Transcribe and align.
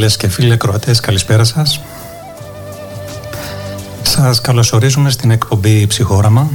οι 0.00 0.02
φίλες 0.02 0.16
και 0.16 0.28
φίλοι 0.28 0.52
ακροατές, 0.52 1.00
καλησπέρα 1.00 1.44
σας. 1.44 1.80
Σας 4.02 4.40
καλωσορίζουμε 4.40 5.10
στην 5.10 5.30
εκπομπή 5.30 5.86
Ψυχόραμα 5.86 6.50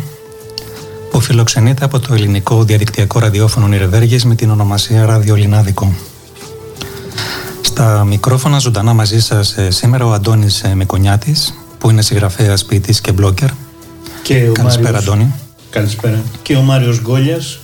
που 1.11 1.19
φιλοξενείται 1.19 1.85
από 1.85 1.99
το 1.99 2.13
ελληνικό 2.13 2.63
διαδικτυακό 2.63 3.19
ραδιόφωνο 3.19 3.67
Νιρεβέργης 3.67 4.25
με 4.25 4.35
την 4.35 4.49
ονομασία 4.49 5.05
Ραδιολινάδικο. 5.05 5.93
Στα 7.61 8.03
μικρόφωνα 8.03 8.57
ζωντανά 8.57 8.93
μαζί 8.93 9.19
σας 9.19 9.57
ε, 9.57 9.71
σήμερα 9.71 10.05
ο 10.05 10.11
Αντώνης 10.11 10.63
ε, 10.63 10.75
Μεκονιάτης 10.75 11.53
που 11.77 11.89
είναι 11.89 12.01
συγγραφέας, 12.01 12.65
ποιητής 12.65 13.01
και 13.01 13.11
μπλόκερ. 13.11 13.49
Και 14.23 14.47
ο 14.49 14.51
Καλησπέρα 14.51 14.91
Μάριος, 14.91 15.07
Αντώνη. 15.07 15.33
Καλησπέρα. 15.69 16.21
Και 16.41 16.55
ο 16.55 16.61
Μάριος 16.61 17.01
Γκόλιας, 17.01 17.59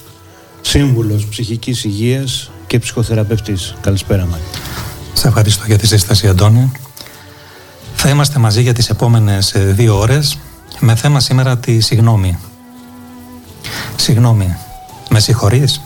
σύμβουλος 0.62 1.26
ψυχικής 1.26 1.84
υγείας 1.84 2.52
και 2.68 2.80
ψυχοθεραπευτής. 2.80 3.76
Καλησπέρα 3.82 4.26
Μάριο. 4.26 4.61
Σε 5.22 5.28
ευχαριστώ 5.28 5.64
για 5.66 5.78
τη 5.78 5.88
σύσταση 5.88 6.28
Αντώνη. 6.28 6.72
Θα 7.96 8.10
είμαστε 8.10 8.40
μαζί 8.40 8.62
για 8.62 8.74
τις 8.74 8.90
επόμενες 8.90 9.54
ε, 9.54 9.60
δύο 9.60 9.98
ώρες 9.98 10.38
με 10.80 10.96
θέμα 10.96 11.20
σήμερα 11.20 11.58
τη 11.58 11.80
συγνώμη. 11.80 12.38
Συγγνώμη, 13.96 14.58
με 15.10 15.20
συγχωρείς; 15.20 15.82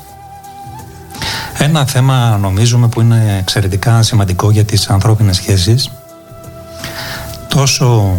Ένα 1.57 1.85
θέμα 1.85 2.37
νομίζουμε 2.37 2.87
που 2.87 3.01
είναι 3.01 3.37
εξαιρετικά 3.39 4.03
σημαντικό 4.03 4.51
για 4.51 4.65
τις 4.65 4.89
ανθρώπινες 4.89 5.35
σχέσεις 5.35 5.91
τόσο 7.47 8.17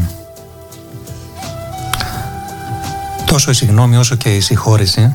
τόσο 3.27 3.51
η 3.51 3.55
συγνώμη 3.55 3.97
όσο 3.97 4.15
και 4.15 4.35
η 4.35 4.41
συγχώρηση 4.41 5.13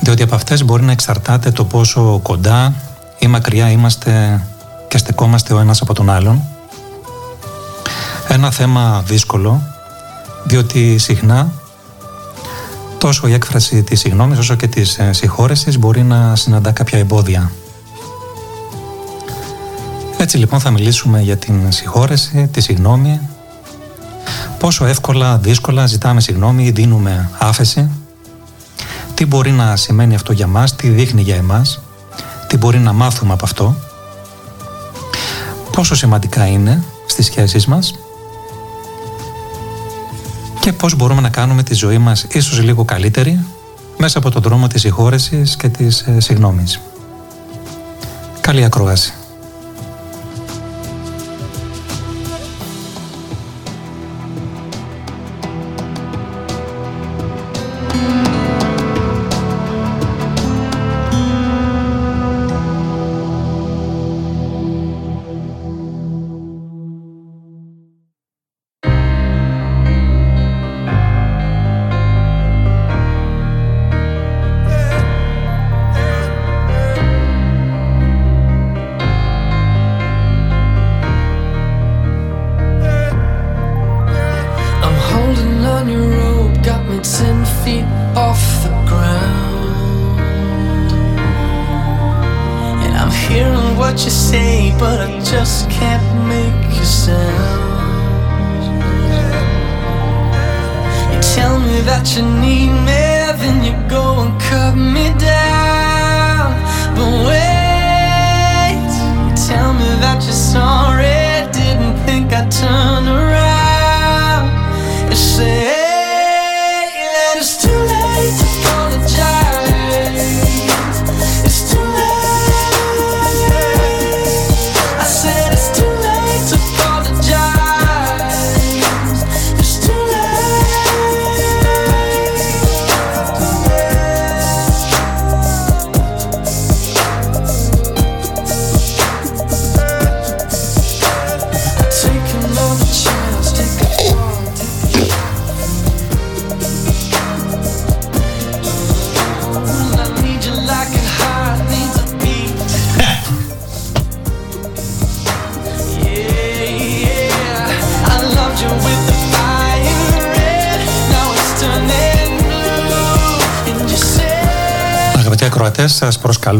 διότι 0.00 0.22
από 0.22 0.34
αυτές 0.34 0.64
μπορεί 0.64 0.82
να 0.82 0.92
εξαρτάται 0.92 1.50
το 1.50 1.64
πόσο 1.64 2.20
κοντά 2.22 2.74
ή 3.18 3.26
μακριά 3.26 3.70
είμαστε 3.70 4.40
και 5.16 5.22
στεκόμαστε 5.22 5.54
ο 5.54 5.58
ένας 5.58 5.80
από 5.80 5.94
τον 5.94 6.10
άλλον. 6.10 6.42
Ένα 8.28 8.50
θέμα 8.50 9.02
δύσκολο 9.06 9.62
διότι 10.44 10.98
συχνά 10.98 11.52
τόσο 12.98 13.26
η 13.26 13.32
έκφραση 13.32 13.82
της 13.82 14.00
συγνώμης 14.00 14.38
όσο 14.38 14.54
και 14.54 14.66
της 14.66 14.98
ε, 14.98 15.12
συγχώρεσης 15.12 15.78
μπορεί 15.78 16.02
να 16.02 16.36
συναντά 16.36 16.72
κάποια 16.72 16.98
εμπόδια. 16.98 17.52
Έτσι 20.18 20.36
λοιπόν 20.38 20.60
θα 20.60 20.70
μιλήσουμε 20.70 21.20
για 21.20 21.36
την 21.36 21.72
συγχώρεση, 21.72 22.48
τη 22.52 22.60
συγνώμη, 22.60 23.20
πόσο 24.58 24.84
εύκολα, 24.86 25.38
δύσκολα 25.38 25.86
ζητάμε 25.86 26.20
συγνώμη 26.20 26.64
ή 26.64 26.70
δίνουμε 26.70 27.30
άφεση, 27.38 27.90
τι 29.14 29.26
μπορεί 29.26 29.50
να 29.50 29.76
σημαίνει 29.76 30.14
αυτό 30.14 30.32
για 30.32 30.46
μας, 30.46 30.76
τι 30.76 30.88
δείχνει 30.88 31.22
για 31.22 31.36
εμάς, 31.36 31.80
τι 32.46 32.56
μπορεί 32.56 32.78
να 32.78 32.92
μάθουμε 32.92 33.32
από 33.32 33.44
αυτό, 33.44 33.76
πόσο 35.76 35.94
σημαντικά 35.94 36.46
είναι 36.46 36.82
στις 37.06 37.26
σχέσεις 37.26 37.66
μας 37.66 37.94
και 40.60 40.72
πώς 40.72 40.96
μπορούμε 40.96 41.20
να 41.20 41.28
κάνουμε 41.28 41.62
τη 41.62 41.74
ζωή 41.74 41.98
μας 41.98 42.26
ίσως 42.30 42.62
λίγο 42.62 42.84
καλύτερη 42.84 43.44
μέσα 43.96 44.18
από 44.18 44.30
τον 44.30 44.42
δρόμο 44.42 44.66
της 44.66 44.80
συγχώρεσης 44.80 45.56
και 45.56 45.68
της 45.68 46.00
ε, 46.00 46.20
συγνώμης. 46.20 46.80
Καλή 48.40 48.64
ακρόαση. 48.64 49.12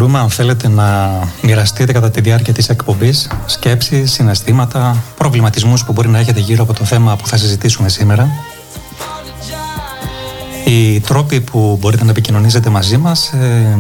Σας 0.07 0.15
προσκαλούμε 0.15 0.19
αν 0.19 0.31
θέλετε 0.31 0.69
να 0.69 1.19
μοιραστείτε 1.43 1.93
κατά 1.93 2.11
τη 2.11 2.21
διάρκεια 2.21 2.53
της 2.53 2.69
εκπομπής 2.69 3.31
σκέψεις, 3.47 4.13
συναισθήματα, 4.13 5.03
προβληματισμούς 5.17 5.85
που 5.85 5.93
μπορεί 5.93 6.09
να 6.09 6.19
έχετε 6.19 6.41
γύρω 6.41 6.63
από 6.63 6.73
το 6.73 6.85
θέμα 6.85 7.17
που 7.17 7.27
θα 7.27 7.37
συζητήσουμε 7.37 7.89
σήμερα. 7.89 8.29
Οι 10.65 11.01
τρόποι 11.01 11.41
που 11.41 11.77
μπορείτε 11.81 12.05
να 12.05 12.11
επικοινωνήσετε 12.11 12.71
μαζί 12.71 12.97
μας 12.97 13.33
ε, 13.33 13.79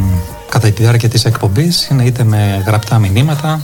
κατά 0.48 0.68
τη 0.68 0.82
διάρκεια 0.82 1.08
της 1.08 1.24
εκπομπής 1.24 1.88
είναι 1.88 2.04
είτε 2.04 2.24
με 2.24 2.62
γραπτά 2.66 2.98
μηνύματα 2.98 3.60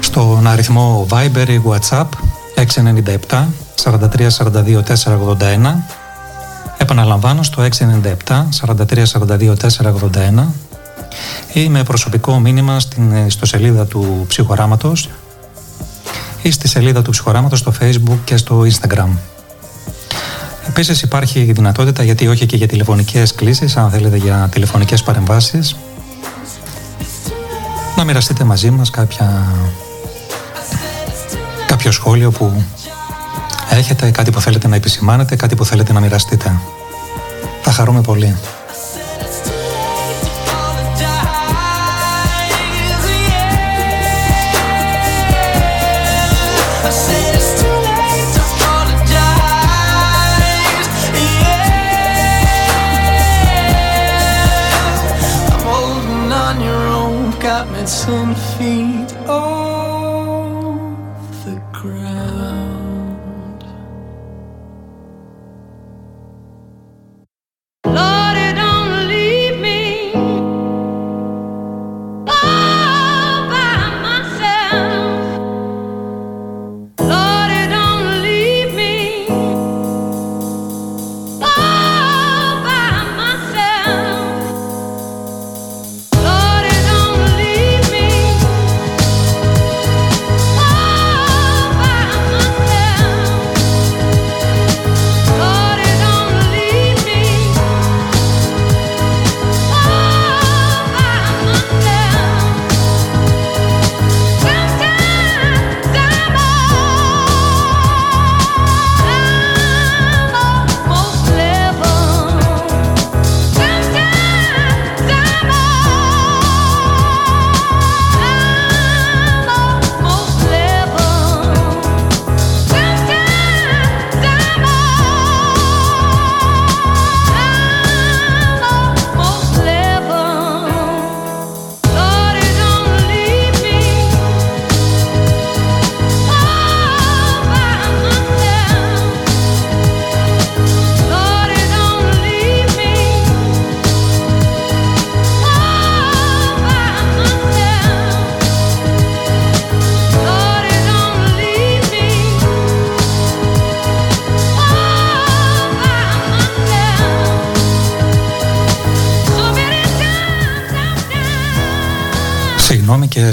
στον 0.00 0.46
αριθμό 0.46 1.06
Viber 1.10 1.48
ή 1.48 1.60
WhatsApp 1.68 2.06
697 2.54 3.44
43 3.82 4.28
42 4.38 4.82
481 4.82 5.97
Επαναλαμβάνω 6.90 7.42
στο 7.42 7.68
697 8.26 8.44
43 8.66 9.04
42 9.04 9.54
481 9.56 10.46
ή 11.52 11.68
με 11.68 11.82
προσωπικό 11.82 12.38
μήνυμα 12.38 12.80
στην 12.80 13.26
ιστοσελίδα 13.26 13.86
του 13.86 14.24
Ψυχοράματος 14.28 15.08
ή 16.42 16.50
στη 16.50 16.68
σελίδα 16.68 17.02
του 17.02 17.10
Ψυχοράματος 17.10 17.58
στο 17.58 17.72
Facebook 17.80 18.18
και 18.24 18.36
στο 18.36 18.62
Instagram. 18.62 19.08
Επίσης 20.68 21.02
υπάρχει 21.02 21.40
η 21.40 21.52
δυνατότητα, 21.52 22.02
γιατί 22.02 22.26
όχι 22.26 22.46
και 22.46 22.56
για 22.56 22.66
τηλεφωνικές 22.66 23.34
κλήσεις, 23.34 23.76
αν 23.76 23.90
θέλετε 23.90 24.16
για 24.16 24.48
τηλεφωνικές 24.52 25.02
παρεμβάσεις, 25.02 25.76
να 27.96 28.04
μοιραστείτε 28.04 28.44
μαζί 28.44 28.70
μας 28.70 28.90
κάποια, 28.90 29.46
κάποιο 31.66 31.90
σχόλιο 31.90 32.30
που 32.30 32.62
έχετε, 33.70 34.10
κάτι 34.10 34.30
που 34.30 34.40
θέλετε 34.40 34.68
να 34.68 34.76
επισημάνετε, 34.76 35.36
κάτι 35.36 35.54
που 35.54 35.64
θέλετε 35.64 35.92
να 35.92 36.00
μοιραστείτε. 36.00 36.57
Θα 37.70 37.76
χαρούμε 37.76 38.00
πολύ. 38.00 38.36
I 58.57 58.57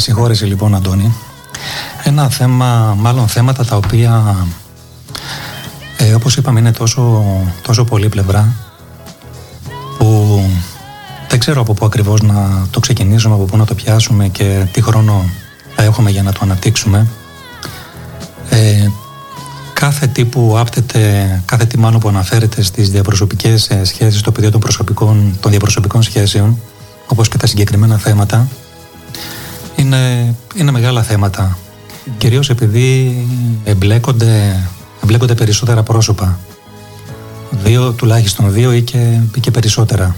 συγχώρεση 0.06 0.46
λοιπόν 0.46 0.76
Αντώνη. 0.76 1.16
Ένα 2.04 2.30
θέμα, 2.30 2.96
μάλλον 2.98 3.28
θέματα 3.28 3.66
τα 3.66 3.76
οποία 3.76 4.36
ε, 5.98 6.14
όπως 6.14 6.38
είπαμε 6.38 6.60
είναι 6.60 6.72
τόσο, 6.72 7.24
τόσο 7.62 7.84
πολύ 7.84 8.10
πλευρά 8.10 8.56
που 9.98 10.40
δεν 11.30 11.40
ξέρω 11.40 11.62
από 11.62 11.74
πού 11.74 11.86
ακριβώς 11.86 12.22
να 12.22 12.68
το 12.72 12.80
ξεκινήσουμε, 12.80 13.34
από 13.34 13.44
πού 13.44 13.58
να 13.58 13.66
το 13.66 13.76
πιάσουμε 13.76 14.28
και 14.28 14.68
τι 14.72 14.82
χρόνο 14.82 15.30
θα 15.76 15.84
έχουμε 15.84 16.10
για 16.10 16.24
να 16.24 16.32
το 16.32 16.40
αναπτύξουμε. 16.44 17.08
Ε, 18.50 18.88
κάθε 19.74 20.08
τι 20.08 20.26
που 20.26 20.56
άπτεται, 20.58 21.42
κάθε 21.46 21.66
τι 21.66 21.78
μάλλον 21.78 22.00
που 22.00 22.08
αναφέρεται 22.08 22.62
στις 22.62 22.90
διαπροσωπικές 22.90 23.70
ε, 23.70 23.84
σχέσεις, 23.84 24.20
στο 24.20 24.32
πεδίο 24.32 24.52
των, 24.52 24.60
προσωπικών, 24.60 25.38
των 25.40 25.52
διαπροσωπικών 25.52 26.02
σχέσεων, 26.02 26.60
όπως 27.08 27.28
και 27.28 27.38
τα 27.38 27.48
συγκεκριμένα 27.48 27.98
θέματα, 27.98 28.48
είναι, 30.56 30.62
είναι 30.62 30.72
μεγάλα 30.72 31.04
θέματα. 31.04 31.58
Κυρίως 32.18 32.50
επειδή 32.50 33.18
εμπλέκονται, 33.64 34.64
εμπλέκονται 35.04 35.36
περισσότερα 35.36 35.84
πρόσωπα. 35.84 36.40
Δύο, 37.50 37.92
τουλάχιστον 37.92 38.52
δύο 38.52 38.74
ή 38.74 38.82
και, 38.82 39.20
ή 39.36 39.40
και 39.40 39.52
περισσότερα. 39.52 40.16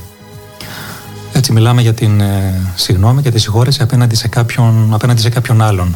Έτσι 1.31 1.51
μιλάμε 1.51 1.81
για 1.81 1.93
την 1.93 2.21
ε, 2.21 2.61
συγνώμη 2.75 3.21
και 3.21 3.31
τη 3.31 3.39
συγχώρεση 3.39 3.81
απέναντι 3.81 4.15
σε 4.15 4.27
κάποιον, 4.27 4.93
απέναντι 4.93 5.21
σε 5.21 5.29
κάποιον 5.29 5.61
άλλον. 5.61 5.95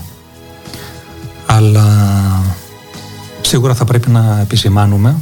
Αλλά 1.46 1.86
σίγουρα 3.42 3.76
θα 3.76 3.86
πρέπει 3.86 4.10
να 4.10 4.40
επισημάνουμε 4.42 5.16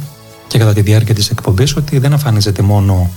και 0.46 0.58
κατά 0.58 0.72
τη 0.72 0.80
διάρκεια 0.80 1.14
της 1.14 1.30
εκπομπής 1.30 1.76
ότι 1.76 1.98
δεν 1.98 2.12
εμφανίζεται 2.12 2.62
μόνο 2.62 3.10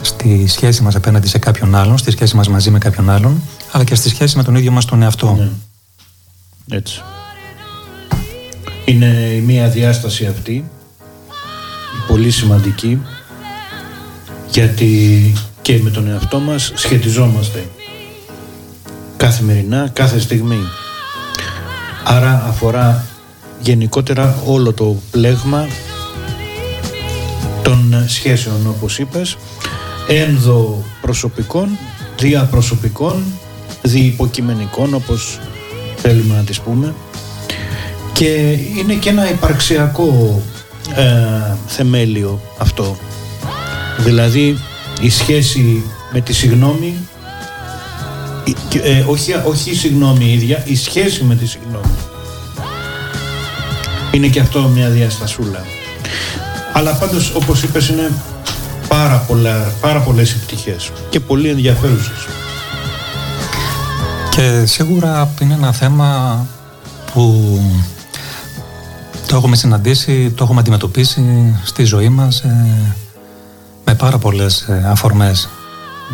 στη 0.00 0.44
σχέση 0.46 0.82
μας 0.82 0.94
απέναντι 0.94 1.28
σε 1.28 1.38
κάποιον 1.38 1.74
άλλον, 1.74 1.98
στη 1.98 2.10
σχέση 2.10 2.36
μας 2.36 2.48
μαζί 2.48 2.70
με 2.70 2.78
κάποιον 2.78 3.10
άλλον, 3.10 3.42
αλλά 3.72 3.84
και 3.84 3.94
στη 3.94 4.08
σχέση 4.08 4.36
με 4.36 4.42
τον 4.42 4.54
ίδιο 4.54 4.70
μας 4.70 4.84
τον 4.84 5.02
εαυτό. 5.02 5.34
Ναι. 5.34 6.76
Έτσι. 6.76 7.02
Είναι 8.84 9.06
η 9.36 9.40
μία 9.40 9.68
διάσταση 9.68 10.26
αυτή, 10.26 10.70
πολύ 12.08 12.30
σημαντική, 12.30 13.02
γιατί 14.50 15.32
και 15.62 15.78
με 15.82 15.90
τον 15.90 16.08
εαυτό 16.08 16.38
μας 16.38 16.72
σχετιζόμαστε 16.74 17.68
καθημερινά, 19.16 19.88
κάθε 19.92 20.20
στιγμή. 20.20 20.60
Άρα 22.04 22.44
αφορά 22.46 23.04
γενικότερα 23.60 24.42
όλο 24.46 24.72
το 24.72 24.96
πλέγμα 25.10 25.66
των 27.62 28.04
σχέσεων 28.06 28.66
όπως 28.66 28.98
είπες 28.98 29.36
ενδοπροσωπικών, 30.08 31.78
διαπροσωπικών, 32.18 33.24
διυποκειμενικών 33.82 34.94
όπως 34.94 35.40
θέλουμε 35.96 36.34
να 36.34 36.42
τις 36.42 36.60
πούμε. 36.60 36.94
Και 38.12 38.58
είναι 38.78 38.94
και 38.94 39.08
ένα 39.08 39.30
υπαρξιακό 39.30 40.42
ε, 40.94 41.56
θεμέλιο 41.66 42.40
αυτό. 42.58 42.96
Δηλαδή 43.98 44.58
η 45.00 45.10
σχέση 45.10 45.82
με 46.12 46.20
τη 46.20 46.32
συγνώμη 46.32 46.94
ε, 48.82 49.04
όχι, 49.06 49.34
όχι 49.44 49.70
η 49.70 49.74
συγνώμη 49.74 50.32
ίδια, 50.32 50.62
η 50.66 50.76
σχέση 50.76 51.24
με 51.24 51.34
τη 51.34 51.46
συγνώμη. 51.46 51.94
Είναι 54.12 54.26
και 54.26 54.40
αυτό 54.40 54.60
μια 54.60 54.88
διαστασούλα. 54.88 55.64
Αλλά 56.72 56.92
πάντως 56.92 57.34
όπως 57.34 57.62
είπες 57.62 57.88
είναι 57.88 58.10
πάρα, 58.88 59.24
πολλά, 59.26 59.72
πάρα 59.80 60.00
πολλές 60.00 60.32
επιτυχίες 60.32 60.90
και 61.10 61.20
πολύ 61.20 61.48
ενδιαφέρουσες. 61.48 62.26
Και 64.38 64.66
σίγουρα 64.66 65.34
είναι 65.40 65.54
ένα 65.54 65.72
θέμα 65.72 66.46
που 67.12 67.60
το 69.26 69.36
έχουμε 69.36 69.56
συναντήσει, 69.56 70.30
το 70.30 70.44
έχουμε 70.44 70.60
αντιμετωπίσει 70.60 71.54
στη 71.64 71.84
ζωή 71.84 72.08
μας 72.08 72.40
ε, 72.40 72.94
με 73.84 73.94
πάρα 73.94 74.18
πολλές 74.18 74.60
ε, 74.60 74.84
αφορμές. 74.86 75.48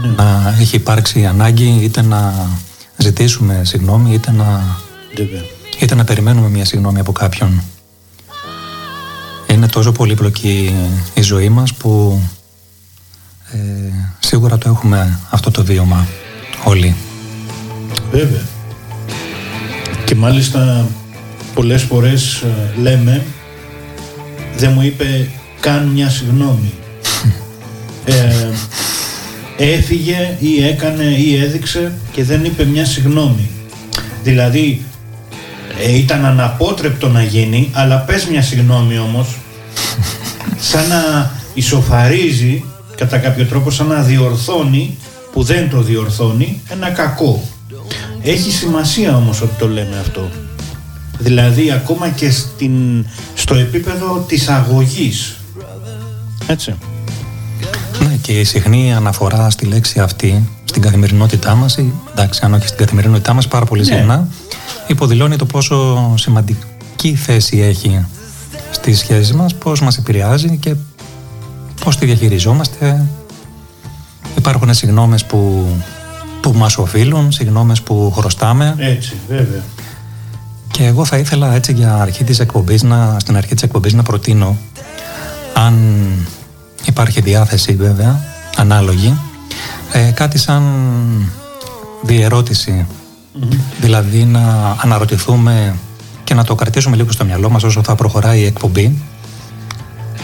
Ναι. 0.03 0.09
Να 0.09 0.57
έχει 0.61 0.77
υπάρξει 0.77 1.27
ανάγκη 1.27 1.79
είτε 1.83 2.03
να 2.03 2.49
ζητήσουμε 2.97 3.61
συγγνώμη 3.65 4.13
είτε 4.13 4.31
να, 4.31 4.63
είτε 5.81 5.95
να 5.95 6.05
περιμένουμε 6.05 6.49
μια 6.49 6.65
συγγνώμη 6.65 7.01
από 7.01 7.13
κάποιον. 7.13 7.63
Είναι 9.47 9.69
τόσο 9.69 9.93
πολύπλοκη 9.93 10.75
η 11.15 11.23
ζωή 11.23 11.49
μας 11.49 11.75
που 11.75 12.23
ε, 13.53 13.59
σίγουρα 14.19 14.59
το 14.59 14.69
έχουμε 14.69 15.19
αυτό 15.31 15.51
το 15.51 15.65
βίωμα 15.65 16.07
όλοι. 16.65 16.97
Βέβαια. 18.15 18.43
Και 20.05 20.15
μάλιστα 20.15 20.89
πολλές 21.55 21.83
φορές 21.83 22.43
ε, 22.43 22.81
λέμε 22.81 23.25
δεν 24.57 24.73
μου 24.73 24.83
είπε 24.83 25.29
καν 25.61 25.87
μια 25.87 26.09
συγνώμη. 26.09 26.73
ε, 28.05 28.49
έφυγε 29.57 30.37
ή 30.39 30.65
έκανε 30.65 31.05
ή 31.05 31.37
έδειξε 31.37 31.93
και 32.13 32.25
δεν 32.25 32.45
είπε 32.45 32.65
μια 32.65 32.85
συγνώμη. 32.85 33.51
Δηλαδή 34.23 34.85
ε, 35.83 35.97
ήταν 35.97 36.25
αναπότρεπτο 36.25 37.09
να 37.09 37.23
γίνει 37.23 37.71
αλλά 37.73 37.97
πες 37.99 38.27
μια 38.27 38.43
συγνώμη 38.43 38.99
όμως 38.99 39.39
σαν 40.71 40.89
να 40.89 41.31
ισοφαρίζει 41.55 42.65
κατά 42.97 43.19
κάποιο 43.19 43.45
τρόπο 43.45 43.71
σαν 43.71 43.87
να 43.87 44.03
διορθώνει 44.03 44.97
που 45.33 45.43
δεν 45.43 45.71
το 45.71 45.83
διορθώνει 45.83 46.61
ένα 46.71 46.91
κακό. 46.91 47.54
Έχει 48.27 48.51
σημασία 48.51 49.17
όμως 49.17 49.41
ότι 49.41 49.55
το 49.59 49.69
λέμε 49.69 49.99
αυτό. 50.01 50.31
Δηλαδή 51.19 51.71
ακόμα 51.71 52.09
και 52.09 52.31
στην, 52.31 53.07
στο 53.35 53.55
επίπεδο 53.55 54.25
της 54.29 54.49
αγωγής. 54.49 55.37
Έτσι. 56.47 56.75
Ναι 58.01 58.17
και 58.23 58.41
η 58.41 58.45
συχνή 58.45 58.95
αναφορά 58.95 59.51
στη 59.51 59.67
λέξη 59.67 60.01
αυτή 60.01 60.49
στην 60.65 60.83
καθημερινότητά 60.83 61.55
μας, 61.55 61.79
εντάξει 62.13 62.41
αν 62.45 62.55
όχι 62.55 62.67
στην 62.67 62.79
καθημερινότητά 62.79 63.33
μας 63.33 63.49
πάρα 63.49 63.65
πολύ 63.65 63.81
ναι. 63.81 63.87
συχνά, 63.87 64.29
υποδηλώνει 64.87 65.37
το 65.37 65.45
πόσο 65.45 66.13
σημαντική 66.17 67.15
θέση 67.15 67.59
έχει 67.59 68.07
στη 68.71 68.95
σχέση 68.95 69.35
μας, 69.35 69.55
πώς 69.55 69.81
μας 69.81 69.97
επηρεάζει 69.97 70.57
και 70.57 70.75
πώς 71.85 71.97
τη 71.97 72.07
διαχειριζόμαστε. 72.07 73.07
Υπάρχουν 74.37 74.75
συγγνώμες 74.75 75.25
που, 75.25 75.67
που 76.45 76.53
μας 76.59 76.77
οφείλουν, 76.77 77.33
συγγνώμες 77.33 77.83
που 77.83 78.13
χρωστάμε. 78.17 78.75
Έτσι, 78.79 79.15
βέβαια. 79.29 79.63
Και 80.71 80.85
εγώ 80.85 81.05
θα 81.05 81.19
ήθελα 81.19 81.55
έτσι 81.55 81.73
για 81.73 81.95
αρχή 81.95 82.25
της 82.25 82.41
εκπομπής, 82.41 82.83
να, 82.83 83.17
στην 83.21 83.37
αρχή 83.37 83.55
της 83.55 83.63
εκπομπής 83.63 83.93
να 83.93 84.03
προτείνω, 84.03 84.57
αν 85.55 85.75
υπάρχει 86.85 87.21
διάθεση 87.21 87.75
βέβαια, 87.75 88.21
ανάλογη, 88.57 89.19
ε, 89.93 90.11
κάτι 90.11 90.39
σαν 90.39 90.63
διερώτηση. 92.03 92.87
Δηλαδή 93.81 94.25
να 94.25 94.77
αναρωτηθούμε 94.83 95.75
και 96.25 96.35
να 96.35 96.45
το 96.45 96.55
κρατήσουμε 96.55 96.97
λίγο 96.97 97.13
στο 97.13 97.25
μυαλό 97.25 97.51
μας 97.51 97.63
όσο 97.63 97.83
θα 97.83 97.95
προχωράει 97.95 98.41
η 98.41 98.45
εκπομπή 98.45 99.03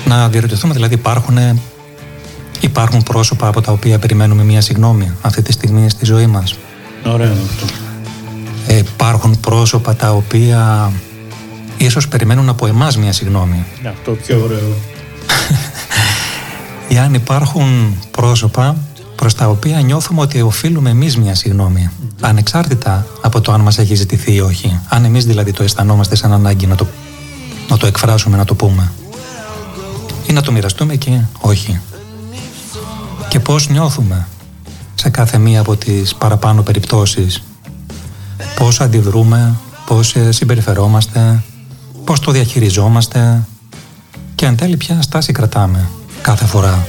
να 0.04 0.28
διαρωτηθούμε 0.28 0.74
δηλαδή 0.74 0.94
υπάρχουν, 0.94 1.38
υπάρχουν 2.60 3.02
πρόσωπα 3.02 3.46
από 3.46 3.60
τα 3.60 3.72
οποία 3.72 3.98
περιμένουμε 3.98 4.44
μία 4.44 4.60
συγνώμη 4.60 5.12
αυτή 5.20 5.42
τη 5.42 5.52
στιγμή 5.52 5.90
στη 5.90 6.04
ζωή 6.04 6.26
μας. 6.26 6.56
Ωραίο 7.06 7.32
αυτό. 7.32 7.66
Ε, 8.66 8.76
υπάρχουν 8.76 9.40
πρόσωπα 9.40 9.96
τα 9.96 10.12
οποία 10.12 10.92
ίσως 11.76 12.08
περιμένουν 12.08 12.48
από 12.48 12.66
εμάς 12.66 12.96
μία 12.96 13.12
συγνώμη. 13.12 13.64
Αυτό 13.88 14.10
πιο 14.10 14.42
ωραίο. 14.44 14.76
Ή 16.88 16.98
αν 16.98 17.14
υπάρχουν 17.14 17.98
πρόσωπα 18.10 18.76
προς 19.16 19.34
τα 19.34 19.48
οποία 19.48 19.80
νιώθουμε 19.80 20.20
ότι 20.20 20.40
οφείλουμε 20.40 20.90
εμείς 20.90 21.16
μία 21.16 21.34
συγνώμη. 21.34 21.90
Ανεξάρτητα 22.20 23.06
από 23.20 23.40
το 23.40 23.52
αν 23.52 23.60
μας 23.60 23.78
έχει 23.78 23.94
ζητηθεί 23.94 24.34
ή 24.34 24.40
όχι. 24.40 24.80
Αν 24.88 25.04
εμείς 25.04 25.24
δηλαδή 25.24 25.52
το 25.52 25.62
αισθανόμαστε 25.62 26.16
σαν 26.16 26.32
ανάγκη 26.32 26.66
να 26.66 26.74
το, 26.74 26.86
να 27.68 27.76
το 27.76 27.86
εκφράσουμε, 27.86 28.36
να 28.36 28.44
το 28.44 28.54
πούμε 28.54 28.92
ή 30.26 30.32
να 30.32 30.42
το 30.42 30.52
μοιραστούμε 30.52 30.94
και 30.94 31.20
όχι. 31.40 31.80
Και 33.30 33.40
πώς 33.40 33.68
νιώθουμε 33.68 34.26
σε 34.94 35.08
κάθε 35.08 35.38
μία 35.38 35.60
από 35.60 35.76
τις 35.76 36.14
παραπάνω 36.14 36.62
περιπτώσεις. 36.62 37.42
Πώς 38.56 38.80
αντιδρούμε, 38.80 39.54
πώς 39.86 40.14
ε, 40.14 40.32
συμπεριφερόμαστε, 40.32 41.42
πώς 42.04 42.20
το 42.20 42.32
διαχειριζόμαστε 42.32 43.42
και 44.34 44.46
εν 44.46 44.56
τέλει 44.56 44.76
ποια 44.76 45.02
στάση 45.02 45.32
κρατάμε 45.32 45.88
κάθε 46.22 46.44
φορά 46.44 46.86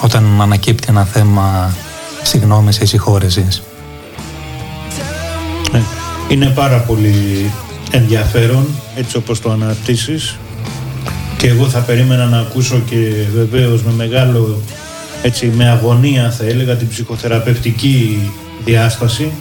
όταν 0.00 0.40
ανακύπτει 0.40 0.86
ένα 0.88 1.04
θέμα 1.04 1.74
συγγνώμης 2.22 2.78
ή 2.78 2.86
συγχώρεσης. 2.86 3.62
Ε, 5.72 5.80
είναι 6.28 6.46
πάρα 6.46 6.78
πολύ 6.78 7.50
ενδιαφέρον 7.90 8.66
έτσι 8.96 9.16
όπως 9.16 9.40
το 9.40 9.50
αναπτύσσεις 9.50 10.36
και 11.36 11.48
εγώ 11.48 11.68
θα 11.68 11.78
περίμενα 11.78 12.24
να 12.24 12.38
ακούσω 12.38 12.78
και 12.78 12.96
βεβαίως 13.34 13.82
με 13.82 13.92
μεγάλο 13.92 14.60
έτσι 15.26 15.46
με 15.46 15.68
αγωνία 15.68 16.30
θα 16.30 16.44
έλεγα 16.44 16.76
την 16.76 16.88
ψυχοθεραπευτική 16.88 18.30
διάσταση 18.64 19.32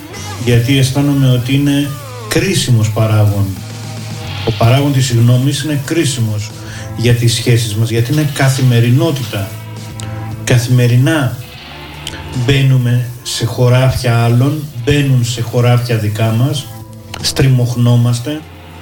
γιατί 0.46 0.78
αισθάνομαι 0.78 1.30
ότι 1.30 1.54
είναι 1.54 1.90
κρίσιμος 2.28 2.92
παράγον. 2.92 3.46
Ο 4.48 4.52
παράγον 4.58 4.94
της 4.94 5.06
συγγνώμης 5.06 5.64
είναι 5.64 5.82
κρίσιμος 5.86 6.52
για 6.98 7.14
τις 7.14 7.34
σχέσεις 7.34 7.76
μας 7.76 7.90
γιατί 7.90 8.12
είναι 8.12 8.30
καθημερινότητα. 8.34 9.48
Καθημερινά 10.44 11.38
μπαίνουμε 12.46 13.06
σε 13.24 13.46
χωράφια 13.46 14.24
άλλων, 14.24 14.64
μπαίνουν 14.84 15.26
σε 15.26 15.42
χωράφια 15.42 15.98
δικά 15.98 16.32
μας, 16.32 16.66
στριμωχνόμαστε, 17.22 18.42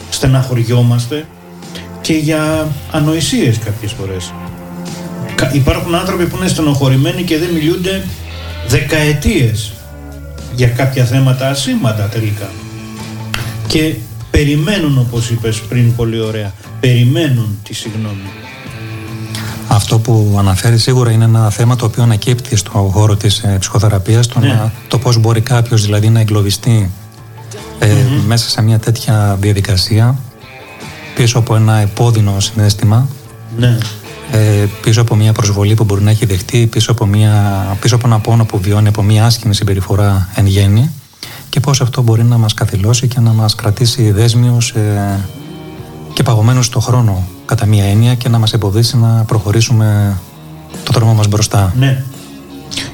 στεναχωριόμαστε 0.10 1.26
και 2.02 2.14
για 2.14 2.68
ανοησίες 2.92 3.58
κάποιες 3.58 3.92
φορές. 3.92 4.34
Υπάρχουν 5.54 5.96
άνθρωποι 5.96 6.26
που 6.26 6.38
είναι 6.38 6.48
στενοχωρημένοι 6.48 7.24
και 7.24 7.38
δεν 7.38 7.50
μιλούνται 7.50 8.04
δεκαετίες 8.68 9.72
για 10.56 10.68
κάποια 10.68 11.06
θέματα 11.06 11.50
ασήμαντα 11.50 12.04
τελικά. 12.04 12.50
Και 13.68 13.96
περιμένουν 14.32 14.98
όπως 14.98 15.30
είπες 15.30 15.62
πριν 15.62 15.96
πολύ 15.96 16.20
ωραία, 16.20 16.54
περιμένουν 16.80 17.60
τη 17.64 17.74
συγνώμη. 17.74 18.30
Αυτό 19.68 20.00
που 20.00 20.36
αναφέρεις 20.40 20.82
σίγουρα 20.82 21.12
είναι 21.12 21.24
ένα 21.24 21.50
θέμα 21.50 21.76
το 21.76 21.86
οποίο 21.86 22.04
ανακύπτει 22.04 22.56
στον 22.56 22.90
χώρο 22.90 23.16
της 23.16 23.40
ε, 23.40 23.58
ψυχοθεραπείας, 23.60 24.28
το, 24.28 24.40
ναι. 24.40 24.72
το 24.88 24.98
πώς 24.98 25.18
μπορεί 25.18 25.42
κάποιος 25.42 25.82
δηλαδή 25.86 26.10
να 26.10 26.20
εγκλωβιστεί 26.20 26.92
ε, 27.80 27.88
μέσα 28.26 28.50
σε 28.50 28.62
μια 28.62 28.80
τέτοια 28.80 29.38
διαδικασία 29.40 30.16
πίσω 31.16 31.40
από 31.40 31.56
ένα 31.56 31.78
επώδυνο 31.78 32.40
συνέστημα 32.40 33.08
ναι. 33.58 33.78
Ε, 34.32 34.66
πίσω 34.82 35.02
από 35.02 35.16
μια 35.16 35.32
προσβολή 35.32 35.74
που 35.74 35.84
μπορεί 35.84 36.04
να 36.04 36.10
έχει 36.10 36.26
δεχτεί 36.26 36.68
πίσω 36.68 36.92
από, 36.92 37.06
μια, 37.06 37.66
πίσω 37.82 37.96
από 37.96 38.08
ένα 38.08 38.20
πόνο 38.20 38.46
που 38.46 38.60
βιώνει 38.60 38.88
από 38.88 39.02
μια 39.02 39.26
άσχημη 39.26 39.56
συμπεριφορά 39.56 40.30
εν 40.36 40.46
γέννη 40.46 40.92
και 41.50 41.60
πώς 41.60 41.82
αυτό 41.82 42.02
μπορεί 42.02 42.24
να 42.24 42.38
μας 42.38 42.54
καθυλώσει 42.54 43.08
και 43.08 43.20
να 43.20 43.32
μας 43.32 43.56
κρατήσει 43.56 44.12
δέσμιους 44.12 44.70
ε, 44.70 45.20
και 46.14 46.24
παγωμένους 46.24 46.66
στο 46.66 46.80
χρόνο 46.80 47.28
κατά 47.46 47.66
μία 47.66 47.86
έννοια 47.86 48.16
και 48.16 48.30
να 48.30 48.38
μας 48.38 48.54
εμποδίσει 48.54 48.98
να 48.98 49.24
προχωρήσουμε 49.28 50.18
το 50.84 50.92
δρόμο 50.94 51.14
μας 51.14 51.28
μπροστά. 51.28 51.74
Ναι. 51.78 52.04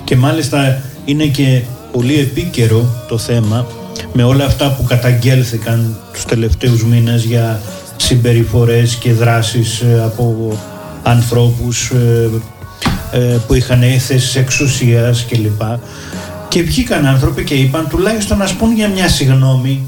Και 0.03 0.15
μάλιστα 0.15 0.81
είναι 1.05 1.25
και 1.25 1.61
πολύ 1.91 2.19
επίκαιρο 2.19 3.05
το 3.07 3.17
θέμα 3.17 3.67
με 4.13 4.23
όλα 4.23 4.45
αυτά 4.45 4.71
που 4.71 4.83
καταγγέλθηκαν 4.83 5.97
τους 6.13 6.25
τελευταίους 6.25 6.83
μήνες 6.83 7.23
για 7.23 7.61
συμπεριφορές 7.95 8.95
και 8.95 9.13
δράσεις 9.13 9.79
ε, 9.79 10.03
από 10.05 10.57
ανθρώπους 11.09 11.89
ε, 11.89 12.29
ε, 13.11 13.37
που 13.47 13.53
είχαν 13.53 13.79
θέσεις 13.79 14.35
εξουσίας 14.35 15.25
κλπ. 15.29 15.61
Και 16.47 16.63
βγήκαν 16.63 17.05
άνθρωποι 17.05 17.43
και 17.43 17.53
είπαν 17.53 17.87
τουλάχιστον 17.89 18.37
να 18.37 18.49
πούν 18.57 18.75
για 18.75 18.87
μια 18.87 19.07
συγνώμη. 19.07 19.83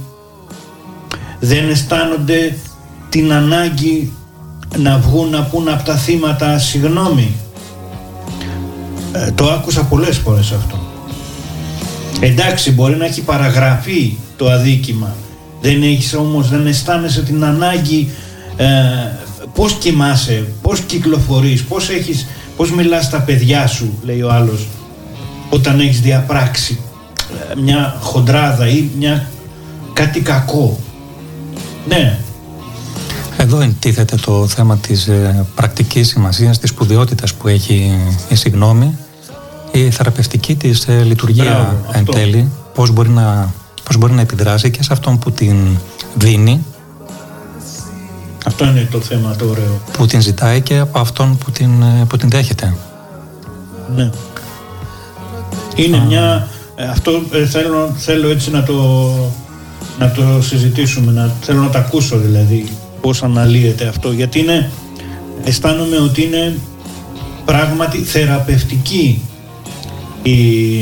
Δεν 1.40 1.70
αισθάνονται 1.70 2.56
την 3.10 3.34
ανάγκη 3.34 4.14
να 4.78 4.98
βγουν 4.98 5.30
να 5.30 5.44
πούν 5.44 5.70
από 5.70 5.84
τα 5.84 5.96
θύματα 5.96 6.58
συγνώμη. 6.58 7.36
το 9.36 9.52
άκουσα 9.52 9.84
πολλές 9.84 10.18
φορές 10.18 10.52
αυτό. 10.52 10.80
Εντάξει 12.20 12.72
μπορεί 12.72 12.96
να 12.96 13.06
έχει 13.06 13.22
παραγραφεί 13.22 14.18
το 14.36 14.50
αδίκημα 14.50 15.16
δεν 15.62 15.84
έχεις 15.84 16.14
όμως, 16.14 16.50
δεν 16.50 16.68
αισθάνεσαι 16.68 17.24
την 17.24 17.44
ανάγκη 17.44 18.12
ε, 18.58 18.66
πώς 19.54 19.74
κοιμάσαι, 19.74 20.48
πώς 20.62 20.80
κυκλοφορείς, 20.80 21.64
πώς, 21.64 21.90
έχεις, 21.90 22.28
πώς 22.56 22.72
μιλάς 22.72 23.06
στα 23.06 23.20
παιδιά 23.20 23.68
σου, 23.68 24.00
λέει 24.04 24.22
ο 24.22 24.32
άλλος, 24.32 24.68
όταν 25.50 25.80
έχεις 25.80 26.02
διαπράξει 26.02 26.80
ε, 27.52 27.60
μια 27.62 27.98
χοντράδα 28.00 28.68
ή 28.68 28.90
μια 28.98 29.30
κάτι 29.94 30.20
κακό. 30.20 30.80
Ναι. 31.88 32.20
Εδώ 33.38 33.60
εντίθεται 33.60 34.16
το 34.16 34.48
θέμα 34.48 34.78
της 34.78 35.08
ε, 35.08 35.46
πρακτικής 35.56 36.08
σημασίας, 36.08 36.60
της 36.60 36.70
σπουδαιότητας 36.70 37.34
που 37.34 37.48
έχει 37.48 37.98
η 38.30 38.36
συγνώμη, 38.36 38.98
η 39.72 39.90
θεραπευτική 39.90 40.56
της 40.56 40.88
ε, 40.88 41.04
λειτουργία 41.04 41.44
Μπράβο, 41.44 41.92
εν 41.92 42.06
τέλει, 42.06 42.52
πώς 42.74 42.92
μπορεί 42.92 43.10
να 43.10 43.54
πώς 43.84 43.98
μπορεί 43.98 44.14
να 44.14 44.22
επιδράσει 44.22 44.72
και 44.72 44.84
σε 44.84 44.94
αυτόν 44.94 45.20
που 45.20 45.32
την 45.32 45.78
δίνει 46.16 46.66
αυτό 48.46 48.66
είναι 48.66 48.88
το 48.92 49.00
θέμα 49.00 49.36
το 49.36 49.46
ωραίο. 49.46 49.82
Που 49.92 50.06
την 50.06 50.22
ζητάει 50.22 50.62
και 50.62 50.78
από 50.78 51.00
αυτόν 51.00 51.38
που 51.38 51.52
την, 51.52 51.72
που 52.08 52.18
την 52.18 52.30
δέχεται. 52.30 52.76
Ναι. 53.96 54.10
Είναι 55.76 56.04
μια... 56.08 56.48
Ε, 56.76 56.88
αυτό 56.88 57.22
ε, 57.32 57.46
θέλω, 57.46 57.94
θέλω 57.98 58.30
έτσι 58.30 58.52
να 58.52 58.64
το, 58.64 59.12
να 60.00 60.12
το 60.12 60.42
συζητήσουμε, 60.42 61.12
να, 61.12 61.34
θέλω 61.42 61.62
να 61.62 61.70
το 61.70 61.78
ακούσω 61.78 62.18
δηλαδή 62.18 62.70
πώς 63.02 63.24
αναλύεται 63.24 63.88
αυτό 63.88 64.12
γιατί 64.12 64.40
είναι, 64.40 64.72
αισθάνομαι 65.44 65.98
ότι 65.98 66.24
είναι 66.24 66.58
πράγματι 67.46 67.98
θεραπευτική 67.98 69.22
η, 70.24 70.78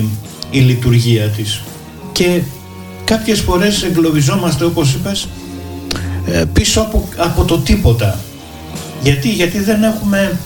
η 0.50 0.60
λειτουργία 0.60 1.28
της 1.28 1.62
και 2.12 2.42
κάποιες 3.04 3.40
φορές 3.40 3.84
εγκλωβιζόμαστε 3.84 4.66
όπως 4.66 4.94
είπες 4.94 5.24
ε, 5.24 5.28
πίσω 6.54 6.82
από, 6.82 7.08
από 7.18 7.44
το 7.44 7.58
τίποτα. 7.58 8.20
Γιατί, 9.02 9.30
γιατί 9.30 9.60
δεν 9.60 9.84
έχουμε 9.84 10.40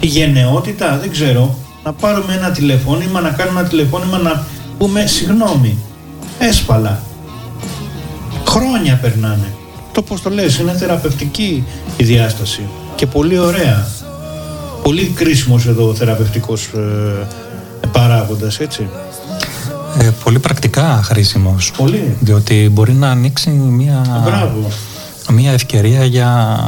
γενναιότητα, 0.00 0.98
δεν 1.00 1.10
ξέρω, 1.10 1.58
να 1.84 1.92
πάρουμε 1.92 2.34
ένα 2.34 2.50
τηλεφώνημα, 2.50 3.20
να 3.20 3.30
κάνουμε 3.30 3.60
ένα 3.60 3.68
τηλεφώνημα 3.68 4.18
να 4.18 4.46
πούμε 4.78 5.06
συγγνώμη, 5.06 5.78
έσπαλα. 6.38 7.02
Χρόνια 8.48 8.98
περνάνε. 9.02 9.52
Το 9.92 10.02
πώς 10.02 10.22
το 10.22 10.30
λες, 10.30 10.58
είναι 10.58 10.72
θεραπευτική 10.72 11.64
η 11.96 12.04
διάσταση 12.04 12.62
και 12.94 13.06
πολύ 13.06 13.38
ωραία. 13.38 13.86
Πολύ 14.82 15.12
κρίσιμος 15.14 15.66
εδώ 15.66 15.88
ο 15.88 15.94
θεραπευτικός 15.94 16.66
ε, 16.66 17.26
παράγοντας, 17.92 18.58
έτσι 18.58 18.88
ε, 19.98 20.10
πολύ 20.24 20.38
πρακτικά 20.38 21.00
χρήσιμος. 21.02 21.72
Πολύ. 21.76 22.16
Διότι 22.20 22.70
μπορεί 22.72 22.92
να 22.92 23.10
ανοίξει 23.10 23.50
μια, 23.50 24.22
μια 25.30 25.52
ευκαιρία 25.52 26.04
για, 26.04 26.58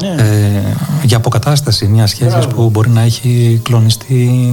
ναι. 0.00 0.22
ε, 0.22 0.76
για 1.02 1.16
αποκατάσταση 1.16 1.86
μιας 1.86 2.10
σχέσης 2.10 2.46
που 2.46 2.70
μπορεί 2.70 2.90
να 2.90 3.00
έχει 3.00 3.60
κλονιστεί 3.64 4.52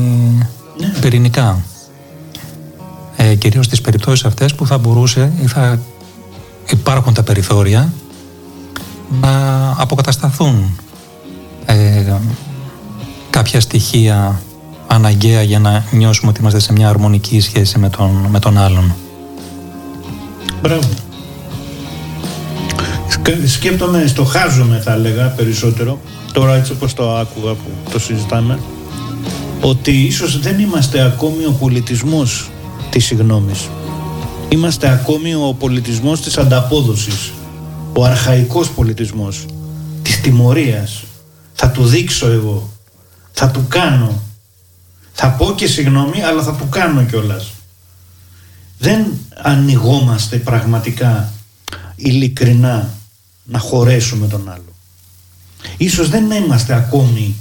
ναι. 0.80 0.88
πυρηνικά. 1.02 1.64
Ε, 3.18 3.36
κυρίως 3.36 3.66
στις 3.66 3.82
περιπτώσεις 3.82 4.26
αυτές 4.26 4.56
που 4.56 4.68
θα 4.68 4.78
μπορούσε 4.78 5.32
ή 5.44 5.48
θα 5.48 5.80
υπάρχουν 6.70 7.14
τα 7.14 7.24
περιθώρια 7.24 7.94
να 9.22 9.74
αποκατασταθούν 9.78 10.80
ε, 11.66 12.14
κάποια 13.30 13.60
στοιχεία 13.60 14.42
αναγκαία 14.88 15.42
για 15.42 15.60
να 15.60 15.84
νιώσουμε 15.92 16.30
ότι 16.30 16.40
είμαστε 16.40 16.60
σε 16.60 16.72
μια 16.72 16.90
αρμονική 16.90 17.40
σχέση 17.40 17.80
με 17.80 17.90
τον, 17.90 18.10
με 18.30 18.40
τον 18.40 18.58
άλλον. 18.58 18.96
Μπράβο. 20.62 20.88
Σκέπτομαι, 23.46 24.08
στο 24.08 24.24
χάζομαι 24.24 24.80
θα 24.80 24.94
έλεγα 24.94 25.28
περισσότερο, 25.28 26.00
τώρα 26.34 26.56
έτσι 26.56 26.72
όπως 26.72 26.94
το 26.94 27.18
άκουγα 27.18 27.54
που 27.54 27.92
το 27.92 28.00
συζητάμε, 28.00 28.60
ότι 29.62 29.92
ίσως 29.92 30.40
δεν 30.40 30.60
είμαστε 30.60 31.02
ακόμη 31.02 31.46
ο 31.46 31.52
πολιτισμός 31.52 32.50
της 32.90 33.06
συγνώμης. 33.06 33.70
Είμαστε 34.50 34.90
ακόμη 34.90 35.34
ο 35.34 35.56
πολιτισμός 35.60 36.22
της 36.22 36.38
ανταπόδοσης, 36.38 37.32
ο 37.94 38.04
αρχαϊκός 38.04 38.70
πολιτισμός, 38.70 39.46
της 40.02 40.22
τιμωρίας. 40.22 41.04
Θα 41.54 41.70
του 41.70 41.86
δείξω 41.86 42.28
εγώ, 42.28 42.70
θα 43.32 43.50
του 43.50 43.66
κάνω, 43.68 44.22
θα 45.14 45.30
πω 45.30 45.54
και 45.56 45.68
συγγνώμη, 45.68 46.24
αλλά 46.24 46.44
θα 46.44 46.56
το 46.56 46.64
κάνω 46.70 47.04
κιόλας. 47.04 47.52
Δεν 48.80 49.06
ανοιγόμαστε 49.42 50.38
πραγματικά 50.38 51.32
ειλικρινά 51.96 52.90
να 53.48 53.60
χωρέσουμε 53.60 54.28
τον 54.28 54.50
άλλο. 54.50 54.76
Ίσως 55.78 56.10
δεν 56.10 56.32
είμαστε 56.32 56.74
ακόμη 56.74 57.36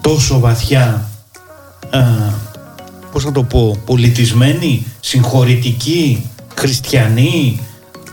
τόσο 0.00 0.38
βαθιά, 0.38 1.08
α, 1.90 2.00
πώς 3.12 3.24
θα 3.24 3.32
το 3.32 3.42
πω, 3.42 3.76
πολιτισμένοι, 3.84 4.86
συγχωρητικοί, 5.00 6.26
χριστιανοί, 6.54 7.60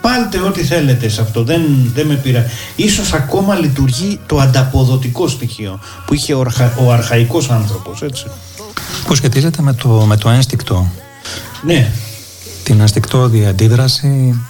Πάλτε 0.04 0.40
ό,τι 0.40 0.64
θέλετε 0.64 1.10
σε 1.10 1.22
αυτό, 1.22 1.44
δεν, 1.44 1.62
δεν 1.94 2.08
με 2.08 2.16
πειράζει. 2.16 2.48
Ίσως 2.76 3.14
ακόμα 3.14 3.56
λειτουργεί 3.56 4.20
το 4.26 4.40
ανταποδοτικό 4.40 5.28
στοιχείο 5.28 5.80
που 6.06 6.14
είχε 6.14 6.34
ο, 6.34 6.40
αρχα, 6.40 6.76
ο 6.86 6.92
αρχαϊκός 6.92 7.50
άνθρωπος, 7.50 8.02
έτσι. 8.02 8.26
Που 9.06 9.16
σχετίζεται 9.16 9.62
με 9.62 9.74
το, 9.74 9.90
με 9.90 10.18
το 10.18 10.30
ένστικτο; 10.30 10.92
Ναι. 11.66 11.92
Την 12.64 12.80
ενστικτόδη 12.80 13.46
αντίδραση, 13.46 14.42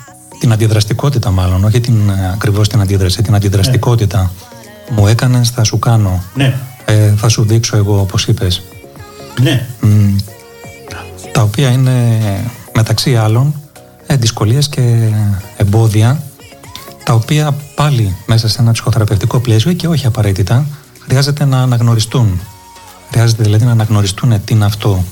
την 0.44 0.52
αντιδραστικότητα 0.52 1.32
μάλλον, 1.32 1.64
όχι 1.64 1.80
την, 1.80 2.12
ακριβώς 2.34 2.68
την 2.68 2.82
αντίδραση, 2.82 3.22
την 3.22 3.36
αντιδραστικότητα. 3.36 4.32
Ναι. 4.90 4.96
Μου 4.96 5.08
έκανες, 5.08 5.50
θα 5.50 5.64
σου 5.64 5.80
κάνω. 5.80 6.24
Ναι. 6.34 6.56
Ε, 6.86 7.14
θα 7.16 7.30
σου 7.30 7.44
δείξω 7.44 7.78
εγώ, 7.78 8.00
όπως 8.00 8.28
είπες. 8.28 8.62
Ναι. 9.42 9.68
τα 11.32 11.42
οποία 11.42 11.70
είναι 11.70 12.20
μεταξύ 12.76 13.16
άλλων 13.16 13.56
ε, 14.08 14.16
δυσκολίες 14.16 14.70
και 14.70 15.10
εμπόδια 15.58 16.24
τα 17.04 17.14
οποία 17.14 17.56
πάλι 17.76 18.16
μέσα 18.26 18.48
σε 18.48 18.62
ένα 18.62 18.72
ψυχοθεραπευτικό 18.72 19.40
πλαίσιο 19.40 19.74
και 19.74 19.88
όχι 19.88 20.06
απαραίτητα 20.06 20.66
χρειάζεται 21.00 21.46
να 21.46 21.62
αναγνωριστούν. 21.62 22.40
Χρειάζεται 23.12 23.44
δηλαδή 23.44 23.66
να 23.66 23.72
αναγνωριστούν 23.72 24.44
τι 24.46 24.54
είναι 24.54 24.66
αυτό 24.66 25.04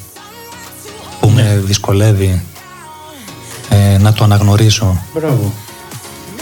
που 1.19 1.29
με 1.29 1.41
Ναι. 1.41 1.57
δυσκολεύει 1.65 2.41
ε, 3.73 3.97
να 3.97 4.13
το 4.13 4.23
αναγνωρίσω 4.23 5.01
Μπράβο. 5.13 5.53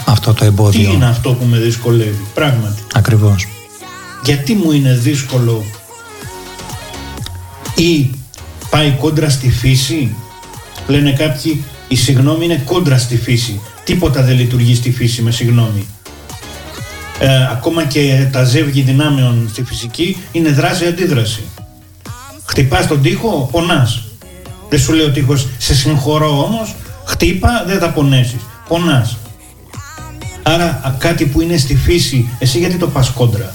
αυτό 0.06 0.34
το 0.34 0.40
Τι 0.40 0.46
εμπόδιο. 0.46 0.92
είναι 0.92 1.06
αυτό 1.08 1.34
που 1.34 1.46
με 1.46 1.58
δυσκολεύει, 1.58 2.26
πράγματι; 2.34 2.82
Ακριβώς. 2.94 3.48
Γιατί 4.24 4.54
μου 4.54 4.72
είναι 4.72 4.94
δύσκολο 4.94 5.64
ή 7.76 8.10
πάει 8.70 8.92
κόντρα 9.00 9.30
στη 9.30 9.50
φύση; 9.52 10.16
Λένε 10.88 11.12
κάποιοι 11.14 11.64
η 11.88 11.96
συγνώμη 11.96 12.46
είναι 12.46 12.62
κόντρα 12.66 12.98
στη 12.98 13.18
φύση. 13.18 13.60
Τίποτα 13.84 14.22
δεν 14.22 14.36
λειτουργεί 14.36 14.76
στη 14.76 14.92
φύση 14.92 15.22
με 15.22 15.32
συγνώμη. 15.32 15.88
Ε, 17.20 17.48
ακόμα 17.52 17.84
και 17.86 18.28
τα 18.32 18.44
ζεύγη 18.44 18.82
δυνάμεων 18.82 19.48
στη 19.52 19.64
φυσική 19.64 20.18
είναι 20.32 20.50
δράση-αντίδραση. 20.50 21.44
Χτυπάς 22.46 22.88
τον 22.88 23.02
τοίχο, 23.02 23.50
πονάς. 23.52 24.04
Δεν 24.70 24.80
σου 24.80 24.94
λέει 24.94 25.06
ο 25.06 25.12
τοίχος 25.12 25.48
σε 25.58 25.76
συγχωρώ 25.76 26.44
όμως, 26.44 26.76
χτύπα 27.10 27.64
δεν 27.68 27.80
θα 27.80 27.90
πονέσεις. 27.90 28.40
Πονάς. 28.68 29.18
Άρα 30.44 30.66
α, 30.66 30.92
κάτι 30.98 31.26
που 31.26 31.42
είναι 31.42 31.58
στη 31.58 31.76
φύση, 31.76 32.30
εσύ 32.40 32.58
γιατί 32.60 32.76
το 32.76 32.88
πας 32.88 33.10
κόντρα; 33.10 33.54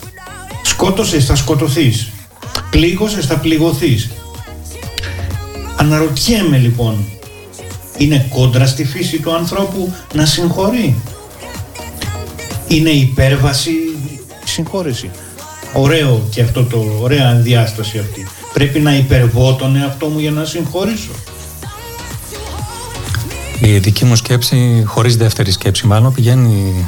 Σκότωσες, 0.63 1.25
θα 1.25 1.35
σκοτωθείς. 1.37 2.09
Πλήγωσες, 2.71 3.27
θα 3.27 3.37
πληγωθείς. 3.37 4.11
Αναρωτιέμαι 5.77 6.57
λοιπόν, 6.57 7.05
είναι 7.97 8.27
κόντρα 8.29 8.67
στη 8.67 8.85
φύση 8.85 9.19
του 9.19 9.35
ανθρώπου 9.35 9.93
να 10.15 10.27
συγχωρεί; 10.27 10.95
Είναι 12.69 12.91
υπέρβαση 12.91 13.71
η 13.71 14.21
συγχώρεση; 14.45 15.11
Ωραίο 15.73 16.29
και 16.31 16.43
αυτό 16.43 16.65
το 16.65 16.99
ωραία 17.01 17.35
διάσταση 17.35 17.99
αυτή. 17.99 18.27
Πρέπει 18.53 18.81
να 18.81 18.97
υπερβώ 18.97 19.55
τον 19.55 19.77
εαυτό 19.77 20.07
μου 20.07 20.19
για 20.19 20.31
να 20.31 20.45
συγχωρήσω. 20.45 21.11
Η 23.59 23.79
δική 23.79 24.05
μου 24.05 24.17
σκέψη, 24.17 24.83
χωρίς 24.87 25.17
δεύτερη 25.17 25.51
σκέψη 25.51 25.87
μάλλον, 25.87 26.13
πηγαίνει, 26.13 26.87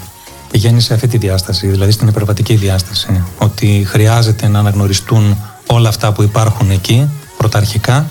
πηγαίνει 0.51 0.81
σε 0.81 0.95
αυτή 0.95 1.07
τη 1.07 1.19
διάσταση, 1.19 1.67
δηλαδή 1.67 1.91
στην 1.91 2.09
υπερβατική 2.09 2.55
διάσταση. 2.55 3.25
Ότι 3.39 3.85
χρειάζεται 3.89 4.49
να 4.49 4.59
αναγνωριστούν 4.59 5.37
όλα 5.67 5.89
αυτά 5.89 6.13
που 6.13 6.23
υπάρχουν 6.23 6.71
εκεί, 6.71 7.11
πρωταρχικά, 7.37 8.07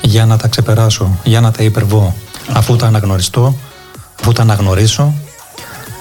για 0.00 0.26
να 0.26 0.36
τα 0.36 0.48
ξεπεράσω, 0.48 1.18
για 1.24 1.40
να 1.40 1.50
τα 1.50 1.62
υπερβώ. 1.62 2.14
Αφού 2.52 2.76
τα 2.76 2.86
αναγνωριστώ, 2.86 3.56
αφού 4.20 4.32
τα 4.32 4.42
αναγνωρίσω, 4.42 5.14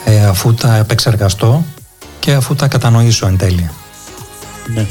ε, 0.05 0.25
αφού 0.25 0.53
τα 0.53 0.75
επεξεργαστώ 0.75 1.65
και 2.19 2.33
αφού 2.33 2.55
τα 2.55 2.67
κατανοήσω 2.67 3.27
εν 3.27 3.37
τέλει. 3.37 3.69
Ναι. 4.73 4.85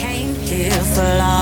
Came 0.00 0.34
here 0.48 0.84
for 0.94 1.08
love. 1.20 1.37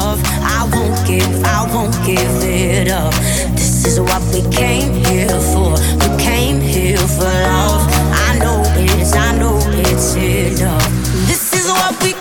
Give, 1.06 1.44
I 1.44 1.72
won't 1.72 1.94
give 2.04 2.18
it 2.42 2.90
up. 2.90 3.14
This 3.54 3.86
is 3.86 4.00
what 4.00 4.20
we 4.34 4.42
came 4.50 4.92
here 5.04 5.28
for. 5.28 5.70
We 6.02 6.20
came 6.20 6.60
here 6.60 6.98
for 6.98 7.22
love. 7.22 7.86
I 8.28 8.38
know 8.40 8.64
it's, 8.74 9.14
I 9.14 9.38
know 9.38 9.56
it's 9.66 10.16
enough. 10.16 10.82
This 11.28 11.52
is 11.52 11.70
what 11.70 12.02
we 12.02 12.12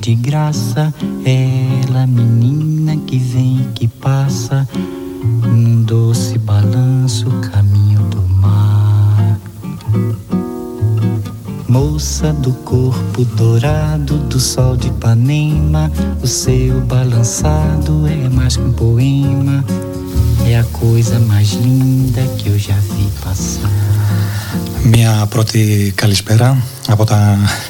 de 0.00 0.14
graça. 0.14 0.92
Ela, 1.24 2.06
menina 2.06 2.96
que 3.06 3.18
vem 3.18 3.60
e 3.60 3.72
que 3.74 3.88
passa, 3.88 4.66
num 5.22 5.82
doce 5.82 6.38
balanço, 6.38 7.26
caminho 7.52 8.00
do 8.04 8.22
mar. 8.22 9.38
Moça 11.68 12.32
do 12.32 12.52
corpo 12.52 13.24
dourado 13.24 14.18
do 14.18 14.40
sol 14.40 14.76
de 14.76 14.88
Ipanema, 14.88 15.90
o 16.22 16.26
seu 16.26 16.80
balançado 16.82 18.06
é 18.06 18.28
mais 18.28 18.56
que 18.56 18.62
um 18.62 18.72
poema. 18.72 19.64
É 20.46 20.58
a 20.58 20.64
coisa 20.64 21.18
mais 21.18 21.52
linda 21.52 22.22
que 22.38 22.48
eu 22.48 22.58
já 22.58 22.74
vi 22.74 23.08
passar. 23.22 23.70
Μια 24.82 25.26
πρώτη 25.28 25.92
καλησπέρα 25.96 26.56
από 26.88 27.04
τα, 27.04 27.38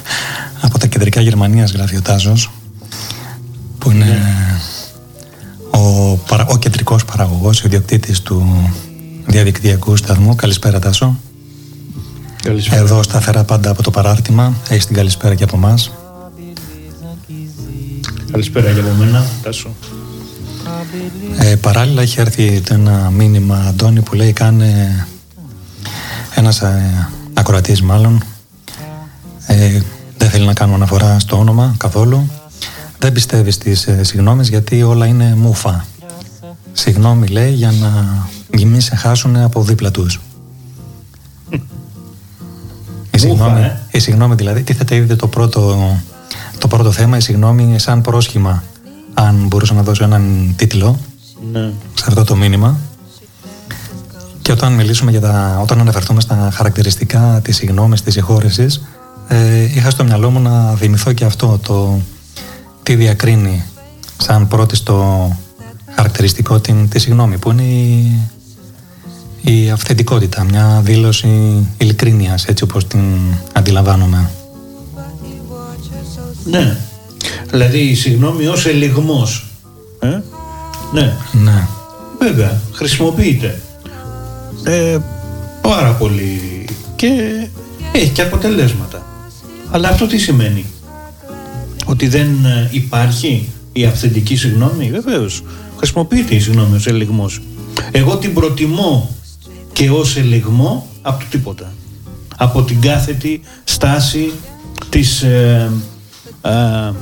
τα 0.82 0.88
κεντρικά 0.88 1.20
Γερμανίας 1.20 1.72
γράφει 1.72 1.96
ο 1.96 2.02
Τάζος 2.02 2.50
που 3.78 3.90
είναι 3.90 4.22
ο, 5.70 6.14
παρα- 6.16 6.46
ο 6.46 6.58
κεντρικός 6.58 7.04
παραγωγός, 7.04 7.62
ο 7.62 7.66
ιδιοκτήτης 7.66 8.20
του 8.20 8.70
διαδικτυακού 9.26 9.96
σταθμού. 9.96 10.34
Καλησπέρα 10.34 10.78
Τάσο. 10.78 11.16
Καλησπέρα. 12.42 12.80
Εδώ 12.80 13.02
σταθερά 13.02 13.44
πάντα 13.44 13.70
από 13.70 13.82
το 13.82 13.90
παράρτημα. 13.90 14.56
Έχεις 14.68 14.86
την 14.86 14.96
καλησπέρα 14.96 15.34
και 15.34 15.44
από 15.44 15.56
εμάς. 15.56 15.92
Καλησπέρα 18.30 18.72
και 18.72 18.80
από 18.80 18.90
μένα. 18.98 19.24
Τάσο. 19.42 19.70
Ε, 21.38 21.56
παράλληλα 21.56 22.02
έχει 22.02 22.20
έρθει 22.20 22.60
το 22.60 22.74
ένα 22.74 23.10
μήνυμα 23.10 23.56
Αντώνη 23.68 24.00
που 24.00 24.14
λέει 24.14 24.32
κάνε 24.32 25.06
ένας 26.34 26.60
ε, 26.60 27.08
ακροατής 27.34 27.82
μάλλον 27.82 28.22
ε, 29.46 29.80
δεν 30.22 30.30
θέλει 30.30 30.46
να 30.46 30.52
κάνουμε 30.52 30.76
αναφορά 30.76 31.18
στο 31.18 31.38
όνομα 31.38 31.74
καθόλου. 31.76 32.30
Δεν 32.98 33.12
πιστεύει 33.12 33.50
στις 33.50 33.86
ε, 33.86 34.04
συγγνώμες 34.04 34.48
γιατί 34.48 34.82
όλα 34.82 35.06
είναι 35.06 35.34
μούφα 35.34 35.84
συγγνώμη 36.72 37.26
λέει 37.26 37.52
για 37.52 37.70
να 37.70 37.90
μην 38.52 38.80
σε 38.80 38.96
χάσουν 38.96 39.36
από 39.36 39.62
δίπλα 39.62 39.90
τους. 39.90 40.20
Η 43.10 43.18
συγγνώμη, 43.18 43.60
ε. 43.60 43.80
η 43.90 43.98
συγγνώμη 43.98 44.34
δηλαδή 44.34 44.62
τίθεται 44.62 44.94
ήδη 44.94 45.16
το 45.16 45.26
πρώτο, 45.26 45.96
το 46.58 46.68
πρώτο 46.68 46.92
θέμα. 46.92 47.16
Η 47.16 47.20
συγγνώμη 47.20 47.78
σαν 47.78 48.00
πρόσχημα 48.00 48.62
αν 49.14 49.46
μπορούσα 49.46 49.74
να 49.74 49.82
δώσω 49.82 50.04
έναν 50.04 50.54
τίτλο 50.56 50.98
Ναι. 51.52 51.72
σε 51.94 52.04
αυτό 52.06 52.24
το 52.24 52.36
μήνυμα. 52.36 52.76
Και 54.42 54.52
όταν 54.52 54.72
μιλήσουμε 54.72 55.10
για 55.10 55.20
τα, 55.20 55.58
όταν 55.62 55.80
αναφερθούμε 55.80 56.20
στα 56.20 56.50
χαρακτηριστικά 56.52 57.40
της 57.42 57.56
συγγνώμης 57.56 58.02
της 58.02 58.12
συγχώρεσης 58.12 58.80
ε, 59.32 59.62
είχα 59.74 59.90
στο 59.90 60.04
μυαλό 60.04 60.30
μου 60.30 60.40
να 60.40 60.74
θυμηθώ 60.76 61.12
και 61.12 61.24
αυτό 61.24 61.60
το 61.62 62.00
τι 62.82 62.94
διακρίνει 62.94 63.64
σαν 64.16 64.48
πρώτη 64.48 64.76
στο 64.76 65.28
χαρακτηριστικό 65.94 66.60
την, 66.60 66.88
τη 66.88 66.98
συγγνώμη 66.98 67.38
που 67.38 67.50
είναι 67.50 67.62
η, 67.62 68.18
η 69.40 69.70
αυθεντικότητα, 69.70 70.44
μια 70.44 70.80
δήλωση 70.84 71.28
ειλικρίνειας 71.78 72.44
έτσι 72.44 72.64
όπως 72.64 72.86
την 72.86 73.00
αντιλαμβάνομαι. 73.52 74.30
Ναι. 76.44 76.76
Δηλαδή 77.50 77.78
η 77.78 77.94
συγγνώμη 77.94 78.46
ως 78.46 78.66
ελιγμός. 78.66 79.46
Ε; 79.98 80.20
Ναι. 80.92 81.16
Ναι. 81.32 81.66
Βέβαια, 82.18 82.60
χρησιμοποιείται. 82.72 83.60
Ε, 84.64 84.98
πάρα 85.60 85.92
πολύ 85.92 86.64
και 86.96 87.08
έχει 87.92 88.08
και 88.08 88.22
αποτελέσματα. 88.22 89.11
Αλλά 89.74 89.88
αυτό 89.88 90.06
τι 90.06 90.18
σημαίνει; 90.18 90.64
Ότι 91.84 92.08
δεν 92.08 92.44
ε, 92.44 92.68
υπάρχει 92.70 93.48
η 93.72 93.84
αυθεντική 93.84 94.36
συγγνώμη. 94.36 94.90
Βεβαίως, 94.90 95.42
χρησιμοποιείται 95.76 96.34
η 96.34 96.40
συγγνώμη 96.40 96.76
ως 96.76 96.86
ελιγμός. 96.86 97.40
Εγώ 97.90 98.16
την 98.16 98.34
προτιμώ 98.34 99.16
και 99.72 99.90
ως 99.90 100.16
ελιγμό 100.16 100.88
από 101.02 101.18
το 101.18 101.24
τίποτα. 101.30 101.72
Από 102.36 102.62
την 102.62 102.80
κάθετη 102.80 103.40
στάση 103.64 104.32
της, 104.88 105.22
ε, 105.22 105.70
ε, 106.42 106.92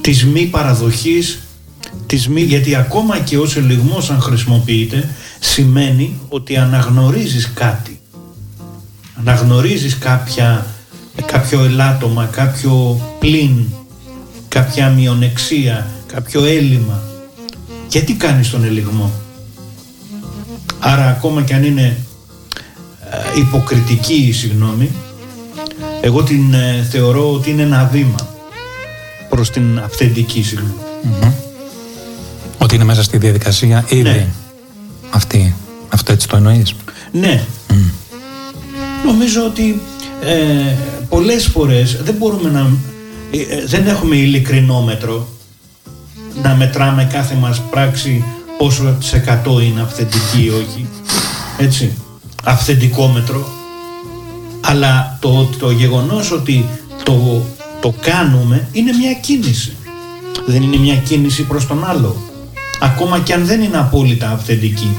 της 0.00 0.24
μη 0.24 0.46
παραδοχής 0.46 1.38
της 2.06 2.28
μη, 2.28 2.40
γιατί 2.40 2.74
ακόμα 2.74 3.18
και 3.18 3.38
ως 3.38 3.56
ελιγμός 3.56 4.10
αν 4.10 4.20
χρησιμοποιείται 4.20 5.08
σημαίνει 5.40 6.18
ότι 6.28 6.56
αναγνωρίζεις 6.56 7.52
κάτι 7.54 7.98
αναγνωρίζεις 9.18 9.98
κάποια, 9.98 10.66
κάποιο 11.26 11.64
ελάττωμα, 11.64 12.24
κάποιο 12.24 13.00
πλήν 13.18 13.64
κάποια 14.48 14.88
μειονεξία, 14.90 15.86
κάποιο 16.06 16.44
έλλειμμα 16.44 17.02
γιατί 17.88 18.12
κάνεις 18.14 18.50
τον 18.50 18.64
ελιγμό; 18.64 19.12
Άρα 20.78 21.08
ακόμα 21.08 21.42
και 21.42 21.54
αν 21.54 21.64
είναι 21.64 21.96
ε, 23.10 23.40
υποκριτική 23.40 24.14
η 24.14 24.32
συγγνώμη 24.32 24.90
εγώ 26.00 26.22
την 26.22 26.54
ε, 26.54 26.86
θεωρώ 26.90 27.32
ότι 27.32 27.50
είναι 27.50 27.62
ένα 27.62 27.88
βήμα 27.92 28.28
προς 29.28 29.50
την 29.50 29.78
αυθεντική 29.78 30.42
συγγνώμη 30.42 30.74
Ότι 32.58 32.74
είναι 32.74 32.84
μέσα 32.84 33.02
στη 33.02 33.18
διαδικασία 33.18 33.84
ήδη 33.88 34.02
Ναι. 34.02 34.26
αυτή. 35.10 35.54
Αυτό 35.88 36.12
έτσι 36.12 36.28
το 36.28 36.36
εννοείς; 36.36 36.74
Ναι. 37.12 37.44
Νομίζω 39.04 39.44
ότι 39.44 39.80
ε, 40.26 40.76
πολλές 41.08 41.46
φορές 41.46 42.02
δεν 42.02 42.14
μπορούμε 42.14 42.50
να... 42.50 42.70
ε, 43.30 43.38
ε, 43.38 43.64
δεν 43.66 43.86
έχουμε 43.86 44.16
ειλικρινόμετρο 44.16 45.28
να 46.42 46.54
μετράμε 46.54 47.08
κάθε 47.12 47.34
μας 47.34 47.62
πράξη 47.70 48.24
πόσο 48.58 48.96
της 49.00 49.12
εκατό 49.12 49.60
είναι 49.60 49.80
αυθεντική 49.80 50.44
ή 50.44 50.48
όχι. 50.48 50.88
Έτσι. 51.58 51.92
Αυθεντικόμετρο. 52.44 53.48
Αλλά 54.60 55.18
το, 55.20 55.48
το 55.58 55.70
γεγονός 55.70 56.30
ότι 56.32 56.64
το, 57.02 57.42
το 57.80 57.94
κάνουμε 58.00 58.68
είναι 58.72 58.92
μια 58.92 59.12
κίνηση. 59.12 59.76
Δεν 60.46 60.62
είναι 60.62 60.76
μια 60.76 60.96
κίνηση 60.96 61.42
προς 61.42 61.66
τον 61.66 61.84
άλλο. 61.84 62.16
Ακόμα 62.80 63.18
και 63.20 63.32
αν 63.32 63.46
δεν 63.46 63.62
είναι 63.62 63.78
απόλυτα 63.78 64.30
αυθεντική 64.30 64.96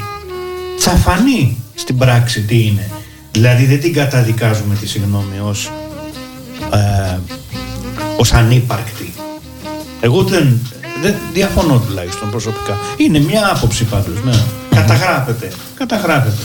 θα 0.77 0.91
φανεί 0.91 1.57
στην 1.75 1.97
πράξη 1.97 2.41
τι 2.41 2.65
είναι. 2.65 2.89
Δηλαδή 3.35 3.65
δεν 3.65 3.79
την 3.79 3.93
καταδικάζουμε 3.93 4.75
τη 4.75 4.87
συγγνώμη 4.87 5.39
ως, 5.43 5.71
ε, 6.73 7.17
ως 8.17 8.33
ανύπαρκτη. 8.33 9.13
Εγώ 10.01 10.23
δεν, 10.23 10.59
δεν 11.01 11.15
διαφωνώ 11.33 11.81
τουλάχιστον 11.87 12.29
προσωπικά. 12.29 12.77
Είναι 12.97 13.19
μια 13.19 13.51
άποψη 13.55 13.83
πάντως, 13.83 14.23
ναι. 14.23 14.33
Καταγράφεται. 14.69 15.51
Καταγράφεται. 15.75 16.43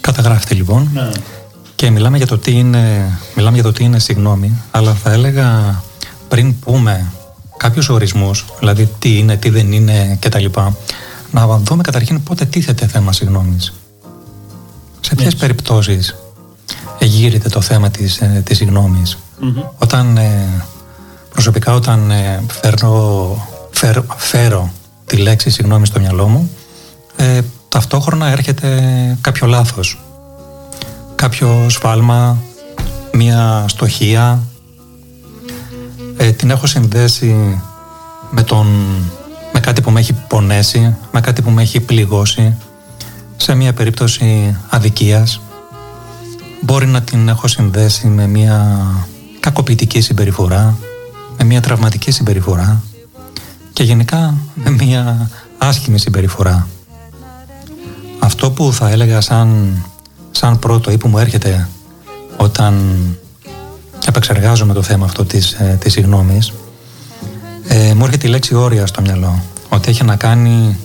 Καταγράφεται 0.00 0.54
λοιπόν. 0.54 0.90
Ναι. 0.94 1.10
Και 1.74 1.90
μιλάμε 1.90 2.16
για 2.16 2.26
το 2.26 2.38
τι 2.38 2.52
είναι, 2.52 3.12
μιλάμε 3.36 3.54
για 3.54 3.64
το 3.64 3.72
τι 3.72 3.84
είναι 3.84 3.98
συγγνώμη, 3.98 4.62
αλλά 4.70 4.92
θα 4.94 5.12
έλεγα 5.12 5.80
πριν 6.28 6.58
πούμε 6.58 7.12
κάποιους 7.56 7.88
ορισμούς, 7.88 8.44
δηλαδή 8.58 8.88
τι 8.98 9.18
είναι, 9.18 9.36
τι 9.36 9.50
δεν 9.50 9.72
είναι 9.72 10.18
κτλ. 10.20 10.44
να 11.30 11.58
δούμε 11.58 11.82
καταρχήν 11.82 12.22
πότε 12.22 12.44
τίθεται 12.44 12.86
θέμα 12.86 13.12
συγγνώμης. 13.12 13.72
Σε 15.04 15.14
ποιες 15.14 15.26
Έτσι. 15.26 15.38
περιπτώσεις 15.38 16.14
γύρεται 17.00 17.48
το 17.48 17.60
θέμα 17.60 17.90
της, 17.90 18.18
ε, 18.20 18.42
της 18.44 18.56
συγγνωμης 18.56 19.18
Όταν 19.78 20.16
ε, 20.16 20.64
προσωπικά 21.30 21.74
όταν 21.74 22.10
ε, 22.10 22.42
φέρνω, 22.60 23.36
φέρ- 23.70 24.12
φέρω 24.16 24.72
τη 25.06 25.16
λέξη 25.16 25.50
συγγνώμη 25.50 25.86
στο 25.86 26.00
μυαλό 26.00 26.28
μου 26.28 26.50
ε, 27.16 27.40
ταυτόχρονα 27.68 28.26
έρχεται 28.28 28.68
κάποιο 29.20 29.46
λάθος. 29.46 30.00
Κάποιο 31.14 31.66
σφάλμα 31.68 32.36
μία 33.12 33.64
στοχεία. 33.68 34.42
Ε, 36.16 36.30
την 36.32 36.50
έχω 36.50 36.66
συνδέσει 36.66 37.60
με, 38.30 38.42
τον, 38.42 38.66
με 39.52 39.60
κάτι 39.60 39.80
που 39.80 39.90
με 39.90 40.00
έχει 40.00 40.12
πονέσει 40.12 40.96
με 41.12 41.20
κάτι 41.20 41.42
που 41.42 41.50
με 41.50 41.62
έχει 41.62 41.80
πληγώσει 41.80 42.56
σε 43.44 43.54
μία 43.54 43.72
περίπτωση 43.72 44.56
αδικίας 44.68 45.40
μπορεί 46.60 46.86
να 46.86 47.02
την 47.02 47.28
έχω 47.28 47.48
συνδέσει 47.48 48.06
με 48.06 48.26
μια 48.26 48.76
κακοποιητική 49.40 50.00
συμπεριφορά, 50.00 50.76
με 51.38 51.44
μια 51.44 51.60
τραυματική 51.60 52.10
συμπεριφορά 52.10 52.82
και 53.72 53.82
γενικά 53.82 54.34
με 54.54 54.70
μια 54.70 55.30
άσχημη 55.58 55.98
συμπεριφορά. 55.98 56.68
Αυτό 58.18 58.50
που 58.50 58.72
θα 58.72 58.88
έλεγα 58.88 59.20
σαν, 59.20 59.76
σαν 60.30 60.58
πρώτο 60.58 60.90
ή 60.90 60.98
που 60.98 61.08
μου 61.08 61.18
έρχεται 61.18 61.68
όταν 62.36 62.98
επεξεργάζομαι 64.06 64.72
το 64.72 64.82
θέμα 64.82 65.04
αυτό 65.04 65.24
της, 65.24 65.52
ε, 65.52 65.76
της 65.80 65.92
συγγνώμης 65.92 66.52
ε, 67.68 67.94
μου 67.94 68.04
έρχεται 68.04 68.26
η 68.26 68.30
λέξη 68.30 68.54
όρια 68.54 68.86
στο 68.86 69.00
μυαλό 69.00 69.42
ότι 69.68 69.90
έχει 69.90 70.04
να 70.04 70.16
κάνει 70.16 70.76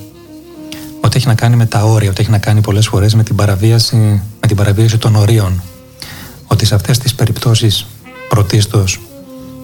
ότι 1.02 1.18
έχει 1.18 1.28
να 1.28 1.36
κάνει 1.36 1.56
με 1.56 1.66
τα 1.66 1.84
όρια, 1.84 2.10
ότι 2.10 2.22
έχει 2.22 2.32
να 2.32 2.38
κάνει 2.38 2.62
πολλές 2.62 2.88
φορές 2.88 3.16
με 3.16 3.24
την 3.24 3.36
παραβίαση, 3.36 3.96
με 4.42 4.48
την 4.48 4.56
παραβίαση 4.56 4.98
των 4.98 5.16
ορίων. 5.16 5.62
Ότι 6.48 6.66
σε 6.66 6.76
αυτές 6.76 6.98
τις 6.98 7.16
περιπτώσεις 7.16 7.86
πρωτίστως 8.30 9.00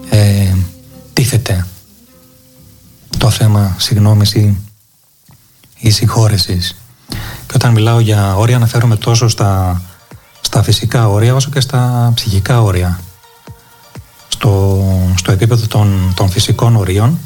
ε, 0.09 0.53
τίθεται 1.13 1.65
το 3.17 3.29
θέμα 3.29 3.75
συγγνώμης 3.77 4.33
ή, 4.33 4.57
ή 5.79 5.89
συγχώρεσης. 5.89 6.75
Και 7.47 7.53
όταν 7.55 7.71
μιλάω 7.71 7.99
για 7.99 8.35
όρια 8.35 8.55
αναφέρομαι 8.55 8.95
τόσο 8.95 9.27
στα, 9.27 9.81
στα 10.41 10.63
φυσικά 10.63 11.09
όρια 11.09 11.35
όσο 11.35 11.49
και 11.49 11.59
στα 11.59 12.11
ψυχικά 12.15 12.61
όρια. 12.61 12.99
Στο, 14.27 14.83
στο 15.17 15.31
επίπεδο 15.31 15.67
των, 15.67 16.13
των 16.15 16.29
φυσικών 16.29 16.75
ορίων 16.75 17.19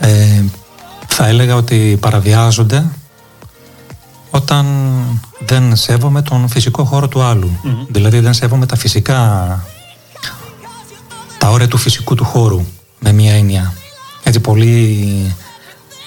ε, 0.00 0.44
θα 1.18 1.26
έλεγα 1.26 1.54
ότι 1.56 1.96
παραβιάζονται 2.00 2.84
όταν 4.30 4.66
δεν 5.46 5.76
σέβομαι 5.76 6.22
τον 6.22 6.48
φυσικό 6.48 6.84
χώρο 6.84 7.08
του 7.08 7.22
αλλου 7.22 7.50
Δηλαδή 7.88 8.20
δεν 8.20 8.34
σέβομαι 8.34 8.66
τα 8.66 8.76
φυσικά 8.76 9.16
τα 11.38 11.48
όρια 11.50 11.68
του 11.68 11.76
φυσικού 11.76 12.14
του 12.14 12.24
χώρου 12.24 12.64
με 12.98 13.12
μία 13.12 13.34
έννοια. 13.34 13.72
Έτσι 14.22 14.40
πολύ 14.40 15.34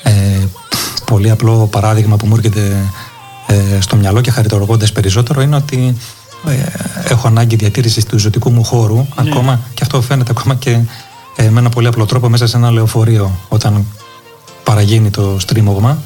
ε, 0.03 0.11
πολύ 1.05 1.29
απλό 1.29 1.67
παράδειγμα 1.67 2.17
που 2.17 2.25
μου 2.25 2.35
έρχεται 2.35 2.89
ε, 3.47 3.81
στο 3.81 3.95
μυαλό 3.95 4.21
και 4.21 4.31
χαριτολογώντας 4.31 4.91
περισσότερο 4.91 5.41
είναι 5.41 5.55
ότι 5.55 5.97
ε, 6.47 6.55
έχω 7.11 7.27
ανάγκη 7.27 7.55
διατήρησης 7.55 8.05
του 8.05 8.19
ζωτικού 8.19 8.51
μου 8.51 8.63
χώρου 8.63 9.05
ακόμα 9.15 9.59
και 9.73 9.83
αυτό 9.83 10.01
φαίνεται 10.01 10.31
ακόμα 10.31 10.55
και 10.55 10.79
ε, 11.35 11.49
με 11.49 11.59
ένα 11.59 11.69
πολύ 11.69 11.87
απλό 11.87 12.05
τρόπο 12.05 12.29
μέσα 12.29 12.47
σε 12.47 12.57
ένα 12.57 12.71
λεωφορείο 12.71 13.39
όταν 13.49 13.85
παραγίνει 14.63 15.09
το 15.09 15.39
στρίμωγμα 15.39 15.97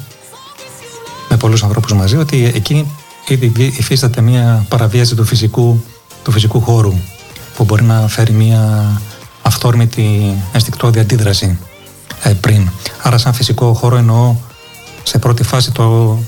με 1.28 1.36
πολλούς 1.36 1.62
ανθρώπους 1.62 1.92
μαζί 1.92 2.16
ότι 2.16 2.52
εκεί 2.54 2.86
ήδη 3.28 3.48
βι- 3.48 3.78
υφίσταται 3.78 4.20
μια 4.20 4.66
παραβίαση 4.68 5.14
του 5.14 5.24
φυσικού, 5.24 5.84
του 6.22 6.32
φυσικού 6.32 6.60
χώρου 6.60 6.92
που 7.56 7.64
μπορεί 7.64 7.82
να 7.82 8.08
φέρει 8.08 8.32
μια 8.32 8.84
αυθόρμητη 9.42 10.34
ενστικτόδη 10.52 10.98
αντίδραση 10.98 11.58
ε, 12.22 12.30
πριν. 12.32 12.68
Άρα 13.02 13.18
σαν 13.18 13.32
φυσικό 13.32 13.74
χώρο 13.74 13.96
εννοώ 13.96 14.34
σε 15.02 15.18
πρώτη 15.18 15.42
φάση 15.42 15.70
το, 15.72 16.18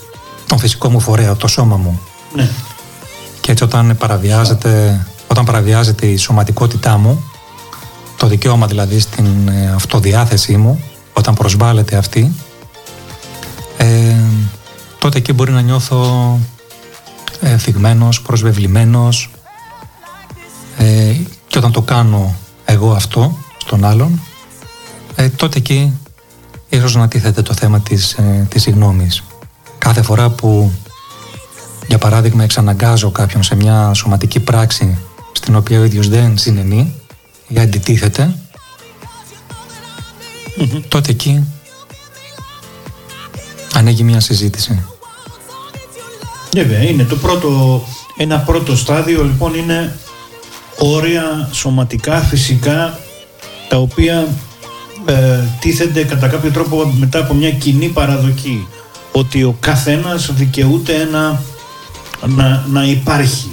τον 0.46 0.58
φυσικό 0.58 0.88
μου 0.90 1.00
φορέα, 1.00 1.36
το 1.36 1.46
σώμα 1.46 1.76
μου. 1.76 2.00
Ναι. 2.34 2.48
Και 3.40 3.50
έτσι 3.50 3.64
όταν 3.64 3.96
παραβιάζεται, 3.98 5.06
όταν 5.26 5.44
παραβιάζεται 5.44 6.06
η 6.06 6.16
σωματικότητά 6.16 6.96
μου, 6.96 7.22
το 8.16 8.26
δικαίωμα 8.26 8.66
δηλαδή 8.66 8.98
στην 8.98 9.48
ε, 9.48 9.72
αυτοδιάθεσή 9.74 10.56
μου, 10.56 10.82
όταν 11.16 11.34
προσβάλλεται 11.34 11.96
αυτή, 11.96 12.32
ε, 13.76 14.14
τότε 14.98 15.18
εκεί 15.18 15.32
μπορεί 15.32 15.52
να 15.52 15.60
νιώθω 15.60 16.38
ε, 17.40 17.58
θυγμένος, 17.58 18.22
προσβεβλημένος 18.22 19.30
ε, 20.78 21.14
και 21.46 21.58
όταν 21.58 21.72
το 21.72 21.82
κάνω 21.82 22.34
εγώ 22.64 22.92
αυτό 22.92 23.38
στον 23.56 23.84
άλλον, 23.84 24.20
ε, 25.14 25.28
τότε 25.28 25.58
εκεί 25.58 25.98
ίσως 26.68 26.94
να 26.94 27.08
τίθεται 27.08 27.42
το 27.42 27.54
θέμα 27.54 27.80
της, 27.80 28.12
ε, 28.12 28.46
της 28.48 28.62
συγγνώμης. 28.62 29.22
Κάθε 29.78 30.02
φορά 30.02 30.30
που 30.30 30.72
για 31.86 31.98
παράδειγμα 31.98 32.42
εξαναγκάζω 32.42 33.10
κάποιον 33.10 33.42
σε 33.42 33.54
μια 33.54 33.94
σωματική 33.94 34.40
πράξη 34.40 34.98
στην 35.32 35.56
οποία 35.56 35.80
ο 35.80 35.84
ίδιος 35.84 36.08
δεν 36.08 36.38
συνενεί 36.38 36.94
ή 37.48 37.58
αντιτίθεται 37.58 38.34
τότε 40.88 41.10
εκεί 41.10 41.44
ανοίγει 43.72 44.02
μια 44.02 44.20
συζήτηση. 44.20 44.84
Βέβαια, 46.52 46.82
είναι 46.82 47.04
το 47.04 47.16
πρώτο, 47.16 47.82
ένα 48.16 48.38
πρώτο 48.38 48.76
στάδιο 48.76 49.22
λοιπόν 49.22 49.54
είναι 49.54 49.98
όρια 50.78 51.48
σωματικά, 51.52 52.20
φυσικά, 52.20 52.98
τα 53.68 53.76
οποία 53.76 54.28
ε, 55.04 55.38
τίθενται 55.60 56.04
κατά 56.04 56.28
κάποιο 56.28 56.50
τρόπο 56.50 56.92
μετά 56.98 57.18
από 57.18 57.34
μια 57.34 57.50
κοινή 57.50 57.88
παραδοκή 57.88 58.66
ότι 59.12 59.42
ο 59.42 59.56
καθένας 59.60 60.32
δικαιούται 60.32 60.94
ένα, 60.94 61.42
να, 62.26 62.64
να 62.70 62.84
υπάρχει 62.84 63.50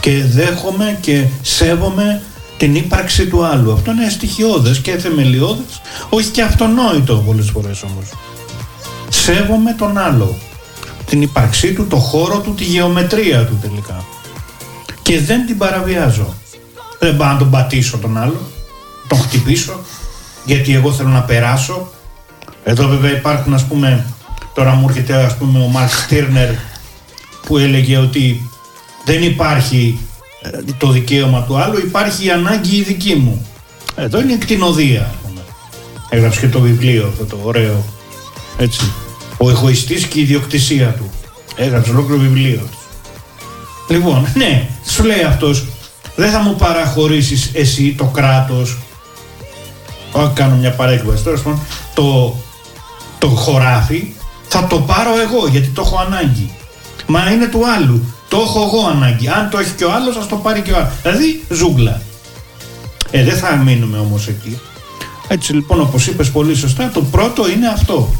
και 0.00 0.24
δέχομαι 0.24 0.98
και 1.00 1.24
σέβομαι 1.42 2.22
την 2.58 2.74
ύπαρξη 2.74 3.26
του 3.26 3.44
άλλου. 3.44 3.72
Αυτό 3.72 3.90
είναι 3.90 4.10
στοιχειώδες 4.10 4.78
και 4.78 4.98
θεμελιώδες, 4.98 5.80
όχι 6.08 6.30
και 6.30 6.42
αυτονόητο 6.42 7.22
πολλές 7.26 7.50
φορές 7.50 7.82
όμως. 7.82 8.06
Σέβομαι 9.08 9.72
τον 9.72 9.98
άλλο 9.98 10.36
την 11.08 11.22
ύπαρξή 11.22 11.72
του, 11.72 11.86
το 11.86 11.96
χώρο 11.96 12.40
του, 12.40 12.54
τη 12.54 12.64
γεωμετρία 12.64 13.44
του 13.44 13.58
τελικά. 13.60 14.04
Και 15.02 15.20
δεν 15.20 15.46
την 15.46 15.58
παραβιάζω. 15.58 16.34
Δεν 16.98 17.16
πάω 17.16 17.32
να 17.32 17.38
τον 17.38 17.50
πατήσω 17.50 17.98
τον 17.98 18.18
άλλο, 18.18 18.50
τον 19.08 19.18
χτυπήσω, 19.18 19.80
γιατί 20.44 20.74
εγώ 20.74 20.92
θέλω 20.92 21.08
να 21.08 21.22
περάσω. 21.22 21.92
Εδώ 22.64 22.88
βέβαια 22.88 23.10
υπάρχουν 23.10 23.54
ας 23.54 23.64
πούμε, 23.64 24.06
τώρα 24.54 24.74
μου 24.74 24.88
έρχεται 24.88 25.14
ας 25.14 25.36
πούμε 25.36 25.58
ο 25.58 25.66
Μαρκ 25.66 25.92
Στίρνερ 25.92 26.50
που 27.46 27.58
έλεγε 27.58 27.96
ότι 27.96 28.50
δεν 29.04 29.22
υπάρχει 29.22 29.98
ε, 29.98 30.07
το 30.78 30.90
δικαίωμα 30.90 31.42
του 31.42 31.58
άλλου, 31.58 31.78
υπάρχει 31.78 32.26
η 32.26 32.30
ανάγκη 32.30 32.76
η 32.76 32.82
δική 32.82 33.14
μου. 33.14 33.46
Εδώ 33.96 34.20
είναι 34.20 34.32
η 34.32 34.36
κτηνοδία. 34.38 35.00
ας 35.00 35.28
πούμε. 35.28 35.40
Έγραψε 36.08 36.40
και 36.40 36.48
το 36.48 36.60
βιβλίο 36.60 37.06
αυτό 37.06 37.24
το 37.24 37.38
ωραίο. 37.42 37.84
Έτσι. 38.58 38.92
Ο 39.38 39.50
εγωιστής 39.50 40.06
και 40.06 40.18
η 40.18 40.22
ιδιοκτησία 40.22 40.86
του. 40.86 41.10
Έγραψε 41.56 41.90
ολόκληρο 41.90 42.20
βιβλίο. 42.20 42.68
Λοιπόν, 43.88 44.26
ναι, 44.34 44.68
σου 44.86 45.04
λέει 45.04 45.22
αυτός, 45.22 45.66
δεν 46.16 46.30
θα 46.30 46.38
μου 46.38 46.54
παραχωρήσεις 46.54 47.50
εσύ 47.54 47.94
το 47.98 48.04
κράτος, 48.04 48.78
όχι 50.12 50.32
κάνω 50.34 50.56
μια 50.56 50.70
παρέκβαση 50.70 51.24
τώρα, 51.24 51.36
πάντων, 51.36 51.60
το, 51.94 52.36
το 53.18 53.28
χωράφι, 53.28 54.12
θα 54.48 54.66
το 54.66 54.80
πάρω 54.80 55.10
εγώ 55.20 55.46
γιατί 55.46 55.68
το 55.68 55.82
έχω 55.86 55.98
ανάγκη. 55.98 56.50
Μα 57.06 57.30
είναι 57.30 57.46
του 57.46 57.62
άλλου. 57.70 58.14
Το 58.28 58.36
έχω 58.36 58.62
εγώ 58.62 58.86
ανάγκη. 58.86 59.28
Αν 59.28 59.50
το 59.50 59.58
έχει 59.58 59.72
και 59.72 59.84
ο 59.84 59.92
άλλος, 59.92 60.16
ας 60.16 60.28
το 60.28 60.36
πάρει 60.36 60.60
και 60.60 60.72
ο 60.72 60.76
άλλος. 60.76 60.92
Δηλαδή, 61.02 61.44
ζούγκλα. 61.48 62.00
Ε, 63.10 63.24
δεν 63.24 63.36
θα 63.36 63.56
μείνουμε 63.56 63.98
όμως 63.98 64.28
εκεί. 64.28 64.58
Έτσι 65.28 65.52
λοιπόν, 65.52 65.80
όπως 65.80 66.06
είπες 66.06 66.30
πολύ 66.30 66.54
σωστά, 66.54 66.90
το 66.90 67.02
πρώτο 67.02 67.48
είναι 67.48 67.68
αυτό 67.68 68.12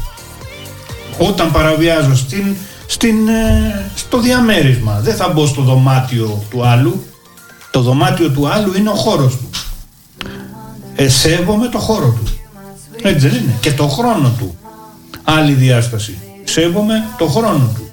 όταν 1.19 1.51
παραβιάζω 1.51 2.15
στην, 2.15 2.55
στην, 2.85 3.27
ε, 3.27 3.91
στο 3.95 4.19
διαμέρισμα. 4.19 4.99
Δεν 4.99 5.15
θα 5.15 5.29
μπω 5.29 5.45
στο 5.45 5.61
δωμάτιο 5.61 6.43
του 6.49 6.65
άλλου. 6.65 7.03
Το 7.71 7.81
δωμάτιο 7.81 8.31
του 8.31 8.47
άλλου 8.49 8.77
είναι 8.77 8.89
ο 8.89 8.95
χώρος 8.95 9.37
του. 9.37 9.49
Ε, 10.95 11.09
σέβομαι 11.09 11.67
το 11.67 11.79
χώρο 11.79 12.17
του. 12.23 12.31
Έτσι 13.01 13.27
δεν 13.27 13.41
είναι. 13.41 13.53
Και 13.59 13.71
το 13.71 13.87
χρόνο 13.87 14.31
του. 14.37 14.57
Άλλη 15.23 15.53
διάσταση. 15.53 16.17
Σέβομαι 16.43 17.03
το 17.17 17.27
χρόνο 17.27 17.71
του. 17.75 17.88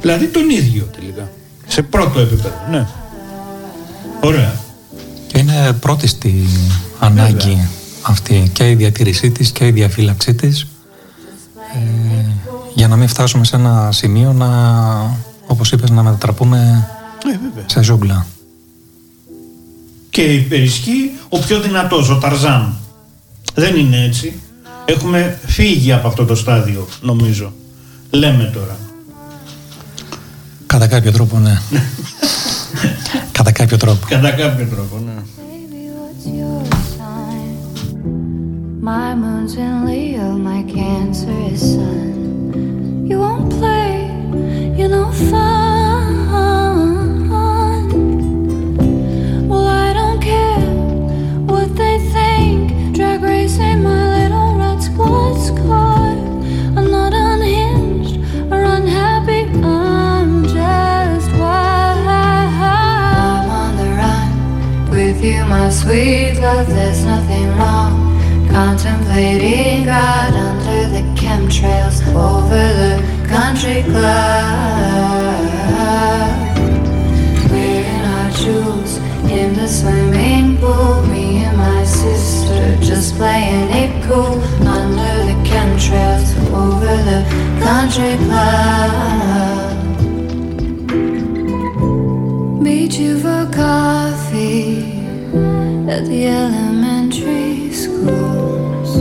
Δηλαδή 0.00 0.26
τον 0.26 0.50
ίδιο 0.50 0.88
τελικά. 1.00 1.30
Σε 1.66 1.82
πρώτο 1.82 2.20
επίπεδο. 2.20 2.54
Ναι. 2.70 2.86
Ωραία. 4.20 4.60
Και 5.26 5.38
είναι 5.38 5.72
πρώτη 5.80 6.06
στη 6.06 6.46
ανάγκη 6.98 7.34
Βέβαια. 7.48 7.68
αυτή 8.02 8.50
και 8.52 8.70
η 8.70 8.74
διατήρησή 8.74 9.30
της 9.30 9.50
και 9.50 9.66
η 9.66 9.70
διαφύλαξή 9.70 10.34
της. 10.34 10.66
για 12.74 12.88
να 12.88 12.96
μην 12.96 13.08
φτάσουμε 13.08 13.44
σε 13.44 13.56
ένα 13.56 13.92
σημείο 13.92 14.32
να, 14.32 14.48
όπως 15.46 15.72
είπες, 15.72 15.90
να 15.90 16.02
μετατραπούμε 16.02 16.88
Ε, 17.26 17.60
σε 17.66 17.82
ζούγκλα. 17.82 18.26
Και 20.10 20.22
υπερισχύει 20.22 21.10
ο 21.28 21.38
πιο 21.38 21.60
δυνατός, 21.60 22.08
ο 22.10 22.18
Ταρζάν. 22.18 22.74
Δεν 23.54 23.76
είναι 23.76 24.04
έτσι. 24.04 24.40
Έχουμε 24.84 25.38
φύγει 25.46 25.92
από 25.92 26.08
αυτό 26.08 26.24
το 26.24 26.34
στάδιο, 26.34 26.88
νομίζω. 27.00 27.52
Λέμε 28.10 28.50
τώρα. 28.54 28.78
Κατά 30.72 30.86
κάποιο 30.86 31.12
τρόπο, 31.12 31.38
ναι. 31.38 31.58
Κατά 33.32 33.52
κάποιο 33.52 33.76
τρόπο. 33.76 34.06
Κατά 34.08 34.30
κάποιο 34.30 34.66
τρόπο, 34.66 34.98
ναι. 35.04 35.22
Baby, 35.38 35.82
what's 35.98 36.26
your 36.38 36.64
sign? 36.96 37.52
My 38.88 39.14
moon's 39.22 39.54
in 39.64 39.74
Leo, 39.86 40.28
my 40.48 40.62
Cancer 40.74 41.38
is 41.52 41.60
Sun. 41.72 42.14
You 43.10 43.18
won't 43.24 43.48
play, 43.58 43.92
you 44.78 44.86
know 44.92 45.08
fun. 45.30 45.59
Love. 66.40 66.66
There's 66.68 67.04
nothing 67.04 67.48
wrong. 67.56 68.18
Contemplating 68.48 69.84
God 69.84 70.34
under 70.34 70.88
the 70.88 71.02
chemtrails 71.20 72.00
over 72.14 72.64
the 72.82 72.94
country 73.28 73.82
club. 73.82 75.44
Wearing 77.50 78.04
our 78.16 78.30
jewels 78.32 78.96
in 79.30 79.54
the 79.54 79.68
swimming 79.68 80.56
pool. 80.58 81.02
Me 81.02 81.44
and 81.44 81.56
my 81.56 81.84
sister 81.84 82.76
just 82.80 83.14
playing 83.16 83.70
it 83.70 84.02
cool 84.04 84.40
under 84.66 85.12
the 85.28 85.36
chemtrails 85.50 86.34
over 86.52 86.96
the 87.10 87.20
country 87.62 88.16
club. 88.26 89.76
Meet 92.62 92.98
you 92.98 93.18
for 93.18 93.46
coffee 93.52 95.00
at 95.90 96.04
the 96.04 96.28
elementary 96.28 97.72
schools. 97.72 98.96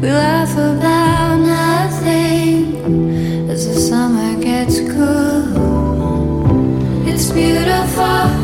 We 0.00 0.08
laugh 0.08 0.52
about 0.52 1.36
nothing 1.36 3.50
as 3.50 3.68
the 3.68 3.78
summer 3.78 4.40
gets 4.40 4.80
cool. 4.80 5.44
It's 7.06 7.30
beautiful 7.30 8.43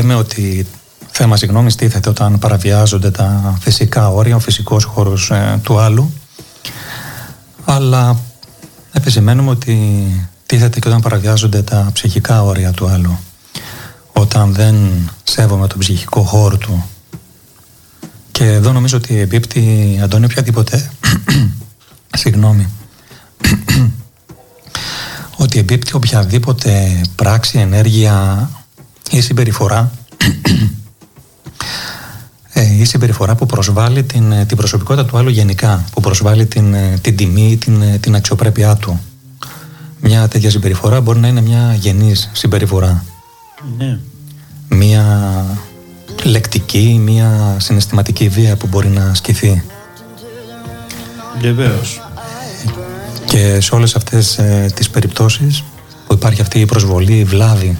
Λέμε 0.00 0.14
ότι 0.14 0.66
θέμα 1.10 1.36
συγγνώμης 1.36 1.74
τίθεται 1.74 2.08
όταν 2.08 2.38
παραβιάζονται 2.38 3.10
τα 3.10 3.58
φυσικά 3.60 4.08
όρια, 4.08 4.36
ο 4.36 4.38
φυσικός 4.38 4.84
χώρος 4.84 5.30
ε, 5.30 5.60
του 5.62 5.78
άλλου. 5.78 6.12
Αλλά 7.64 8.18
επισημαίνουμε 8.92 9.50
ότι 9.50 9.76
τίθεται 10.46 10.78
και 10.78 10.88
όταν 10.88 11.00
παραβιάζονται 11.00 11.62
τα 11.62 11.90
ψυχικά 11.92 12.42
όρια 12.42 12.70
του 12.70 12.88
άλλου. 12.88 13.18
Όταν 14.12 14.54
δεν 14.54 14.76
σέβομαι 15.22 15.66
τον 15.66 15.78
ψυχικό 15.78 16.22
χώρο 16.22 16.56
του. 16.56 16.84
Και 18.30 18.44
εδώ 18.44 18.72
νομίζω 18.72 18.96
ότι 18.96 19.18
εμπίπτει, 19.18 19.98
Αντώνη, 20.02 20.24
οποιαδήποτε, 20.24 20.90
συγγνώμη, 22.20 22.68
ότι 25.42 25.58
εμπίπτει 25.58 25.94
οποιαδήποτε 25.94 27.00
πράξη, 27.14 27.58
ενέργεια 27.58 28.48
ή 29.10 29.20
συμπεριφορά 29.20 29.90
ε, 32.52 32.74
η 32.80 32.84
συμπεριφορά 32.84 33.34
που 33.34 33.46
προσβάλλει 33.46 34.02
την, 34.02 34.32
ε, 34.32 34.44
την 34.44 34.56
προσωπικότητα 34.56 35.04
του 35.04 35.16
άλλου 35.16 35.30
γενικά, 35.30 35.84
που 35.92 36.00
προσβάλλει 36.00 36.46
την, 36.46 36.74
ε, 36.74 36.98
την 37.00 37.16
τιμή, 37.16 37.56
την, 37.56 37.82
ε, 37.82 37.98
την 37.98 38.14
αξιοπρέπειά 38.14 38.76
του. 38.76 39.00
Μια 40.00 40.28
τέτοια 40.28 40.50
συμπεριφορά 40.50 41.00
μπορεί 41.00 41.18
να 41.18 41.28
είναι 41.28 41.40
μια 41.40 41.74
γενής 41.74 42.30
συμπεριφορά. 42.32 43.04
Ναι. 43.78 43.98
Μια 44.68 45.44
λεκτική, 46.24 47.00
μια 47.04 47.56
συναισθηματική 47.58 48.28
βία 48.28 48.56
που 48.56 48.66
μπορεί 48.66 48.88
να 48.88 49.04
ασκηθεί. 49.04 49.62
Βεβαίως. 51.40 52.00
Και 53.24 53.60
σε 53.60 53.74
όλες 53.74 53.94
αυτές 53.94 54.38
ε, 54.38 54.70
τις 54.74 54.90
περιπτώσεις 54.90 55.64
που 56.06 56.12
υπάρχει 56.12 56.40
αυτή 56.40 56.60
η 56.60 56.64
προσβολή, 56.64 57.18
η 57.18 57.24
βλάβη 57.24 57.78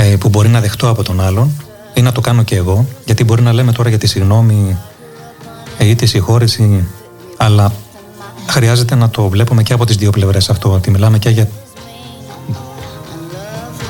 ε, 0.00 0.16
που 0.16 0.28
μπορεί 0.28 0.48
να 0.48 0.60
δεχτώ 0.60 0.88
από 0.88 1.02
τον 1.02 1.20
άλλον 1.20 1.50
ή 1.94 2.02
να 2.02 2.12
το 2.12 2.20
κάνω 2.20 2.42
και 2.42 2.56
εγώ, 2.56 2.86
γιατί 3.04 3.24
μπορεί 3.24 3.42
να 3.42 3.52
λέμε 3.52 3.72
τώρα 3.72 3.88
για 3.88 3.98
τη 3.98 4.06
συγνώμη 4.06 4.76
ε, 5.78 5.84
ή 5.88 5.94
τη 5.94 6.06
συγχώρεση, 6.06 6.86
αλλά 7.36 7.72
χρειάζεται 8.46 8.94
να 8.94 9.10
το 9.10 9.28
βλέπουμε 9.28 9.62
και 9.62 9.72
από 9.72 9.84
τις 9.84 9.96
δύο 9.96 10.10
πλευρές 10.10 10.50
αυτό, 10.50 10.72
ότι 10.72 10.90
μιλάμε 10.90 11.18
και, 11.18 11.28
για... 11.28 11.48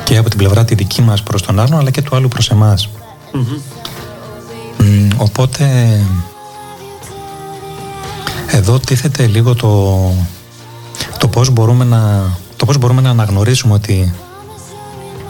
και 0.04 0.16
από 0.16 0.28
την 0.28 0.38
πλευρά 0.38 0.64
τη 0.64 0.74
δική 0.74 1.02
μας 1.02 1.22
προς 1.22 1.42
τον 1.42 1.60
άλλον, 1.60 1.78
αλλά 1.78 1.90
και 1.90 2.02
του 2.02 2.16
άλλου 2.16 2.28
προς 2.28 2.50
εμάς. 2.50 2.88
Μ, 4.78 5.08
οπότε 5.16 5.66
εδώ 8.50 8.78
τίθεται 8.78 9.26
λίγο 9.26 9.54
το, 9.54 9.96
το 11.18 11.28
πώς 11.28 11.50
μπορούμε 11.50 11.84
να 11.84 12.32
το 12.56 12.66
πώς 12.66 12.78
μπορούμε 12.78 13.00
να 13.00 13.10
αναγνωρίσουμε 13.10 13.74
ότι 13.74 14.12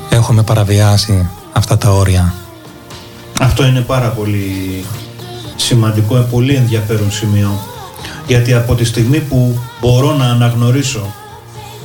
έχουμε 0.08 0.42
παραβιάσει 0.42 1.28
αυτά 1.52 1.78
τα 1.78 1.90
όρια. 1.90 2.34
Αυτό 3.40 3.66
είναι 3.66 3.80
πάρα 3.80 4.08
πολύ 4.08 4.84
σημαντικό, 5.56 6.16
ε, 6.16 6.26
πολύ 6.30 6.54
ενδιαφέρον 6.54 7.10
σημείο. 7.10 7.60
Γιατί 8.26 8.54
από 8.54 8.74
τη 8.74 8.84
στιγμή 8.84 9.20
που 9.20 9.58
μπορώ 9.80 10.12
να 10.12 10.24
αναγνωρίσω 10.24 11.14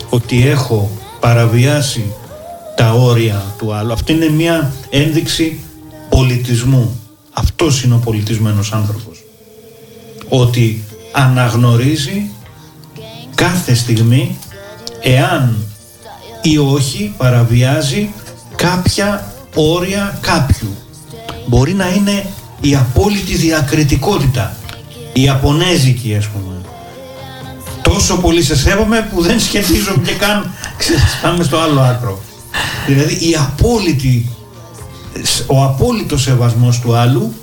ότι 0.10 0.48
έχω 0.48 0.92
παραβιάσει 1.20 2.14
τα 2.76 2.92
όρια 2.92 3.44
του 3.58 3.74
άλλου, 3.74 3.94
αυτή 3.94 4.14
είναι 4.14 4.30
μια 4.30 4.74
ένδειξη 4.90 5.60
πολιτισμού. 6.10 7.00
Αυτός 7.34 7.84
είναι 7.84 7.94
ο 7.94 7.98
πολιτισμένος 7.98 8.74
άνθρωπος. 8.74 9.24
Ότι 10.30 10.84
αναγνωρίζει 11.12 12.30
κάθε 13.36 13.74
στιγμή 13.74 14.38
εάν 15.02 15.56
ή 16.44 16.58
όχι 16.58 17.14
παραβιάζει 17.18 18.10
κάποια 18.56 19.34
όρια 19.56 20.18
κάποιου. 20.22 20.76
Μπορεί 21.48 21.74
να 21.74 21.90
είναι 21.90 22.26
η 22.62 22.76
απόλυτη 22.76 23.36
διακριτικότητα, 23.36 24.56
η 25.14 25.22
Ιαπωνέζικη 25.22 26.16
ας 26.16 26.28
πούμε. 26.28 26.56
Τόσο 27.82 28.18
πολύ 28.18 28.44
σε 28.44 28.56
σέβομαι 28.56 29.10
που 29.14 29.22
δεν 29.22 29.40
σχετίζομαι 29.40 30.04
και 30.06 30.14
καν, 30.14 30.52
πάμε 31.22 31.44
στο 31.44 31.58
άλλο 31.58 31.82
άκρο. 31.82 32.22
Δηλαδή 32.88 33.14
η 33.14 33.36
απόλυτη, 33.36 34.30
ο 35.48 35.64
απόλυτος 35.64 36.22
σεβασμός 36.22 36.80
του 36.80 36.96
άλλου 36.96 37.34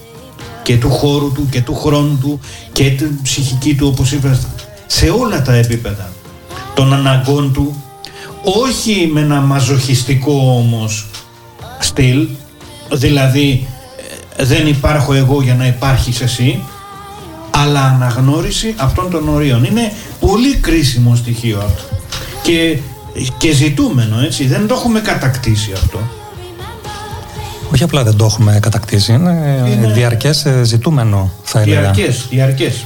και 0.62 0.78
του 0.78 0.90
χώρου 0.90 1.32
του 1.32 1.48
και 1.50 1.60
του 1.60 1.74
χρόνου 1.74 2.18
του 2.20 2.40
και 2.72 2.90
την 2.90 3.22
ψυχική 3.22 3.74
του 3.74 3.86
όπως 3.86 4.12
είπα 4.12 4.38
σε 4.86 5.08
όλα 5.10 5.42
τα 5.42 5.54
επίπεδα 5.54 6.12
των 6.74 6.92
αναγκών 6.92 7.52
του 7.52 7.82
όχι 8.42 9.10
με 9.12 9.20
ένα 9.20 9.40
μαζοχιστικό 9.40 10.32
όμως 10.66 11.06
στυλ 11.78 12.28
δηλαδή 12.92 13.66
ε, 14.36 14.44
δεν 14.44 14.66
υπάρχω 14.66 15.12
εγώ 15.14 15.42
για 15.42 15.54
να 15.54 15.66
υπάρχεις 15.66 16.20
εσύ 16.20 16.62
αλλά 17.50 17.80
αναγνώριση 17.80 18.74
αυτών 18.76 19.10
των 19.10 19.28
ορίων. 19.28 19.64
Είναι 19.64 19.92
πολύ 20.20 20.54
κρίσιμο 20.54 21.14
στοιχείο 21.16 21.58
αυτό. 21.58 21.82
Και, 22.42 22.78
και 23.36 23.52
ζητούμενο 23.52 24.20
έτσι 24.20 24.46
δεν 24.46 24.66
το 24.66 24.74
έχουμε 24.74 25.00
κατακτήσει 25.00 25.72
αυτό. 25.72 25.98
Όχι 27.74 27.82
απλά 27.82 28.02
δεν 28.04 28.16
το 28.16 28.24
έχουμε 28.24 28.58
κατακτήσει, 28.62 29.12
είναι, 29.12 29.64
Είναι- 29.72 29.92
διαρκές 29.92 30.44
ε, 30.44 30.62
ζητούμενο 30.64 31.32
θα 31.42 31.60
έλεγα. 31.60 31.80
διαρκές, 31.80 32.26
διαρκές. 32.30 32.84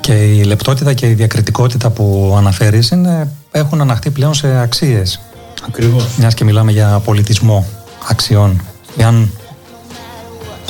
Και 0.00 0.12
η 0.12 0.42
λεπτότητα 0.42 0.92
και 0.94 1.06
η 1.08 1.12
διακριτικότητα 1.14 1.90
που 1.90 2.34
αναφέρεις 2.38 2.90
είναι, 2.90 3.30
έχουν 3.50 3.80
αναχθεί 3.80 4.10
πλέον 4.10 4.34
σε 4.34 4.60
αξίες. 4.60 5.20
ακριβώς 5.66 6.06
Μιας 6.16 6.34
και 6.34 6.44
μιλάμε 6.44 6.72
για 6.72 7.00
πολιτισμό 7.04 7.66
αξιών. 8.08 8.62
Εάν 8.96 9.30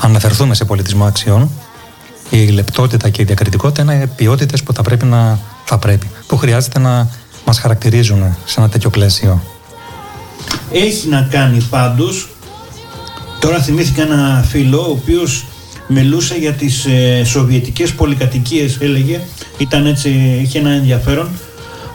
αναφερθούμε 0.00 0.54
σε 0.54 0.64
πολιτισμό 0.64 1.04
αξιών, 1.04 1.50
η 2.30 2.46
λεπτότητα 2.46 3.08
και 3.08 3.22
η 3.22 3.24
διακριτικότητα 3.24 3.82
είναι 3.82 4.06
ποιότητες 4.16 4.62
που 4.62 4.72
θα 4.72 4.82
πρέπει 4.82 5.04
να 5.04 5.38
θα 5.64 5.78
πρέπει, 5.78 6.10
που 6.26 6.36
χρειάζεται 6.36 6.78
να 6.78 7.08
μας 7.44 7.58
χαρακτηρίζουν 7.58 8.36
σε 8.44 8.60
ένα 8.60 8.68
τέτοιο 8.68 8.90
πλαίσιο. 8.90 9.42
Έχει 10.72 11.08
να 11.08 11.22
κάνει 11.30 11.66
πάντως 11.70 12.28
Τώρα 13.40 13.58
θυμήθηκα 13.58 14.02
ένα 14.02 14.44
φίλο 14.48 14.80
ο 14.80 14.90
οποίος 14.90 15.46
μιλούσε 15.86 16.34
για 16.34 16.52
τις 16.52 16.84
ε, 16.86 17.24
σοβιετικές 17.24 17.92
πολυκατοικίες 17.92 18.78
έλεγε 18.80 19.20
ήταν 19.58 19.86
έτσι, 19.86 20.38
είχε 20.42 20.58
ένα 20.58 20.70
ενδιαφέρον 20.70 21.28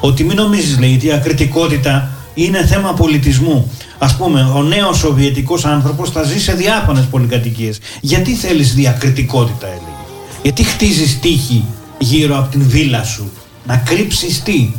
ότι 0.06 0.24
μην 0.24 0.36
νομίζεις 0.36 0.80
λέει 0.80 0.96
ότι 0.96 1.06
η 1.06 1.12
ακριτικότητα 1.12 2.10
είναι 2.34 2.66
θέμα 2.66 2.94
πολιτισμού. 2.94 3.72
Ας 3.98 4.16
πούμε 4.16 4.52
ο 4.56 4.62
νέος 4.62 4.98
σοβιετικός 4.98 5.66
άνθρωπος 5.66 6.10
θα 6.10 6.24
ζει 6.24 6.40
σε 6.40 6.54
διάφανες 6.54 7.06
πολυκατοικίες. 7.06 7.80
Γιατί 8.02 8.34
θέλεις 8.34 8.74
διακριτικότητα 8.74 9.68
έλεγε. 9.68 10.04
Γιατί 10.42 10.64
χτίζεις 10.64 11.20
τείχη 11.20 11.66
γύρω 11.98 12.38
από 12.38 12.52
την 12.52 12.64
βίλα 12.68 13.04
σου; 13.04 13.32
Να 13.66 13.78
κρύψεις 13.78 14.44
τι; 14.44 14.70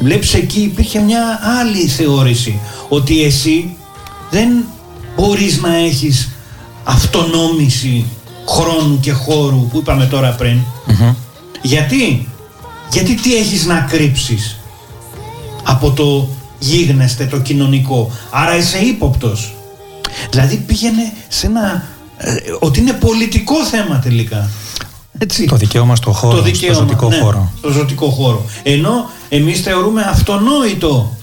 Βλέπεις 0.00 0.34
εκεί 0.34 0.60
υπήρχε 0.60 1.00
μια 1.00 1.40
άλλη 1.60 1.86
θεώρηση 1.86 2.60
ότι 2.88 3.22
εσύ 3.22 3.76
δεν 4.30 4.48
μπορείς 5.16 5.60
να 5.60 5.76
έχεις 5.76 6.30
αυτονόμηση 6.84 8.04
χρόνου 8.48 9.00
και 9.00 9.12
χώρου 9.12 9.68
που 9.70 9.78
είπαμε 9.78 10.04
τώρα 10.04 10.30
πριν. 10.30 10.58
Γιατί, 11.62 12.28
γιατί 12.92 13.14
τι 13.14 13.36
έχεις 13.36 13.66
να 13.66 13.80
κρύψεις 13.80 14.58
από 15.62 15.90
το 15.90 16.28
γίγνεσθε, 16.58 17.26
το 17.26 17.38
κοινωνικό; 17.38 18.10
Άρα 18.30 18.56
είσαι 18.56 18.78
ύποπτος. 18.78 19.54
Δηλαδή 20.30 20.56
πήγαινε 20.56 21.12
σε 21.28 21.46
ένα... 21.46 21.82
ε, 22.16 22.34
ότι 22.60 22.80
είναι 22.80 22.92
πολιτικό 22.92 23.64
θέμα 23.64 23.98
τελικά. 23.98 24.50
Έτσι. 25.18 25.44
Το 25.44 25.56
δικαίωμα 25.56 25.96
στο 25.96 26.12
χώρο, 26.12 26.44
στο 26.54 26.74
ζωτικό 26.74 27.08
ναι, 27.08 27.16
χώρο. 27.16 27.52
στο 27.58 27.70
ζωτικό 27.70 28.08
χώρο. 28.08 28.44
Ενώ 28.62 29.10
εμείς 29.28 29.60
θεωρούμε 29.60 30.02
αυτονόητο 30.02 31.16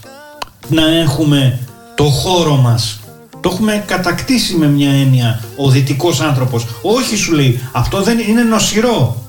να 0.69 0.99
έχουμε 0.99 1.59
το 1.95 2.03
χώρο 2.03 2.55
μας. 2.55 2.99
Το 3.41 3.49
έχουμε 3.53 3.83
κατακτήσει 3.87 4.55
με 4.55 4.67
μια 4.67 4.91
έννοια 4.91 5.43
ο 5.55 5.69
δυτικός 5.69 6.21
άνθρωπος. 6.21 6.65
Όχι 6.81 7.15
σου 7.15 7.33
λέει, 7.33 7.59
αυτό 7.71 8.01
δεν 8.01 8.19
είναι 8.19 8.43
νοσηρό. 8.43 9.23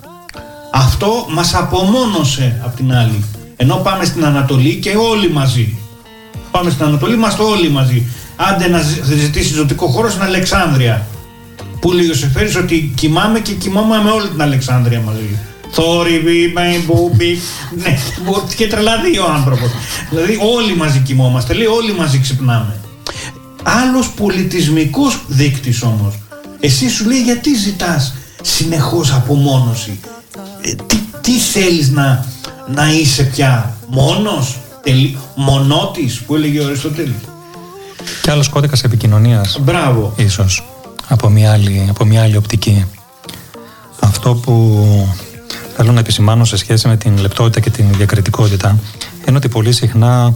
Αυτό 0.73 1.27
μας 1.31 1.55
απομόνωσε 1.55 2.61
απ' 2.64 2.77
την 2.77 2.93
άλλη. 2.95 3.25
Ενώ 3.57 3.77
πάμε 3.77 4.05
στην 4.05 4.25
Ανατολή 4.25 4.75
και 4.75 4.91
όλοι 5.11 5.31
μαζί. 5.31 5.79
Πάμε 6.51 6.71
στην 6.71 6.85
Ανατολή, 6.85 7.14
είμαστε 7.14 7.43
όλοι 7.43 7.68
μαζί. 7.71 8.07
Άντε 8.37 8.68
να 8.68 8.81
ζη- 8.81 9.05
ζητήσει 9.05 9.53
ζωτικό 9.55 9.87
χώρο 9.87 10.11
στην 10.11 10.23
Αλεξάνδρεια. 10.23 11.07
Που 11.81 11.93
λέει 11.93 12.09
ο 12.11 12.14
Σεφέρης 12.14 12.57
ότι 12.57 12.93
κοιμάμαι 12.97 13.41
και 13.41 13.53
κοιμόμαι 13.53 14.03
με 14.03 14.11
όλη 14.11 14.29
την 14.29 14.43
Αλεξάνδρεια 14.43 15.01
μαζί. 15.01 15.39
Θόρυβη, 15.71 16.53
με 16.55 16.83
μπούμπι. 16.87 17.39
Ναι, 17.83 17.99
μπο- 18.25 18.43
και 18.57 18.66
τρελαδεί 18.66 19.18
ο 19.18 19.25
άνθρωπος. 19.35 19.71
Δηλαδή 20.11 20.39
όλοι 20.57 20.77
μαζί 20.77 20.99
κοιμόμαστε, 20.99 21.55
λέει 21.55 21.66
όλοι 21.66 21.93
μαζί 21.95 22.18
ξυπνάμε. 22.18 22.81
Άλλος 23.62 24.09
πολιτισμικός 24.11 25.21
δείκτης 25.27 25.83
όμως. 25.83 26.14
Εσύ 26.61 26.89
σου 26.91 27.07
λέει 27.09 27.23
γιατί 27.23 27.55
ζητάς 27.55 28.14
συνεχώς 28.43 29.12
απομόνωση; 29.12 30.01
Ε, 30.61 30.74
τι, 30.87 30.97
τι 31.20 31.39
θέλεις 31.39 31.91
να, 31.91 32.26
να 32.74 32.93
είσαι 32.93 33.22
πια 33.22 33.76
μόνος, 33.89 34.59
τελει, 34.83 35.18
μονότης 35.35 36.20
που 36.20 36.35
έλεγε 36.35 36.61
ο 36.61 36.64
Αριστοτέλης; 36.66 37.14
Και 38.22 38.31
άλλος 38.31 38.49
κώδικας 38.49 38.85
επικοινωνίας. 38.85 39.59
Μπράβο. 39.62 40.12
ίσως 40.16 40.64
από 41.09 41.28
μια 41.28 41.53
άλλη, 41.53 41.87
από 41.91 42.05
μια 42.05 42.22
άλλη 42.22 42.37
οπτική. 42.37 42.87
Αυτό 44.01 44.35
που 44.35 44.85
θέλω 45.76 45.93
να 45.93 46.01
επισημάνω 46.01 46.45
σε 46.45 46.57
σχέση 46.57 46.89
με 46.89 46.97
την 46.97 47.18
λεπτότητα 47.18 47.61
και 47.61 47.70
την 47.70 47.87
διακριτικότητα 47.97 48.78
είναι 49.28 49.37
ότι 49.37 49.49
πολύ 49.49 49.72
συχνά 49.72 50.35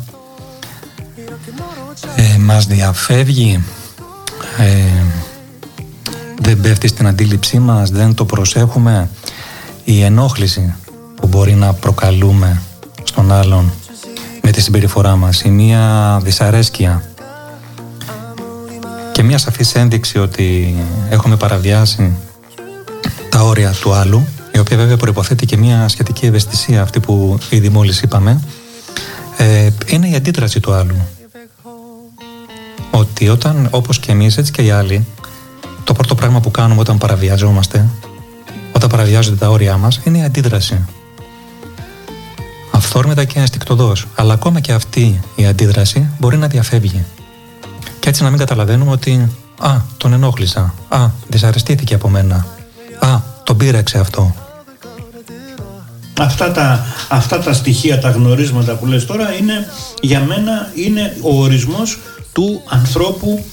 ε, 2.17 2.39
μας 2.39 2.67
διαφεύγει 2.67 3.65
ε, 4.59 5.05
δεν 6.41 6.61
πέφτει 6.61 6.89
στην 6.89 7.07
αντίληψή 7.07 7.59
μας, 7.59 7.91
δεν 7.91 8.15
το 8.15 8.25
προσέχουμε 8.25 9.11
η 9.85 10.03
ενόχληση 10.03 10.75
που 11.15 11.27
μπορεί 11.27 11.55
να 11.55 11.73
προκαλούμε 11.73 12.63
στον 13.05 13.33
άλλον 13.33 13.73
με 14.43 14.51
τη 14.51 14.61
συμπεριφορά 14.61 15.17
μας 15.17 15.43
ή 15.43 15.49
μια 15.49 16.19
δυσαρέσκεια 16.23 17.03
και 19.13 19.23
μια 19.23 19.39
σαφής 19.39 19.75
ένδειξη 19.75 20.19
ότι 20.19 20.77
έχουμε 21.11 21.37
παραβιάσει 21.37 22.13
τα 23.29 23.43
όρια 23.43 23.75
του 23.81 23.93
άλλου, 23.93 24.27
η 24.53 24.59
οποία 24.59 24.77
βέβαια 24.77 24.97
προϋποθέτει 24.97 25.47
και 25.47 25.57
μια 25.57 25.89
σχετική 25.89 26.27
ευαισθησία, 26.27 26.83
αυτή 26.83 27.01
που 27.01 27.39
ήδη 27.51 27.69
μόλις 27.69 28.03
είπαμε, 28.03 28.41
ε, 29.37 29.69
είναι 29.87 30.09
η 30.09 30.15
αντίδραση 30.15 30.61
του 30.61 30.73
άλλου. 30.73 30.97
Ότι 32.91 33.29
όταν, 33.29 33.69
όπως 33.71 33.99
και 33.99 34.13
εμείς, 34.13 34.37
έτσι 34.37 34.53
και 34.53 34.63
οι 34.63 34.71
άλλοι, 34.71 35.07
το 35.85 35.93
πρώτο 35.93 36.15
πράγμα 36.15 36.41
που 36.41 36.51
κάνουμε 36.51 36.81
όταν 36.81 36.99
παραβιαζόμαστε, 36.99 37.89
όταν 38.75 38.89
παραβιάζονται 38.89 39.37
τα 39.37 39.51
όρια 39.51 39.77
μας, 39.77 40.01
είναι 40.05 40.19
η 40.19 40.23
αντίδραση. 40.23 40.85
Αυθόρμητα 42.71 43.25
και 43.25 43.39
ενστικτοδός. 43.39 44.07
Αλλά 44.15 44.33
ακόμα 44.33 44.61
και 44.61 44.73
αυτή 44.73 45.21
η 45.35 45.47
αντίδραση 45.47 46.11
μπορεί 46.19 46.37
να 46.37 46.47
διαφεύγει. 46.47 47.05
Και 48.01 48.09
έτσι 48.09 48.23
να 48.23 48.29
μην 48.29 48.39
καταλαβαίνουμε 48.39 48.91
ότι 48.91 49.31
«Α, 49.59 49.77
τον 49.97 50.13
ενόχλησα», 50.13 50.75
«Α, 50.89 51.09
δυσαρεστήθηκε 51.29 51.95
από 51.95 52.09
μένα», 52.09 52.47
«Α, 52.99 53.21
τον 53.45 53.57
πείραξε 53.57 53.99
αυτό». 53.99 54.35
Αυτά 56.19 56.53
τα, 56.53 56.87
αυτά 57.09 57.39
τα 57.39 57.53
στοιχεία, 57.53 58.01
τα 58.01 58.11
γνωρίσματα 58.11 58.75
που 58.75 58.87
λες 58.87 59.07
τώρα 59.07 59.35
είναι 59.35 59.67
για 60.01 60.21
μένα 60.21 60.71
είναι 60.75 61.17
ο 61.21 61.43
ορισμός 61.43 61.99
του 62.33 62.63
ανθρώπου, 62.69 63.45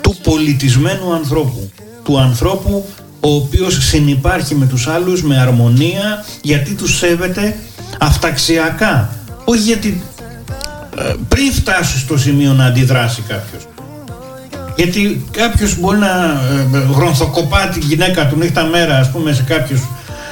του 0.00 0.16
πολιτισμένου 0.22 1.12
ανθρώπου. 1.12 1.70
Του 2.04 2.18
ανθρώπου 2.18 2.86
ο 3.24 3.34
οποίος 3.34 3.86
συνυπάρχει 3.86 4.54
με 4.54 4.66
τους 4.66 4.86
άλλους 4.86 5.22
με 5.22 5.38
αρμονία 5.38 6.24
γιατί 6.42 6.74
τους 6.74 6.96
σέβεται 6.96 7.56
αυταξιακά. 8.00 9.16
Όχι 9.44 9.60
γιατί 9.60 10.02
ε, 10.98 11.14
πριν 11.28 11.52
φτάσει 11.52 11.98
στο 11.98 12.18
σημείο 12.18 12.52
να 12.52 12.64
αντιδράσει 12.64 13.22
κάποιος. 13.28 13.66
Γιατί 14.76 15.24
κάποιος 15.30 15.78
μπορεί 15.78 15.98
να 15.98 16.40
ε, 16.72 16.78
γρονθοκοπά 16.96 17.66
τη 17.66 17.78
γυναίκα 17.78 18.26
του 18.26 18.36
νύχτα 18.36 18.64
μέρα, 18.64 18.98
ας 18.98 19.10
πούμε, 19.10 19.32
σε, 19.32 19.42
κάποιους, 19.42 19.80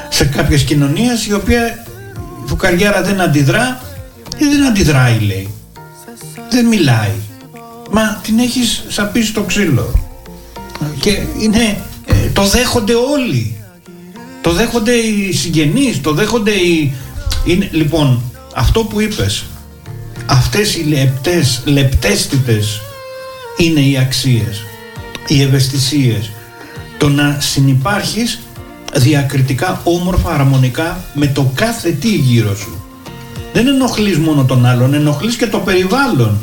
σε 0.08 0.24
κάποιες 0.24 0.62
κοινωνίες, 0.62 1.26
η 1.26 1.32
οποία 1.32 1.84
η 2.50 2.54
καριέρα 2.56 3.02
δεν 3.02 3.20
αντιδρά 3.20 3.80
ή 4.36 4.44
δεν 4.44 4.66
αντιδράει, 4.66 5.18
λέει. 5.18 5.48
Δεν 6.50 6.66
μιλάει. 6.66 7.14
Μα 7.90 8.20
την 8.22 8.38
έχεις 8.38 8.84
σαπίσει 8.88 9.26
στο 9.26 9.42
ξύλο. 9.42 10.10
Και 11.00 11.22
είναι, 11.40 11.76
ε, 12.04 12.14
το 12.32 12.42
δέχονται 12.42 12.94
όλοι. 12.94 13.56
Το 14.40 14.50
δέχονται 14.52 14.92
οι 14.92 15.32
συγγενείς, 15.32 16.00
το 16.00 16.12
δέχονται 16.12 16.50
οι... 16.50 16.94
Είναι, 17.44 17.68
λοιπόν, 17.72 18.22
αυτό 18.54 18.84
που 18.84 19.00
είπες, 19.00 19.44
αυτές 20.26 20.76
οι 20.76 20.82
λεπτές, 20.82 21.62
λεπτέστητες 21.64 22.80
είναι 23.56 23.80
οι 23.80 23.98
αξίες, 23.98 24.64
οι 25.26 25.42
ευαισθησίες. 25.42 26.30
Το 26.98 27.08
να 27.08 27.36
συνυπάρχεις 27.40 28.40
διακριτικά, 28.94 29.80
όμορφα, 29.84 30.30
αρμονικά 30.30 31.04
με 31.14 31.26
το 31.26 31.52
κάθε 31.54 31.90
τι 31.90 32.08
γύρω 32.08 32.56
σου. 32.56 32.84
Δεν 33.52 33.66
ενοχλείς 33.66 34.18
μόνο 34.18 34.44
τον 34.44 34.66
άλλον, 34.66 34.94
ενοχλείς 34.94 35.36
και 35.36 35.46
το 35.46 35.58
περιβάλλον. 35.58 36.38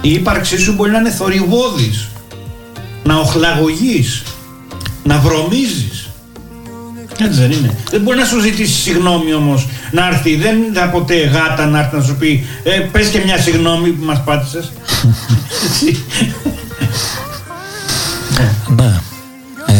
Η 0.00 0.12
ύπαρξή 0.12 0.58
σου 0.58 0.72
μπορεί 0.72 0.90
να 0.90 0.98
είναι 0.98 1.10
θορυβόδης, 1.10 2.08
να 3.04 3.16
οχλαγωγείς, 3.16 4.22
να 5.02 5.18
βρωμίζεις. 5.18 6.06
Έτσι 7.18 7.40
δεν 7.40 7.50
είναι. 7.50 7.76
Δεν 7.90 8.00
μπορεί 8.00 8.18
να 8.18 8.24
σου 8.24 8.40
ζητήσει 8.40 8.80
συγγνώμη 8.80 9.34
όμως 9.34 9.68
να 9.92 10.06
έρθει. 10.06 10.36
Δεν 10.36 10.56
θα 10.74 10.88
ποτέ 10.88 11.14
γάτα 11.14 11.66
να 11.66 11.78
έρθει 11.78 11.96
να 11.96 12.02
σου 12.02 12.16
πει 12.16 12.46
ε, 12.62 12.70
πες 12.70 13.08
και 13.08 13.20
μια 13.24 13.38
συγγνώμη 13.38 13.90
που 13.90 14.04
μας 14.04 14.22
πάτησες. 14.24 14.72
ναι. 18.76 19.00
Ε, 19.66 19.74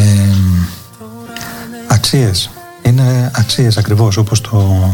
αξίες. 1.86 2.50
Είναι 2.82 3.30
αξίες 3.34 3.76
ακριβώς 3.76 4.16
όπως 4.16 4.40
το, 4.40 4.90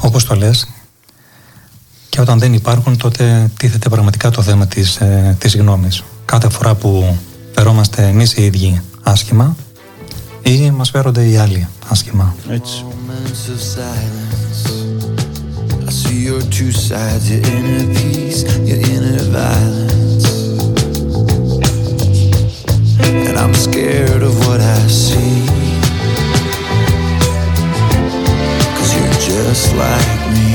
όπως 0.00 0.24
το 0.24 0.34
λες. 0.34 0.68
Και 2.08 2.20
όταν 2.20 2.38
δεν 2.38 2.52
υπάρχουν 2.54 2.96
τότε 2.96 3.50
τίθεται 3.56 3.88
πραγματικά 3.88 4.30
το 4.30 4.42
θέμα 4.42 4.66
της, 4.66 4.96
ε, 4.96 5.36
της 5.38 5.56
γνώμης. 5.56 6.02
Κάθε 6.24 6.48
φορά 6.48 6.74
που 6.74 7.18
φερόμαστε 7.54 8.06
εμείς 8.06 8.32
οι 8.36 8.44
ίδιοι 8.44 8.82
άσχημα 9.04 9.56
ή 10.42 10.70
μας 10.70 10.90
φέρονται 10.90 11.28
οι 11.28 11.36
άλλοι 11.36 11.68
άσχημα. 11.88 12.34
Έτσι. 12.48 12.84
I 15.86 15.90
see 15.90 16.20
your 16.30 16.40
two 16.40 16.72
sides, 16.72 17.24
your 17.30 17.42
inner 17.56 17.84
peace, 17.94 18.40
your 18.68 18.80
inner 18.92 19.24
violence. 19.38 20.26
And 23.26 23.36
I'm 23.42 23.54
scared 23.66 24.22
of 24.22 24.34
what 24.46 24.60
I 24.78 24.80
see. 25.04 25.36
Cause 28.76 28.90
you're 28.96 29.18
just 29.30 29.66
like 29.84 30.20
me. 30.34 30.50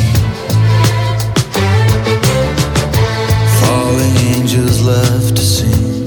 Falling 3.61 4.15
angels 4.33 4.81
love 4.81 5.35
to 5.35 5.41
sing 5.41 5.89
of 5.93 5.98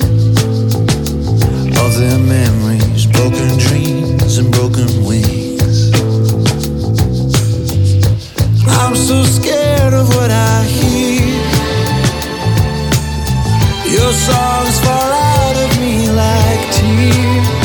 their 1.98 2.18
memories, 2.18 3.06
broken 3.06 3.58
dreams, 3.58 4.38
and 4.38 4.50
broken 4.52 5.04
wings. 5.04 5.90
I'm 8.66 8.96
so 8.96 9.24
scared 9.24 9.92
of 9.92 10.08
what 10.08 10.30
I 10.30 10.62
hear. 10.64 11.26
Your 13.96 14.12
songs 14.12 14.78
fall 14.80 15.12
out 15.12 15.56
of 15.64 15.80
me 15.80 16.08
like 16.10 16.72
tears. 16.74 17.61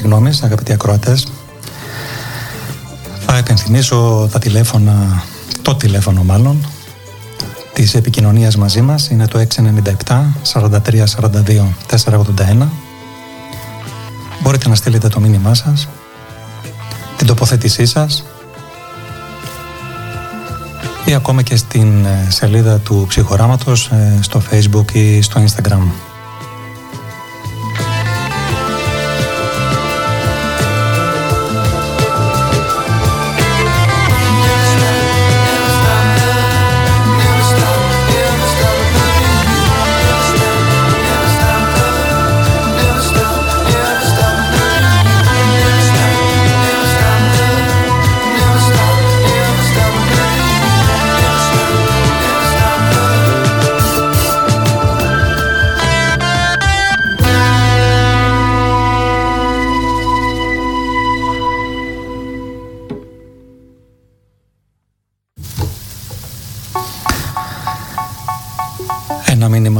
Λοιπόν 0.00 0.10
θέμα 0.10 0.20
συγγνώμης 0.20 0.42
αγαπητοί 0.42 0.72
ακροατές. 0.72 1.26
Θα 3.26 3.36
επενθυμίσω 3.36 4.28
τα 4.32 4.38
τηλέφωνα, 4.38 5.22
το 5.62 5.74
τηλέφωνο 5.74 6.22
μάλλον, 6.22 6.66
της 7.72 7.94
επικοινωνίας 7.94 8.56
μαζί 8.56 8.80
μας 8.80 9.08
είναι 9.08 9.26
το 9.26 9.38
697 9.38 10.34
43 10.52 11.04
42 11.06 11.74
481 11.86 12.68
Μπορείτε 14.42 14.68
να 14.68 14.74
στείλετε 14.74 15.08
το 15.08 15.20
μήνυμά 15.20 15.54
σας, 15.54 15.88
την 17.16 17.26
τοποθέτησή 17.26 17.86
σας 17.86 18.24
ή 21.04 21.14
ακόμα 21.14 21.42
και 21.42 21.56
στην 21.56 22.04
ε, 22.04 22.26
σελίδα 22.28 22.78
του 22.78 23.04
ψυχοράματος 23.08 23.86
ε, 23.86 24.18
στο 24.20 24.42
facebook 24.50 24.92
ή 24.92 25.22
στο 25.22 25.44
instagram. 25.44 26.11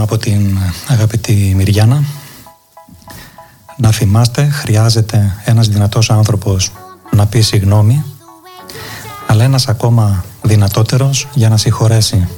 Από 0.03 0.19
την 0.19 0.59
αγαπητή 0.89 1.53
Μυριάννα. 1.57 2.05
Να 3.77 3.91
θυμάστε, 3.91 4.49
χρειάζεται 4.49 5.37
ένας 5.45 5.69
δυνατός 5.69 6.11
άνθρωπος 6.11 6.73
να 7.11 7.27
πει 7.27 7.41
συγγνώμη, 7.41 8.05
αλλά 9.27 9.45
ένας 9.45 9.69
ακόμα 9.69 10.25
δυνατότερος 10.43 11.29
για 11.35 11.49
να 11.49 11.57
συγχωρέσει. 11.57 12.29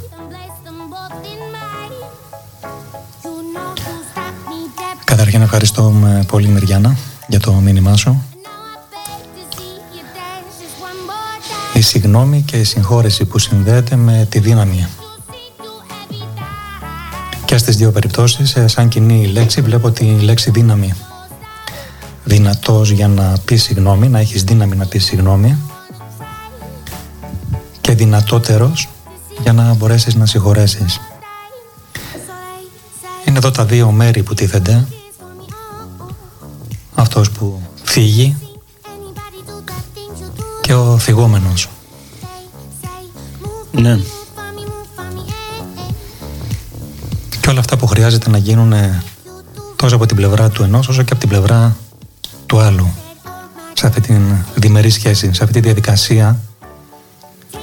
Καταρχήν 5.05 5.43
ευχαριστώ 5.43 5.93
πολύ 6.27 6.49
Μυριάννα 6.49 6.97
για 7.27 7.41
το 7.41 7.53
μήνυμά 7.53 7.97
σου. 7.97 8.23
Η 11.75 11.81
συγγνώμη 11.81 12.43
και 12.43 12.57
η 12.57 12.65
συγχώρεση 12.65 13.25
που 13.25 13.39
συνδέεται 13.39 13.97
με 13.97 14.27
τη 14.31 14.39
δύναμη 14.39 14.87
και 17.55 17.61
στις 17.61 17.77
δύο 17.77 17.91
περιπτώσεις, 17.91 18.57
ε, 18.57 18.67
σαν 18.67 18.89
κοινή 18.89 19.27
λέξη, 19.27 19.61
βλέπω 19.61 19.91
τη 19.91 20.05
λέξη 20.05 20.51
δύναμη. 20.51 20.95
Δυνατός 22.25 22.91
για 22.91 23.09
να 23.09 23.33
πεις 23.45 23.63
συγγνώμη, 23.63 24.09
να 24.09 24.19
έχεις 24.19 24.45
δύναμη 24.45 24.77
να 24.77 24.87
πεις 24.87 25.05
συγγνώμη 25.05 25.57
και 27.81 27.95
δυνατότερος 27.95 28.89
για 29.43 29.53
να 29.53 29.75
μπορέσεις 29.75 30.15
να 30.15 30.27
συγχωρέσεις. 30.27 31.01
Είναι 33.25 33.39
εδώ 33.39 33.51
τα 33.51 33.65
δύο 33.65 33.91
μέρη 33.91 34.23
που 34.23 34.35
τίθενται. 34.35 34.87
Αυτός 36.95 37.31
που 37.31 37.63
φύγει 37.83 38.37
και 40.61 40.75
ο 40.75 40.99
θυγόμενος. 40.99 41.69
Ναι. 43.71 43.99
Και 47.45 47.51
όλα 47.51 47.61
αυτά 47.61 47.77
που 47.77 47.87
χρειάζεται 47.87 48.31
να 48.31 48.39
γίνουν 48.39 48.73
τόσο 49.77 49.97
από 49.97 50.07
την 50.07 50.17
πλευρά 50.17 50.49
του 50.49 50.63
ενός 50.63 50.89
όσο 50.89 51.03
και 51.03 51.13
από 51.13 51.21
την 51.21 51.29
πλευρά 51.29 51.77
του 52.47 52.59
άλλου 52.59 52.93
σε 53.73 53.87
αυτή 53.87 54.01
την 54.01 54.23
διμερή 54.55 54.91
σχέση, 54.91 55.33
σε 55.33 55.43
αυτή 55.43 55.55
τη 55.55 55.61
διαδικασία 55.61 56.39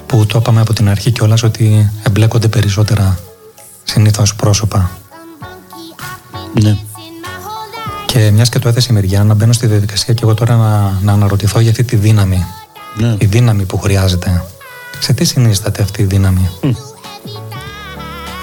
που 0.05 0.25
το 0.25 0.37
είπαμε 0.37 0.61
από 0.61 0.73
την 0.73 0.89
αρχή 0.89 1.11
κιόλας 1.11 1.43
ότι 1.43 1.91
εμπλέκονται 2.03 2.47
περισσότερα 2.47 3.19
συνήθως 3.83 4.35
πρόσωπα. 4.35 4.91
Ναι. 6.61 6.77
Και 8.05 8.31
μιας 8.31 8.49
και 8.49 8.59
το 8.59 8.69
έθεσε 8.69 8.87
η 8.91 8.93
Μεριά, 8.93 9.23
να 9.23 9.33
μπαίνω 9.33 9.53
στη 9.53 9.67
διαδικασία 9.67 10.13
και 10.13 10.23
εγώ 10.23 10.33
τώρα 10.33 10.55
να, 10.55 10.99
να 11.01 11.11
αναρωτηθώ 11.13 11.59
για 11.59 11.69
αυτή 11.69 11.83
τη 11.83 11.95
δύναμη. 11.95 12.45
Ναι. 12.97 13.15
Η 13.19 13.25
δύναμη 13.25 13.63
που 13.65 13.77
χρειάζεται. 13.77 14.43
Σε 14.99 15.13
τι 15.13 15.25
συνίσταται 15.25 15.81
αυτή 15.81 16.01
η 16.01 16.05
δύναμη; 16.05 16.49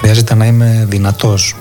Χρειάζεται 0.08 0.34
να 0.34 0.46
είμαι 0.46 0.86
δυνατός. 0.88 1.56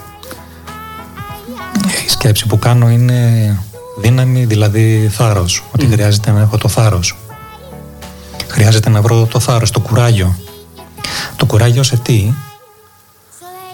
Η 2.06 2.10
σκέψη 2.10 2.46
που 2.46 2.60
κάνω 2.60 2.90
είναι 2.90 3.60
δύναμη, 3.98 4.46
δηλαδή 4.46 5.10
θάρρος. 5.12 5.64
Ότι 5.72 5.86
χρειάζεται 5.86 6.32
να 6.32 6.40
έχω 6.40 6.58
το 6.58 6.68
θάρρος. 6.68 7.18
Χρειάζεται 8.48 8.90
να 8.90 9.02
βρω 9.02 9.26
το 9.26 9.40
θάρρος, 9.40 9.72
το 9.72 9.80
κουράγιο. 9.80 10.36
Το 11.36 11.46
κουράγιο 11.46 11.84
σε 11.84 11.98
τι; 11.98 12.34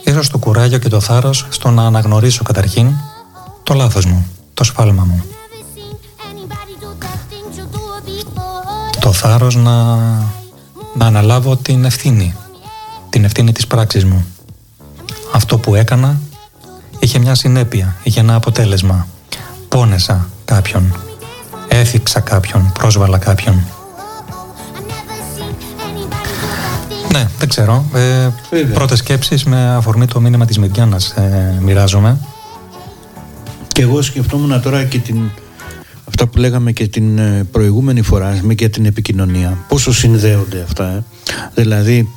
Ίσως 0.03 0.29
το 0.29 0.37
κουράγιο 0.37 0.77
και 0.77 0.89
το 0.89 0.99
θάρρος 0.99 1.47
στο 1.49 1.69
να 1.69 1.83
αναγνωρίσω 1.83 2.43
καταρχήν 2.43 2.87
το 3.63 3.73
λάθος 3.73 4.05
μου, 4.05 4.27
το 4.53 4.63
σφάλμα 4.63 5.03
μου. 5.03 5.23
Το 8.99 9.11
θάρρος 9.11 9.55
να, 9.55 9.95
να 10.93 11.05
αναλάβω 11.05 11.57
την 11.57 11.85
ευθύνη, 11.85 12.35
την 13.09 13.23
ευθύνη 13.23 13.51
της 13.51 13.67
πράξης 13.67 14.05
μου 14.05 14.25
αυτό 15.33 15.57
που 15.57 15.75
έκανα 15.75 16.19
είχε 16.99 17.19
μια 17.19 17.35
συνέπεια, 17.35 17.95
είχε 18.03 18.19
ένα 18.19 18.35
αποτέλεσμα. 18.35 19.07
Πόνεσα 19.67 20.29
κάποιον, 20.45 20.95
έθιξα 21.67 22.19
κάποιον, 22.19 22.71
πρόσβαλα 22.71 23.17
κάποιον. 23.17 23.63
Ναι, 27.11 27.27
δεν 27.39 27.49
ξέρω. 27.49 27.85
Ε, 27.93 28.29
πρώτες 28.73 28.97
σκέψεις 28.97 29.43
με 29.43 29.75
αφορμή 29.75 30.05
το 30.05 30.19
μήνυμα 30.19 30.45
της 30.45 30.57
Μεδιάνας 30.57 31.09
ε, 31.09 31.57
μοιράζομαι. 31.61 32.17
Και 33.67 33.81
εγώ 33.81 34.01
σκεφτόμουν 34.01 34.61
τώρα 34.61 34.83
και 34.83 34.97
την, 34.99 35.29
αυτά 36.07 36.27
που 36.27 36.37
λέγαμε 36.37 36.71
και 36.71 36.87
την 36.87 37.17
ε, 37.17 37.47
προηγούμενη 37.51 38.01
φορά 38.01 38.39
με 38.41 38.53
και 38.53 38.69
την 38.69 38.85
επικοινωνία. 38.85 39.57
Πόσο 39.67 39.93
συνδέονται 39.93 40.61
αυτά. 40.61 40.85
Ε; 40.85 41.03
Δηλαδή 41.53 42.09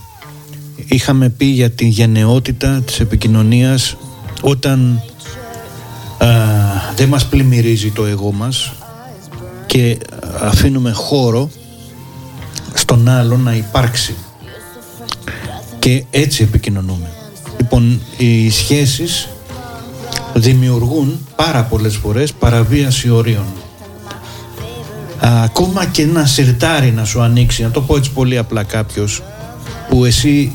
είχαμε 0.88 1.28
πει 1.28 1.44
για 1.44 1.70
τη 1.70 1.86
γενναιότητα 1.86 2.82
της 2.82 3.00
επικοινωνίας 3.00 3.96
όταν 4.40 5.02
α, 6.18 6.26
δεν 6.96 7.08
μας 7.08 7.26
πλημμυρίζει 7.26 7.90
το 7.90 8.06
εγώ 8.06 8.32
μας 8.32 8.72
και 9.66 9.98
αφήνουμε 10.40 10.92
χώρο 10.92 11.50
στον 12.74 13.08
άλλο 13.08 13.36
να 13.36 13.54
υπάρξει. 13.54 14.14
Και 15.78 16.04
έτσι 16.10 16.42
επικοινωνούμε. 16.42 17.10
Λοιπόν 17.58 18.00
οι 18.16 18.50
σχέσεις 18.50 19.28
δημιουργούν 20.34 21.26
πάρα 21.36 21.62
πολλές 21.62 21.96
φορές 21.96 22.32
παραβίαση 22.32 23.10
ορίων. 23.10 23.44
Ακόμα 25.20 25.86
και 25.86 26.02
ένα 26.02 26.26
σιρτάρι 26.26 26.90
να 26.90 27.04
σου 27.04 27.20
ανοίξει 27.20 27.62
να 27.62 27.70
το 27.70 27.80
πω 27.80 27.96
έτσι 27.96 28.10
πολύ 28.10 28.38
απλά 28.38 28.62
κάποιος 28.62 29.22
που 29.88 30.04
εσύ 30.04 30.52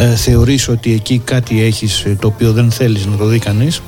ε, 0.00 0.14
θεωρείς 0.14 0.68
ότι 0.68 0.92
εκεί 0.92 1.18
κάτι 1.24 1.62
έχεις 1.62 2.00
ε, 2.00 2.16
το 2.20 2.26
οποίο 2.26 2.52
δεν 2.52 2.70
θέλεις 2.70 3.06
να 3.06 3.16
το 3.16 3.24
δει 3.24 3.38
κανείς; 3.38 3.82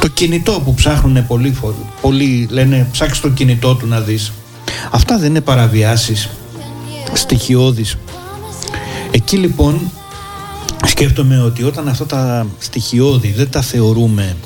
Το 0.00 0.08
κινητό 0.08 0.62
που 0.64 0.74
ψάχνουν 0.74 1.26
πολλοί, 1.26 1.56
πολλοί 2.00 2.48
λένε 2.50 2.88
ψάξεις 2.92 3.20
το 3.20 3.28
κινητό 3.28 3.74
του 3.74 3.86
να 3.86 4.00
δεις. 4.00 4.32
Αυτά 4.90 5.18
δεν 5.18 5.28
είναι 5.30 5.40
παραβιάσεις 5.40 6.30
στοιχειώδεις. 7.12 7.96
Εκεί 9.10 9.36
λοιπόν 9.36 9.90
σκέφτομαι 10.86 11.40
ότι 11.40 11.62
όταν 11.62 11.88
αυτά 11.88 12.06
τα 12.06 12.46
στοιχειώδη 12.58 13.32
δεν 13.36 13.50
τα 13.50 13.62
θεωρούμε 13.62 14.36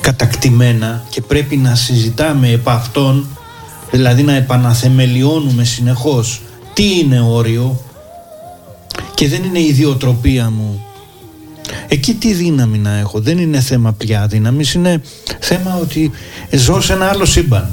κατακτημένα 0.00 1.04
και 1.10 1.20
πρέπει 1.20 1.56
να 1.56 1.74
συζητάμε 1.74 2.48
επ' 2.48 2.68
αυτών 2.68 3.26
δηλαδή 3.90 4.22
να 4.22 4.34
επαναθεμελιώνουμε 4.34 5.64
συνεχώς 5.64 6.40
τι 6.72 6.98
είναι 6.98 7.20
όριο 7.20 7.80
και 9.20 9.28
δεν 9.28 9.44
είναι 9.44 9.58
η 9.58 9.66
ιδιοτροπία 9.66 10.50
μου. 10.50 10.84
Εκεί 11.88 12.14
τι 12.14 12.32
δύναμη 12.32 12.78
να 12.78 12.98
έχω 12.98 13.20
δεν 13.20 13.38
είναι 13.38 13.60
θέμα 13.60 13.92
πια 13.92 14.26
δύναμης 14.26 14.74
είναι 14.74 15.02
θέμα 15.38 15.78
ότι 15.82 16.10
ζω 16.50 16.80
σε 16.80 16.92
ένα 16.92 17.08
άλλο 17.08 17.24
σύμπαν. 17.24 17.70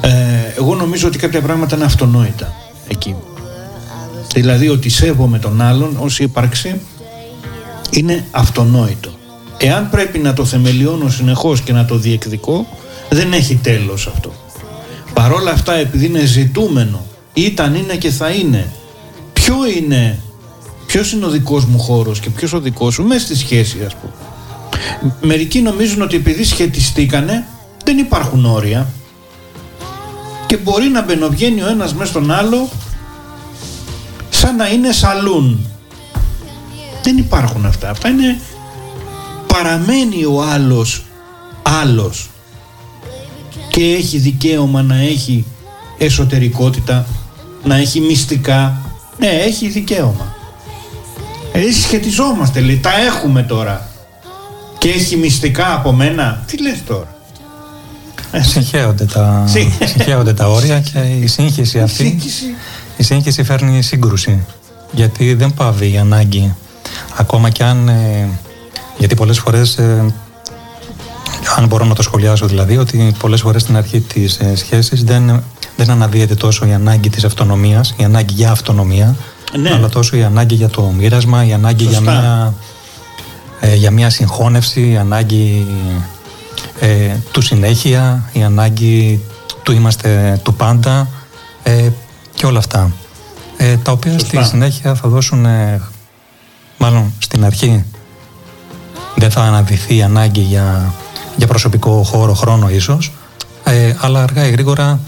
Ε, 0.00 0.10
εγώ 0.56 0.74
νομίζω 0.74 1.06
ότι 1.06 1.18
κάποια 1.18 1.40
πράγματα 1.40 1.76
είναι 1.76 1.84
αυτονόητα 1.84 2.54
εκεί. 2.88 3.14
Δηλαδή 4.34 4.68
ότι 4.68 4.88
σέβομαι 4.88 5.38
τον 5.38 5.60
άλλον 5.60 5.96
ως 6.00 6.18
ύπαρξη 6.18 6.80
είναι 7.90 8.24
αυτονόητο. 8.30 9.10
Εάν 9.58 9.90
πρέπει 9.90 10.18
να 10.18 10.32
το 10.32 10.44
θεμελιώνω 10.44 11.08
συνεχώς 11.08 11.60
και 11.60 11.72
να 11.72 11.84
το 11.84 11.96
διεκδικώ, 11.96 12.66
δεν 13.10 13.32
έχει 13.32 13.54
τέλος 13.56 14.06
αυτό. 14.06 14.32
Παρόλα 15.12 15.50
αυτά, 15.50 15.74
επειδή 15.74 16.06
είναι 16.06 16.24
ζητούμενο, 16.24 17.06
ήταν, 17.32 17.74
είναι 17.74 17.96
και 17.96 18.10
θα 18.10 18.30
είναι, 18.30 18.72
ποιο 19.44 19.56
είναι, 19.76 20.18
ποιος 20.86 21.12
είναι 21.12 21.24
ο 21.24 21.28
δικός 21.28 21.64
μου 21.64 21.78
χώρος 21.78 22.20
και 22.20 22.30
ποιος 22.30 22.52
ο 22.52 22.60
δικός 22.60 22.94
σου, 22.94 23.02
μέσα 23.02 23.24
στη 23.24 23.36
σχέση 23.36 23.84
ας 23.84 23.94
πούμε. 23.94 24.12
Μερικοί 25.20 25.60
νομίζουν 25.60 26.02
ότι 26.02 26.16
επειδή 26.16 26.44
σχετιστήκανε, 26.44 27.46
δεν 27.84 27.98
υπάρχουν 27.98 28.44
όρια 28.44 28.88
και 30.46 30.56
μπορεί 30.56 30.88
να 30.88 31.02
μπαινοβγαίνει 31.02 31.62
ο 31.62 31.66
ένας 31.68 31.94
μέσα 31.94 32.10
στον 32.10 32.30
άλλο 32.30 32.68
σαν 34.30 34.56
να 34.56 34.68
είναι 34.68 34.92
σαλούν. 34.92 35.66
Δεν 37.02 37.18
υπάρχουν 37.18 37.66
αυτά. 37.66 37.90
Αυτά 37.90 38.08
είναι 38.08 38.40
παραμένει 39.46 40.24
ο 40.24 40.42
άλλος 40.42 41.04
άλλος 41.62 42.30
και 43.68 43.82
έχει 43.82 44.18
δικαίωμα 44.18 44.82
να 44.82 44.96
έχει 45.00 45.44
εσωτερικότητα, 45.98 47.06
να 47.64 47.76
έχει 47.76 48.00
μυστικά. 48.00 48.91
Ναι, 49.18 49.26
έχει 49.28 49.68
δικαίωμα. 49.68 50.34
Εμείς 51.52 51.82
σχετιζόμαστε, 51.82 52.60
λέει, 52.60 52.78
τα 52.78 52.90
έχουμε 53.06 53.42
τώρα. 53.42 53.86
Και 54.78 54.88
έχει 54.88 55.16
μυστικά 55.16 55.74
από 55.74 55.92
μένα. 55.92 56.42
Τι 56.46 56.62
λες 56.62 56.78
τώρα; 56.86 57.14
Συγχέονται 58.40 59.04
τα, 59.04 59.44
Συ- 59.46 59.84
συγχέονται 59.84 60.32
τα 60.34 60.48
όρια 60.48 60.80
και 60.80 60.98
η 60.98 61.26
σύγχυση 61.26 61.80
αυτή 61.80 62.04
Σύγχυση. 62.04 62.44
η 62.96 63.02
σύγχυση 63.02 63.42
φέρνει 63.42 63.82
σύγκρουση. 63.82 64.44
Γιατί 64.92 65.34
δεν 65.34 65.54
πάβει 65.54 65.92
η 65.92 65.98
ανάγκη. 65.98 66.54
Ακόμα 67.16 67.50
και 67.50 67.64
αν. 67.64 67.88
ε, 67.88 68.28
γιατί 68.98 69.14
πολλές 69.14 69.38
φορές. 69.38 69.78
ε, 69.78 70.14
αν 71.56 71.66
μπορώ 71.66 71.84
να 71.84 71.94
το 71.94 72.02
σχολιάσω 72.02 72.46
δηλαδή, 72.46 72.76
ότι 72.76 73.14
πολλές 73.18 73.40
φορές 73.40 73.62
στην 73.62 73.76
αρχή 73.76 74.00
της 74.00 74.36
ε, 74.38 74.56
σχέσης 74.56 75.04
δεν, 75.04 75.42
δεν 75.84 75.90
αναδύεται 75.94 76.34
τόσο 76.34 76.66
η 76.66 76.72
ανάγκη 76.72 77.10
της 77.10 77.24
αυτονομίας, 77.24 77.94
η 77.96 78.04
ανάγκη 78.04 78.34
για 78.34 78.50
αυτονομία, 78.50 79.16
Ναι. 79.58 79.70
αλλά 79.72 79.88
τόσο 79.88 80.16
η 80.16 80.22
ανάγκη 80.24 80.54
για 80.54 80.68
το 80.68 80.82
μοίρασμα, 80.82 81.46
η 81.46 81.52
ανάγκη 81.52 81.84
για 81.84 81.96
Σωστά. 81.96 82.12
μια, 82.12 82.54
ε, 83.60 83.74
για 83.74 83.90
μια 83.90 84.10
συγχώνευση, 84.10 84.90
η 84.90 84.96
ανάγκη 84.96 85.66
ε, 86.80 87.16
του 87.32 87.40
συνέχεια, 87.40 88.28
η 88.32 88.42
ανάγκη 88.42 89.20
του 89.62 89.72
είμαστε 89.72 90.40
του 90.42 90.54
πάντα 90.54 91.08
ε, 91.62 91.88
και 92.34 92.46
όλα 92.46 92.58
αυτά. 92.58 92.92
Ε, 93.56 93.76
τα 93.76 93.92
οποία 93.92 94.12
Σωστά. 94.12 94.26
στη 94.42 94.48
συνέχεια 94.50 94.94
θα 94.94 95.08
δώσουν, 95.08 95.44
ε, 95.44 95.80
μάλλον 96.78 97.12
στην 97.18 97.44
αρχή, 97.44 97.84
δεν 99.16 99.30
θα 99.30 99.40
αναδυθεί 99.42 99.96
η 99.96 100.02
ανάγκη 100.02 100.40
για, 100.40 100.94
για 101.36 101.46
προσωπικό 101.46 102.02
χώρο, 102.02 102.34
χρόνο 102.34 102.70
ίσως, 102.70 103.12
ε, 103.64 103.94
αλλά 104.00 104.22
αργά 104.22 104.46
ή 104.46 104.50
γρήγορα, 104.50 105.00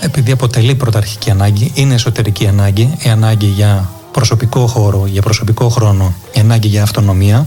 επειδή 0.00 0.30
αποτελεί 0.32 0.74
πρωταρχική 0.74 1.30
ανάγκη, 1.30 1.70
είναι 1.74 1.94
εσωτερική 1.94 2.46
ανάγκη, 2.46 2.96
η 2.98 3.08
ανάγκη 3.08 3.46
για 3.46 3.90
προσωπικό 4.12 4.66
χώρο, 4.66 5.06
για 5.06 5.22
προσωπικό 5.22 5.68
χρόνο, 5.68 6.14
η 6.32 6.40
ανάγκη 6.40 6.68
για 6.68 6.82
αυτονομία, 6.82 7.46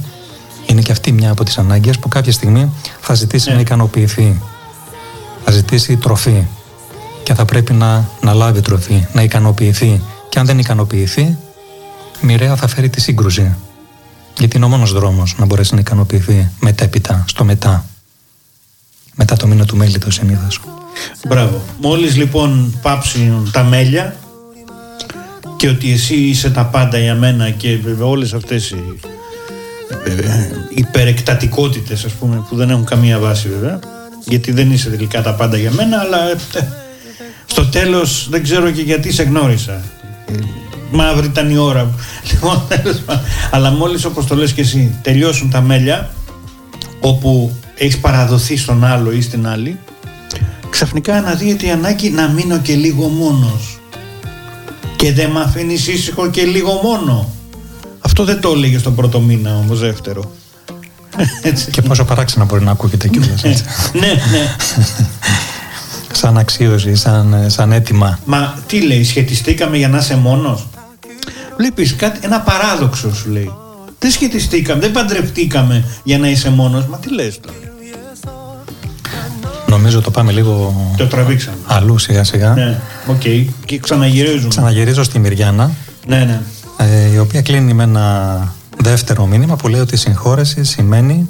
είναι 0.65 0.81
και 0.81 0.91
αυτή 0.91 1.11
μια 1.11 1.31
από 1.31 1.43
τις 1.43 1.57
ανάγκες 1.57 1.99
που 1.99 2.07
κάποια 2.07 2.31
στιγμή 2.31 2.71
θα 3.01 3.13
ζητήσει 3.13 3.49
Ναι. 3.49 3.55
να 3.55 3.61
ικανοποιηθεί. 3.61 4.41
Θα 5.45 5.51
ζητήσει 5.51 5.97
τροφή 5.97 6.43
και 7.23 7.33
θα 7.33 7.45
πρέπει 7.45 7.73
να, 7.73 8.09
να 8.21 8.33
λάβει 8.33 8.61
τροφή, 8.61 9.05
να 9.13 9.21
ικανοποιηθεί. 9.21 10.01
Και 10.29 10.39
αν 10.39 10.45
δεν 10.45 10.59
ικανοποιηθεί, 10.59 11.37
μοιραία 12.21 12.55
θα 12.55 12.67
φέρει 12.67 12.89
τη 12.89 13.01
σύγκρουση. 13.01 13.55
Γιατί 14.37 14.55
είναι 14.57 14.65
ο 14.65 14.69
μόνος 14.69 14.91
δρόμος 14.91 15.35
να 15.37 15.45
μπορέσει 15.45 15.73
να 15.73 15.79
ικανοποιηθεί 15.79 16.49
μετέπειτα, 16.59 17.23
στο 17.27 17.43
μετά. 17.43 17.85
Μετά 19.15 19.35
το 19.35 19.47
μήνα 19.47 19.65
του 19.65 19.77
μέλητος 19.77 20.13
συνήθως. 20.15 20.59
Μπράβο. 21.27 21.61
Μόλις 21.81 22.15
λοιπόν 22.15 22.79
πάψουν 22.81 23.49
τα 23.51 23.63
μέλια 23.63 24.15
και 25.57 25.67
ότι 25.69 25.91
εσύ 25.91 26.15
είσαι 26.15 26.49
τα 26.49 26.65
πάντα 26.65 26.97
για 26.97 27.15
μένα 27.15 27.49
και 27.49 27.77
βέβαια 27.77 28.07
όλες 28.07 28.33
αυτές 28.33 28.69
οι 28.69 28.99
ε, 30.05 30.47
υπερεκτατικότητες 30.69 32.03
ας 32.05 32.11
πούμε 32.11 32.45
που 32.49 32.55
δεν 32.55 32.69
έχουν 32.69 32.85
καμία 32.85 33.19
βάση 33.19 33.49
βέβαια 33.49 33.79
γιατί 34.25 34.51
δεν 34.51 34.71
είσαι 34.71 34.89
τελικά 34.89 35.21
τα 35.21 35.33
πάντα 35.33 35.57
για 35.57 35.71
μένα 35.71 35.99
αλλά 35.99 36.29
ε, 36.29 36.35
στο 37.45 37.65
τέλος 37.65 38.27
δεν 38.29 38.43
ξέρω 38.43 38.71
και 38.71 38.81
γιατί 38.81 39.11
σε 39.11 39.23
γνώρισα 39.23 39.81
Ε, 40.25 40.33
μαύρη 40.91 41.25
ήταν 41.25 41.49
η 41.49 41.57
ώρα 41.57 41.89
λοιπόν, 42.31 42.61
τέλος 42.67 42.97
πάντων. 43.05 43.23
αλλά 43.51 43.71
μόλις 43.71 44.05
όπως 44.05 44.25
το 44.25 44.35
λες 44.35 44.51
και 44.53 44.61
εσύ 44.61 44.99
τελειώσουν 45.01 45.49
τα 45.49 45.61
μέλια 45.61 46.09
όπου 46.99 47.55
έχεις 47.75 47.97
παραδοθεί 47.99 48.57
στον 48.57 48.85
άλλο 48.85 49.11
ή 49.11 49.21
στην 49.21 49.47
άλλη 49.47 49.79
ξαφνικά 50.71 51.15
αναδύεται 51.15 51.65
η 51.65 51.71
ανάγκη 51.71 52.09
να 52.09 52.27
μείνω 52.27 52.59
και 52.59 52.75
λίγο 52.75 53.07
μόνος 53.07 53.79
και 54.95 55.13
δεν 55.13 55.29
με 55.29 55.41
αφήνει 55.41 55.73
ήσυχο 55.73 56.29
και 56.29 56.43
λίγο 56.43 56.79
μόνο 56.83 57.33
αυτό 57.99 58.23
δεν 58.23 58.41
το 58.41 58.51
έλεγε 58.51 58.77
στον 58.77 58.95
πρώτο 58.95 59.19
μήνα 59.19 59.57
όμως 59.57 59.79
δεύτερο 59.79 60.31
έτσι. 61.41 61.71
Και 61.71 61.81
πόσο 61.81 62.05
παράξενα 62.05 62.45
μπορεί 62.45 62.63
να 62.63 62.71
ακούγεται 62.71 63.07
κιόλας 63.07 63.43
έτσι. 63.43 63.63
ναι, 64.01 64.07
ναι. 64.07 64.55
σαν 66.21 66.37
αξίωση, 66.37 66.95
σαν, 66.95 67.45
σαν 67.47 67.71
έτοιμα. 67.71 68.19
Μα 68.25 68.63
τι 68.67 68.81
λέει, 68.81 69.03
σχετιστήκαμε 69.03 69.77
για 69.77 69.87
να 69.87 69.97
είσαι 69.97 70.15
μόνος; 70.15 70.67
Βλέπεις 71.57 71.95
κάτι, 71.95 72.19
ένα 72.21 72.41
παράδοξο 72.41 73.15
σου 73.15 73.29
λέει. 73.29 73.53
Δεν 73.99 74.11
σχετιστήκαμε, 74.11 74.81
δεν 74.81 74.91
παντρευτήκαμε 74.91 75.85
για 76.03 76.17
να 76.17 76.29
είσαι 76.29 76.49
μόνος. 76.49 76.85
Μα 76.85 76.97
τι 76.97 77.13
λες 77.13 77.39
τώρα; 77.39 77.70
Νομίζω 79.71 80.01
το 80.01 80.11
πάμε 80.11 80.31
λίγο 80.31 80.73
Το 80.97 81.07
τραβήξαμε. 81.07 81.57
αλλού 81.67 81.97
σιγά 81.97 82.23
σιγά. 82.23 82.53
Ναι, 82.53 82.79
οκ. 83.07 83.21
Και 83.65 83.79
ξαναγυρίζουμε. 83.79 84.47
Ξαναγυρίζω 84.47 85.03
στη 85.03 85.19
Μυριάννα, 85.19 85.71
Ναι, 86.07 86.17
ναι. 86.17 86.41
ε, 86.77 87.11
η 87.13 87.17
οποία 87.17 87.41
κλείνει 87.41 87.73
με 87.73 87.83
ένα 87.83 88.53
δεύτερο 88.77 89.25
μήνυμα 89.25 89.55
που 89.55 89.67
λέει 89.67 89.79
ότι 89.81 89.93
η 89.93 89.97
συγχώρεση 89.97 90.63
σημαίνει 90.63 91.29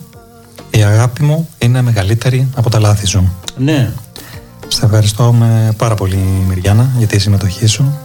η 0.69 0.83
αγάπη 0.83 1.23
μου 1.23 1.49
είναι 1.57 1.81
μεγαλύτερη 1.81 2.47
από 2.55 2.69
τα 2.69 2.79
λάθη 2.79 3.07
σου. 3.07 3.33
Ναι. 3.57 3.91
Σε 4.67 4.85
ευχαριστώ 4.85 5.33
με 5.33 5.73
πάρα 5.77 5.95
πολύ 5.95 6.19
Μυριάννα 6.47 6.89
για 6.97 7.07
τη 7.07 7.19
συμμετοχή 7.19 7.65
σου 7.67 7.97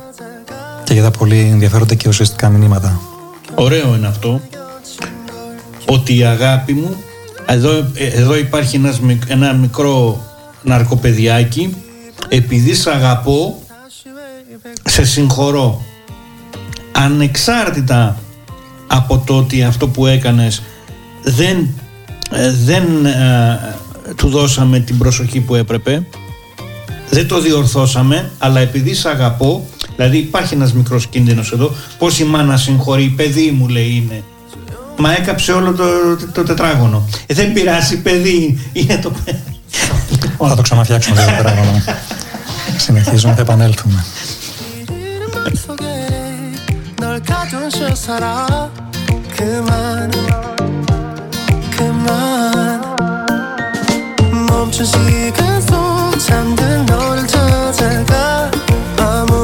και 0.84 0.92
για 0.92 1.02
τα 1.02 1.10
πολύ 1.10 1.38
ενδιαφέροντα 1.52 1.94
και 1.94 2.08
ουσιαστικά 2.08 2.48
μηνύματα. 2.48 3.00
Ωραίο 3.54 3.94
είναι 3.94 4.06
αυτό 4.06 4.40
ότι 5.86 6.16
η 6.16 6.24
αγάπη 6.24 6.72
μου 6.72 6.96
εδώ, 7.46 7.70
ε, 7.94 8.06
εδώ 8.06 8.36
υπάρχει 8.36 8.76
ένας, 8.76 9.00
μικ- 9.00 9.30
ένα 9.30 9.52
μικρό 9.52 10.24
ναρκοπαιδιάκι 10.62 11.74
επειδή 12.28 12.74
σ' 12.74 12.86
αγαπώ 12.86 13.62
σε 14.84 15.04
συγχωρώ 15.04 15.82
ανεξάρτητα 16.92 18.18
από 18.86 19.22
το 19.26 19.36
ότι 19.36 19.62
αυτό 19.62 19.88
που 19.88 20.06
έκανες 20.06 20.62
δεν, 21.22 21.68
ε, 22.30 22.52
δεν 22.52 23.06
ε, 23.06 23.74
του 24.16 24.28
δώσαμε 24.28 24.80
την 24.80 24.98
προσοχή 24.98 25.40
που 25.40 25.54
έπρεπε 25.54 26.06
δεν 27.10 27.28
το 27.28 27.40
διορθώσαμε, 27.40 28.30
αλλά 28.38 28.60
επειδή 28.60 28.94
σ' 28.94 29.06
αγαπώ, 29.06 29.66
δηλαδή 29.96 30.16
υπάρχει 30.18 30.54
ένας 30.54 30.72
μικρός 30.72 31.06
κίνδυνος 31.06 31.52
εδώ, 31.52 31.72
πώς 31.98 32.18
η 32.18 32.24
μάνα 32.24 32.56
συγχωρεί, 32.56 33.08
παιδί 33.16 33.50
μου 33.50 33.68
λέει 33.68 33.90
είναι. 34.04 34.22
Μα 34.97 35.15
έκαψε 35.15 35.51
όλο 35.51 35.73
το, 35.73 35.83
το, 36.33 36.43
τετράγωνο. 36.43 37.07
Ε, 37.25 37.33
δεν 37.33 37.53
πειράζει, 37.53 37.97
παιδί, 37.97 38.69
είναι 38.73 38.97
το 38.97 39.11
παιδί. 39.11 39.59
Θα 40.37 40.55
το 40.55 40.61
ξαναφτιάξουμε 40.61 41.21
λίγο 41.21 41.41
πράγμα. 41.41 41.83
Συνεχίζουμε, 42.77 43.33
θα 43.33 43.41
επανέλθουμε. 43.41 44.05
속에 45.65 45.83
널 46.99 47.19
가둔 47.21 47.69
채 47.69 47.93
살아 47.95 48.69
그만 49.35 50.11
그만 51.75 52.81
멈춘 54.47 54.85
시간 54.85 55.61
속 55.61 56.19
잠든 56.19 56.85
너를 56.85 57.27
찾아가 57.27 58.51
아무 58.97 59.34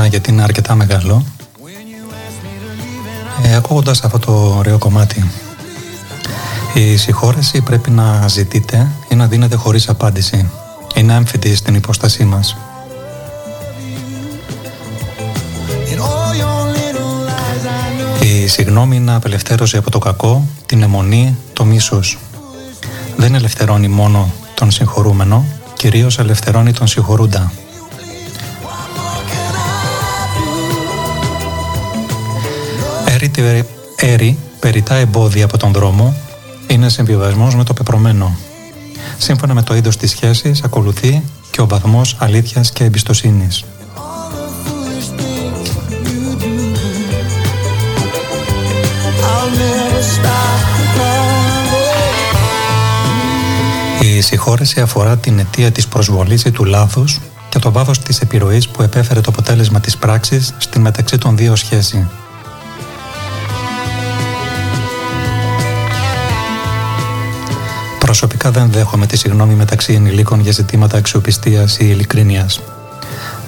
τιμηματικά 0.00 0.06
γιατί 0.06 0.30
είναι 0.30 0.42
αρκετά 0.42 0.74
μεγάλο. 0.74 1.24
Ε, 3.42 3.54
ακούγοντας 3.54 4.02
αυτό 4.02 4.18
το 4.18 4.32
ωραίο 4.58 4.78
κομμάτι. 4.78 5.30
Η 6.74 6.96
συγχώρεση 6.96 7.62
πρέπει 7.62 7.90
να 7.90 8.28
ζητείτε 8.28 8.90
ή 9.08 9.14
να 9.14 9.26
δίνετε 9.26 9.56
χωρίς 9.56 9.88
απάντηση. 9.88 10.50
Είναι 10.94 11.14
έμφυτη 11.14 11.54
στην 11.54 11.74
υπόστασή 11.74 12.24
μας. 12.24 12.56
in 15.92 15.98
all 15.98 16.32
your 16.42 16.62
little 16.76 17.12
lies? 17.28 17.64
I 17.64 18.22
know. 18.22 18.24
Η 18.24 18.46
συγνώμη 18.46 18.96
είναι 18.96 19.14
απελευθέρωση 19.14 19.76
από 19.76 19.90
το 19.90 19.98
κακό, 19.98 20.46
την 20.66 20.82
αιμονή, 20.82 21.36
το 21.52 21.64
μίσος. 21.64 22.18
Δεν 23.16 23.34
ελευθερώνει 23.34 23.88
μόνο 23.88 24.30
τον 24.54 24.70
συγχωρούμενο, 24.70 25.44
κυρίως 25.76 26.18
ελευθερώνει 26.18 26.72
τον 26.72 26.86
συγχωρούντα. 26.86 27.52
Έρη, 33.22 33.64
έρη 33.96 34.38
περιτά 34.60 34.94
εμπόδια 34.94 35.44
από 35.44 35.58
τον 35.58 35.72
δρόμο 35.72 36.14
είναι 36.66 36.88
συμβιβασμός 36.88 37.54
με 37.54 37.64
το 37.64 37.72
πεπρωμένο. 37.72 38.36
Σύμφωνα 39.18 39.54
με 39.54 39.62
το 39.62 39.74
είδος 39.74 39.96
της 39.96 40.10
σχέσης 40.10 40.62
ακολουθεί 40.62 41.22
και 41.50 41.60
ο 41.60 41.66
βαθμός 41.66 42.16
αλήθειας 42.18 42.70
και 42.70 42.84
εμπιστοσύνης. 42.84 43.64
I'll 49.22 49.50
never 49.60 50.02
stop 50.16 50.62
loving. 50.98 51.20
Η 54.04 54.20
συγχώρεση 54.20 54.80
αφορά 54.80 55.16
την 55.16 55.38
αιτία 55.38 55.70
της 55.70 55.86
προσβολής 55.86 56.44
ή 56.44 56.50
του 56.50 56.64
λάθους 56.64 57.20
και 57.48 57.58
το 57.58 57.72
βάθος 57.72 57.98
της 57.98 58.20
επιρροής 58.20 58.68
που 58.68 58.82
επέφερε 58.82 59.20
το 59.20 59.30
αποτέλεσμα 59.30 59.80
της 59.80 59.96
πράξης 59.96 60.54
στην 60.58 60.80
μεταξύ 60.80 61.18
των 61.18 61.36
δύο 61.36 61.56
σχέση. 61.56 62.08
Προσωπικά 68.10 68.50
δεν 68.50 68.70
δέχομαι 68.70 69.06
τη 69.06 69.16
συγνώμη 69.16 69.54
μεταξύ 69.54 69.92
ενηλίκων 69.92 70.40
για 70.40 70.52
ζητήματα 70.52 70.96
αξιοπιστίας 70.96 71.78
ή 71.78 71.86
ειλικρίνειας. 71.88 72.60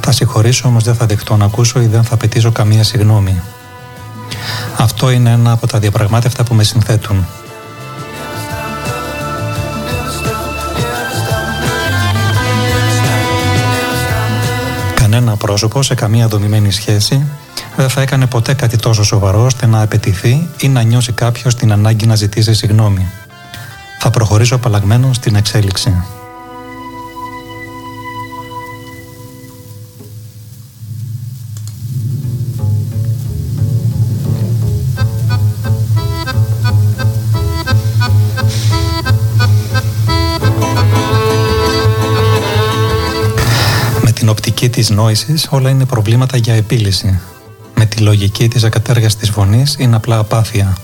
Θα 0.00 0.12
συγχωρήσω 0.12 0.68
όμως 0.68 0.84
δεν 0.84 0.94
θα 0.94 1.06
δεχτώ 1.06 1.36
να 1.36 1.44
ακούσω 1.44 1.80
ή 1.80 1.86
δεν 1.86 2.04
θα 2.04 2.14
απαιτήσω 2.14 2.52
καμία 2.52 2.84
συγνώμη. 2.84 3.42
Αυτό 4.76 5.10
είναι 5.10 5.30
ένα 5.30 5.52
από 5.52 5.66
τα 5.66 5.78
διαπραγμάτευτα 5.78 6.44
που 6.44 6.54
με 6.54 6.64
συνθέτουν. 6.64 7.26
Κανένα 14.94 15.36
πρόσωπο 15.36 15.82
σε 15.82 15.94
καμία 15.94 16.28
δομημένη 16.28 16.70
σχέση 16.70 17.26
δεν 17.76 17.88
θα 17.88 18.00
έκανε 18.00 18.26
ποτέ 18.26 18.54
κάτι 18.54 18.76
τόσο 18.76 19.04
σοβαρό 19.04 19.44
ώστε 19.44 19.66
να 19.66 19.82
απαιτηθεί 19.82 20.48
ή 20.60 20.68
να 20.68 20.82
νιώσει 20.82 21.12
κάποιος 21.12 21.54
την 21.54 21.72
ανάγκη 21.72 22.06
να 22.06 22.14
ζητήσει 22.14 22.54
συγγνώμη. 22.54 23.10
Θα 24.04 24.10
προχωρήσω 24.10 24.54
απαλλαγμένο 24.54 25.12
στην 25.12 25.34
εξέλιξη. 25.34 26.02
Με 44.02 44.12
την 44.12 44.28
οπτική 44.28 44.68
της 44.68 44.90
νόησης 44.90 45.48
όλα 45.50 45.70
είναι 45.70 45.84
προβλήματα 45.84 46.36
για 46.36 46.54
επίλυση. 46.54 47.20
Με 47.74 47.86
τη 47.86 47.96
της 47.96 48.00
λογική 48.00 48.48
της 48.48 48.64
ακατέργαστης 48.64 49.30
φωνής 49.30 49.76
είναι 49.78 49.96
απλά 49.96 50.18
απάθεια. 50.18 50.76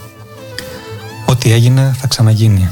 Ό,τι 1.26 1.52
έγινε 1.52 1.94
θα 1.98 2.06
ξαναγίνει. 2.06 2.68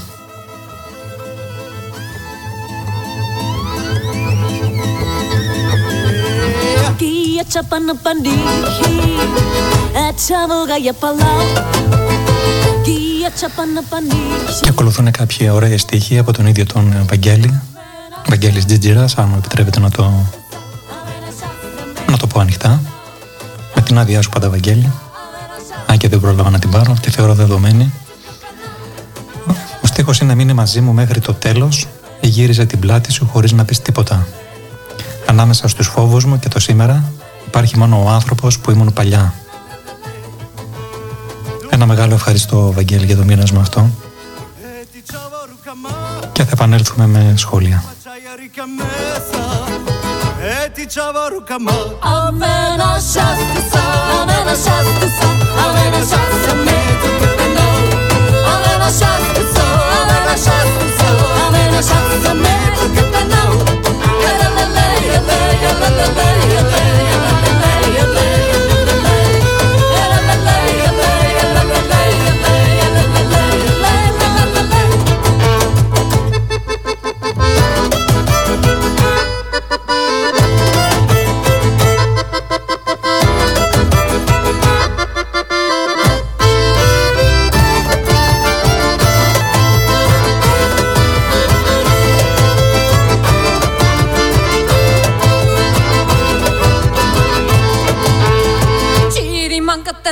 Και 14.60 14.68
ακολουθούν 14.68 15.10
κάποια 15.10 15.54
ωραία 15.54 15.78
στοιχεία 15.78 16.20
από 16.20 16.32
τον 16.32 16.46
ίδιο 16.46 16.66
τον 16.66 17.04
Βαγγέλη. 17.08 17.60
Βαγγέλης 18.28 18.64
Τζιτζιράς, 18.64 19.14
αν 19.16 19.28
μου 19.28 19.36
επιτρέπετε 19.36 19.80
να 19.80 19.90
το 19.90 20.12
να 22.10 22.16
το 22.16 22.26
πω 22.26 22.40
ανοιχτά. 22.40 22.80
Με 23.74 23.82
την 23.82 23.98
άδειά 23.98 24.22
σου 24.22 24.28
πάντα 24.28 24.50
Βαγγέλη. 24.50 24.92
Αν 25.86 25.98
και 25.98 26.08
δεν 26.08 26.20
πρόλαβα 26.20 26.50
να 26.50 26.58
την 26.58 26.70
πάρω 26.70 26.96
τη 27.02 27.10
θεωρώ 27.10 27.34
δεδομένη. 27.34 27.92
Ο 29.82 29.86
στίχος 29.86 30.18
είναι 30.18 30.30
να 30.30 30.36
μείνει 30.36 30.52
μαζί 30.52 30.80
μου 30.80 30.92
μέχρι 30.92 31.20
το 31.20 31.34
τέλος. 31.34 31.86
Γύριζε 32.20 32.64
την 32.64 32.78
πλάτη 32.78 33.12
σου 33.12 33.28
χωρίς 33.32 33.52
να 33.52 33.64
πεις 33.64 33.82
τίποτα. 33.82 34.26
Ανάμεσα 35.26 35.68
στους 35.68 35.88
φόβους 35.88 36.24
μου 36.24 36.38
και 36.38 36.48
το 36.48 36.60
σήμερα 36.60 37.12
Υπάρχει 37.46 37.78
μόνο 37.78 38.02
ο 38.04 38.08
άνθρωπος 38.08 38.58
που 38.58 38.70
ήμουν 38.70 38.92
παλιά. 38.92 39.34
Ένα 41.70 41.86
μεγάλο 41.86 42.14
ευχαριστώ, 42.14 42.72
Βαγγέλη, 42.72 43.06
για 43.06 43.16
το 43.16 43.24
μοίρασμα 43.24 43.60
αυτό. 43.60 43.90
Και 46.32 46.44
θα 46.44 46.50
επανέλθουμε 46.52 47.06
με 47.06 47.34
σχόλια. 47.36 47.84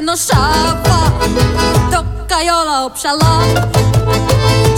nosciava 0.01 1.12
Tocca 1.90 2.40
io 2.40 2.64
la 2.64 2.84
opsala 2.84 3.42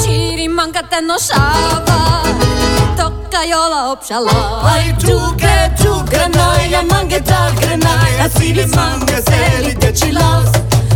Ciri 0.03 0.47
manca 0.49 0.83
te 0.83 1.01
nosciava 1.01 2.21
Tocca 2.97 3.43
io 3.43 3.69
la 3.69 3.91
opsala 3.91 4.61
Ai 4.63 4.95
tuke 4.97 5.73
tuke 5.77 5.83
tu 5.83 6.03
granaia 6.05 6.83
manca 6.83 7.19
da 7.21 7.51
granaia 7.59 8.29
Ja 8.29 8.67
manca 8.75 9.23
se 9.23 9.61
li 9.63 9.75
deci 9.75 10.13
las 10.13 10.51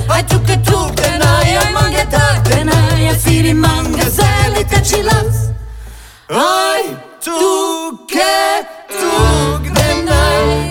Ai 0.08 0.24
tu 0.24 0.40
che 0.42 0.60
tu 0.60 0.90
granaia 0.92 1.70
manca 1.72 2.04
da 2.04 2.40
granaia 2.42 3.14
Ja 3.14 3.54
manca 3.54 4.10
se 4.10 4.28
li 4.54 4.64
deci 4.64 5.02
las 5.02 5.50
Ai 6.28 6.96
tu 7.24 8.04
che 8.06 8.66
tu 8.98 9.60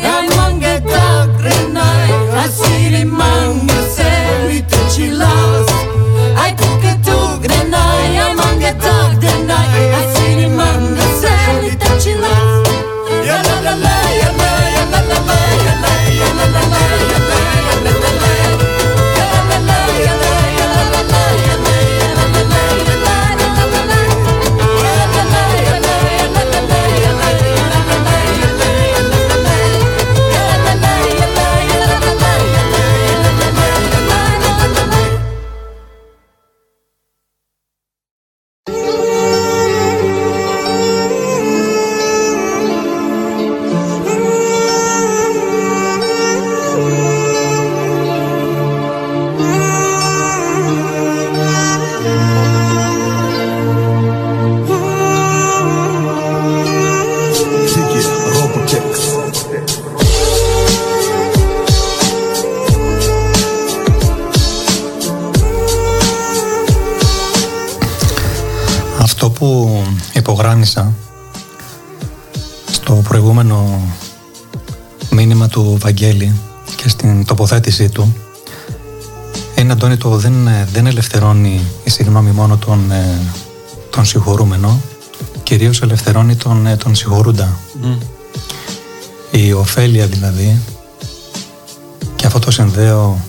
Ja 0.01 0.21
manca 0.35 0.79
da 0.79 1.25
granaia 1.37 2.58
τοποθέτησή 77.79 77.89
του. 77.89 78.15
Είναι 79.55 79.71
Αντώνη 79.71 79.97
το 79.97 80.09
δεν, 80.09 80.33
δεν 80.71 80.85
ελευθερώνει 80.85 81.61
η 81.83 81.89
συγγνώμη 81.89 82.31
μόνο 82.31 82.57
τον, 82.57 82.91
ε, 82.91 83.19
τον 83.89 84.05
συγχωρούμενο 84.05 84.81
κυρίως 85.43 85.81
ελευθερώνει 85.81 86.35
τον, 86.35 86.65
ε, 86.65 86.75
τον 86.75 86.95
συγχωρούντα. 86.95 87.57
Η 89.31 89.53
ωφέλεια 89.53 90.07
δηλαδή 90.07 90.59
και 92.15 92.25
αυτό 92.25 92.39
το 92.39 92.51
συνδέω 92.51 93.21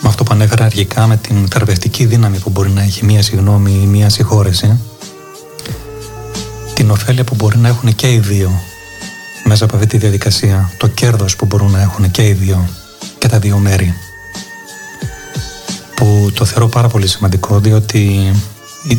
με 0.00 0.08
αυτό 0.08 0.22
που 0.22 0.32
ανέφερα 0.32 0.64
αρχικά 0.64 1.06
με 1.06 1.16
την 1.16 1.48
θεραπευτική 1.48 2.04
δύναμη 2.04 2.38
που 2.38 2.50
μπορεί 2.50 2.70
να 2.70 2.82
έχει 2.82 3.04
μία 3.04 3.22
συγγνώμη 3.22 3.80
ή 3.82 3.86
μία 3.86 4.08
συγχώρεση 4.08 4.80
την 6.74 6.90
ωφέλεια 6.90 7.24
που 7.24 7.34
μπορεί 7.34 7.58
να 7.58 7.68
έχουν 7.68 7.94
και 7.94 8.12
οι 8.12 8.18
δύο 8.18 8.60
μέσα 9.44 9.64
από 9.64 9.74
αυτή 9.74 9.88
τη 9.88 9.98
διαδικασία 9.98 10.70
το 10.78 10.86
κέρδος 10.86 11.36
που 11.36 11.46
μπορούν 11.46 11.70
να 11.70 11.80
έχουν 11.80 12.10
και 12.10 12.26
οι 12.26 12.32
δύο 12.32 12.68
και 13.26 13.32
τα 13.32 13.38
δύο 13.38 13.58
μέρη. 13.58 13.94
Που 15.94 16.30
το 16.34 16.44
θεωρώ 16.44 16.68
πάρα 16.68 16.88
πολύ 16.88 17.06
σημαντικό 17.06 17.60
διότι 17.60 18.32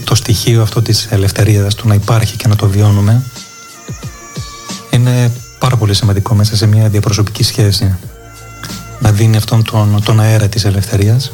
το 0.04 0.16
στοιχείο 0.16 0.62
αυτό 0.62 0.82
της 0.82 1.08
ελευθερίας 1.10 1.76
του 1.76 1.88
να 1.88 1.94
υπάρχει 1.94 2.36
και 2.36 2.48
να 2.48 2.56
το 2.56 2.68
βιώνουμε 2.68 3.24
είναι 4.90 5.32
πάρα 5.60 5.76
πολύ 5.76 5.94
σημαντικό 5.94 6.34
μέσα 6.34 6.56
σε 6.56 6.66
μια 6.66 6.90
διαπροσωπική 6.90 7.44
σχέση. 7.44 7.98
Να 9.00 9.12
δίνει 9.12 9.38
αυτόν 9.38 9.64
τον, 9.64 10.02
τον 10.04 10.20
αέρα 10.20 10.48
της 10.48 10.66
ελευθερίας. 10.66 11.32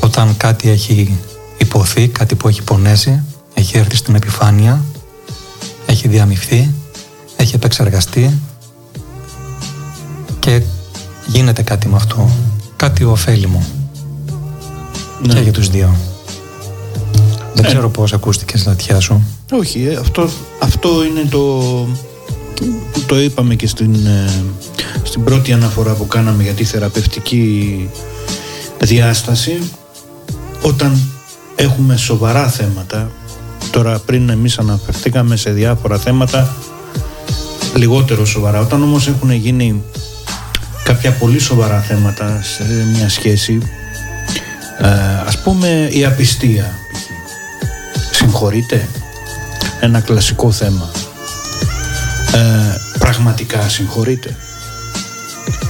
Όταν 0.00 0.36
κάτι 0.36 0.70
έχει 0.70 1.18
υποθεί, 1.58 2.08
κάτι 2.08 2.34
που 2.34 2.48
έχει 2.48 2.62
πονέσει 2.62 3.22
έχει 3.54 3.78
έρθει 3.78 3.96
στην 3.96 4.14
επιφάνεια 4.14 4.84
έχει 5.86 6.08
διαμειφθεί 6.08 6.74
έχει 7.36 7.54
επεξεργαστεί 7.54 8.20
και 8.20 8.45
γίνεται 11.36 11.62
κάτι 11.62 11.88
με 11.88 11.96
αυτό. 11.96 12.30
Κάτι 12.76 13.04
ωφέλιμο. 13.04 13.66
Και 15.28 15.38
για 15.38 15.52
τους 15.52 15.68
δύο. 15.68 15.96
Δεν 17.54 17.64
Ναι. 17.64 17.68
ξέρω 17.68 17.88
πώς 17.88 18.12
ακούστηκες 18.12 18.60
στα 18.60 18.70
ματιά 18.70 19.00
σου. 19.00 19.22
Όχι, 19.52 19.86
ε, 19.90 19.96
αυτό, 19.96 20.28
αυτό 20.58 21.04
είναι 21.04 21.28
το 21.30 21.38
που 22.92 23.00
το 23.06 23.20
είπαμε 23.20 23.54
και 23.54 23.66
στην, 23.66 23.94
ε, 24.06 24.30
στην 25.02 25.24
πρώτη 25.24 25.52
αναφορά 25.52 25.92
που 25.92 26.06
κάναμε 26.06 26.42
για 26.42 26.52
τη 26.52 26.64
θεραπευτική 26.64 27.88
διάσταση. 28.80 29.58
Όταν 30.62 31.00
έχουμε 31.56 31.96
σοβαρά 31.96 32.48
θέματα 32.48 33.10
τώρα 33.70 33.98
πριν 33.98 34.28
εμείς 34.28 34.58
αναφερθήκαμε 34.58 35.36
σε 35.36 35.50
διάφορα 35.50 35.98
θέματα 35.98 36.56
λιγότερο 37.74 38.24
σοβαρά. 38.24 38.60
Όταν 38.60 38.82
όμως 38.82 39.08
έχουν 39.08 39.30
γίνει 39.30 39.82
κάποια 40.86 41.12
πολύ 41.12 41.38
σοβαρά 41.38 41.80
θέματα 41.80 42.42
σε 42.42 42.64
μια 42.92 43.08
σχέση. 43.08 43.58
Ε, 44.78 44.88
ας 45.26 45.42
πούμε 45.42 45.88
η 45.92 46.04
απιστία. 46.04 46.78
π.χ. 46.92 48.16
Συγχωρείτε; 48.16 48.88
Ένα 49.80 50.00
κλασικό 50.00 50.50
θέμα. 50.50 50.90
Ε, 52.34 52.98
πραγματικά 52.98 53.68
συγχωρείτε; 53.68 54.36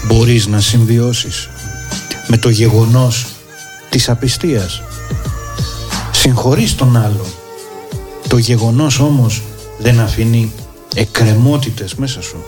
Μπορείς 0.06 0.46
να 0.46 0.60
συμβιώσεις 0.60 1.48
με 2.26 2.36
το 2.36 2.48
γεγονός 2.48 3.26
της 3.88 4.08
απιστίας; 4.08 4.82
Συγχωρείς 6.10 6.74
τον 6.74 6.96
άλλο. 6.96 7.26
Το 8.28 8.38
γεγονός 8.38 8.98
όμως 8.98 9.42
δεν 9.78 10.00
αφήνει 10.00 10.52
εκκρεμότητες 10.94 11.94
μέσα 11.94 12.22
σου. 12.22 12.44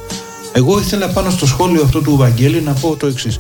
Εγώ 0.59 0.79
ήθελα 0.79 1.09
πάνω 1.09 1.31
στο 1.31 1.47
σχόλιο 1.47 1.83
αυτό 1.83 2.01
του 2.01 2.17
Βαγγέλη 2.17 2.61
να 2.61 2.73
πω 2.73 2.97
το 2.97 3.07
εξής. 3.07 3.39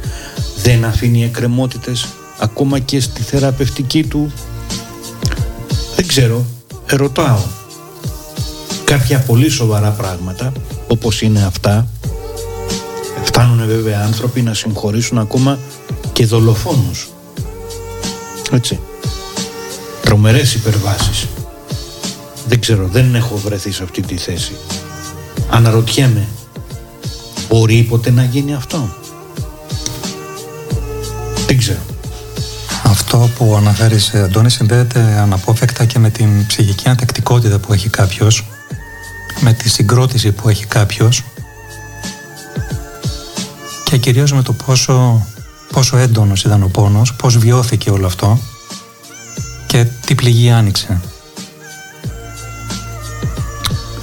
Δεν 0.62 0.84
αφήνει 0.84 1.24
εκκρεμότητες 1.24 2.06
ακόμα 2.38 2.78
και 2.78 3.00
στη 3.00 3.22
θεραπευτική 3.22 4.04
του. 4.04 4.32
Δεν 5.96 6.06
ξέρω, 6.06 6.44
ερωτάω. 6.86 7.38
Κάποια 8.84 9.18
πολύ 9.18 9.48
σοβαρά 9.48 9.90
πράγματα 9.90 10.52
όπως 10.88 11.22
είναι 11.22 11.44
αυτά. 11.44 11.88
Φτάνουν 13.24 13.66
βέβαια 13.66 14.02
άνθρωποι 14.04 14.42
να 14.42 14.54
συγχωρήσουν 14.54 15.18
ακόμα 15.18 15.58
και 16.12 16.26
δολοφόνους. 16.26 17.08
Έτσι. 18.52 18.80
Τρομερές 20.02 20.54
υπερβάσεις. 20.54 21.26
Δεν 22.48 22.60
ξέρω 22.60 22.86
δεν 22.86 23.14
έχω 23.14 23.36
βρεθεί 23.36 23.72
σε 23.72 23.82
αυτή 23.82 24.02
τη 24.02 24.16
θέση. 24.16 24.52
Αναρωτιέμαι 25.50 26.26
μπορεί 27.48 27.82
ποτέ 27.82 28.10
να 28.10 28.24
γίνει 28.24 28.54
αυτό; 28.54 28.88
Δεν 31.46 31.58
ξέρω 31.58 31.80
Αυτό 32.82 33.30
που 33.36 33.54
αναφέρεις 33.56 34.08
ε, 34.14 34.22
Αντώνη 34.22 34.50
συνδέεται 34.50 35.00
αναπόφευκτα 35.00 35.84
και 35.84 35.98
με 35.98 36.10
την 36.10 36.46
ψυχική 36.46 36.88
αντεκτικότητα 36.88 37.58
που 37.58 37.72
έχει 37.72 37.88
κάποιος 37.88 38.44
με 39.40 39.52
τη 39.52 39.68
συγκρότηση 39.68 40.32
που 40.32 40.48
έχει 40.48 40.66
κάποιος 40.66 41.24
και 43.84 43.96
κυρίως 43.96 44.32
με 44.32 44.42
το 44.42 44.52
πόσο, 44.52 45.26
πόσο 45.72 45.96
έντονος 45.96 46.44
ήταν 46.44 46.62
ο 46.62 46.68
πόνος, 46.68 47.14
πώς 47.14 47.38
βιώθηκε 47.38 47.90
όλο 47.90 48.06
αυτό 48.06 48.38
και 49.66 49.86
τι 50.06 50.14
πληγή 50.14 50.50
άνοιξε. 50.50 51.00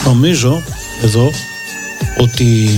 Νομίζω 0.04 0.62
εδώ 1.04 1.32
ότι 2.18 2.70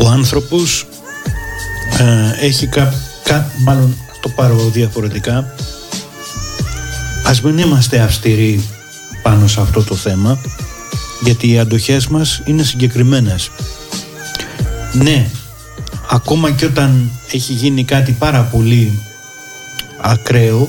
ο 0.00 0.08
άνθρωπος 0.08 0.86
ε, 1.98 2.46
έχει 2.46 2.66
κα, 2.66 2.94
κα- 3.24 3.50
μάλλον 3.58 3.96
το 4.20 4.28
πάρω 4.28 4.56
διαφορετικά. 4.72 5.54
Ας 7.24 7.42
μην 7.42 7.58
είμαστε 7.58 8.00
αυστηροί 8.00 8.64
πάνω 9.22 9.46
σε 9.46 9.60
αυτό 9.60 9.82
το 9.82 9.94
θέμα 9.94 10.40
γιατί 11.22 11.50
οι 11.50 11.58
αντοχές 11.58 12.06
μας 12.06 12.42
είναι 12.44 12.62
συγκεκριμένες. 12.62 13.50
Ναι 14.92 15.30
ακόμα 16.10 16.50
και 16.50 16.64
όταν 16.64 17.10
έχει 17.32 17.52
γίνει 17.52 17.84
κάτι 17.84 18.12
πάρα 18.12 18.42
πολύ 18.42 18.98
ακραίο 20.00 20.68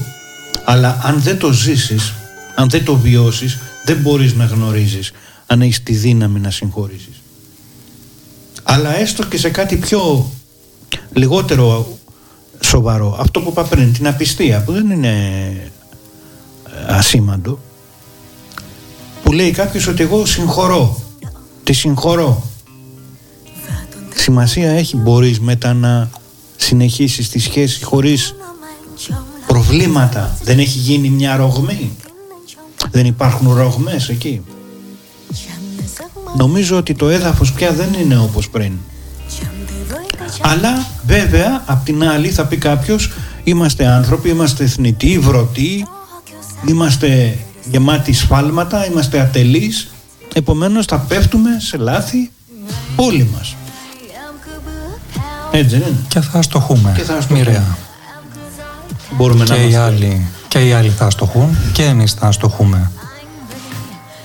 αλλά 0.64 1.00
αν 1.04 1.22
δεν 1.22 1.38
το 1.38 1.52
ζήσεις 1.52 2.14
αν 2.56 2.70
δεν 2.70 2.86
το 2.86 2.98
βιώσεις 2.98 3.58
δεν 3.86 3.98
μπορείς 3.98 4.34
να 4.34 4.46
γνωρίζεις 4.46 5.12
αν 5.48 5.62
έχεις 5.62 5.84
τη 5.84 5.94
δύναμη 5.94 6.40
να 6.40 6.52
συγχωρήσεις 6.52 7.11
αλλά 8.72 8.96
έστω 8.96 9.26
και 9.26 9.38
σε 9.38 9.50
κάτι 9.50 9.76
πιο 9.76 10.32
λιγότερο 11.14 11.98
σοβαρό 12.60 13.18
αυτό 13.20 13.42
που 13.42 13.50
είπα 13.50 13.64
πριν 13.64 13.94
την 13.94 14.08
απιστία 14.08 14.64
που 14.64 14.72
δεν 14.72 14.90
είναι 14.90 15.10
ε, 16.88 16.94
ασήμαντο 16.94 17.60
που 19.24 19.32
λέει 19.32 19.52
κάποιος 19.52 19.88
ότι 19.88 20.04
εγώ 20.04 20.26
συγχωρώ 20.26 21.02
τη 21.64 21.74
συγχωρώ. 21.74 22.44
Σημασία 24.16 24.72
έχει 24.72 24.98
μπορείς 24.98 25.40
μετά 25.40 25.74
να 25.74 26.10
συνεχίσεις 26.58 27.30
τη 27.30 27.40
σχέση 27.40 27.84
χωρίς 27.84 28.36
προβλήματα. 29.48 30.38
Δεν 30.44 30.60
έχει 30.60 30.78
γίνει 30.78 31.10
μια 31.10 31.36
ρογμή. 31.36 31.92
Δεν 32.92 33.06
υπάρχουν 33.06 33.54
ρογμές 33.54 34.10
εκεί 34.10 34.42
νομίζω 36.36 36.78
ότι 36.78 36.94
το 36.94 37.10
έδαφος 37.10 37.54
πια 37.54 37.72
δεν 37.72 37.94
είναι 38.02 38.18
όπως 38.18 38.50
πριν 38.50 38.72
αλλά 40.42 40.86
βέβαια 41.06 41.64
απ' 41.66 41.84
την 41.86 42.04
άλλη 42.04 42.30
θα 42.30 42.46
πει 42.46 42.58
κάποιος 42.58 43.12
είμαστε 43.44 43.86
άνθρωποι, 43.86 44.30
είμαστε 44.30 44.64
εθνητοί, 44.64 45.20
βρωτοί 45.20 45.88
είμαστε 46.66 47.38
γεμάτοι 47.72 48.14
σφάλματα, 48.14 48.86
είμαστε 48.86 49.20
ατελείς 49.20 49.88
επομένως 50.34 50.86
θα 50.86 50.98
πέφτουμε 50.98 51.50
σε 51.60 51.78
λάθη 51.78 52.32
όλοι 52.96 53.30
μας 53.36 53.56
έτσι 55.52 55.78
δεν 55.78 55.88
είναι 55.88 55.98
Και 56.08 56.20
θα 56.22 56.40
αστοχούμε 56.40 56.94
Και 56.96 57.04
θα 57.04 57.14
αστοχούμε. 57.16 57.40
μοιραία. 57.40 57.78
μπορούμε 59.18 59.44
και 59.44 59.52
να 59.52 59.58
οι, 59.58 59.62
είμαστε 59.62 59.80
άλλοι, 59.82 60.28
και 60.48 60.68
οι 60.68 60.74
άλλοι 60.74 60.90
θα 60.90 61.06
αστοχούν 61.06 61.58
και 61.72 61.84
εμείς 61.84 62.14
θα 62.14 62.28
αστοχούμε. 62.28 62.92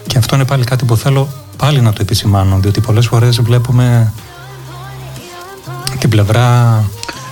Και 0.06 0.18
αυτό 0.18 0.34
είναι 0.34 0.44
πάλι 0.44 0.64
κάτι 0.64 0.84
που 0.84 0.96
θέλω 0.96 1.28
πάλι 1.56 1.80
να 1.80 1.92
το 1.92 1.98
επισημάνω, 2.02 2.58
διότι 2.58 2.80
πολλές 2.80 3.06
φορές 3.06 3.40
βλέπουμε 3.40 4.12
την 5.98 6.08
πλευρά 6.10 6.82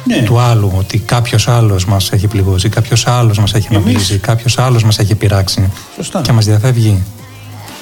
Ναι. 0.04 0.22
του 0.22 0.38
άλλου, 0.38 0.72
ότι 0.76 0.98
κάποιος 0.98 1.48
άλλος 1.48 1.84
μας 1.84 2.10
έχει 2.12 2.26
πληγώσει, 2.26 2.68
κάποιος 2.68 3.06
άλλος 3.06 3.38
μας 3.38 3.54
έχει 3.54 3.68
Εμείς- 3.74 3.86
νομίζει, 3.92 4.18
κάποιος 4.18 4.58
άλλος 4.58 4.84
μας 4.84 4.98
έχει 4.98 5.14
πειράξει 5.14 5.70
Σωστά. 5.96 6.20
και 6.20 6.32
μας 6.32 6.44
διαφεύγει. 6.44 7.02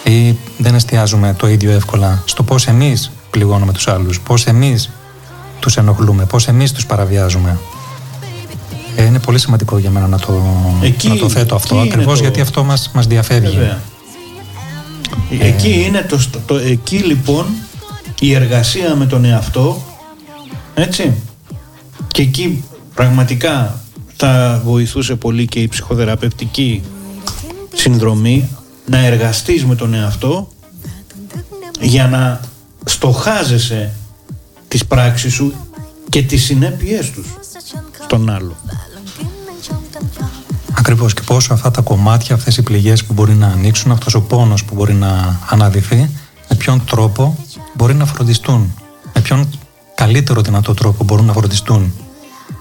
Ή 0.04 0.36
δεν 0.58 0.74
εστιάζουμε 0.74 1.34
το 1.38 1.48
ίδιο 1.48 1.70
εύκολα 1.70 2.22
στο 2.24 2.42
πώς 2.42 2.66
εμείς 2.66 3.10
πληγώνουμε 3.30 3.72
τους 3.72 3.88
άλλους, 3.88 4.20
πώς 4.20 4.46
εμείς 4.46 4.90
τους 5.60 5.76
ενοχλούμε, 5.76 6.24
πώς 6.24 6.48
εμείς 6.48 6.72
τους 6.72 6.86
παραβιάζουμε. 6.86 7.58
Ε, 8.96 9.04
είναι 9.04 9.18
πολύ 9.18 9.38
σημαντικό 9.38 9.78
για 9.78 9.90
μένα 9.90 10.06
να 10.06 10.18
το, 10.18 10.42
Εκεί- 10.82 11.08
να 11.08 11.16
το 11.16 11.28
θέτω 11.28 11.54
αυτό, 11.54 11.74
εκεί 11.74 11.84
είναι 11.84 11.92
ακριβώς 11.92 12.16
το- 12.18 12.24
γιατί 12.24 12.40
αυτό 12.40 12.64
μας, 12.64 12.90
μας 12.94 13.06
διαφεύγει. 13.06 13.56
Βέβαια. 13.56 13.80
Εκεί 15.40 15.84
είναι 15.86 16.02
το, 16.02 16.18
στο- 16.18 16.38
το, 16.46 16.56
εκεί 16.56 16.96
λοιπόν 16.96 17.46
η 18.20 18.34
εργασία 18.34 18.94
με 18.94 19.06
τον 19.06 19.24
εαυτό 19.24 19.82
έτσι 20.74 21.14
και 22.08 22.22
εκεί 22.22 22.64
πραγματικά 22.94 23.80
θα 24.16 24.60
βοηθούσε 24.64 25.14
πολύ 25.16 25.46
και 25.46 25.60
η 25.60 25.68
ψυχοθεραπευτική 25.68 26.82
συνδρομή 27.74 28.48
να 28.86 28.98
εργαστείς 28.98 29.64
με 29.64 29.74
τον 29.74 29.94
εαυτό 29.94 30.48
για 31.80 32.08
να 32.08 32.40
στοχάζεσαι 32.84 33.92
τις 34.68 34.86
πράξεις 34.86 35.32
σου 35.34 35.52
και 36.08 36.22
τις 36.22 36.44
συνέπειές 36.44 37.10
τους 37.10 37.26
στον 38.04 38.30
άλλο. 38.30 38.56
Ακριβώς 40.82 41.14
και 41.14 41.22
πόσο 41.26 41.52
αυτά 41.52 41.70
τα 41.70 41.80
κομμάτια, 41.80 42.34
αυτές 42.34 42.56
οι 42.56 42.62
πληγές 42.62 43.04
που 43.04 43.12
μπορεί 43.12 43.34
να 43.34 43.46
ανοίξουν, 43.46 43.90
αυτός 43.90 44.14
ο 44.14 44.20
πόνος 44.20 44.64
που 44.64 44.74
μπορεί 44.74 44.94
να 44.94 45.38
αναδυθεί, 45.48 46.10
με 46.48 46.56
ποιον 46.56 46.84
τρόπο 46.84 47.36
μπορεί 47.74 47.94
να 47.94 48.06
φροντιστούν, 48.06 48.74
με 49.14 49.20
ποιον 49.20 49.48
καλύτερο 49.94 50.40
δυνατό 50.40 50.74
τρόπο 50.74 51.04
μπορούν 51.04 51.24
να 51.24 51.32
φροντιστούν, 51.32 51.92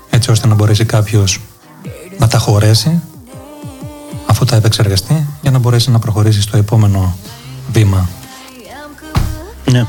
έτσι 0.10 0.32
ώστε 0.32 0.48
να 0.48 0.56
μπορέσει 0.56 0.86
κάποιος 0.86 1.40
να 2.18 2.28
τα 2.28 2.38
χωρέσει, 2.38 3.02
αφού 4.26 4.46
τα 4.46 4.56
επεξεργαστεί, 4.56 5.28
για 5.42 5.52
να 5.52 5.58
μπορέσει 5.58 5.92
να 5.92 6.00
προχωρήσει 6.00 6.42
στο 6.42 6.58
επόμενο 6.58 7.18
βήμα. 7.72 8.10
Ναι. 9.72 9.86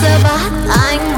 từ 0.00 1.17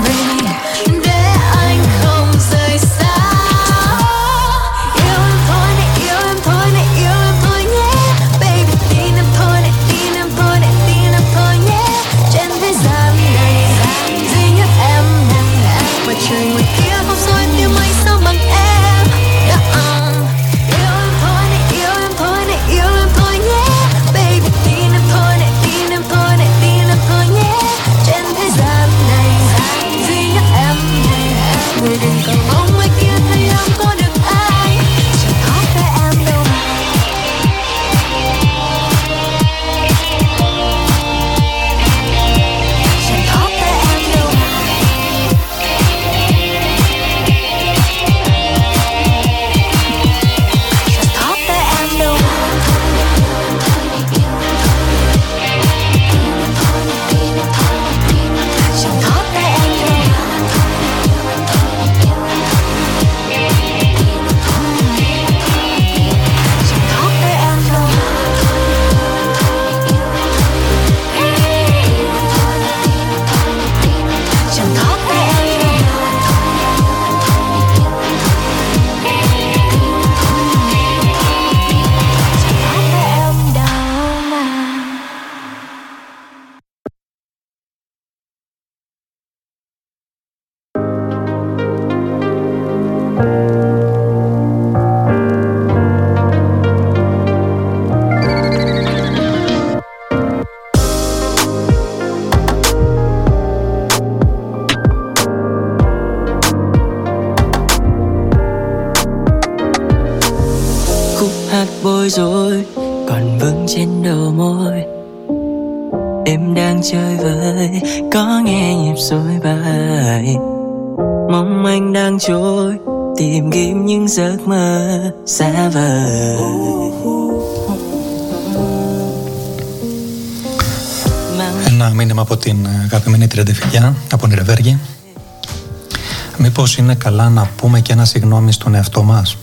είναι 136.80 136.94
καλά 136.94 137.28
να 137.28 137.50
πούμε 137.56 137.80
και 137.80 137.92
ένα 137.92 138.04
συγγνώμη 138.04 138.52
στον 138.52 138.74
εαυτό 138.74 139.02
μας. 139.02 139.36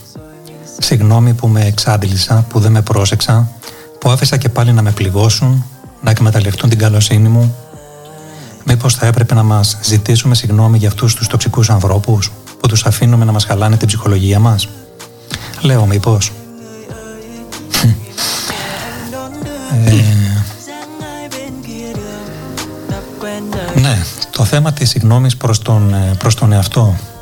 Συγγνώμη 0.77 1.33
που 1.33 1.47
με 1.47 1.65
εξάντλησα, 1.65 2.45
που 2.49 2.59
δεν 2.59 2.71
με 2.71 2.81
πρόσεξα, 2.81 3.51
που 3.99 4.09
άφησα 4.09 4.37
και 4.37 4.49
πάλι 4.49 4.71
να 4.71 4.81
με 4.81 4.91
πληγώσουν, 4.91 5.65
να 6.01 6.11
εκμεταλλευτούν 6.11 6.69
την 6.69 6.79
καλοσύνη 6.79 7.27
μου. 7.27 7.55
Μήπως 8.63 8.95
θα 8.95 9.05
έπρεπε 9.05 9.33
να 9.33 9.43
μας 9.43 9.77
ζητήσουμε 9.81 10.35
συγγνώμη 10.35 10.77
για 10.77 10.87
αυτούς 10.87 11.15
τους 11.15 11.27
τοξικούς 11.27 11.69
ανθρώπους 11.69 12.31
που 12.59 12.67
τους 12.67 12.85
αφήνουμε 12.85 13.25
να 13.25 13.31
μας 13.31 13.45
χαλάνε 13.45 13.77
την 13.77 13.87
ψυχολογία 13.87 14.39
μας; 14.39 14.67
Λέω 15.61 15.85
μήπως. 15.85 16.31
ε, 23.75 23.79
ναι, 23.79 23.97
το 24.31 24.43
θέμα 24.43 24.73
της 24.73 24.89
συγγνώμης 24.89 25.37
προς 25.37 25.59
τον, 25.59 25.93
ε, 25.93 26.15
προς 26.17 26.35
τον 26.35 26.51
εαυτό 26.51 26.95
έτσι 26.99 27.16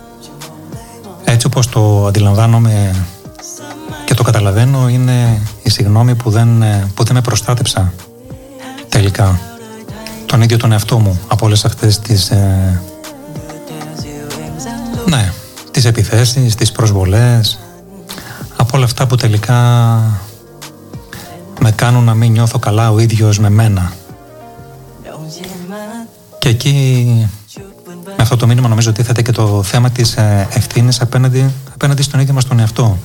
όπως 1.55 1.69
το 1.69 2.05
αντιλαμβάνομαι 2.05 3.05
και 4.05 4.13
το 4.13 4.23
καταλαβαίνω 4.23 4.89
είναι 4.89 5.41
η 5.63 5.69
συγγνώμη 5.69 6.15
που 6.15 6.29
δεν, 6.29 6.61
ε, 6.61 6.91
που 6.93 7.03
δεν 7.03 7.15
με 7.15 7.21
προστάτεψα 7.21 7.93
τελικά. 8.89 9.39
Τον 10.25 10.41
ίδιο 10.41 10.57
τον 10.57 10.71
εαυτό 10.71 10.99
μου 10.99 11.19
από 11.27 11.45
όλες 11.45 11.65
αυτές 11.65 11.99
τις 11.99 12.29
ε, 12.29 12.81
ναι, 15.05 15.31
τις 15.71 15.85
επιθέσεις, 15.85 16.55
τις 16.55 16.71
προσβολές 16.71 17.59
από 18.55 18.77
όλα 18.77 18.85
αυτά 18.85 19.07
που 19.07 19.15
τελικά 19.15 19.53
με 21.59 21.71
κάνουν 21.71 22.03
να 22.03 22.13
μην 22.13 22.31
νιώθω 22.31 22.59
καλά 22.59 22.91
ο 22.91 22.99
ίδιος 22.99 23.39
με 23.39 23.49
μένα. 23.49 23.93
Και 26.39 26.49
εκεί 26.49 27.05
με 27.19 27.29
αυτό 28.25 28.37
το 28.37 28.47
μήνυμα 28.47 28.67
νομίζω 28.67 28.89
ότι 28.89 28.99
τίθεται 28.99 29.21
και 29.21 29.31
το 29.31 29.63
θέμα 29.63 29.89
της 29.89 30.15
ε, 30.15 30.47
ευθύνης 30.51 31.01
απέναντι, 31.01 31.51
απέναντι 31.73 32.01
στον 32.01 32.19
ίδιο 32.19 32.33
μας 32.33 32.45
τον 32.45 32.59
εαυτό 32.59 32.97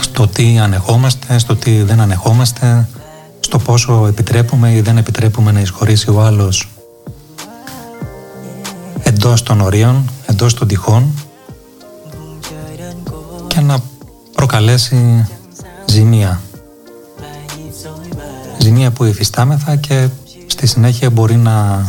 στο 0.00 0.28
τι 0.28 0.58
ανεχόμαστε, 0.58 1.38
στο 1.38 1.56
τι 1.56 1.82
δεν 1.82 2.00
ανεχόμαστε 2.00 2.88
στο 3.40 3.58
πόσο 3.58 4.06
επιτρέπουμε 4.06 4.72
ή 4.72 4.80
δεν 4.80 4.96
επιτρέπουμε 4.96 5.52
να 5.52 5.60
εισχωρήσει 5.60 6.10
ο 6.10 6.20
άλλος 6.20 6.68
εντός 9.02 9.42
των 9.42 9.60
ορίων, 9.60 10.10
εντός 10.26 10.54
των 10.54 10.68
τυχών 10.68 11.12
και 13.46 13.60
να 13.60 13.78
προκαλέσει 14.34 15.26
ζημία. 15.86 16.40
Ζημία 18.58 18.90
που 18.90 19.04
υφιστάμεθα 19.04 19.76
και 19.76 20.08
στη 20.46 20.66
συνέχεια 20.66 21.10
μπορεί 21.10 21.36
να, 21.36 21.84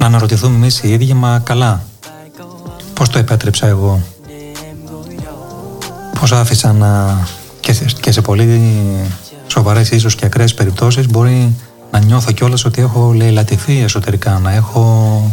να 0.00 0.06
αναρωτηθούμε 0.06 0.54
εμείς 0.54 0.82
οι 0.82 0.92
ίδιοι, 0.92 1.12
μα 1.14 1.40
καλά, 1.44 1.82
πώς 2.94 3.08
το 3.08 3.18
επέτρεψα 3.18 3.66
εγώ. 3.66 4.00
Πώς 6.20 6.32
άφησα 6.32 6.72
να... 6.72 7.18
και 7.60 7.72
σε, 7.72 7.84
και 8.00 8.12
σε 8.12 8.20
πολύ 8.20 8.60
σοβαρές 9.46 9.90
ίσως 9.90 10.14
και 10.14 10.24
ακραίες 10.24 10.54
περιπτώσεις 10.54 11.06
μπορεί 11.06 11.54
να 11.90 11.98
νιώθω 11.98 12.32
κιόλας 12.32 12.64
ότι 12.64 12.80
έχω 12.80 13.12
λαιλατηθεί 13.12 13.82
εσωτερικά, 13.82 14.38
να 14.38 14.52
έχω, 14.52 15.32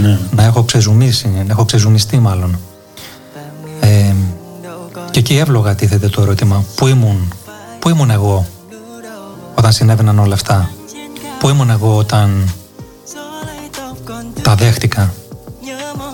Ναι. 0.00 0.18
να 0.30 0.42
έχω 0.44 0.62
ξεζουμίσει, 0.62 1.28
να 1.28 1.52
έχω 1.52 1.64
ξεζουμιστεί 1.64 2.18
μάλλον. 2.18 2.58
Ε, 3.80 4.14
και 5.10 5.18
εκεί 5.18 5.36
εύλογα 5.36 5.74
τίθεται 5.74 6.08
το 6.08 6.22
ερώτημα, 6.22 6.64
πού 6.74 6.86
ήμουν, 6.86 7.32
πού 7.78 7.88
ήμουν 7.88 8.10
εγώ 8.10 8.46
όταν 9.54 9.72
συνέβαιναν 9.72 10.18
όλα 10.18 10.34
αυτά; 10.34 10.70
Πού 11.38 11.48
ήμουν 11.48 11.70
εγώ 11.70 11.96
όταν 11.96 12.52
τα 14.42 14.54
δέχτηκα 14.54 15.14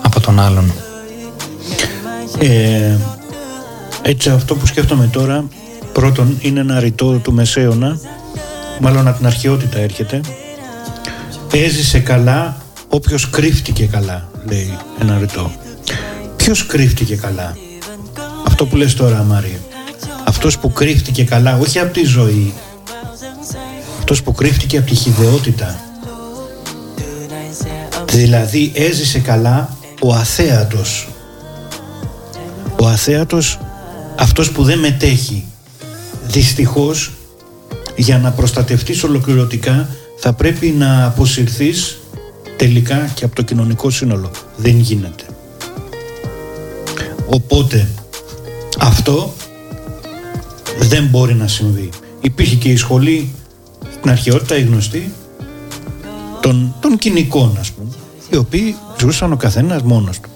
από 0.01 0.19
τον 0.19 0.39
άλλον. 0.39 0.71
Ε, 2.39 2.97
έτσι 4.01 4.29
αυτό 4.29 4.55
που 4.55 4.65
σκέφτομαι 4.65 5.07
τώρα 5.07 5.43
πρώτον 5.93 6.37
είναι 6.41 6.59
ένα 6.59 6.79
ρητό 6.79 7.17
του 7.17 7.33
Μεσαίωνα. 7.33 7.99
Μάλλον 8.79 9.07
από 9.07 9.17
την 9.17 9.25
αρχαιότητα 9.25 9.79
έρχεται. 9.79 10.21
Έζησε 11.51 11.99
καλά 11.99 12.57
όποιος 12.89 13.29
κρύφτηκε 13.29 13.85
καλά 13.85 14.29
λέει 14.49 14.77
ένα 15.01 15.17
ρητό. 15.17 15.51
Ποιος 16.35 16.65
κρύφτηκε 16.65 17.15
καλά 17.15 17.57
αυτό 18.47 18.65
που 18.65 18.75
λες 18.75 18.95
τώρα 18.95 19.23
Μάρια 19.23 19.57
αυτός 20.23 20.59
που 20.59 20.73
κρύφτηκε 20.73 21.23
καλά 21.23 21.57
όχι 21.57 21.79
από 21.79 21.93
τη 21.93 22.03
ζωή 22.03 22.53
αυτός 23.99 24.23
που 24.23 24.33
κρύφτηκε 24.33 24.77
από 24.77 24.89
τη 24.89 24.95
χιδεότητα 24.95 25.79
δηλαδή 28.11 28.71
έζησε 28.75 29.19
καλά 29.19 29.77
ο 30.01 30.13
αθέατος. 30.13 31.07
Ο 32.79 32.87
αθέατος 32.87 33.59
αυτός 34.15 34.51
που 34.51 34.63
δεν 34.63 34.79
μετέχει 34.79 35.45
δυστυχώς 36.27 37.11
για 37.95 38.17
να 38.17 38.31
προστατευτείς 38.31 39.03
ολοκληρωτικά 39.03 39.89
θα 40.17 40.33
πρέπει 40.33 40.67
να 40.67 41.05
αποσυρθείς 41.05 41.97
τελικά 42.55 43.11
και 43.13 43.25
από 43.25 43.35
το 43.35 43.41
κοινωνικό 43.41 43.89
σύνολο. 43.89 44.31
Δεν 44.57 44.79
γίνεται. 44.79 45.23
Οπότε 47.25 47.87
αυτό 48.79 49.33
δεν 50.79 51.05
μπορεί 51.05 51.33
να 51.33 51.47
συμβεί. 51.47 51.89
Υπήρχε 52.21 52.55
και 52.55 52.69
η 52.69 52.77
σχολή 52.77 53.29
στην 53.91 54.09
αρχαιότητα 54.09 54.57
η 54.57 54.61
γνωστή 54.61 55.11
των, 56.41 56.75
των 56.79 56.97
κοινικών 56.97 57.57
ας 57.59 57.71
πούμε 57.71 57.91
οι 58.29 58.35
οποίοι 58.35 58.75
ζούσαν 58.99 59.31
ο 59.31 59.35
καθένας 59.35 59.81
μόνος 59.81 60.19
του. 60.19 60.29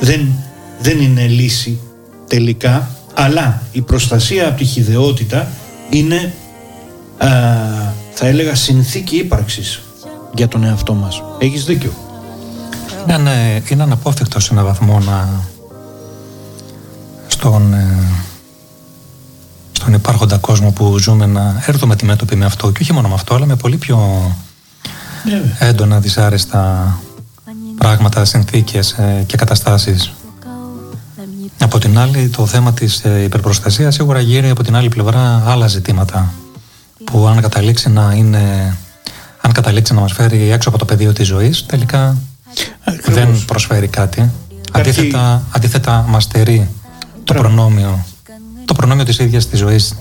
Δεν, 0.00 0.28
δεν 0.80 1.00
είναι 1.00 1.26
λύση 1.26 1.78
τελικά 2.28 2.88
αλλά 3.14 3.62
η 3.72 3.80
προστασία 3.80 4.48
από 4.48 4.58
τη 4.58 4.64
χιδεότητα 4.64 5.48
είναι 5.90 6.34
α, 7.18 7.28
θα 8.12 8.26
έλεγα 8.26 8.54
συνθήκη 8.54 9.16
ύπαρξης 9.16 9.82
για 10.34 10.48
τον 10.48 10.64
εαυτό 10.64 10.94
μας. 10.94 11.22
Έχεις 11.38 11.64
δίκιο. 11.64 11.92
Είναι, 13.02 13.18
ναι, 13.18 13.60
είναι 13.68 13.82
αναπόφευκτο 13.82 14.40
σε 14.40 14.52
έναν 14.52 14.64
βαθμό 14.64 15.00
να 15.00 15.28
στον, 17.26 17.74
ε, 17.74 17.98
στον 19.72 19.92
υπάρχοντα 19.92 20.38
κόσμο 20.38 20.70
που 20.70 20.98
ζούμε 20.98 21.26
να 21.26 21.62
έρθουμε 21.66 21.92
αντιμέτωποι 21.92 22.36
με 22.36 22.44
αυτό. 22.44 22.70
Και 22.70 22.78
όχι 22.82 22.92
μόνο 22.92 23.08
με 23.08 23.14
αυτό 23.14 23.34
αλλά 23.34 23.46
με 23.46 23.56
πολύ 23.56 23.76
πιο 23.76 24.30
έντονα 25.58 26.00
δυσάρεστα 26.00 26.94
πράγματα, 27.78 28.24
συνθήκες 28.24 28.92
ε, 28.92 29.24
και 29.26 29.36
καταστάσεις. 29.36 30.12
Από 31.58 31.78
την 31.78 31.98
άλλη 31.98 32.28
το 32.28 32.46
θέμα 32.46 32.72
της 32.72 33.04
ε, 33.04 33.22
υπερπροστασίας 33.22 33.94
σίγουρα 33.94 34.20
γύρει 34.20 34.50
από 34.50 34.62
την 34.62 34.76
άλλη 34.76 34.88
πλευρά 34.88 35.42
άλλα 35.46 35.66
ζητήματα 35.66 36.32
που 37.04 37.26
αν 37.26 37.40
καταλήξει 37.40 37.90
να 37.90 38.12
είναι 38.14 38.76
αν 39.40 39.52
καταλήξει 39.52 39.94
να 39.94 40.00
μας 40.00 40.12
φέρει 40.12 40.50
έξω 40.50 40.68
από 40.68 40.78
το 40.78 40.84
πεδίο 40.84 41.12
της 41.12 41.26
ζωής 41.26 41.66
τελικά 41.66 42.16
δεν 43.04 43.44
προσφέρει 43.46 43.88
κάτι. 43.88 44.30
Αντίθετα, 44.72 45.42
αντίθετα 45.50 46.04
μας 46.08 46.22
στερεί 46.22 46.68
το 47.24 47.34
προνόμιο 47.34 48.04
το 48.64 48.74
προνόμιο 48.74 49.04
της 49.04 49.18
ίδιας 49.18 49.46
της 49.46 49.58
ζωής 49.58 49.94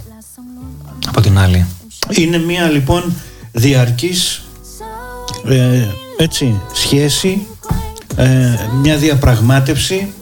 από 1.07 1.21
την 1.21 1.37
άλλη. 1.37 1.65
Είναι 2.09 2.37
μια 2.37 2.69
λοιπόν 2.69 3.13
διαρκής 3.51 4.43
ε, 5.47 5.87
έτσι, 6.17 6.61
σχέση, 6.73 7.47
ε, 8.15 8.55
μια 8.81 8.97
διαπραγμάτευση. 8.97 10.13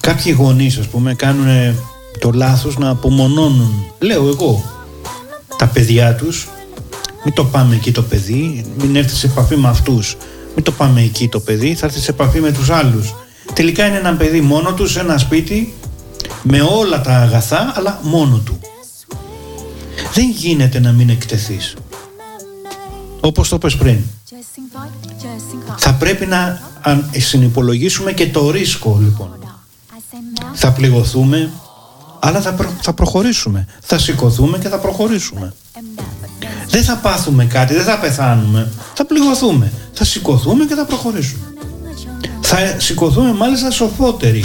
Κάποιοι 0.00 0.34
γονείς 0.38 0.78
ας 0.78 0.86
πούμε 0.86 1.14
κάνουν 1.14 1.74
το 2.18 2.30
λάθος 2.30 2.78
να 2.78 2.88
απομονώνουν, 2.88 3.84
λέω 3.98 4.28
εγώ, 4.28 4.64
τα 5.56 5.66
παιδιά 5.66 6.14
τους. 6.14 6.48
Μην 7.24 7.34
το 7.34 7.44
πάμε 7.44 7.74
εκεί 7.74 7.92
το 7.92 8.02
παιδί, 8.02 8.64
μην 8.78 8.96
έρθεις 8.96 9.18
σε 9.18 9.26
επαφή 9.26 9.56
με 9.56 9.68
αυτούς. 9.68 10.16
Μην 10.54 10.64
το 10.64 10.72
πάμε 10.72 11.00
εκεί 11.00 11.28
το 11.28 11.40
παιδί, 11.40 11.74
θα 11.74 11.86
έρθεις 11.86 12.02
σε 12.02 12.10
επαφή 12.10 12.40
με 12.40 12.52
τους 12.52 12.70
άλλους. 12.70 13.14
Τελικά 13.52 13.86
είναι 13.86 13.96
ένα 13.96 14.14
παιδί 14.14 14.40
μόνο 14.40 14.72
του 14.72 14.86
σε 14.86 15.00
ένα 15.00 15.18
σπίτι 15.18 15.74
με 16.42 16.60
όλα 16.60 17.00
τα 17.00 17.16
αγαθά 17.16 17.72
αλλά 17.76 18.00
μόνο 18.02 18.38
του. 18.44 18.58
Δεν 20.14 20.30
γίνεται 20.30 20.80
να 20.80 20.92
μην 20.92 21.08
εκτεθείς. 21.08 21.76
Όπως 23.20 23.48
το 23.48 23.58
πες 23.58 23.76
πριν. 23.76 23.98
Θα 25.76 25.92
πρέπει 25.94 26.26
να 26.26 26.60
αν- 26.80 27.10
συνυπολογίσουμε 27.16 28.12
και 28.12 28.26
το 28.30 28.50
ρίσκο 28.50 28.98
λοιπόν. 29.02 29.28
Θα 30.54 30.72
πληγωθούμε, 30.72 31.50
Αλλά 32.20 32.40
θα, 32.40 32.52
προ- 32.52 32.70
θα 32.82 32.92
προχωρήσουμε. 32.92 33.66
Θα 33.80 33.98
σηκωθούμε 33.98 34.58
και 34.58 34.68
θα 34.68 34.78
προχωρήσουμε. 34.78 35.52
Δεν 36.68 36.82
θα 36.84 36.96
πάθουμε 36.96 37.44
κάτι, 37.44 37.74
δεν 37.74 37.84
θα 37.84 37.98
πεθάνουμε. 37.98 38.70
Θα 38.94 39.04
πληγωθούμε. 39.06 39.72
Θα 39.92 40.04
σηκωθούμε 40.04 40.64
και 40.64 40.74
θα 40.74 40.84
προχωρήσουμε. 40.84 41.44
Θα 42.40 42.56
σηκωθούμε 42.78 43.32
μάλιστα 43.32 43.70
σοφότεροι. 43.70 44.44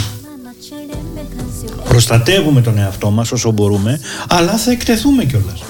Προστατεύουμε 1.88 2.60
τον 2.60 2.78
εαυτό 2.78 3.10
μας 3.10 3.32
όσο 3.32 3.50
μπορούμε, 3.50 4.00
αλλά 4.28 4.56
θα 4.56 4.70
εκτεθούμε 4.70 5.24
κιόλας. 5.24 5.62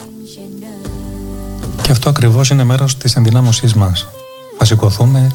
Και 1.82 1.90
αυτό 1.90 2.08
ακριβώς 2.08 2.50
είναι 2.50 2.64
μέρος 2.64 2.96
της 2.96 3.16
ενδυνάμωσής 3.16 3.74
μας. 3.74 4.06
Θα 4.62 4.68
σηκωθούμε 4.68 5.30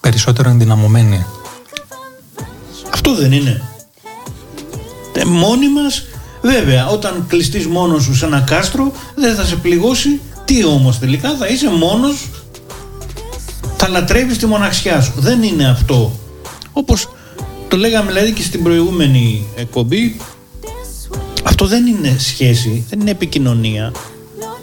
περισσότερο 0.00 0.50
ενδυναμωμένοι. 0.50 1.26
Αυτό 2.92 3.14
δεν 3.14 3.32
είναι. 3.32 3.62
Ε, 5.12 5.24
μόνοι 5.24 5.68
μας, 5.68 6.04
βέβαια, 6.42 6.86
όταν 6.88 7.24
κλειστείς 7.28 7.66
μόνος 7.66 8.02
σου 8.02 8.14
σε 8.14 8.24
ένα 8.26 8.40
κάστρο, 8.40 8.92
δεν 9.14 9.34
θα 9.34 9.44
σε 9.44 9.56
πληγώσει. 9.56 10.20
Τι 10.44 10.64
όμως 10.64 10.98
τελικά, 10.98 11.36
θα 11.36 11.46
είσαι 11.46 11.70
μόνος, 11.70 12.28
θα 13.76 13.88
λατρεύεις 13.88 14.38
τη 14.38 14.46
μοναξιά 14.46 15.00
σου. 15.00 15.12
Δεν 15.16 15.42
είναι 15.42 15.68
αυτό. 15.68 16.12
Όπως 16.72 17.08
το 17.68 17.76
λέγαμε 17.76 18.10
δηλαδή 18.12 18.32
και 18.32 18.42
στην 18.42 18.62
προηγούμενη 18.62 19.46
εκπομπή, 19.56 20.20
αυτό 21.42 21.66
δεν 21.66 21.86
είναι 21.86 22.16
σχέση, 22.18 22.84
δεν 22.88 23.00
είναι 23.00 23.10
επικοινωνία. 23.10 23.92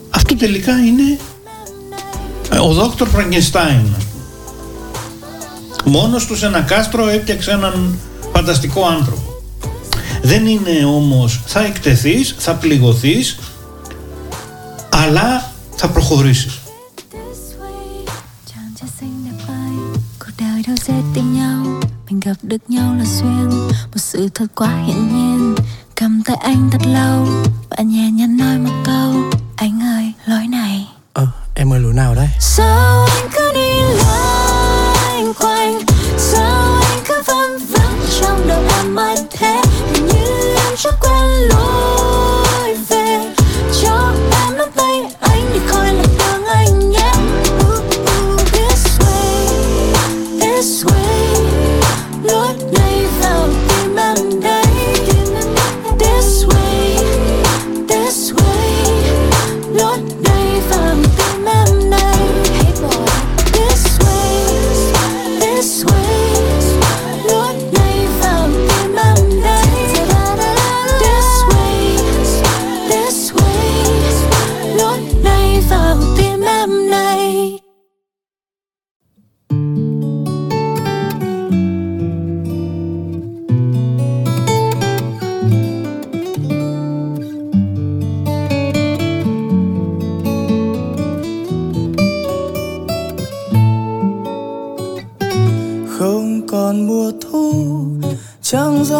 Αυτό 0.09 0.35
τελικά 0.35 0.77
είναι 0.85 1.03
ε, 1.11 1.30
ε, 2.51 2.59
ο 2.59 2.73
δόκτωρ 2.73 3.07
Φραγκενστάιν. 3.07 3.95
Μόνος 5.85 6.25
τους 6.25 6.39
σε 6.39 6.45
ένα 6.45 6.61
κάστρο 6.61 7.07
έπιαξε 7.07 7.51
έναν 7.51 7.97
φανταστικό 8.33 8.85
άνθρωπο. 8.85 9.31
Δεν 10.21 10.45
είναι 10.45 10.85
όμως 10.85 11.41
θα 11.45 11.65
εκτεθείς, 11.65 12.35
θα 12.37 12.55
πληγωθείς 12.55 13.39
αλλά 14.89 15.51
θα 15.75 15.89
προχωρήσεις. 15.89 16.61
Em 31.55 31.73
ơi, 31.73 31.79
lối 31.79 31.93
nào 31.93 32.15
đấy? 32.15 32.27
Sao 32.39 33.05
anh 33.05 33.29
cứ 33.33 33.51
đi 33.53 33.81
loanh 33.81 35.33
quanh 35.39 35.81
Sao 36.17 36.81
anh 36.81 36.99
cứ 37.07 37.21
văng 37.25 37.59
vắng 37.69 37.99
trong 38.21 38.47
đầu 38.47 38.63
em 38.77 38.95
mãi 38.95 39.15
thế 39.31 39.61
Hình 39.93 40.07
như 40.07 40.55
em 40.55 40.75
chưa 40.77 40.91
quen 41.01 41.49
lối 41.49 42.00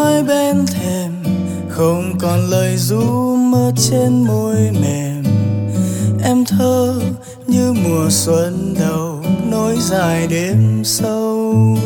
nói 0.02 0.23
bên 0.23 0.65
thềm, 0.65 1.11
Không 1.69 2.14
còn 2.19 2.49
lời 2.49 2.78
ru 2.78 3.36
mơ 3.36 3.72
trên 3.76 4.23
môi 4.23 4.56
mềm. 4.82 5.23
Em 6.23 6.45
thơ 6.45 7.02
như 7.48 7.73
mùa 7.73 8.10
xuân 8.10 8.76
đầu, 8.80 9.23
Nối 9.52 9.78
dài 9.80 10.28
đêm 10.28 10.82
sâu. 10.84 11.78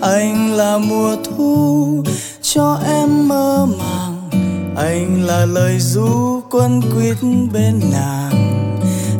Anh 0.00 0.52
là 0.52 0.78
mùa 0.78 1.16
thu 1.24 2.04
Cho 2.42 2.80
em 2.86 3.28
mơ 3.28 3.66
màng, 3.78 4.28
Anh 4.76 5.22
là 5.26 5.46
lời 5.46 5.78
ru 5.80 6.40
quân 6.50 6.80
quýt 6.80 7.16
bên 7.52 7.80
nàng. 7.92 8.32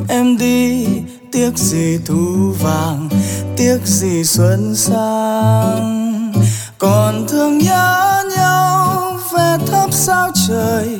Em 0.08 0.38
đi, 0.38 0.86
tiếc 1.32 1.58
gì 1.58 1.98
thu 2.06 2.52
vàng, 2.62 3.08
Tiếc 3.56 3.78
gì 3.84 4.24
xuân 4.24 4.74
sang. 4.74 5.95
Còn 6.78 7.26
thương 7.28 7.58
nhớ 7.58 8.22
nhau 8.36 9.12
về 9.32 9.56
thấp 9.66 9.92
sao 9.92 10.30
trời. 10.48 10.98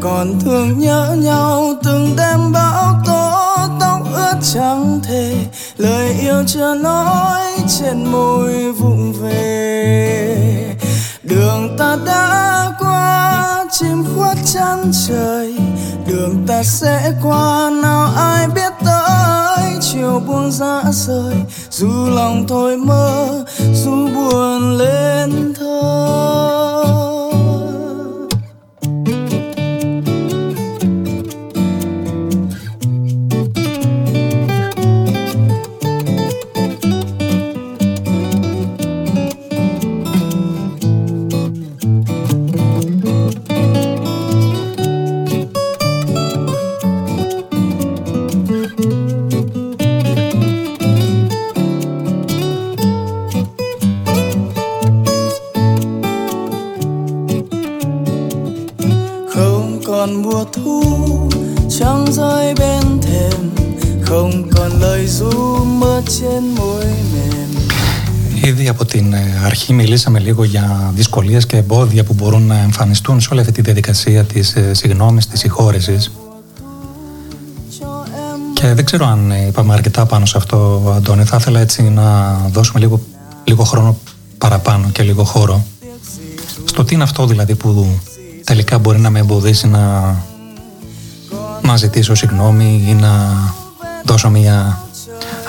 Còn 0.00 0.40
thương 0.44 0.78
nhớ 0.78 1.16
nhau, 1.18 1.74
từng 1.82 2.16
đêm 2.16 2.52
bão 2.52 3.02
tố, 3.06 3.56
Tóc 3.80 4.00
ướt 4.14 4.34
trắng 4.54 5.00
thề. 5.02 5.34
Lời 5.76 6.16
yêu 6.20 6.44
chưa 6.46 6.74
nói, 6.74 7.40
trên 7.78 8.06
môi 8.12 8.72
vụng 8.72 9.12
về. 9.12 10.76
Đường 11.22 11.76
ta 11.78 11.96
đã 12.06 12.72
qua, 12.78 13.64
chim 13.70 14.04
khuất 14.14 14.36
chân 14.52 14.92
trời. 15.08 15.56
Đường 16.06 16.46
ta 16.46 16.62
sẽ 16.62 17.12
qua, 17.22 17.70
nào 17.82 18.10
ai 18.16 18.46
biết 18.46 18.72
tới? 18.84 19.01
Chiều 19.92 20.22
buông 20.26 20.50
ra 20.50 20.82
rời 20.92 21.34
Dù 21.70 22.06
lòng 22.14 22.44
thôi 22.48 22.76
mơ 22.76 23.44
Dù 23.74 24.08
buồn 24.14 24.76
lên 24.78 25.54
thơ. 25.58 26.61
Lời 64.82 65.06
ru 65.18 65.64
mơ 65.80 65.94
trên 66.14 66.42
môi 66.56 66.84
mềm 67.12 67.52
Ήδη 68.44 68.68
από 68.68 68.84
την 68.84 69.12
ε, 69.12 69.40
αρχή 69.44 69.72
μιλήσαμε 69.72 70.18
λίγο 70.18 70.44
για 70.44 70.92
δυσκολίες 70.94 71.46
και 71.46 71.56
εμπόδια 71.56 72.04
που 72.04 72.14
μπορούν 72.14 72.46
να 72.46 72.58
εμφανιστούν 72.58 73.20
σε 73.20 73.28
όλη 73.32 73.40
αυτή 73.40 73.52
τη 73.52 73.60
διαδικασία 73.60 74.24
της 74.24 74.54
ε, 74.54 74.74
συγγνώμης, 74.74 75.26
της 75.26 75.40
συγχώρεσης. 75.40 76.12
Και 78.52 78.74
δεν 78.74 78.84
ξέρω 78.84 79.06
αν 79.06 79.30
ε, 79.30 79.46
είπαμε 79.46 79.72
αρκετά 79.72 80.06
πάνω 80.06 80.26
σε 80.26 80.36
αυτό, 80.36 80.82
Αντώνη. 80.96 81.24
Θα 81.24 81.36
ήθελα 81.40 81.60
έτσι 81.60 81.82
να 81.82 82.36
δώσουμε 82.52 82.80
λίγο, 82.80 83.00
λίγο 83.44 83.64
χρόνο 83.64 83.98
παραπάνω 84.38 84.88
και 84.92 85.02
λίγο 85.02 85.24
χώρο. 85.24 85.64
Στο 86.64 86.84
τι 86.84 86.94
είναι 86.94 87.02
αυτό 87.02 87.26
δηλαδή 87.26 87.54
που 87.54 88.00
τελικά 88.44 88.78
μπορεί 88.78 88.98
να 88.98 89.10
με 89.10 89.18
εμποδίσει 89.18 89.68
να, 89.68 90.14
να 91.62 91.76
ζητήσω 91.76 92.14
συγγνώμη 92.14 92.84
ή 92.88 92.94
να 92.94 93.10
δώσω 94.04 94.30
μια 94.30 94.82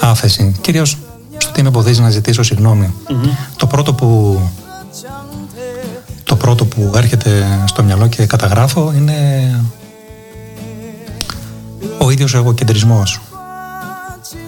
άφεση. 0.01 0.55
Κυρίως 0.61 0.97
στο 1.37 1.51
τι 1.51 1.61
με 1.61 1.67
εμποδίζει 1.67 2.01
να 2.01 2.09
ζητήσω 2.09 2.43
συγγνώμη. 2.43 2.93
Το 3.57 3.67
πρώτο 3.67 3.93
που 3.93 4.39
το 6.23 6.35
πρώτο 6.35 6.65
που 6.65 6.91
έρχεται 6.95 7.63
στο 7.65 7.83
μυαλό 7.83 8.07
και 8.07 8.25
καταγράφω 8.25 8.93
είναι 8.95 9.15
ο 11.97 12.09
ίδιος 12.09 12.33
ο 12.33 12.37
εγωκεντρισμός. 12.37 13.21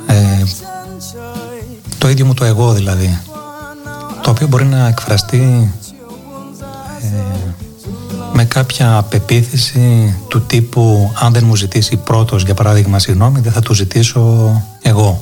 Ε, 0.07 0.43
το 1.97 2.09
ίδιο 2.09 2.25
μου 2.25 2.33
το 2.33 2.45
εγώ 2.45 2.73
δηλαδή. 2.73 3.19
Το 4.21 4.29
οποίο 4.29 4.47
μπορεί 4.47 4.65
να 4.65 4.87
εκφραστεί 4.87 5.71
ε, 7.01 7.64
με 8.37 8.45
κάποια 8.45 9.05
πεποίθηση 9.09 10.15
του 10.27 10.41
τύπου 10.41 11.11
αν 11.19 11.33
δεν 11.33 11.45
μου 11.45 11.55
ζητήσει 11.55 11.97
πρώτος 11.97 12.43
για 12.43 12.53
παράδειγμα 12.53 12.99
συγγνώμη 12.99 13.39
δεν 13.39 13.51
θα 13.51 13.61
του 13.61 13.73
ζητήσω 13.73 14.21
εγώ 14.81 15.21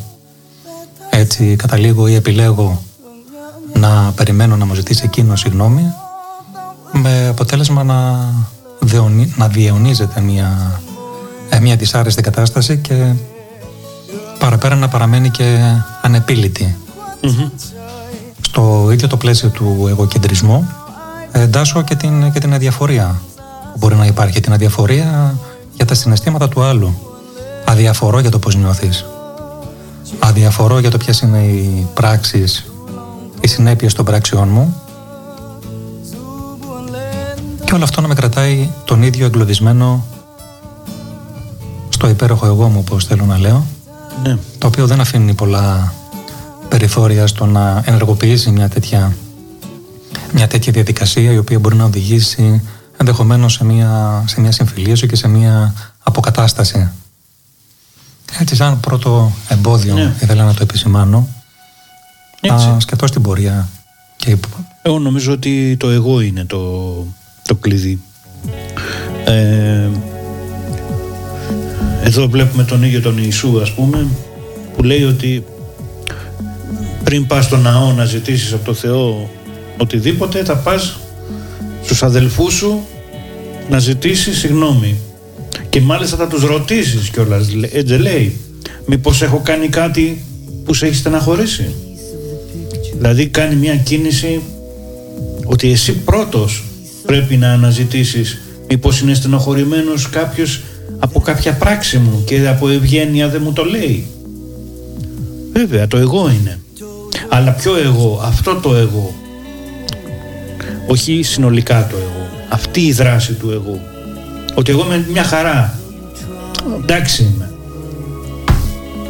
έτσι 1.10 1.56
καταλήγω 1.56 2.08
ή 2.08 2.16
επιλέγω 2.16 2.82
να 3.74 4.12
περιμένω 4.16 4.56
να 4.56 4.66
μου 4.66 4.74
ζητήσει 4.74 5.02
εκείνος 5.06 5.40
συγγνώμη 5.40 5.94
με 6.92 7.28
αποτέλεσμα 7.28 7.84
να, 7.84 8.30
δεονι, 8.80 9.34
να 9.38 9.48
διαιωνίζεται 9.48 10.22
μια, 10.22 10.82
ε, 11.50 11.60
μια 11.60 11.76
δυσάρεστη 11.76 12.22
κατάσταση 12.22 12.78
και 12.78 13.14
παραπέρα 14.40 14.76
να 14.76 14.88
παραμένει 14.88 15.30
και 15.30 15.60
ανεπίλητη. 16.02 16.78
Στο 18.42 18.90
ίδιο 18.92 19.08
το 19.08 19.18
πλαίσιο 19.18 19.50
του 19.50 19.86
εγωκεντρισμού 19.90 20.68
εντάσσω 21.34 21.82
και 21.82 21.96
την, 21.96 22.32
και 22.32 22.40
την 22.40 22.54
αδιαφορία 22.54 23.22
που 23.72 23.78
μπορεί 23.78 23.96
να 23.96 24.06
υπάρχει. 24.06 24.40
Την 24.40 24.54
αδιαφορία 24.54 25.36
για 25.74 25.86
τα 25.86 25.94
συναισθήματα 25.94 26.48
του 26.50 26.64
άλλου. 26.64 26.98
Αδιαφορώ 27.66 28.20
για 28.20 28.32
το 28.32 28.40
πώς 28.40 28.56
νιώθεις. 28.56 29.06
Αδιαφορώ 30.20 30.80
για 30.80 30.90
το 30.90 30.98
ποιες 30.98 31.20
είναι 31.20 31.38
οι 31.44 31.88
πράξεις, 31.94 32.66
οι 33.42 33.48
συνέπειες 33.48 33.94
των 33.94 34.06
πράξεών 34.06 34.48
μου 34.48 34.76
και 37.64 37.74
όλο 37.74 37.84
αυτό 37.84 38.02
να 38.02 38.08
με 38.08 38.14
κρατάει 38.14 38.70
τον 38.86 39.04
ίδιο 39.04 39.26
εγκλωβισμένο 39.26 40.06
στο 41.90 42.10
υπέροχο 42.10 42.46
εγώ 42.46 42.68
μου, 42.68 42.84
όπως 42.88 43.06
θέλω 43.06 43.26
να 43.26 43.38
λέω, 43.40 43.66
Ναι. 44.24 44.38
το 44.58 44.68
οποίο 44.68 44.88
δεν 44.88 45.00
αφήνει 45.00 45.34
πολλά 45.34 45.94
περιθώρια 46.70 47.28
στο 47.28 47.46
να 47.46 47.84
ενεργοποιήσει 47.86 48.52
μια 48.52 48.70
τέτοια, 48.70 49.16
μια 50.34 50.48
τέτοια 50.48 50.72
διαδικασία 50.72 51.32
η 51.32 51.38
οποία 51.38 51.60
μπορεί 51.60 51.76
να 51.76 51.84
οδηγήσει 51.84 52.62
ενδεχομένως 52.98 53.54
σε 53.54 53.64
μια, 53.66 54.24
σε 54.28 54.42
μια 54.42 54.52
συμφιλίωση 54.52 55.08
και 55.08 55.16
σε 55.16 55.28
μια 55.28 55.74
αποκατάσταση. 56.04 56.92
Έτσι 58.40 58.56
σαν 58.56 58.80
πρώτο 58.80 59.32
εμπόδιο 59.48 59.94
Ναι. 59.94 60.14
ήθελα 60.22 60.44
να 60.44 60.54
το 60.54 60.60
επισημάνω 60.62 61.28
Έτσι. 62.42 62.68
να 62.68 62.80
σκεφτώ 62.80 63.08
στην 63.08 63.22
πορεία 63.22 63.70
και 64.16 64.38
Εγώ 64.82 65.00
νομίζω 65.00 65.32
ότι 65.32 65.78
το 65.80 65.90
εγώ 65.90 66.22
είναι 66.22 66.46
το, 66.46 66.60
το 67.48 67.56
κλειδί. 67.56 68.02
Ε, 69.26 69.90
εδώ 72.04 72.28
βλέπουμε 72.28 72.64
τον 72.64 72.84
ίδιο 72.84 73.02
τον 73.02 73.18
Ιησού 73.18 73.62
ας 73.62 73.74
πούμε 73.74 74.08
που 74.76 74.84
λέει 74.84 75.04
ότι 75.04 75.46
πριν 77.04 77.28
πας 77.28 77.46
στο 77.46 77.58
ναό 77.58 77.92
να 77.94 78.06
ζητήσεις 78.06 78.54
από 78.54 78.66
το 78.66 78.74
Θεό 78.74 79.30
οτιδήποτε 79.78 80.44
θα 80.44 80.56
πας 80.56 81.00
στους 81.84 82.04
αδελφούς 82.04 82.54
σου 82.54 82.82
να 83.70 83.80
ζητήσεις 83.80 84.38
συγγνώμη 84.38 84.96
και 85.70 85.82
μάλιστα 85.82 86.18
θα 86.18 86.28
τους 86.28 86.44
ρωτήσεις 86.44 87.10
κιόλας 87.10 87.48
έτσι 87.72 87.94
λέει 87.94 88.38
μήπως 88.86 89.22
έχω 89.22 89.42
κάνει 89.44 89.68
κάτι 89.68 90.24
που 90.66 90.74
σε 90.74 90.86
έχει 90.86 90.96
στεναχωρήσει; 90.96 91.76
Δηλαδή 92.98 93.28
κάνει 93.28 93.56
μια 93.56 93.76
κίνηση 93.76 94.42
ότι 95.46 95.72
εσύ 95.72 95.94
πρώτος 95.94 96.64
πρέπει 97.06 97.38
να 97.38 97.52
αναζητήσεις 97.52 98.38
μήπως 98.68 99.00
είναι 99.00 99.14
στενοχωρημένος 99.14 100.10
κάποιος 100.10 100.62
από 101.00 101.20
κάποια 101.20 101.54
πράξη 101.54 101.98
μου 101.98 102.24
και 102.26 102.48
από 102.48 102.70
ευγένεια 102.70 103.30
δεν 103.30 103.42
μου 103.44 103.54
το 103.54 103.64
λέει. 103.64 104.08
Βέβαια 105.54 105.88
το 105.88 105.98
εγώ 105.98 106.30
είναι. 106.30 106.60
Αλλά 107.30 107.52
ποιο 107.52 107.78
εγώ, 107.78 108.22
αυτό 108.24 108.56
το 108.56 108.76
εγώ. 108.76 109.14
Όχι 110.88 111.22
συνολικά 111.24 111.88
το 111.88 111.96
εγώ. 111.98 112.30
Αυτή 112.50 112.82
η 112.82 112.92
δράση 112.92 113.34
του 113.34 113.52
εγώ. 113.52 113.80
Ότι 114.56 114.72
εγώ 114.72 114.86
είμαι 114.86 115.06
μια 115.12 115.24
χαρά. 115.24 115.80
Εντάξει 116.82 117.24
είμαι. 117.24 117.52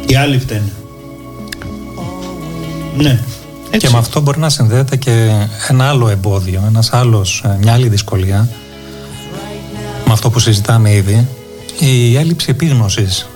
Οι 0.06 0.14
άλλοι 0.14 0.38
φταίνε. 0.38 0.72
Ναι. 2.96 3.20
Και 3.76 3.88
με 3.90 3.98
αυτό 3.98 4.20
μπορεί 4.20 4.38
να 4.38 4.48
συνδέεται 4.48 4.96
και 4.96 5.30
ένα 5.68 5.88
άλλο 5.88 6.08
εμπόδιο, 6.08 6.62
ένας 6.66 6.92
άλλος, 6.92 7.42
ε, 7.44 7.58
μια 7.60 7.72
άλλη 7.72 7.88
δυσκολία 7.88 8.48
με 10.06 10.12
αυτό 10.12 10.30
που 10.30 10.38
συζητάμε 10.38 10.94
ήδη, 10.94 11.28
η 11.78 12.16
έλλειψη 12.16 12.50
επίγνωσης 12.50 13.28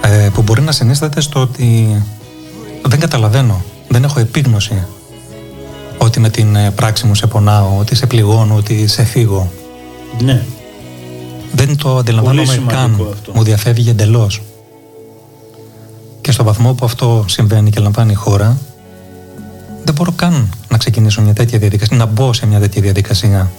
ε, 0.00 0.28
που 0.34 0.42
μπορεί 0.42 0.62
να 0.62 0.72
συνίσταται 0.72 1.20
στο 1.20 1.40
ότι 1.40 2.02
δεν 2.84 3.00
καταλαβαίνω, 3.00 3.64
δεν 3.88 4.04
έχω 4.04 4.20
επίγνωση 4.20 4.86
ότι 6.08 6.20
με 6.20 6.30
την 6.30 6.56
ε, 6.56 6.70
πράξη 6.70 7.06
μου 7.06 7.14
σε 7.14 7.26
πονάω, 7.26 7.78
ότι 7.78 7.94
σε 7.94 8.06
πληγώνω, 8.06 8.54
ότι 8.54 8.86
σε 8.86 9.04
φύγω. 9.04 9.52
Ναι. 10.22 10.44
Δεν 11.52 11.76
το 11.76 11.96
αντιλαμβάνομαι 11.96 12.46
σημαντικό 12.52 12.80
καν. 12.80 13.08
αυτό. 13.12 13.32
Μου 13.34 13.42
διαφεύγει 13.42 13.90
εντελώς. 13.90 14.42
Και 16.20 16.32
στο 16.32 16.44
βαθμό 16.44 16.72
που 16.72 16.84
αυτό 16.84 17.24
συμβαίνει 17.28 17.70
και 17.70 17.80
λαμβάνει 17.80 18.12
η 18.12 18.14
χώρα, 18.14 18.58
δεν 19.84 19.94
μπορώ 19.94 20.12
καν 20.16 20.48
να 20.68 20.76
ξεκινήσω 20.76 21.22
μια 21.22 21.32
τέτοια 21.32 21.58
διαδικασία, 21.58 21.96
να 21.96 22.06
μπω 22.06 22.32
σε 22.32 22.46
μια 22.46 22.60
τέτοια 22.60 22.82
διαδικασία. 22.82 23.50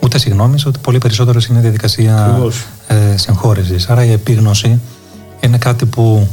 Ούτε 0.00 0.18
συγγνώμη, 0.18 0.56
ούτε 0.66 0.78
πολύ 0.78 0.98
περισσότερο 0.98 1.40
σε 1.40 1.52
μια 1.52 1.60
διαδικασία 1.60 2.24
Ακριβώς. 2.24 2.66
ε, 2.86 3.16
συγχώρεσης. 3.16 3.88
Άρα 3.88 4.04
η 4.04 4.12
επίγνωση 4.12 4.80
είναι 5.40 5.58
κάτι 5.58 5.86
που 5.86 6.28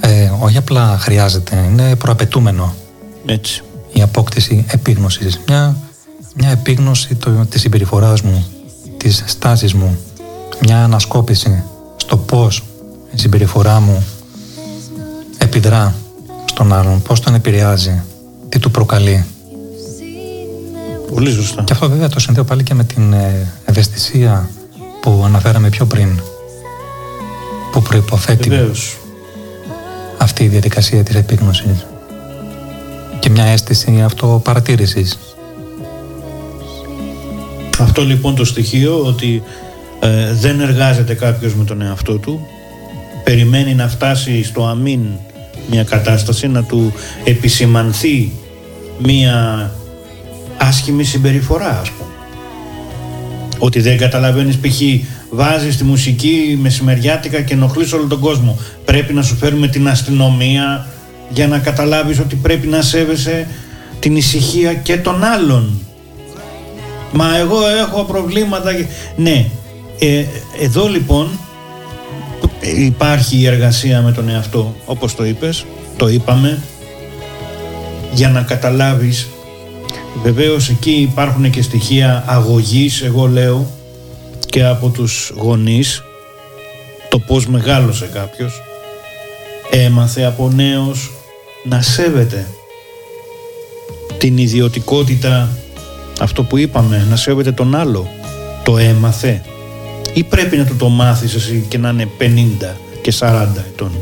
ε, 0.00 0.30
όχι 0.40 0.56
απλά 0.56 0.98
χρειάζεται, 0.98 1.68
είναι 1.70 1.96
προαπαιτούμενο 1.96 2.74
Έτσι. 3.26 3.62
Η 3.92 4.02
απόκτηση 4.02 4.64
επίγνωσης. 4.68 5.40
Μια, 5.46 5.76
μια 6.34 6.50
επίγνωση 6.50 7.14
το, 7.14 7.30
της 7.30 7.60
συμπεριφοράς 7.60 8.20
μου, 8.22 8.46
της 8.96 9.24
στάσης 9.26 9.74
μου, 9.74 9.98
μια 10.60 10.84
ανασκόπηση 10.84 11.62
στο 11.96 12.16
πώς 12.16 12.62
η 13.14 13.18
συμπεριφορά 13.18 13.80
μου 13.80 14.04
επιδρά 15.38 15.94
στον 16.44 16.72
άλλον, 16.72 17.02
πώς 17.02 17.20
τον 17.20 17.34
επηρεάζει, 17.34 18.02
τι 18.48 18.58
του 18.58 18.70
προκαλεί. 18.70 19.24
Πολύ 21.12 21.30
σωστά. 21.30 21.62
Και 21.62 21.72
αυτό 21.72 21.88
βέβαια 21.88 22.08
το 22.08 22.20
συνδέω 22.20 22.44
πάλι 22.44 22.62
και 22.62 22.74
με 22.74 22.84
την 22.84 23.12
ε, 23.12 23.52
ευαισθησία 23.64 24.50
που 25.00 25.22
αναφέραμε 25.24 25.68
πιο 25.68 25.86
πριν, 25.86 26.20
που 27.72 27.82
προϋποθέτει 27.82 28.48
Βεβαίως. 28.48 28.96
αυτή 30.18 30.44
η 30.44 30.48
διαδικασία 30.48 31.02
της 31.02 31.14
επίγνωσης 31.14 31.86
και 33.22 33.30
μια 33.30 33.44
αίσθηση 33.44 34.02
αυτοπαρατήρησης. 34.04 35.18
Αυτό 37.78 38.04
λοιπόν 38.04 38.34
το 38.34 38.44
στοιχείο 38.44 39.04
ότι 39.04 39.42
ε, 40.00 40.32
δεν 40.32 40.60
εργάζεται 40.60 41.14
κάποιος 41.14 41.54
με 41.54 41.64
τον 41.64 41.82
εαυτό 41.82 42.18
του 42.18 42.46
περιμένει 43.24 43.74
να 43.74 43.88
φτάσει 43.88 44.44
στο 44.44 44.66
αμήν 44.66 45.00
μια 45.70 45.84
κατάσταση 45.84 46.48
να 46.48 46.62
του 46.62 46.92
επισημανθεί 47.24 48.32
μια 49.02 49.70
άσχημη 50.56 51.04
συμπεριφορά 51.04 51.80
ας 51.80 51.90
πούμε 51.90 52.10
ότι 53.58 53.80
δεν 53.80 53.98
καταλαβαίνεις 53.98 54.56
π.χ. 54.56 54.80
βάζεις 55.30 55.76
τη 55.76 55.84
μουσική 55.84 56.58
μεσημεριάτικα 56.60 57.40
και 57.40 57.54
ενοχλείς 57.54 57.92
όλο 57.92 58.06
τον 58.06 58.20
κόσμο 58.20 58.58
πρέπει 58.84 59.12
να 59.12 59.22
σου 59.22 59.36
φέρουμε 59.36 59.68
την 59.68 59.88
αστυνομία 59.88 60.86
για 61.34 61.46
να 61.48 61.58
καταλάβεις 61.58 62.18
ότι 62.18 62.34
πρέπει 62.36 62.66
να 62.66 62.82
σέβεσαι 62.82 63.46
την 63.98 64.16
ησυχία 64.16 64.74
και 64.74 64.96
των 64.96 65.24
άλλων 65.24 65.80
Μα 67.14 67.36
εγώ 67.36 67.56
έχω 67.68 68.02
προβλήματα. 68.04 68.74
και- 68.74 68.86
Ναι. 69.16 69.46
Ε, 69.98 70.24
εδώ 70.60 70.88
λοιπόν 70.88 71.28
υπάρχει 72.76 73.36
η 73.38 73.46
εργασία 73.46 74.00
με 74.02 74.12
τον 74.12 74.28
εαυτό, 74.28 74.74
όπως 74.86 75.14
το 75.14 75.24
είπες, 75.24 75.64
το 75.96 76.08
είπαμε, 76.08 76.58
για 78.12 78.28
να 78.28 78.42
καταλάβεις. 78.42 79.28
Βεβαίως 80.22 80.68
εκεί 80.68 80.90
υπάρχουν 80.90 81.50
και 81.50 81.62
στοιχεία 81.62 82.24
αγωγής, 82.26 83.02
εγώ 83.02 83.26
λέω, 83.26 83.70
και 84.46 84.64
από 84.64 84.88
τους 84.88 85.32
γονείς, 85.36 86.02
το 87.08 87.18
πώς 87.18 87.46
μεγάλωσε 87.46 88.10
κάποιος, 88.12 88.62
έμαθε 89.70 90.24
από 90.24 90.50
νέος 90.54 91.10
να 91.64 91.82
σέβεται 91.82 92.46
την 94.18 94.38
ιδιωτικότητα 94.38 95.48
αυτό 96.20 96.42
που 96.42 96.56
είπαμε, 96.58 97.06
να 97.10 97.16
σέβεται 97.16 97.52
τον 97.52 97.74
άλλο, 97.74 98.08
το 98.62 98.78
έμαθε 98.78 99.42
ή 100.12 100.22
πρέπει 100.24 100.56
να 100.56 100.64
του 100.64 100.76
το 100.76 100.88
μάθεις 100.88 101.34
εσύ 101.34 101.64
και 101.68 101.78
να 101.78 101.88
είναι 101.88 102.08
50 102.18 102.74
και 103.02 103.12
40 103.18 103.46
ετών 103.72 103.92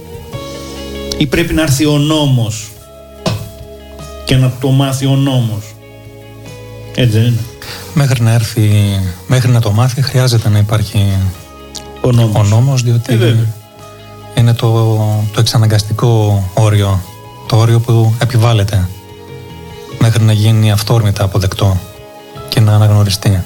ή 1.19 1.27
πρέπει 1.27 1.55
να 1.55 1.63
έρθει 1.63 1.87
ο 1.87 1.99
νόμος 1.99 2.71
και 4.25 4.37
να 4.37 4.53
το 4.61 4.69
μάθει 4.71 5.07
ο 5.07 5.17
νόμος. 5.17 5.75
Έτσι 6.95 7.19
δεν 7.19 7.27
είναι. 7.27 7.41
Μέχρι 7.95 8.23
να 8.23 8.33
έρθει, 8.33 8.71
μέχρι 9.27 9.51
να 9.51 9.61
το 9.61 9.71
μάθει 9.71 10.03
χρειάζεται 10.03 10.49
να 10.49 10.59
υπάρχει 10.59 11.19
ο 12.01 12.13
νόμος, 12.13 12.37
ο 12.37 12.43
νόμος 12.49 12.83
διότι 12.83 13.13
Ε, 13.13 13.17
βέβαια. 13.17 13.47
είναι 14.35 14.55
το, 14.55 14.69
το 15.33 15.41
εξαναγκαστικό 15.41 16.43
όριο, 16.55 17.01
το 17.51 17.57
όριο 17.57 17.81
που 17.81 18.15
επιβάλλεται 18.23 18.89
μέχρι 19.99 20.23
να 20.25 20.33
γίνει 20.33 20.73
αυθόρμητα 20.73 21.25
αποδεκτό 21.25 21.81
και 22.49 22.61
να 22.61 22.75
αναγνωριστεί. 22.75 23.43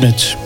Έτσι. 0.00 0.36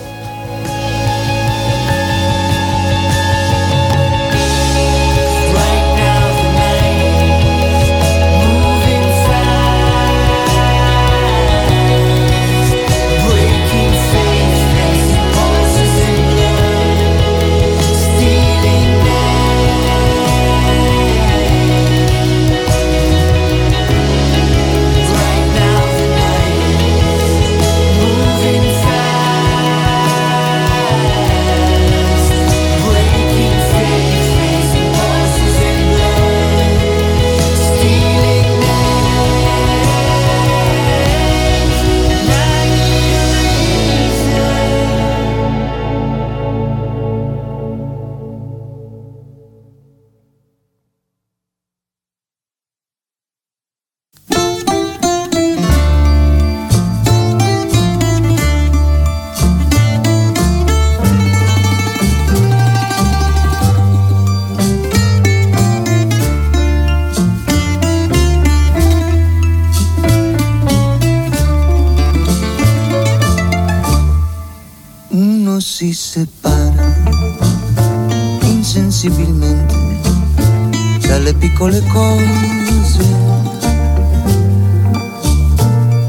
Dalle 81.73 81.81
piccole 81.81 81.81
cose, 81.93 83.03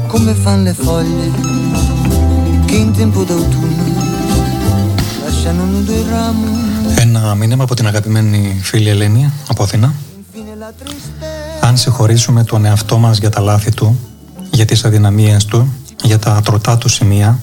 come 0.07 0.33
fanno 0.33 0.63
le 0.63 0.73
foglie 0.73 1.31
che 2.65 2.75
in 2.75 2.91
tempo 2.91 3.23
d'autunno 3.23 3.83
lasciano 5.23 5.65
nudo 5.65 5.91
il 5.91 6.05
ramo. 6.05 6.47
Ένα 6.97 7.35
μήνυμα 7.35 7.63
από 7.63 7.75
την 7.75 7.87
αγαπημένη 7.87 8.59
φίλη 8.63 8.89
Ελένη 8.89 9.31
από 9.47 9.63
Αθήνα. 9.63 9.93
Αν 11.61 11.77
συγχωρήσουμε 11.77 12.43
τον 12.43 12.65
εαυτό 12.65 12.97
μας 12.97 13.17
για 13.17 13.29
τα 13.29 13.41
λάθη 13.41 13.71
του, 13.71 13.99
για 14.51 14.65
τις 14.65 14.85
αδυναμίες 14.85 15.45
του, 15.45 15.73
για 16.03 16.19
τα 16.19 16.41
τροτά 16.43 16.77
του 16.77 16.89
σημεία, 16.89 17.39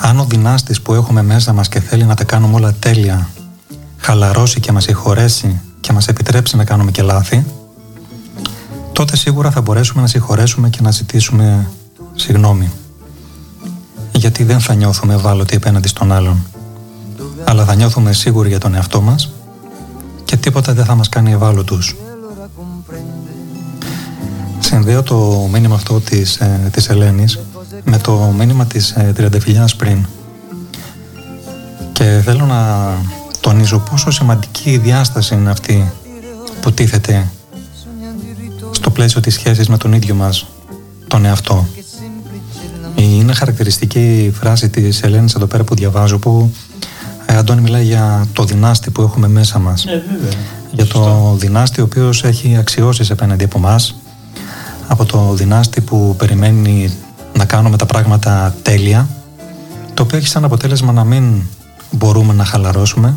αν 0.00 0.18
ο 0.18 0.24
δυνάστης 0.24 0.80
που 0.80 0.94
έχουμε 0.94 1.22
μέσα 1.22 1.52
μας 1.52 1.68
και 1.68 1.80
θέλει 1.80 2.04
να 2.04 2.14
τα 2.14 2.24
κάνουμε 2.24 2.54
όλα 2.54 2.74
τέλεια, 2.78 3.28
χαλαρώσει 3.98 4.60
και 4.60 4.72
μας 4.72 4.82
συγχωρέσει 4.82 5.60
και 5.84 5.92
μας 5.92 6.08
επιτρέψει 6.08 6.56
να 6.56 6.64
κάνουμε 6.64 6.90
και 6.90 7.02
λάθη, 7.02 7.44
τότε 8.92 9.16
σίγουρα 9.16 9.50
θα 9.50 9.60
μπορέσουμε 9.60 10.02
να 10.02 10.08
συγχωρέσουμε 10.08 10.68
και 10.68 10.78
να 10.82 10.90
ζητήσουμε 10.90 11.70
συγνώμη. 12.14 12.70
Γιατί 14.12 14.44
δεν 14.44 14.60
θα 14.60 14.74
νιώθουμε 14.74 15.14
ευάλωτοι 15.14 15.56
απέναντι 15.56 15.88
στον 15.88 16.12
άλλον, 16.12 16.46
αλλά 17.44 17.64
θα 17.64 17.74
νιώθουμε 17.74 18.12
σίγουροι 18.12 18.48
για 18.48 18.58
τον 18.58 18.74
εαυτό 18.74 19.00
μας 19.00 19.32
και 20.24 20.36
τίποτα 20.36 20.74
δεν 20.74 20.84
θα 20.84 20.94
μας 20.94 21.08
κάνει 21.08 21.32
ευάλωτους. 21.32 21.96
Συνδέω 24.58 25.02
το 25.02 25.48
μήνυμα 25.52 25.74
αυτό 25.74 26.00
της, 26.00 26.36
ε, 26.36 26.68
της 26.72 26.88
Ελένης 26.88 27.38
με 27.84 27.98
το 27.98 28.34
μήνυμα 28.38 28.66
της 28.66 28.90
ε, 28.90 29.12
Τριαντεφυλιάς 29.14 29.76
πριν 29.76 30.06
και 31.92 32.20
θέλω 32.24 32.44
να 32.44 32.92
τονίζω 33.54 33.78
πόσο 33.78 34.10
σημαντική 34.10 34.70
η 34.70 34.78
διάσταση 34.78 35.34
είναι 35.34 35.50
αυτή 35.50 35.92
που 36.60 36.72
τίθεται 36.72 37.30
στο 38.70 38.90
πλαίσιο 38.90 39.20
της 39.20 39.34
σχέσης 39.34 39.68
με 39.68 39.76
τον 39.76 39.92
ίδιο 39.92 40.14
μας 40.14 40.46
τον 41.08 41.24
εαυτό. 41.24 41.66
Είναι 42.94 43.32
χαρακτηριστική 43.32 44.24
η 44.24 44.30
φράση 44.30 44.68
της 44.68 45.02
Ελένης 45.02 45.34
εδώ 45.34 45.46
πέρα 45.46 45.64
που 45.64 45.74
διαβάζω 45.74 46.18
που 46.18 46.52
ε, 47.26 47.36
Αντώνη 47.36 47.60
μιλάει 47.60 47.84
για 47.84 48.26
το 48.32 48.44
δυνάστη 48.44 48.90
που 48.90 49.02
έχουμε 49.02 49.28
μέσα 49.28 49.58
μας. 49.58 49.84
Ναι, 49.84 49.92
βέβαια. 49.92 50.38
για 50.72 50.86
το 50.86 51.34
δυνάστη 51.38 51.80
ο 51.80 51.84
οποίος 51.84 52.24
έχει 52.24 52.56
αξιώσεις 52.56 53.10
απέναντι 53.10 53.44
από 53.44 53.58
εμάς, 53.58 53.94
από 54.86 55.04
το 55.04 55.32
δυνάστη 55.34 55.80
που 55.80 56.14
περιμένει 56.18 56.94
να 57.36 57.44
κάνουμε 57.44 57.76
τα 57.76 57.86
πράγματα 57.86 58.54
τέλεια 58.62 59.08
το 59.94 60.02
οποίο 60.02 60.18
έχει 60.18 60.26
σαν 60.26 60.44
αποτέλεσμα 60.44 60.92
να 60.92 61.04
μην 61.04 61.42
μπορούμε 61.90 62.32
να 62.32 62.44
χαλαρώσουμε 62.44 63.14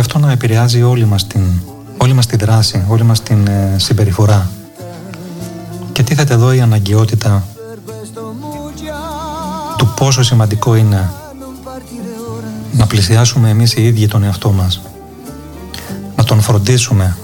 και 0.00 0.06
αυτό 0.06 0.26
να 0.26 0.32
επηρεάζει 0.32 0.82
όλη 0.82 1.04
μας 1.04 1.26
την, 1.26 1.42
όλη 1.96 2.12
μας 2.12 2.26
τη 2.26 2.36
δράση, 2.36 2.84
όλη 2.88 3.02
μας 3.02 3.22
την 3.22 3.46
ε, 3.46 3.76
συμπεριφορά. 3.78 4.50
Και 5.92 6.02
τίθεται 6.02 6.34
εδώ 6.34 6.52
η 6.52 6.60
αναγκαιότητα 6.60 7.46
του 9.76 9.92
πόσο 9.96 10.22
σημαντικό 10.22 10.74
είναι 10.74 11.12
να 12.72 12.86
πλησιάσουμε 12.86 13.48
εμείς 13.50 13.74
οι 13.74 13.86
ίδιοι 13.86 14.06
τον 14.06 14.22
εαυτό 14.22 14.50
μας. 14.50 14.80
Να 16.16 16.24
τον 16.24 16.40
φροντίσουμε 16.40 17.16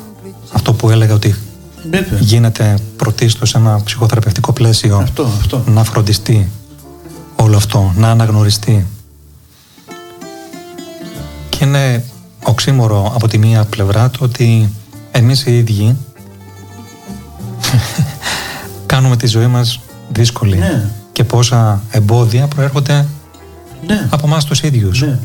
αυτό 0.52 0.72
που 0.72 0.90
έλεγα 0.90 1.14
ότι 1.14 1.36
Βέβαια. 1.90 2.18
γίνεται 2.18 2.78
πρωτίστως 2.96 3.48
σε 3.48 3.58
ένα 3.58 3.80
ψυχοθεραπευτικό 3.84 4.52
πλαίσιο 4.52 4.96
Αυτό, 4.96 5.22
αυτό. 5.38 5.64
να 5.66 5.84
φροντιστεί 5.84 6.48
όλο 7.36 7.56
αυτό, 7.56 7.92
να 7.96 8.10
αναγνωριστεί. 8.10 8.86
Και 11.48 11.64
είναι 11.64 12.04
οξύμορο 12.42 13.12
από 13.14 13.28
τη 13.28 13.38
μία 13.38 13.64
πλευρά 13.64 14.10
το 14.10 14.18
ότι 14.24 14.70
εμείς 15.10 15.44
οι 15.46 15.56
ίδιοι 15.58 15.96
κάνουμε 18.86 19.16
τη 19.16 19.26
ζωή 19.26 19.46
μας 19.46 19.80
δύσκολη 20.12 20.56
Ναι. 20.56 20.90
και 21.12 21.24
πόσα 21.24 21.82
εμπόδια 21.90 22.46
προέρχονται 22.46 23.06
Ναι. 23.86 24.06
από 24.10 24.26
εμάς 24.26 24.44
τους 24.44 24.62
ίδιους. 24.62 25.00
Ναι. 25.02 25.18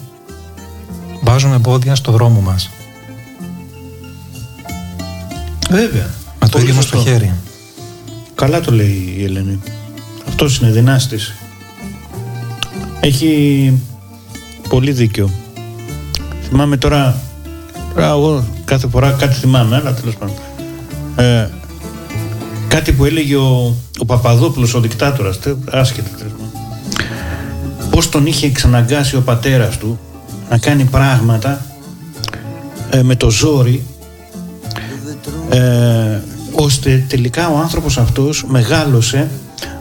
Βάζουμε 1.23 1.55
εμπόδια 1.55 1.95
στο 1.95 2.11
δρόμο 2.11 2.39
μας 2.41 2.69
Βέβαια. 5.69 6.09
με 6.39 6.45
το 6.45 6.49
Πολύ 6.49 6.63
ίδιο 6.63 6.75
μας 6.75 6.85
το 6.85 6.95
σωστό. 6.95 7.09
χέρι. 7.11 7.33
Καλά 8.35 8.59
το 8.61 8.71
λέει 8.71 9.13
η 9.17 9.23
Ελένη. 9.23 9.59
Αυτός 10.27 10.57
είναι 10.57 10.71
δυνάστης. 10.71 11.33
Έχει 12.99 13.73
πολύ 14.69 14.91
δίκιο. 14.91 15.29
Θυμάμαι 16.53 16.77
τώρα, 16.77 17.15
τώρα 17.95 18.07
εγώ 18.09 18.43
κάθε 18.65 18.87
φορά 18.87 19.11
κάτι 19.11 19.33
θυμάμαι, 19.33 19.75
αλλά 19.75 19.93
τέλος 19.93 20.15
πάντων. 20.15 20.35
Ε, 21.15 21.49
κάτι 22.67 22.91
που 22.91 23.05
έλεγε 23.05 23.35
ο, 23.35 23.75
ο 23.99 24.05
Παπαδόπουλος, 24.05 24.73
ο 24.73 24.79
δικτάτορας, 24.79 25.39
τε- 25.39 25.55
άσχετα 25.71 26.09
τέλος 26.17 26.31
πάντων. 26.31 26.49
Πώς 27.89 28.09
τον 28.09 28.25
είχε 28.25 28.45
εξαναγκάσει 28.45 29.15
ο 29.15 29.21
πατέρας 29.21 29.77
του 29.77 29.99
να 30.49 30.57
κάνει 30.57 30.83
πράγματα 30.83 31.65
ε, 32.89 33.01
με 33.03 33.15
το 33.15 33.29
ζόρι 33.29 33.83
ε, 35.49 36.19
ώστε 36.51 37.05
τελικά 37.09 37.49
ο 37.49 37.57
άνθρωπος 37.57 37.97
αυτός 37.97 38.43
μεγάλωσε 38.47 39.29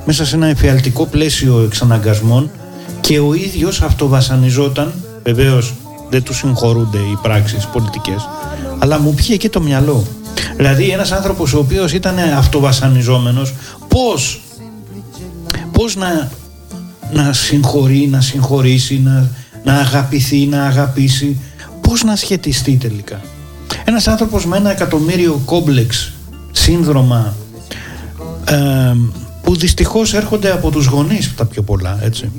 μέσα 0.07 0.25
σε 0.27 0.35
ένα 0.37 0.47
εφιαλτικό 0.47 1.07
πλαίσιο 1.07 1.63
εξαναγκασμών 1.65 2.51
και 3.01 3.19
ο 3.19 3.35
ίδιος 3.35 3.83
αυτοβασανιζόταν 3.83 4.93
βεβαίως 5.25 5.75
δεν 6.11 6.23
τους 6.23 6.37
συγχωρούνται 6.37 6.99
οι 6.99 7.19
πράξεις 7.23 7.67
πολιτικές 7.67 8.29
αλλά 8.79 9.01
μου 9.01 9.15
πήγε 9.15 9.37
και 9.37 9.51
το 9.51 9.61
μυαλό 9.61 10.05
δηλαδή 10.57 10.89
ένας 10.89 11.13
άνθρωπος 11.13 11.53
ο 11.53 11.59
οποίος 11.59 11.93
ήταν 11.93 12.19
αυτοβασανιζόμενος 12.19 13.55
πώς 13.89 14.41
πώς 15.73 15.97
να, 15.97 16.31
να 17.13 17.33
συγχωρεί, 17.33 18.09
να 18.11 18.21
συγχωρήσει 18.21 19.01
να, 19.05 19.31
να 19.65 19.75
αγαπηθεί, 19.75 20.47
να 20.47 20.65
αγαπήσει 20.65 21.41
πώς 21.81 22.03
να 22.03 22.17
σχετιστεί 22.17 22.77
τελικά 22.77 23.21
ένας 23.85 24.09
άνθρωπος 24.09 24.47
με 24.47 24.57
ένα 24.57 24.71
εκατομμύριο 24.71 25.41
κόμπλεξ, 25.45 26.13
σύνδρομα 26.53 27.35
ε, 28.45 28.57
που 29.43 29.57
δυστυχώς 29.57 30.15
έρχονται 30.15 30.53
από 30.53 30.71
τους 30.71 30.87
γονείς 30.87 31.35
τα 31.35 31.45
πιο 31.45 31.63
πολλά, 31.63 31.99
έτσι. 32.03 32.31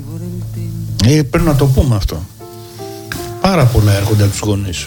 Ε, 1.04 1.22
πρέπει 1.22 1.44
να 1.44 1.54
το 1.54 1.66
πούμε 1.66 1.96
αυτό. 1.96 2.22
Πάρα 3.42 3.64
πολλά 3.64 3.92
έρχονται 3.92 4.22
από 4.22 4.30
τους 4.32 4.40
γονείς. 4.40 4.86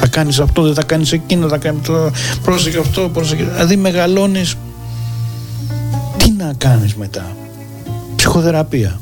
Θα 0.00 0.06
κάνεις 0.06 0.38
αυτό, 0.40 0.62
δεν 0.62 0.74
θα 0.74 0.82
κάνεις 0.82 1.12
εκείνο, 1.12 1.48
θα 1.48 1.58
κάνεις 1.58 1.86
το... 1.86 2.10
Πρόσεχε 2.42 2.78
αυτό, 2.78 3.08
πρόσεχε... 3.08 3.44
Δηλαδή 3.44 3.76
μεγαλώνεις... 3.76 4.54
Τι 6.16 6.30
να 6.30 6.52
κάνεις 6.58 6.94
μετά; 6.94 7.36
Ψυχοθεραπεία. 8.16 9.00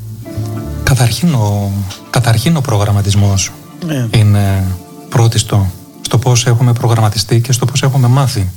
Καταρχήν 0.82 1.34
ο, 1.34 1.70
καταρχήν 2.10 2.56
ο 2.56 2.60
προγραμματισμός 2.60 3.50
Ναι. 3.86 4.06
είναι 4.10 4.64
πρώτιστο 5.08 5.66
στο 6.00 6.18
πώς 6.18 6.46
έχουμε 6.46 6.72
προγραμματιστεί 6.72 7.40
και 7.40 7.52
στο 7.52 7.64
πώς 7.66 7.82
έχουμε 7.82 8.08
μάθει 8.08 8.50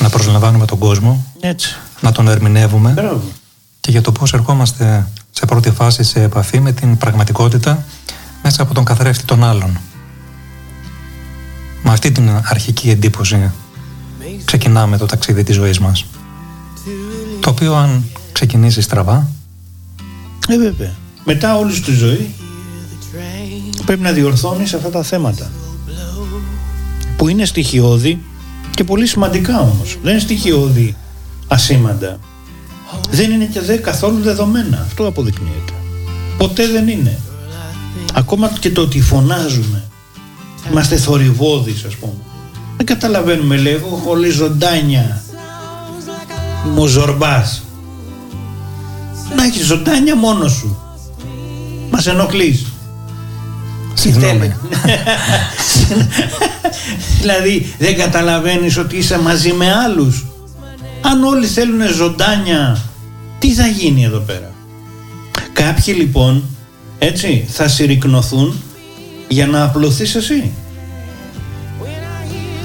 να 0.00 0.08
προσλαμβάνουμε 0.08 0.64
τον 0.64 0.78
κόσμο, 0.78 1.24
Έτσι. 1.40 1.76
να 2.00 2.12
τον 2.12 2.28
ερμηνεύουμε 2.28 2.90
Μπράβο. 2.90 3.20
και 3.80 3.90
για 3.90 4.00
το 4.00 4.12
πώς 4.12 4.32
ερχόμαστε 4.32 5.06
σε 5.30 5.46
πρώτη 5.46 5.70
φάση 5.70 6.02
σε 6.02 6.22
επαφή 6.22 6.60
με 6.60 6.72
την 6.72 6.96
πραγματικότητα 6.96 7.84
μέσα 8.44 8.62
από 8.62 8.74
τον 8.74 8.84
καθρέφτη 8.84 9.24
των 9.24 9.44
άλλων. 9.44 9.78
Με 11.82 11.90
αυτή 11.90 12.12
την 12.12 12.30
αρχική 12.44 12.90
εντύπωση 12.90 13.50
ξεκινάμε 14.44 14.96
το 14.98 15.06
ταξίδι 15.06 15.42
της 15.42 15.54
ζωής 15.54 15.78
μας. 15.78 16.04
Το 17.40 17.50
οποίο 17.50 17.74
αν 17.74 18.04
ξεκινήσει 18.32 18.80
στραβά, 18.80 19.28
Ε, 20.48 20.58
βέβαια. 20.58 20.94
Μετά 21.24 21.56
όλη 21.58 21.72
σου 21.72 21.82
τη 21.82 21.92
ζωή 21.92 22.34
πρέπει 23.86 24.02
να 24.02 24.12
διορθώνεις 24.12 24.74
αυτά 24.74 24.90
τα 24.90 25.02
θέματα. 25.02 25.50
Που 27.16 27.28
είναι 27.28 27.44
στοιχειώδη 27.44 28.22
και 28.70 28.84
πολύ 28.84 29.06
σημαντικά 29.06 29.60
όμως. 29.60 29.98
Δεν 30.02 30.12
είναι 30.12 30.20
στοιχειώδη 30.20 30.96
ασήμαντα. 31.48 32.18
Δεν 33.10 33.30
είναι 33.30 33.44
και 33.44 33.60
δε 33.60 33.76
καθόλου 33.76 34.22
δεδομένα. 34.22 34.80
Αυτό 34.82 35.06
αποδεικνύεται. 35.06 35.72
Ποτέ 36.38 36.66
δεν 36.66 36.88
είναι. 36.88 37.18
Ακόμα 38.16 38.52
και 38.60 38.70
το 38.70 38.80
ότι 38.80 39.00
φωνάζουμε. 39.00 39.82
Είμαστε 40.70 40.96
θορυβόδεις 40.96 41.84
ας 41.84 41.94
πούμε. 41.94 42.12
Δεν 42.76 42.86
καταλαβαίνουμε 42.86 43.56
λέει 43.56 43.72
εγώ 43.72 44.00
χωρί 44.04 44.30
ζωντάνια. 44.30 45.22
Είμαι 46.66 46.80
ο 46.80 46.86
Ζορμπάς. 46.86 47.62
Να 49.36 49.44
έχεις 49.44 49.66
ζωντάνια 49.66 50.16
μόνος 50.16 50.52
σου. 50.52 50.78
Μας 51.90 52.06
ενοχλείς. 52.06 52.64
συγγνώμη, 53.94 54.54
Δηλαδή 57.20 57.74
δεν 57.78 57.96
καταλαβαίνεις 57.96 58.76
ότι 58.76 58.96
είσαι 58.96 59.18
μαζί 59.18 59.52
με 59.52 59.72
άλλους. 59.72 60.24
Αν 61.00 61.24
όλοι 61.24 61.46
θέλουν 61.46 61.94
ζωντάνια, 61.94 62.82
τι 63.38 63.54
θα 63.54 63.66
γίνει 63.66 64.04
εδώ 64.04 64.18
πέρα; 64.18 64.52
Κάποιοι 65.52 65.94
λοιπόν, 65.98 66.44
έτσι, 67.04 67.44
θα 67.48 67.68
συρρυκνωθούν 67.68 68.62
για 69.28 69.46
να 69.46 69.62
απλωθείς 69.64 70.14
εσύ. 70.14 70.50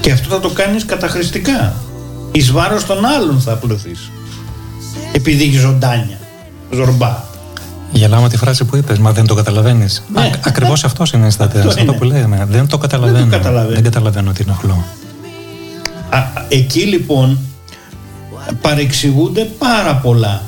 Και 0.00 0.12
αυτό 0.12 0.28
θα 0.34 0.40
το 0.40 0.48
κάνεις 0.48 0.84
καταχρηστικά. 0.84 1.74
Εις 2.32 2.50
βάρος 2.52 2.86
των 2.86 3.04
άλλων 3.04 3.40
θα 3.40 3.52
απλωθείς. 3.52 4.10
Επειδή 5.12 5.42
έχεις 5.42 5.60
ζωντάνια. 5.60 6.18
Ζορμπά. 6.70 7.22
γελάω 7.92 8.22
με 8.22 8.28
τη 8.28 8.36
φράση 8.36 8.64
που 8.64 8.76
είπες, 8.76 8.98
μα 8.98 9.12
δεν 9.12 9.26
το 9.26 9.34
καταλαβαίνεις. 9.34 10.02
Ναι. 10.12 10.20
Α, 10.20 10.30
ακριβώς 10.44 10.84
αυτό 10.84 11.04
συνίσταται, 11.04 11.58
Αυτό 11.58 11.68
αυτό 11.68 11.82
είναι. 11.82 11.92
που 11.92 12.04
λέμε. 12.04 12.46
Δεν 12.50 12.66
το 12.66 12.78
καταλαβαίνω. 12.78 13.26
καταλαβαίνω. 13.30 13.74
Δεν 13.74 13.82
καταλαβαίνω 13.82 14.32
τι 14.32 14.42
ενοχλώ. 14.46 14.84
Α, 16.10 16.18
α, 16.18 16.22
εκεί 16.48 16.80
λοιπόν 16.80 17.38
παρεξηγούνται 18.60 19.44
πάρα 19.58 19.94
πολλά. 19.96 20.42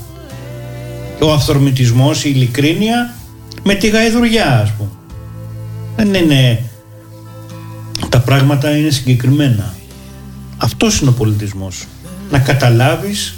Ο 1.20 1.32
αυθορμητισμός, 1.32 2.24
η 2.24 2.30
ειλικρίνεια 2.34 3.14
με 3.62 3.74
τη 3.74 3.88
γαϊδουριά 3.88 4.60
ας 4.60 4.72
πούμε. 4.72 4.90
Δεν 5.96 6.14
είναι... 6.14 6.62
Τα 8.08 8.20
πράγματα 8.20 8.76
είναι 8.76 8.90
συγκεκριμένα. 8.90 9.74
Αυτός 10.56 11.00
είναι 11.00 11.10
ο 11.10 11.12
πολιτισμός. 11.12 11.84
Να 12.30 12.38
καταλάβεις 12.38 13.34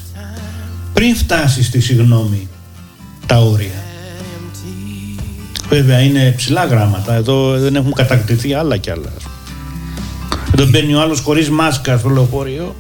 πριν 0.93 1.17
φτάσεις 1.17 1.67
στη 1.67 1.81
συγνώμη 1.81 2.49
τα 3.27 3.37
όρια. 3.37 3.83
Βέβαια 5.69 6.01
είναι 6.01 6.33
ψηλά 6.37 6.65
γράμματα. 6.65 7.15
Εδώ 7.15 7.59
δεν 7.59 7.77
έχουν 7.77 7.93
κατακτηθεί 7.93 8.55
άλλα 8.55 8.77
κι 8.77 8.91
άλλα. 8.91 9.13
ας 9.17 9.23
πούμε. 9.23 9.35
Εδώ 10.55 10.67
μπαίνει 10.67 10.95
ο 10.95 11.01
άλλος 11.01 11.21
χωρίς 11.21 11.51
μάσκα 11.51 11.99
στο 11.99 12.09
λεωφορείο 12.09 12.75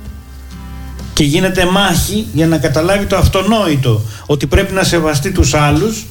και 1.13 1.25
γίνεται 1.25 1.67
μάχη 1.67 2.27
για 2.33 2.47
να 2.47 2.59
καταλάβει 2.59 3.07
το 3.07 3.17
αυτονόητο 3.17 4.03
ότι 4.27 4.47
πρέπει 4.47 4.73
να 4.73 4.83
σεβαστεί 4.85 5.33
τους 5.33 5.55
άλλους 5.55 6.07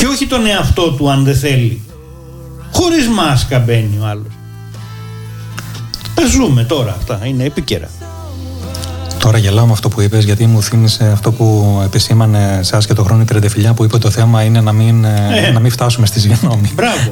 και 0.00 0.06
όχι 0.06 0.26
τον 0.26 0.46
εαυτό 0.46 0.90
του 0.90 1.10
αν 1.10 1.24
δεν 1.24 1.36
θέλει. 1.36 1.82
Χωρίς 2.72 3.08
μάσκα 3.08 3.58
μπαίνει 3.58 3.98
ο 4.00 4.06
άλλος. 4.06 4.32
Τα 6.14 6.26
ζούμε 6.26 6.64
τώρα 6.64 6.96
αυτά, 6.98 7.20
είναι 7.24 7.44
επίκαιρα. 7.44 7.88
Τώρα 9.18 9.38
γελάω 9.38 9.66
με 9.66 9.72
αυτό 9.72 9.88
που 9.88 10.00
είπες 10.00 10.24
γιατί 10.24 10.46
μου 10.46 10.62
θύμισε 10.62 11.10
αυτό 11.12 11.32
που 11.32 11.80
επισήμανε 11.84 12.56
εσά 12.60 12.78
και 12.78 12.94
το 12.94 13.02
χρόνο 13.02 13.22
η 13.22 13.24
Τριαντεφυλιά 13.24 13.74
που 13.74 13.84
είπε 13.84 13.98
το 13.98 14.10
θέμα 14.10 14.42
είναι 14.42 14.60
να 14.60 14.72
μην, 14.72 15.04
ε, 15.04 15.46
Ε. 15.46 15.50
να 15.50 15.60
μην 15.60 15.70
φτάσουμε 15.70 16.06
στη 16.06 16.20
συγγνώμη. 16.20 16.72
Μπράβο. 16.74 17.08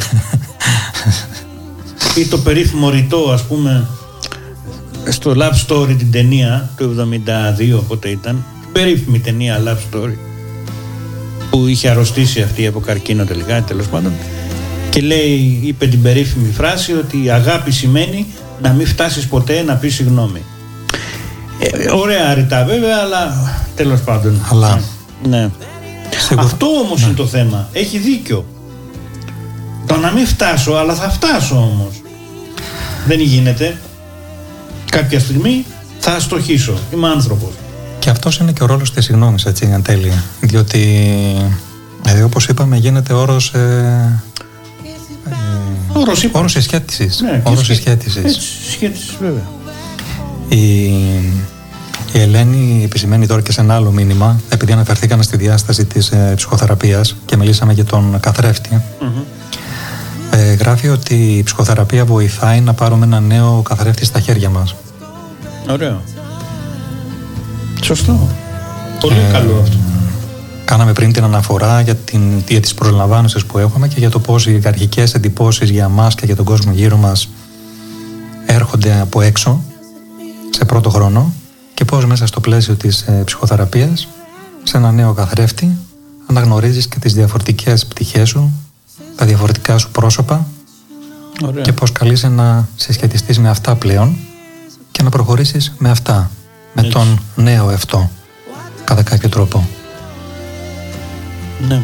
Ή 2.20 2.26
το 2.26 2.38
περίφημο 2.38 2.90
ρητό 2.90 3.30
ας 3.32 3.42
πούμε 3.42 3.86
στο 5.08 5.34
Love 5.36 5.66
Story 5.66 5.94
την 5.98 6.10
ταινία 6.10 6.70
του 6.76 6.94
72 7.80 7.82
πότε 7.88 8.08
ήταν 8.08 8.44
την 8.60 8.72
περίφημη 8.72 9.18
ταινία 9.18 9.62
Love 9.64 9.96
Story 9.96 10.27
που 11.50 11.66
είχε 11.66 11.88
αρρωστήσει 11.88 12.40
αυτή 12.42 12.66
από 12.66 12.80
καρκίνο 12.80 13.24
τελικά 13.24 13.62
τέλος 13.62 13.86
πάντων 13.86 14.12
και 14.90 15.00
λέει, 15.00 15.60
είπε 15.64 15.86
την 15.86 16.02
περίφημη 16.02 16.52
φράση 16.52 16.92
ότι 16.92 17.24
η 17.24 17.30
αγάπη 17.30 17.70
σημαίνει 17.70 18.26
να 18.62 18.70
μην 18.72 18.86
φτάσεις 18.86 19.26
ποτέ 19.26 19.62
να 19.62 19.74
πεις 19.74 19.94
συγγνώμη. 19.94 20.42
Ε, 21.60 21.90
ωραία 21.90 22.34
ρητά 22.34 22.64
βέβαια 22.64 22.96
αλλά 23.02 23.50
τέλος 23.76 24.00
πάντων. 24.00 24.46
Αλλά 24.50 24.80
Ναι. 25.28 25.50
σίγουρα- 26.18 26.46
Αυτό 26.46 26.66
όμως 26.66 27.02
είναι 27.02 27.12
το 27.12 27.26
θέμα. 27.26 27.68
Έχει 27.72 27.98
δίκιο. 27.98 28.44
Το 29.86 29.96
να 29.96 30.10
μην 30.10 30.26
φτάσω, 30.26 30.72
αλλά 30.72 30.94
θα 30.94 31.10
φτάσω 31.10 31.54
όμως. 31.56 31.94
Δεν 33.06 33.20
γίνεται. 33.20 33.78
Κάποια 34.90 35.20
στιγμή 35.20 35.64
θα 35.98 36.12
αστοχήσω. 36.12 36.74
Είμαι 36.94 37.08
άνθρωπος. 37.08 37.50
Και 38.08 38.14
αυτός 38.14 38.38
είναι 38.38 38.52
και 38.52 38.62
ο 38.62 38.66
ρόλος 38.66 38.92
της 38.92 39.04
συγγνώμης, 39.04 39.44
έτσι, 39.44 39.68
εν 39.72 39.82
τέλει. 39.82 40.12
Διότι, 40.40 40.78
δηλαδή, 42.02 42.22
όπως 42.22 42.48
είπαμε, 42.48 42.76
γίνεται 42.76 43.12
όρος... 43.12 43.52
Ε, 43.54 44.22
Όρος 45.92 46.22
είπα. 46.22 46.38
όρος 46.38 46.52
συσχέτισης. 46.52 47.20
Ναι, 47.20 47.42
όρος 47.44 47.66
και 47.66 47.74
σχέ- 47.74 48.02
συσχέτισης. 48.02 48.36
Έτσι, 48.36 48.70
σχέτισης 48.70 49.16
βέβαια. 49.20 49.42
Η, 50.48 50.84
η 52.12 52.20
Ελένη 52.20 52.82
επισημαίνει 52.84 53.26
τώρα 53.26 53.42
και 53.42 53.52
σε 53.52 53.60
ένα 53.60 53.74
άλλο 53.74 53.90
μήνυμα, 53.90 54.40
επειδή 54.48 54.72
αναφερθήκαμε 54.72 55.22
στη 55.22 55.36
διάσταση 55.36 55.84
της 55.84 56.08
ε, 56.10 56.32
ψυχοθεραπείας 56.36 57.16
και 57.24 57.36
μιλήσαμε 57.36 57.72
για 57.72 57.84
τον 57.84 58.20
καθρέφτη, 58.20 58.82
ε, 60.30 60.52
γράφει 60.52 60.88
ότι 60.88 61.14
η 61.14 61.42
ψυχοθεραπεία 61.42 62.04
βοηθάει 62.04 62.60
να 62.60 62.72
πάρουμε 62.74 63.04
ένα 63.04 63.20
νέο 63.20 63.62
καθρέφτη 63.62 64.04
στα 64.04 64.20
χέρια 64.20 64.50
μας. 64.50 64.74
Ωραίο. 65.70 66.00
Σωστό. 67.82 68.28
Πολύ 69.00 69.18
Ε, 69.28 69.32
καλό 69.32 69.58
αυτό. 69.62 69.76
Κάναμε 70.64 70.92
πριν 70.92 71.12
την 71.12 71.24
αναφορά 71.24 71.80
για, 71.80 71.94
την, 71.94 72.42
για 72.48 72.60
τις 72.60 72.74
προσλαμβάνωσες 72.74 73.44
που 73.44 73.58
έχουμε 73.58 73.88
και 73.88 73.98
για 73.98 74.10
το 74.10 74.18
πώς 74.18 74.46
οι 74.46 74.60
αρχικές 74.64 75.14
εντυπώσεις 75.14 75.70
για 75.70 75.88
μας 75.88 76.14
και 76.14 76.26
για 76.26 76.36
τον 76.36 76.44
κόσμο 76.44 76.72
γύρω 76.72 76.96
μας 76.96 77.28
έρχονται 78.46 79.00
από 79.00 79.20
έξω 79.20 79.60
σε 80.50 80.64
πρώτο 80.64 80.90
χρόνο 80.90 81.32
και 81.74 81.84
πώς 81.84 82.06
μέσα 82.06 82.26
στο 82.26 82.40
πλαίσιο 82.40 82.74
της 82.74 83.00
ε, 83.00 83.22
ψυχοθεραπείας 83.24 84.08
σε 84.62 84.76
ένα 84.76 84.92
νέο 84.92 85.12
καθρέφτη 85.12 85.76
αναγνωρίζεις 86.26 86.86
και 86.88 86.98
τις 86.98 87.14
διαφορετικές 87.14 87.86
πτυχές 87.86 88.28
σου, 88.28 88.52
τα 89.16 89.26
διαφορετικά 89.26 89.78
σου 89.78 89.90
πρόσωπα 89.90 90.46
Ωραία. 91.44 91.62
και 91.62 91.72
πώς 91.72 91.92
καλείσαι 91.92 92.28
να 92.28 92.68
συσχετιστείς 92.76 93.38
με 93.38 93.48
αυτά 93.48 93.74
πλέον 93.74 94.16
και 94.92 95.02
να 95.02 95.10
προχωρήσεις 95.10 95.72
με 95.78 95.90
αυτά, 95.90 96.30
με 96.80 96.86
Έτσι. 96.86 96.98
τον 96.98 97.20
νέο 97.36 97.66
αυτό 97.66 98.10
κατά 98.84 99.02
κάποιο 99.02 99.28
τρόπο. 99.28 99.68
Ναι. 101.68 101.82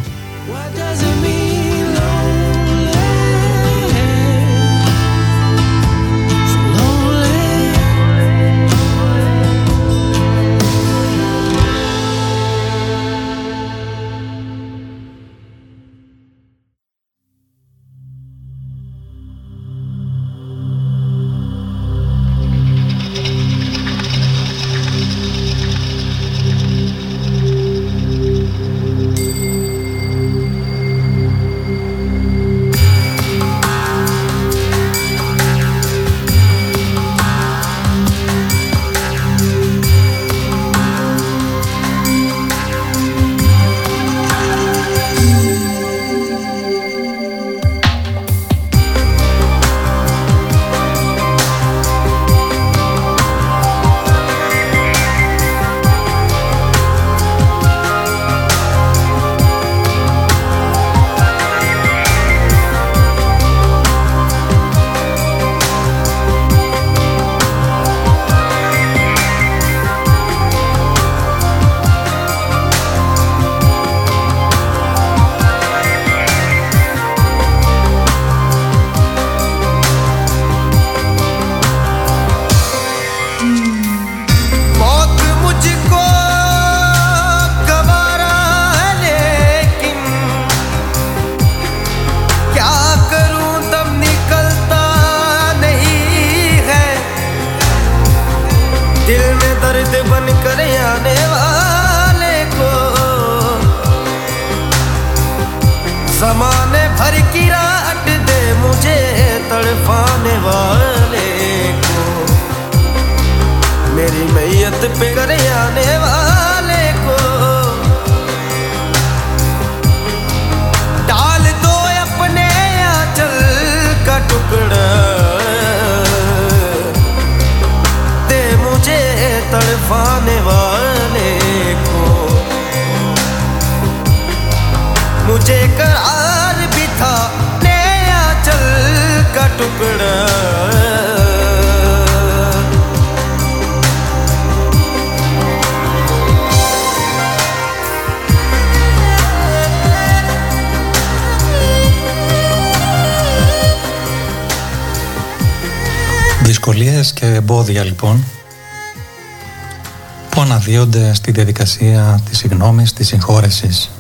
Που 160.84 160.90
αναδύονται 160.90 161.14
στη 161.14 161.30
διαδικασία 161.30 162.20
της 162.28 162.38
συγγνώμης, 162.38 162.92
της 162.92 163.06
συγχώρεσης. 163.06 163.90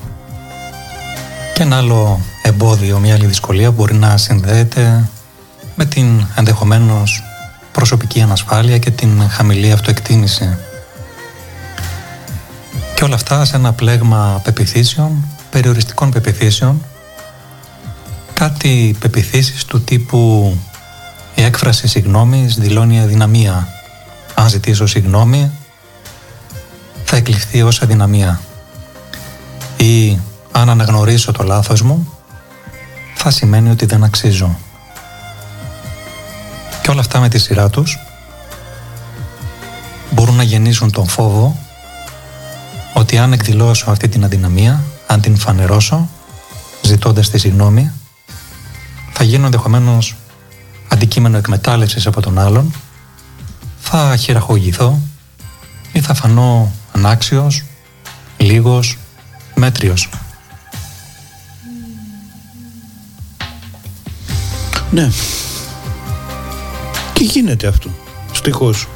Και 1.54 1.62
ένα 1.62 1.76
άλλο 1.76 2.20
εμπόδιο, 2.42 2.98
μια 2.98 3.14
άλλη 3.14 3.26
δυσκολία 3.26 3.70
μπορεί 3.70 3.94
να 3.94 4.16
συνδέεται 4.16 5.08
με 5.74 5.84
την 5.84 6.26
ενδεχομένως 6.34 7.22
προσωπική 7.72 8.20
ανασφάλεια 8.20 8.78
και 8.78 8.90
την 8.90 9.28
χαμηλή 9.30 9.72
αυτοεκτίμηση. 9.72 10.56
Και 12.94 13.04
όλα 13.04 13.14
αυτά 13.14 13.44
σε 13.44 13.56
ένα 13.56 13.72
πλέγμα 13.72 14.40
πεπιθήσεων, 14.44 15.26
περιοριστικών 15.50 16.10
πεπιθήσεων, 16.10 16.84
κάτι 18.34 18.96
πεπιθήσεις 18.98 19.64
του 19.64 19.82
τύπου 19.82 20.56
η 21.34 21.42
έκφραση 21.42 21.88
συγγνώμη 21.88 22.46
δηλώνει 22.58 23.00
αδυναμία. 23.00 23.68
Αν 24.34 24.48
ζητήσω 24.48 24.86
συγγνώμη, 24.86 25.50
θα 27.14 27.20
εκλειφθεί 27.20 27.62
ως 27.62 27.82
αδυναμία. 27.82 28.40
Ή 29.76 30.18
αν 30.52 30.70
αναγνωρίσω 30.70 31.32
το 31.32 31.42
λάθος 31.42 31.82
μου, 31.82 32.12
θα 33.14 33.30
σημαίνει 33.30 33.70
ότι 33.70 33.86
δεν 33.86 34.04
αξίζω. 34.04 34.58
Και 36.82 36.90
όλα 36.90 37.00
αυτά 37.00 37.20
με 37.20 37.28
τη 37.28 37.38
σειρά 37.38 37.70
τους 37.70 37.98
μπορούν 40.10 40.34
να 40.34 40.42
γεννήσουν 40.42 40.90
τον 40.90 41.08
φόβο 41.08 41.58
ότι 42.94 43.18
αν 43.18 43.32
εκδηλώσω 43.32 43.90
αυτή 43.90 44.08
την 44.08 44.24
αδυναμία, 44.24 44.84
αν 45.06 45.20
την 45.20 45.36
φανερώσω, 45.36 46.08
ζητώντας 46.82 47.30
τη 47.30 47.38
συγγνώμη, 47.38 47.92
θα 49.12 49.24
γίνω 49.24 49.44
ενδεχομένως 49.44 50.16
αντικείμενο 50.88 51.36
εκμετάλλευσης 51.36 52.06
από 52.06 52.20
τον 52.20 52.38
άλλον, 52.38 52.74
θα 53.80 54.16
χειραγωγηθώ 54.16 54.98
ή 55.92 56.00
θα 56.00 56.14
φανώ 56.14 56.72
ανάξιος, 56.94 57.62
λίγος, 58.36 58.98
μέτριος. 59.54 60.08
Ναι. 64.90 65.10
Τι 67.12 67.24
γίνεται 67.24 67.66
αυτό. 67.66 67.90
Στοιχώς. 68.32 68.88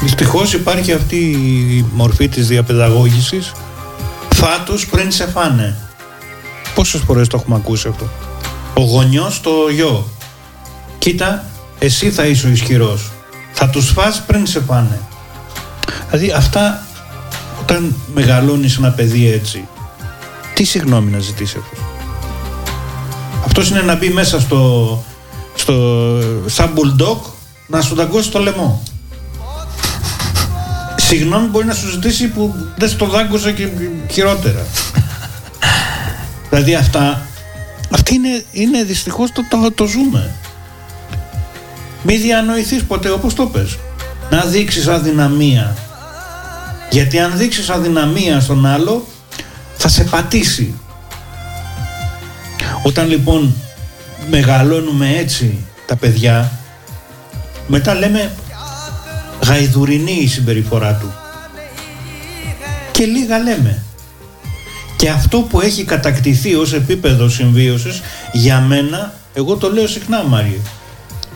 Δυστυχώς 0.00 0.52
υπάρχει 0.52 0.92
αυτή 0.92 1.16
η 1.16 1.84
μορφή 1.92 2.28
της 2.28 2.48
διαπαιδαγώγησης 2.48 3.52
φάτος 4.34 4.86
πριν 4.86 5.10
σε 5.10 5.26
φάνε. 5.26 5.76
Πόσες 6.74 7.00
φορές 7.00 7.28
το 7.28 7.36
έχουμε 7.40 7.56
ακούσει 7.56 7.88
αυτό; 7.88 8.08
Ο 8.74 8.80
γονιός 8.80 9.40
το 9.40 9.50
γιο. 9.72 10.08
Κοίτα, 10.98 11.44
εσύ 11.78 12.10
θα 12.10 12.26
είσαι 12.26 12.46
ο 12.46 12.50
ισχυρός. 12.50 13.10
Θα 13.52 13.68
τους 13.68 13.90
φας 13.90 14.22
πριν 14.26 14.46
σε 14.46 14.60
φάνε. 14.60 15.00
Δηλαδή 16.10 16.30
αυτά 16.30 16.86
όταν 17.60 17.94
μεγαλώνεις 18.14 18.76
ένα 18.76 18.90
παιδί 18.90 19.32
έτσι 19.32 19.68
τι 20.58 20.64
συγγνώμη 20.64 21.10
να 21.10 21.18
ζητήσει 21.18 21.56
αυτός. 21.58 21.78
Αυτός 23.44 23.70
είναι 23.70 23.80
να 23.80 23.96
μπει 23.96 24.08
μέσα 24.08 24.40
στο, 24.40 25.04
στο 25.54 25.74
σαν 26.46 26.72
bulldog 26.74 27.18
να 27.66 27.80
σου 27.80 27.94
δαγκώσει 27.94 28.30
το 28.30 28.38
λαιμό. 28.38 28.82
Συγγνώμη 30.96 31.46
μπορεί 31.46 31.66
να 31.66 31.74
σου 31.74 31.90
ζητήσει 31.90 32.28
που 32.28 32.54
δεν 32.76 32.88
στο 32.88 33.06
δάγκωσε 33.06 33.52
και 33.52 33.68
χειρότερα. 34.10 34.66
δηλαδή 36.50 36.74
αυτά, 36.74 37.26
αυτή 37.90 38.14
είναι, 38.14 38.44
είναι 38.50 38.82
δυστυχώς 38.82 39.32
το, 39.32 39.42
το, 39.50 39.72
το 39.72 39.86
ζούμε. 39.86 40.34
Μη 42.02 42.16
διανοηθείς 42.16 42.84
ποτέ 42.84 43.10
όπως 43.10 43.34
το 43.34 43.46
πες. 43.46 43.78
Να 44.30 44.44
δείξεις 44.44 44.86
αδυναμία. 44.86 45.76
Γιατί 46.90 47.18
αν 47.18 47.36
δείξεις 47.36 47.68
αδυναμία 47.68 48.40
στον 48.40 48.66
άλλο 48.66 49.06
θα 49.76 49.88
σε 49.88 50.04
πατήσει. 50.04 50.74
Όταν 52.82 53.08
λοιπόν 53.08 53.54
μεγαλώνουμε 54.30 55.16
έτσι 55.16 55.58
τα 55.86 55.96
παιδιά 55.96 56.52
μετά 57.66 57.94
λέμε 57.94 58.32
γαϊδουρινή 59.44 60.18
η 60.20 60.26
συμπεριφορά 60.26 60.94
του 60.94 61.12
και 62.98 63.04
λίγα 63.04 63.38
λέμε. 63.38 63.82
Και 64.96 65.10
αυτό 65.10 65.38
που 65.40 65.60
έχει 65.60 65.84
κατακτηθεί 65.84 66.54
ως 66.54 66.72
επίπεδο 66.72 67.28
συμβίωσης 67.28 68.00
για 68.32 68.60
μένα, 68.60 69.14
εγώ 69.34 69.56
το 69.56 69.72
λέω 69.72 69.86
συχνά 69.86 70.22
Μάριο 70.22 70.60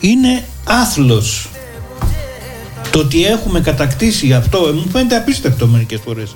είναι 0.01 0.45
άθλος 0.65 1.49
το 2.93 2.99
ότι 2.99 3.25
έχουμε 3.25 3.61
κατακτήσει 3.61 4.33
αυτό 4.33 4.59
μου 4.59 4.89
φαίνεται 4.93 5.17
απίστευτο 5.17 5.67
μερικές 5.67 6.01
φορές 6.05 6.35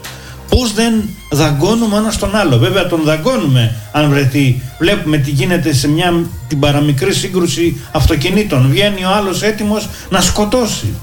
Πώς 0.49 0.73
δεν 0.73 1.09
δαγκώνουμε 1.31 1.97
ένας 1.97 2.15
στον 2.15 2.37
άλλο. 2.37 2.59
Βέβαια, 2.59 2.87
τον 2.87 3.03
δαγκώνουμε 3.05 3.77
αν 3.93 4.11
βρεθεί. 4.11 4.63
Βλέπουμε 4.79 5.17
τι 5.17 5.31
γίνεται 5.31 5.73
σε 5.73 5.89
μια 5.89 6.27
την 6.49 6.61
παραμικρή 6.61 7.15
σύγκρουση 7.15 7.81
αυτοκινήτων. 7.93 8.69
Βγαίνει 8.71 9.05
ο 9.05 9.11
άλλος 9.11 9.43
έτοιμος 9.43 9.89
να 10.11 10.21
σκοτώσει. 10.21 10.95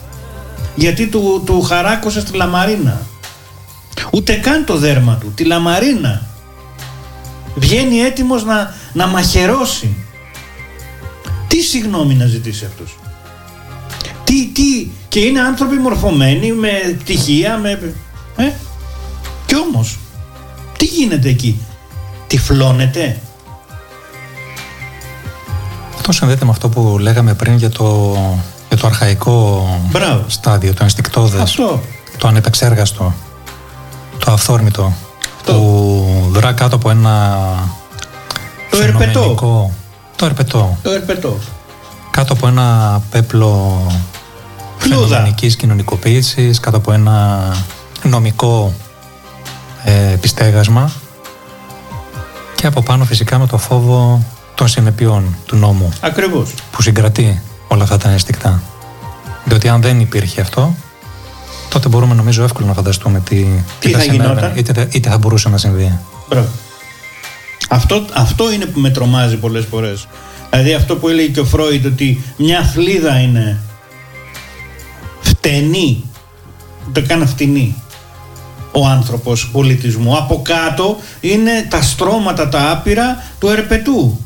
Γιατί 0.75 1.07
του, 1.07 1.41
του 1.45 1.61
χαράκωσε 1.61 2.19
στη 2.19 2.37
λαμαρίνα. 2.37 3.01
Ούτε 4.11 4.33
καν 4.33 4.65
το 4.65 4.77
δέρμα 4.77 5.17
του, 5.21 5.31
τη 5.35 5.43
λαμαρίνα. 5.43 6.21
Βγαίνει 7.55 7.97
έτοιμος 7.99 8.43
να, 8.43 8.73
να 8.93 9.07
μαχαιρώσει. 9.07 9.95
Τι 11.47 11.61
συγγνώμη 11.61 12.13
να 12.13 12.25
ζητήσει 12.25 12.65
αυτός. 12.65 12.95
Τι, 14.23 14.47
τι, 14.47 14.87
και 15.13 15.19
είναι 15.19 15.39
άνθρωποι 15.41 15.75
μορφωμένοι 15.75 16.51
με 16.51 16.69
πτυχία, 16.99 17.57
με... 17.57 17.93
Ε; 18.35 18.51
Κι 19.45 19.55
όμως, 19.55 19.97
τι 20.77 20.85
γίνεται 20.85 21.29
εκεί; 21.29 21.61
Τυφλώνεται; 22.27 23.19
Αυτός 25.95 26.15
συνδέεται 26.15 26.45
με 26.45 26.51
αυτό 26.51 26.69
που 26.69 26.97
λέγαμε 26.99 27.33
πριν 27.33 27.55
για 27.57 27.69
το, 27.69 28.15
για 28.67 28.77
το 28.77 28.87
αρχαϊκό 28.87 29.67
Μπράβο. 29.91 30.23
στάδιο, 30.27 30.73
το 30.73 30.83
ενστικτόδες, 30.83 31.41
Αυτό. 31.41 31.81
το 32.17 32.27
ανεπεξέργαστο, 32.27 33.13
το 34.25 34.31
αυθόρμητο, 34.31 34.93
που 35.45 36.27
δρά 36.31 36.53
κάτω 36.53 36.75
από 36.75 36.89
ένα 36.89 37.37
Το 38.71 38.77
ερπετό. 38.77 38.97
φαινομενικό- 38.99 39.71
Το 40.15 40.25
ερπετό. 40.25 40.77
Το 40.81 40.91
ερπετό. 40.91 41.37
Κάτω 42.11 42.33
από 42.33 42.47
ένα 42.47 43.01
πέπλο 43.09 43.81
Φλούδα. 43.87 44.01
Φαινομενικής 44.89 45.55
κοινωνικοποίησης, 45.55 46.59
κάτω 46.59 46.77
από 46.77 46.91
ένα 46.91 47.47
νομικό 48.03 48.73
ε, 49.83 50.11
επιστέγασμα 50.13 50.91
και 52.55 52.67
από 52.67 52.81
πάνω 52.81 53.05
φυσικά 53.05 53.39
με 53.39 53.47
το 53.47 53.57
φόβο 53.57 54.25
των 54.55 54.67
συνεπειών 54.67 55.35
του 55.45 55.55
νόμου 55.55 55.89
Ακριβώς. 55.99 56.53
που 56.71 56.81
συγκρατεί 56.81 57.41
όλα 57.67 57.83
αυτά 57.83 57.97
τα 57.97 58.09
ένστικτα. 58.09 58.61
Διότι 59.45 59.69
αν 59.69 59.81
δεν 59.81 59.99
υπήρχε 59.99 60.41
αυτό, 60.41 60.75
τότε 61.69 61.89
μπορούμε 61.89 62.13
νομίζω 62.15 62.43
εύκολα 62.43 62.67
να 62.67 62.73
φανταστούμε 62.73 63.19
τι, 63.19 63.45
Τι 63.79 63.89
θα 63.89 63.99
συνέβαινε, 63.99 64.23
γινόταν. 64.29 64.51
είτε, 64.55 64.87
είτε 64.91 65.09
θα 65.09 65.17
μπορούσε 65.17 65.49
να 65.49 65.57
συμβεί. 65.57 65.99
Μπράβο. 66.29 66.47
Αυτό, 67.69 68.05
αυτό 68.13 68.51
είναι 68.51 68.65
που 68.65 68.79
με 68.79 68.89
τρομάζει 68.89 69.35
πολλές 69.37 69.65
φορές. 69.69 70.07
Δηλαδή 70.49 70.73
αυτό 70.73 70.95
που 70.95 71.09
έλεγε 71.09 71.27
και 71.27 71.39
ο 71.39 71.45
Φρόιντ 71.45 71.85
ότι 71.85 72.23
μια 72.37 72.63
θλίδα 72.63 73.19
είναι 73.19 73.59
φτενή, 75.43 76.03
ούτε 76.87 77.01
καν 77.01 77.27
φτηνή 77.27 77.75
ο 78.71 78.85
άνθρωπος 78.85 79.49
πολιτισμού. 79.51 80.17
Από 80.17 80.41
κάτω 80.41 80.97
είναι 81.19 81.67
τα 81.69 81.81
στρώματα 81.81 82.49
τα 82.49 82.71
άπειρα 82.71 83.23
του 83.39 83.47
ερπετού, 83.47 84.19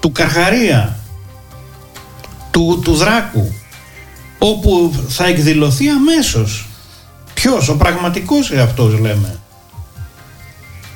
του 0.00 0.12
καρχαρία, 0.12 0.98
του, 2.50 2.80
του 2.84 2.94
δράκου. 2.94 3.52
όπου 4.38 4.92
θα 5.08 5.26
εκδηλωθεί 5.26 5.88
αμέσως. 5.88 6.68
Ποιος, 7.34 7.68
ο 7.68 7.76
πραγματικός 7.76 8.50
εαυτός 8.50 8.98
λέμε. 8.98 9.38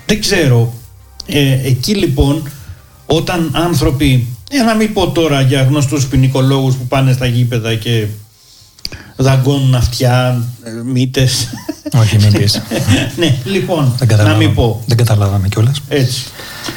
Δεν 0.06 0.20
ξέρω. 0.20 0.72
Ε, 1.26 1.66
εκεί 1.66 1.94
λοιπόν 1.94 2.50
όταν 3.06 3.50
άνθρωποι, 3.54 4.26
ε, 4.50 4.62
να 4.62 4.74
μην 4.74 4.92
πω 4.92 5.10
τώρα 5.10 5.40
για 5.40 5.62
γνωστούς 5.62 6.06
ποινικολόγους 6.06 6.74
που 6.74 6.86
πάνε 6.86 7.12
στα 7.12 7.26
γήπεδα 7.26 7.74
και 7.74 8.06
δαγκώνουν 9.16 9.74
αυτιά, 9.74 10.42
ε, 10.64 10.70
μύτες. 10.84 11.48
Όχι, 11.98 12.16
μην 12.16 12.32
πεις. 12.32 12.62
ναι, 13.18 13.38
λοιπόν, 13.44 13.84
Δεν 13.84 13.94
να 13.98 14.06
καταλάβαμε. 14.06 14.44
μην 14.44 14.54
πω. 14.54 14.82
Δεν 14.86 14.96
καταλάβαμε 14.96 15.48
κιόλας. 15.48 15.80
Έτσι. 15.88 16.24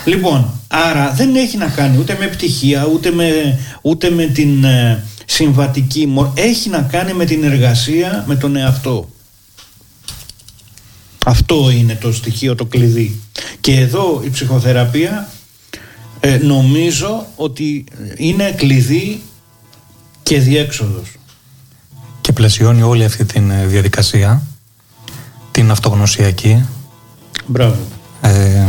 Λοιπόν, 0.05 0.51
άρα 0.67 1.11
δεν 1.11 1.35
έχει 1.35 1.57
να 1.57 1.67
κάνει 1.67 1.97
ούτε 1.97 2.17
με 2.19 2.27
πτυχία, 2.27 2.87
ούτε 2.93 3.11
με, 3.11 3.59
ούτε 3.81 4.09
με 4.09 4.25
την 4.25 4.63
ε, 4.63 5.03
συμβατική 5.25 6.07
μορ. 6.07 6.27
Έχει 6.33 6.69
να 6.69 6.81
κάνει 6.81 7.13
με 7.13 7.25
την 7.25 7.43
εργασία 7.43 8.23
με 8.27 8.35
τον 8.35 8.55
εαυτό. 8.55 9.09
Αυτό 11.25 11.69
είναι 11.69 11.95
το 12.01 12.13
στοιχείο, 12.13 12.55
το 12.55 12.65
κλειδί. 12.65 13.19
Και 13.59 13.79
εδώ 13.79 14.21
η 14.25 14.29
ψυχοθεραπεία 14.29 15.29
ε, 16.19 16.37
νομίζω 16.37 17.25
ότι 17.35 17.85
είναι 18.17 18.51
κλειδί 18.51 19.21
και 20.23 20.39
διέξοδος. 20.39 21.14
Και 22.35 22.41
πλαισιώνει 22.41 22.81
όλη 22.81 23.05
αυτή 23.05 23.25
τη 23.25 23.39
διαδικασία, 23.65 24.41
την 25.51 25.71
αυτογνωσιακή, 25.71 26.65
Μπράβο. 27.45 27.75
ε, 28.21 28.65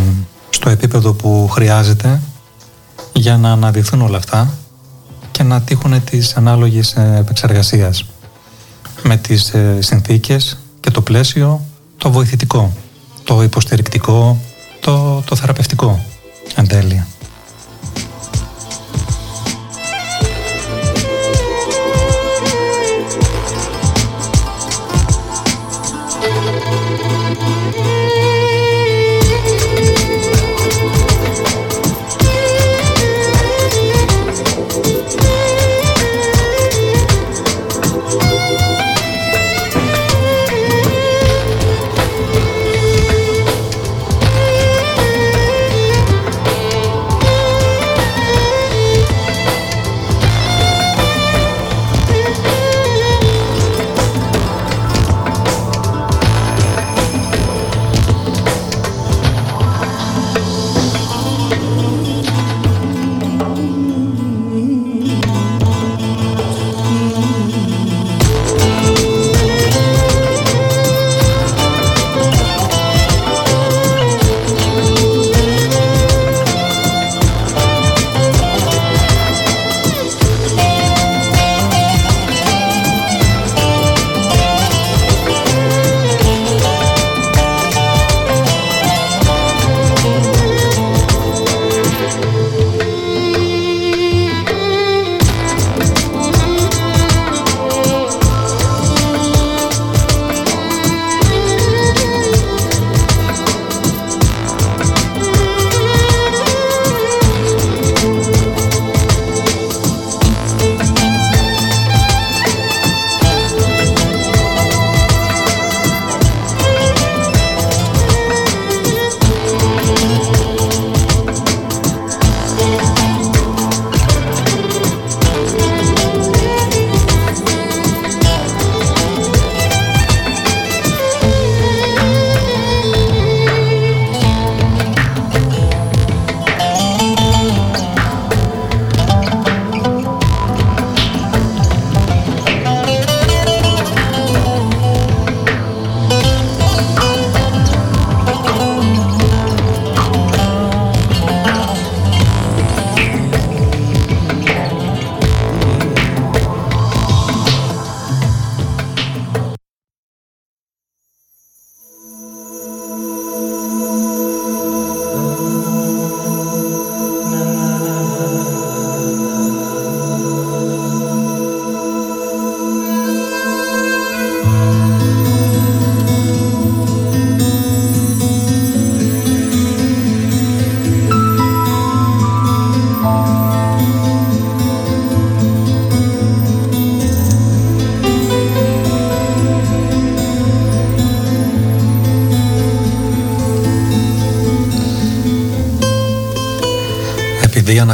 στο 0.50 0.70
επίπεδο 0.70 1.12
που 1.12 1.48
χρειάζεται 1.48 2.20
για 3.12 3.36
να 3.36 3.52
αναδυθούν 3.52 4.00
όλα 4.02 4.16
αυτά 4.16 4.52
και 5.30 5.42
να 5.42 5.60
τύχουν 5.62 6.04
τις 6.04 6.36
ανάλογες 6.36 6.92
ε, 6.92 7.16
επεξεργασίας 7.18 8.04
με 9.02 9.16
τις 9.16 9.54
ε, 9.54 9.78
συνθήκες 9.80 10.58
και 10.80 10.90
το 10.90 11.00
πλαίσιο 11.00 11.60
το 11.96 12.10
βοηθητικό, 12.10 12.72
το 13.24 13.42
υποστηρικτικό, 13.42 14.40
το, 14.80 15.22
το 15.26 15.36
θεραπευτικό 15.36 16.04
εν 16.54 16.68
τέλει. 16.68 17.04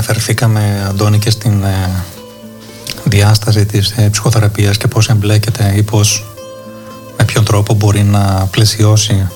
Αναφερθήκαμε, 0.03 0.87
Αντώνη, 0.89 1.19
και 1.19 1.31
στην 1.31 1.63
ε, 1.65 1.91
διάσταση 3.05 3.67
της 3.67 3.91
ε, 3.91 4.09
ψυχοθεραπείας 4.09 4.77
και 4.77 4.89
πώς 4.89 5.09
εμπλέκεται 5.09 5.73
ή 5.77 5.83
πώς 5.83 6.25
με 7.19 7.25
ποιον 7.25 7.45
τρόπο 7.45 7.75
μπορεί 7.75 8.03
να 8.03 8.49
πλαισιώσει 8.51 9.29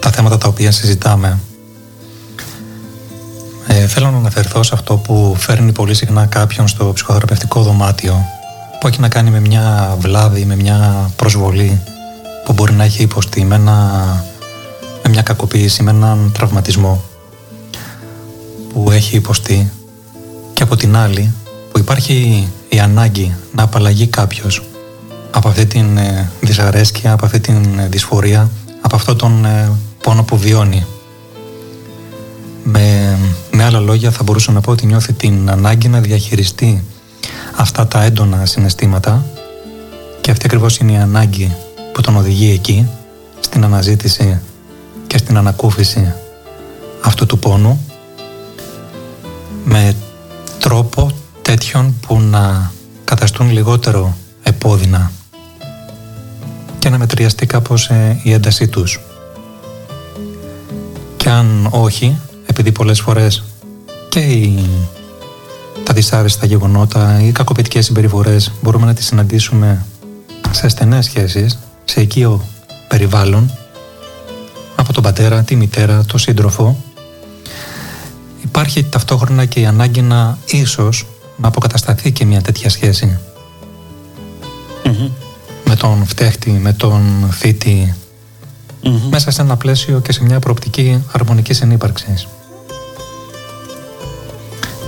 τα 0.00 0.10
θέματα 0.10 0.38
τα 0.38 0.48
οποία 0.48 0.70
συζητάμε. 0.70 1.38
Ε, 3.66 3.86
θέλω 3.86 4.10
να 4.10 4.16
αναφερθώ 4.16 4.62
σε 4.62 4.70
αυτό 4.74 4.96
που 4.96 5.34
φέρνει 5.38 5.72
πολύ 5.72 5.94
συχνά 5.94 6.26
κάποιον 6.26 6.68
στο 6.68 6.92
ψυχοθεραπευτικό 6.94 7.62
δωμάτιο 7.62 8.24
που 8.80 8.86
έχει 8.86 9.00
να 9.00 9.08
κάνει 9.08 9.30
με 9.30 9.40
μια 9.40 9.96
βλάβη, 9.98 10.44
με 10.44 10.56
μια 10.56 11.10
προσβολή 11.16 11.80
που 12.44 12.52
μπορεί 12.52 12.72
να 12.72 12.84
έχει 12.84 13.02
υποστεί 13.02 13.44
με, 13.44 13.54
ένα- 13.54 14.24
με 15.02 15.10
μια 15.10 15.22
κακοποίηση, 15.22 15.82
με 15.82 15.90
έναν 15.90 16.32
τραυματισμό 16.34 17.02
που 17.06 17.11
έχει 19.02 19.16
υποστεί 19.16 19.70
και 20.52 20.62
από 20.62 20.76
την 20.76 20.96
άλλη 20.96 21.32
που 21.72 21.78
υπάρχει 21.78 22.48
η 22.68 22.78
ανάγκη 22.80 23.34
να 23.52 23.62
απαλλαγεί 23.62 24.06
κάποιος 24.06 24.62
από 25.30 25.48
αυτή 25.48 25.66
την 25.66 25.96
ε, 25.96 26.30
δυσαρέσκεια, 26.40 27.12
από 27.12 27.24
αυτή 27.24 27.40
την 27.40 27.78
ε, 27.78 27.88
δυσφορία, 27.88 28.50
από 28.80 28.96
αυτό 28.96 29.16
τον 29.16 29.44
ε, 29.44 29.72
πόνο 30.02 30.22
που 30.22 30.38
βιώνει. 30.38 30.86
Με, 32.64 33.18
με 33.50 33.64
άλλα 33.64 33.80
λόγια 33.80 34.10
θα 34.10 34.22
μπορούσα 34.22 34.52
να 34.52 34.60
πω 34.60 34.70
ότι 34.70 34.86
νιώθει 34.86 35.12
την 35.12 35.50
ανάγκη 35.50 35.88
να 35.88 36.00
διαχειριστεί 36.00 36.84
αυτά 37.56 37.86
τα 37.86 38.02
έντονα 38.02 38.46
συναισθήματα 38.46 39.24
Και 40.20 40.30
αυτή 40.30 40.46
ακριβώς 40.46 40.78
είναι 40.78 40.92
η 40.92 40.96
ανάγκη 40.96 41.56
που 41.92 42.00
τον 42.00 42.16
οδηγεί 42.16 42.50
εκεί, 42.52 42.88
στην 43.40 43.64
αναζήτηση 43.64 44.40
και 45.06 45.18
στην 45.18 45.36
ανακούφιση 45.36 46.12
αυτού 47.04 47.26
του 47.26 47.38
πόνου 47.38 47.86
μετριαστεί 57.72 57.88
κάπως 57.88 57.88
ε, 57.88 58.20
η 58.22 58.32
έντασή 58.32 58.68
τους. 58.68 59.00
Και 61.16 61.28
αν 61.28 61.68
όχι, 61.70 62.18
επειδή 62.46 62.72
πολλές 62.72 63.00
φορές 63.00 63.44
και 64.08 64.20
οι, 64.20 64.68
τα 65.84 65.92
δυσάρεστα 65.92 66.46
γεγονότα 66.46 67.20
ή 67.20 67.26
οι 67.26 67.32
κακοποιητικές 67.32 67.84
συμπεριφορές 67.84 68.52
μπορούμε 68.62 68.86
να 68.86 68.94
τις 68.94 69.06
συναντήσουμε 69.06 69.86
σε 70.50 70.68
στενές 70.68 71.04
σχέσεις, 71.04 71.58
σε 71.84 72.00
οικείο 72.00 72.44
περιβάλλον, 72.88 73.50
από 74.76 74.92
τον 74.92 75.02
πατέρα, 75.02 75.42
τη 75.42 75.56
μητέρα, 75.56 76.04
τον 76.04 76.18
σύντροφο, 76.18 76.76
υπάρχει 78.42 78.84
ταυτόχρονα 78.84 79.44
και 79.44 79.60
η 79.60 79.66
ανάγκη 79.66 80.02
να 80.02 80.38
ίσως 80.46 81.06
να 81.36 81.48
αποκατασταθεί 81.48 82.12
και 82.12 82.24
μια 82.24 82.40
τέτοια 82.40 82.70
σχέση 82.70 83.06
με 83.06 83.31
τον 85.82 86.06
φταίχτη, 86.06 86.50
με 86.50 86.72
τον 86.72 87.28
θητη 87.32 87.94
μέσα 89.10 89.30
σε 89.30 89.42
ένα 89.42 89.56
πλαίσιο 89.56 90.00
και 90.00 90.12
σε 90.12 90.22
μια 90.22 90.38
προοπτική 90.38 91.04
αρμονικής 91.12 91.60
ενύπαρξης. 91.60 92.28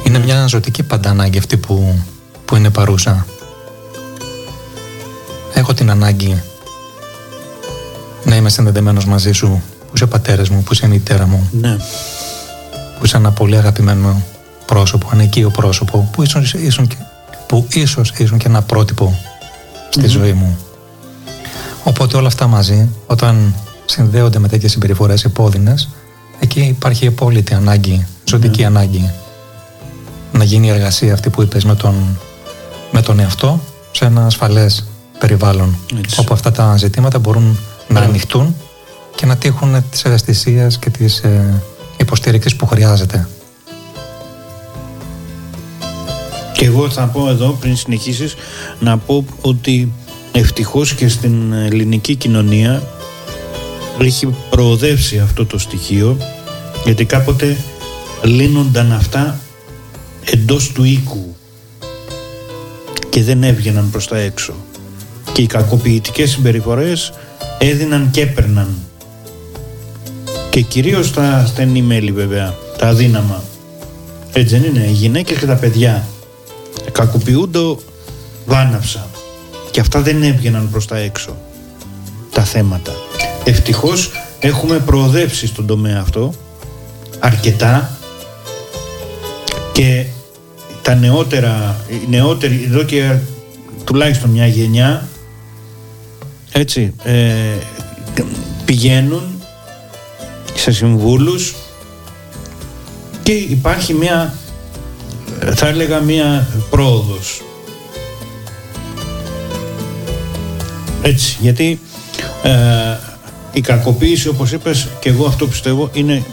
Είναι 0.06 0.18
μια 0.18 0.46
ζωτική 0.46 0.82
πάντα 0.82 1.10
ανάγκη 1.10 1.38
αυτή 1.38 1.56
που, 1.56 1.98
που 2.44 2.56
είναι 2.56 2.70
παρούσα. 2.70 3.26
Έχω 5.54 5.74
την 5.74 5.90
ανάγκη 5.90 6.42
να 8.24 8.36
είμαι 8.36 8.48
συνδεδεμένος 8.48 9.04
μαζί 9.04 9.32
σου, 9.32 9.62
που 9.86 9.92
είσαι 9.94 10.04
ο 10.04 10.08
πατέρας 10.08 10.48
μου, 10.48 10.62
που 10.62 10.72
είσαι 10.72 10.86
η 10.86 10.88
μητέρα 10.88 11.26
μου. 11.26 11.50
Ναι. 11.60 11.76
Που 12.98 13.04
είσαι 13.04 13.16
ένα 13.16 13.30
πολύ 13.30 13.56
αγαπημένο 13.56 14.22
πρόσωπο, 14.66 15.08
ανεκείο 15.12 15.50
πρόσωπο, 15.50 16.08
που 16.12 16.22
ίσως, 16.22 16.54
ίσον 16.54 16.86
και, 16.86 16.96
που 17.46 17.66
ίσως 17.72 18.12
ήσουν 18.16 18.38
και 18.38 18.46
ένα 18.48 18.62
πρότυπο 18.62 19.18
στη 19.90 20.06
ζωή 20.06 20.32
μου. 20.32 20.58
Οπότε 21.84 22.16
όλα 22.16 22.26
αυτά 22.26 22.46
μαζί, 22.46 22.88
όταν 23.06 23.54
συνδέονται 23.84 24.38
με 24.38 24.48
τέτοιες 24.48 24.70
συμπεριφορές 24.70 25.24
επώδυνες, 25.24 25.88
εκεί 26.40 26.60
υπάρχει 26.60 27.06
απόλυτη 27.06 27.54
ανάγκη, 27.54 28.06
ζωτική 28.24 28.64
ανάγκη 28.64 29.10
να 30.32 30.44
γίνει 30.44 30.66
η 30.66 30.70
εργασία 30.70 31.12
αυτή 31.12 31.30
που 31.30 31.42
είπες 31.42 31.64
με 31.64 31.74
τον, 31.74 32.18
με 32.90 33.02
τον 33.02 33.20
εαυτό 33.20 33.60
σε 33.90 34.04
ένα 34.04 34.26
ασφαλές 34.26 34.84
περιβάλλον. 35.18 35.76
Όπου 36.16 36.34
αυτά 36.34 36.52
τα 36.52 36.76
ζητήματα 36.76 37.18
μπορούν 37.18 37.58
να 37.88 38.00
ανοιχτούν 38.00 38.54
και 39.14 39.26
να 39.26 39.36
τύχουν 39.36 39.84
της 39.90 40.04
ευαισθησίας 40.04 40.78
και 40.78 40.90
της 40.90 41.18
ε, 41.18 41.62
υποστήριξης 41.96 42.56
που 42.56 42.66
χρειάζεται. 42.66 43.28
Και 46.52 46.64
εγώ 46.64 46.90
θα 46.90 47.06
πω 47.06 47.28
εδώ 47.28 47.56
πριν 47.60 47.76
συνεχίσεις 47.76 48.34
να 48.80 48.98
πω 48.98 49.24
ότι 49.40 49.92
ευτυχώς 50.36 50.94
και 50.94 51.08
στην 51.08 51.52
ελληνική 51.52 52.14
κοινωνία 52.14 52.82
έχει 54.00 54.34
προοδεύσει 54.50 55.18
αυτό 55.18 55.46
το 55.46 55.58
στοιχείο 55.58 56.16
γιατί 56.84 57.04
κάποτε 57.04 57.56
λύνονταν 58.22 58.92
αυτά 58.92 59.40
εντός 60.24 60.72
του 60.72 60.84
οίκου 60.84 61.36
και 63.08 63.22
δεν 63.22 63.42
έβγαιναν 63.42 63.90
προς 63.90 64.06
τα 64.06 64.18
έξω. 64.18 64.54
Και 65.32 65.42
οι 65.42 65.46
κακοποιητικές 65.46 66.30
συμπεριφορές 66.30 67.12
έδιναν 67.58 68.10
και 68.10 68.20
έπαιρναν. 68.20 68.74
Και 70.50 70.60
κυρίως 70.60 71.12
τα 71.12 71.44
στενή 71.46 71.82
μέλη 71.82 72.12
βέβαια 72.12 72.54
τα 72.78 72.88
αδύναμα. 72.88 73.42
Έτσι 74.32 74.58
δεν 74.58 74.74
είναι 74.74 74.86
οι 74.86 74.92
γυναίκες 74.92 75.38
και 75.38 75.46
τα 75.46 75.54
παιδιά. 75.54 76.06
Κακοποιούνται 76.92 77.76
βάναυσα 78.46 79.08
και 79.74 79.80
αυτά 79.80 80.00
δεν 80.00 80.22
έβγαιναν 80.22 80.70
προς 80.70 80.86
τα 80.86 80.96
έξω 80.96 81.36
τα 82.32 82.42
θέματα. 82.42 82.92
Ευτυχώς 83.44 84.10
έχουμε 84.38 84.78
προοδεύσει 84.78 85.46
στον 85.46 85.66
τομέα 85.66 86.00
αυτό 86.00 86.34
αρκετά. 87.18 87.98
Και 89.72 90.06
τα 90.82 90.94
νεότερα, 90.94 91.76
οι 91.88 92.08
νεότεροι 92.08 92.64
εδώ 92.64 92.82
και 92.82 93.16
τουλάχιστον 93.84 94.30
μια 94.30 94.46
γενιά 94.46 95.08
έτσι 96.52 96.94
ε, 97.02 97.56
πηγαίνουν 98.64 99.42
σε 100.54 100.72
συμβούλους 100.72 101.54
και 103.22 103.32
υπάρχει 103.32 103.94
μια 103.94 104.34
θα 105.54 105.66
έλεγα 105.66 106.00
μια 106.00 106.46
πρόοδος 106.70 107.42
έτσι 111.04 111.36
γιατί 111.40 111.80
ε, 112.42 112.96
η 113.52 113.60
κακοποίηση 113.60 114.28
όπως 114.28 114.52
είπες 114.52 114.88
και 115.00 115.08
εγώ 115.08 115.26
αυτό 115.26 115.46
πιστεύω 115.46 115.90
είναι 115.92 116.24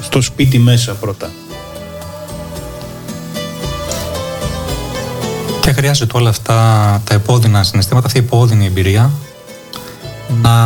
στο 0.00 0.20
σπίτι 0.20 0.58
μέσα 0.58 0.92
πρώτα. 0.92 1.30
Και 5.60 5.72
χρειάζεται 5.72 6.16
όλα 6.16 6.28
αυτά 6.28 6.54
τα 7.04 7.14
επώδυνα 7.14 7.62
συναισθήματα, 7.62 8.06
αυτή 8.06 8.18
η 8.18 8.22
επώδυνη 8.22 8.66
εμπειρία 8.66 9.10
να, 10.42 10.56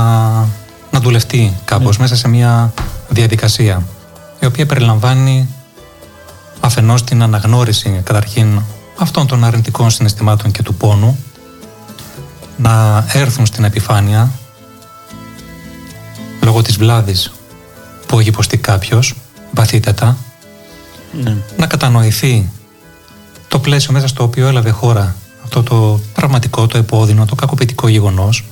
να 0.91 1.01
δουλευτεί 1.01 1.57
κάπως 1.65 1.99
μέσα 1.99 2.17
σε 2.17 2.29
μια 2.29 2.73
διαδικασία 3.09 3.83
η 4.41 4.47
οποία 4.47 4.67
περιλαμβάνει 4.67 5.49
αφενός 6.61 7.05
την 7.05 7.23
αναγνώριση 7.23 8.01
καταρχήν 8.05 8.61
αυτών 8.99 9.27
των 9.27 9.45
αρνητικών 9.45 9.91
συναισθημάτων 9.91 10.51
και 10.51 10.63
του 10.63 10.75
πόνου 10.75 11.19
να 12.57 13.05
έρθουν 13.13 13.47
στην 13.47 13.65
επιφάνεια 13.65 14.31
λόγω 16.43 16.63
της 16.63 16.77
βλάβης 16.77 17.33
που 18.07 18.19
έχει 18.21 18.29
υποστεί 18.29 18.57
κάποιος 18.57 19.15
βαθύτατα 19.53 20.17
Ναι. 21.23 21.37
να 21.57 21.67
κατανοηθεί 21.67 22.51
το 23.49 23.59
πλαίσιο 23.59 23.93
μέσα 23.93 24.07
στο 24.07 24.23
οποίο 24.25 24.47
έλαβε 24.49 24.71
χώρα 24.71 25.17
αυτό 25.45 25.63
το 25.63 26.01
πραγματικό, 26.13 26.67
το 26.67 26.79
επώδυνο, 26.79 27.25
το 27.25 27.35
κακοποιητικό 27.35 27.89
γεγονός 27.89 28.45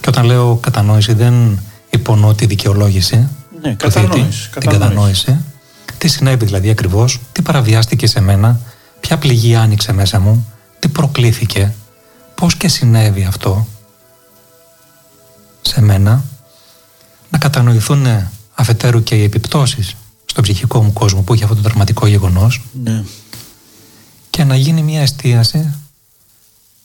και 0.00 0.08
όταν 0.08 0.24
λέω 0.24 0.56
κατανόηση 0.56 1.12
δεν 1.12 1.60
υπονοώ 1.90 2.34
τη 2.34 2.46
δικαιολόγηση 2.46 3.28
Ναι, 3.62 3.74
του 3.74 3.90
θήτη, 3.90 4.06
κατανόηση, 4.06 4.50
την 4.50 4.60
κατανόηση. 4.60 5.24
κατανόηση 5.24 5.38
τι 5.98 6.08
συνέβη 6.08 6.44
δηλαδή 6.44 6.70
ακριβώς, 6.70 7.20
τι 7.32 7.42
παραβιάστηκε 7.42 8.06
σε 8.06 8.20
μένα 8.20 8.60
ποια 9.00 9.16
πληγή 9.18 9.54
άνοιξε 9.56 9.92
μέσα 9.92 10.20
μου 10.20 10.52
τι 10.78 10.88
προκλήθηκε 10.88 11.72
πώς 12.40 12.56
και 12.56 12.68
συνέβη 12.68 13.24
αυτό 13.24 13.66
σε 15.60 15.80
μένα 15.80 16.24
να 17.30 17.38
κατανοηθούν 17.38 18.06
αφετέρου 18.54 19.02
και 19.02 19.14
οι 19.14 19.22
επιπτώσεις 19.22 19.96
στον 20.24 20.42
ψυχικό 20.42 20.82
μου 20.82 20.92
κόσμο 20.92 21.22
που 21.22 21.32
έχει 21.32 21.42
αυτό 21.42 21.54
το 21.54 21.60
δραματικό 21.60 22.06
γεγονός 22.06 22.62
Ναι. 22.82 23.04
και 24.30 24.44
να 24.44 24.56
γίνει 24.56 24.82
μια 24.82 25.00
εστίαση 25.00 25.74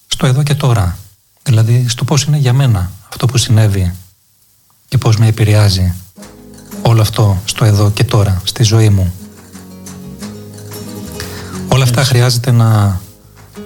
στο 0.07 0.25
εδώ 0.25 0.43
και 0.43 0.55
τώρα. 0.55 0.97
Δηλαδή 1.43 1.85
στο 1.87 2.03
πώς 2.03 2.23
είναι 2.23 2.37
για 2.37 2.53
μένα 2.53 2.91
αυτό 3.09 3.25
που 3.25 3.37
συνέβη 3.37 3.93
και 4.87 4.97
πώς 4.97 5.17
με 5.17 5.27
επηρεάζει 5.27 5.93
όλο 6.81 7.01
αυτό 7.01 7.41
στο 7.45 7.65
εδώ 7.65 7.91
και 7.91 8.03
τώρα, 8.03 8.41
στη 8.43 8.63
ζωή 8.63 8.89
μου. 8.89 9.13
Όλα 11.67 11.83
αυτά 11.83 12.03
χρειάζεται 12.03 12.51
να, 12.51 13.01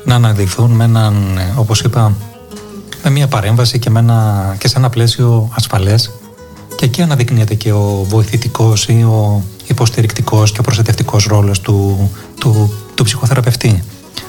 να 0.07 0.15
αναδειχθούν 0.15 0.71
με 0.71 0.83
έναν, 0.83 1.37
ε, 1.37 1.53
όπως 1.55 1.81
είπα, 1.81 2.13
με 3.03 3.09
μια 3.09 3.27
παρέμβαση 3.27 3.79
και, 3.79 3.89
με 3.89 3.99
ένα, 3.99 4.55
και 4.59 4.67
σε 4.67 4.77
ένα 4.77 4.89
πλαίσιο 4.89 5.49
ασφαλές 5.55 6.11
και 6.75 6.85
εκεί 6.85 7.01
αναδεικνύεται 7.01 7.53
και 7.53 7.71
ο 7.71 8.05
βοηθητικός 8.09 8.85
ή 8.87 9.03
ο 9.03 9.43
υποστηρικτικός 9.67 10.51
και 10.51 10.59
ο 10.59 10.63
προστατευτικός 10.63 11.25
ρόλος 11.25 11.61
του, 11.61 12.09
του, 12.39 12.73
του 12.95 13.03
ψυχοθεραπευτή. 13.03 13.83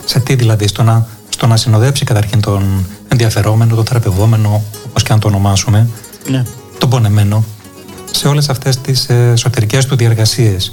Σε 0.05 0.21
τι 0.21 0.35
δηλαδή, 0.35 0.67
στο 0.67 0.83
να, 0.83 1.07
στο 1.29 1.47
να 1.47 1.57
συνοδέψει 1.57 2.05
καταρχήν 2.05 2.41
τον 2.41 2.87
ενδιαφερόμενο, 3.09 3.75
τον 3.75 3.85
θεραπευόμενο, 3.85 4.63
όπως 4.89 5.03
και 5.03 5.13
αν 5.13 5.21
το 5.21 5.29
ονομάσουμε, 5.29 5.89
Ναι. 6.31 6.43
τον 6.79 6.89
πονεμένο, 6.91 7.45
σε 8.11 8.29
όλες 8.29 8.49
αυτές 8.49 8.81
τις 8.81 9.09
ε, 9.09 9.31
εσωτερικές 9.33 9.87
του 9.87 9.97
διαργασίες. 9.97 10.73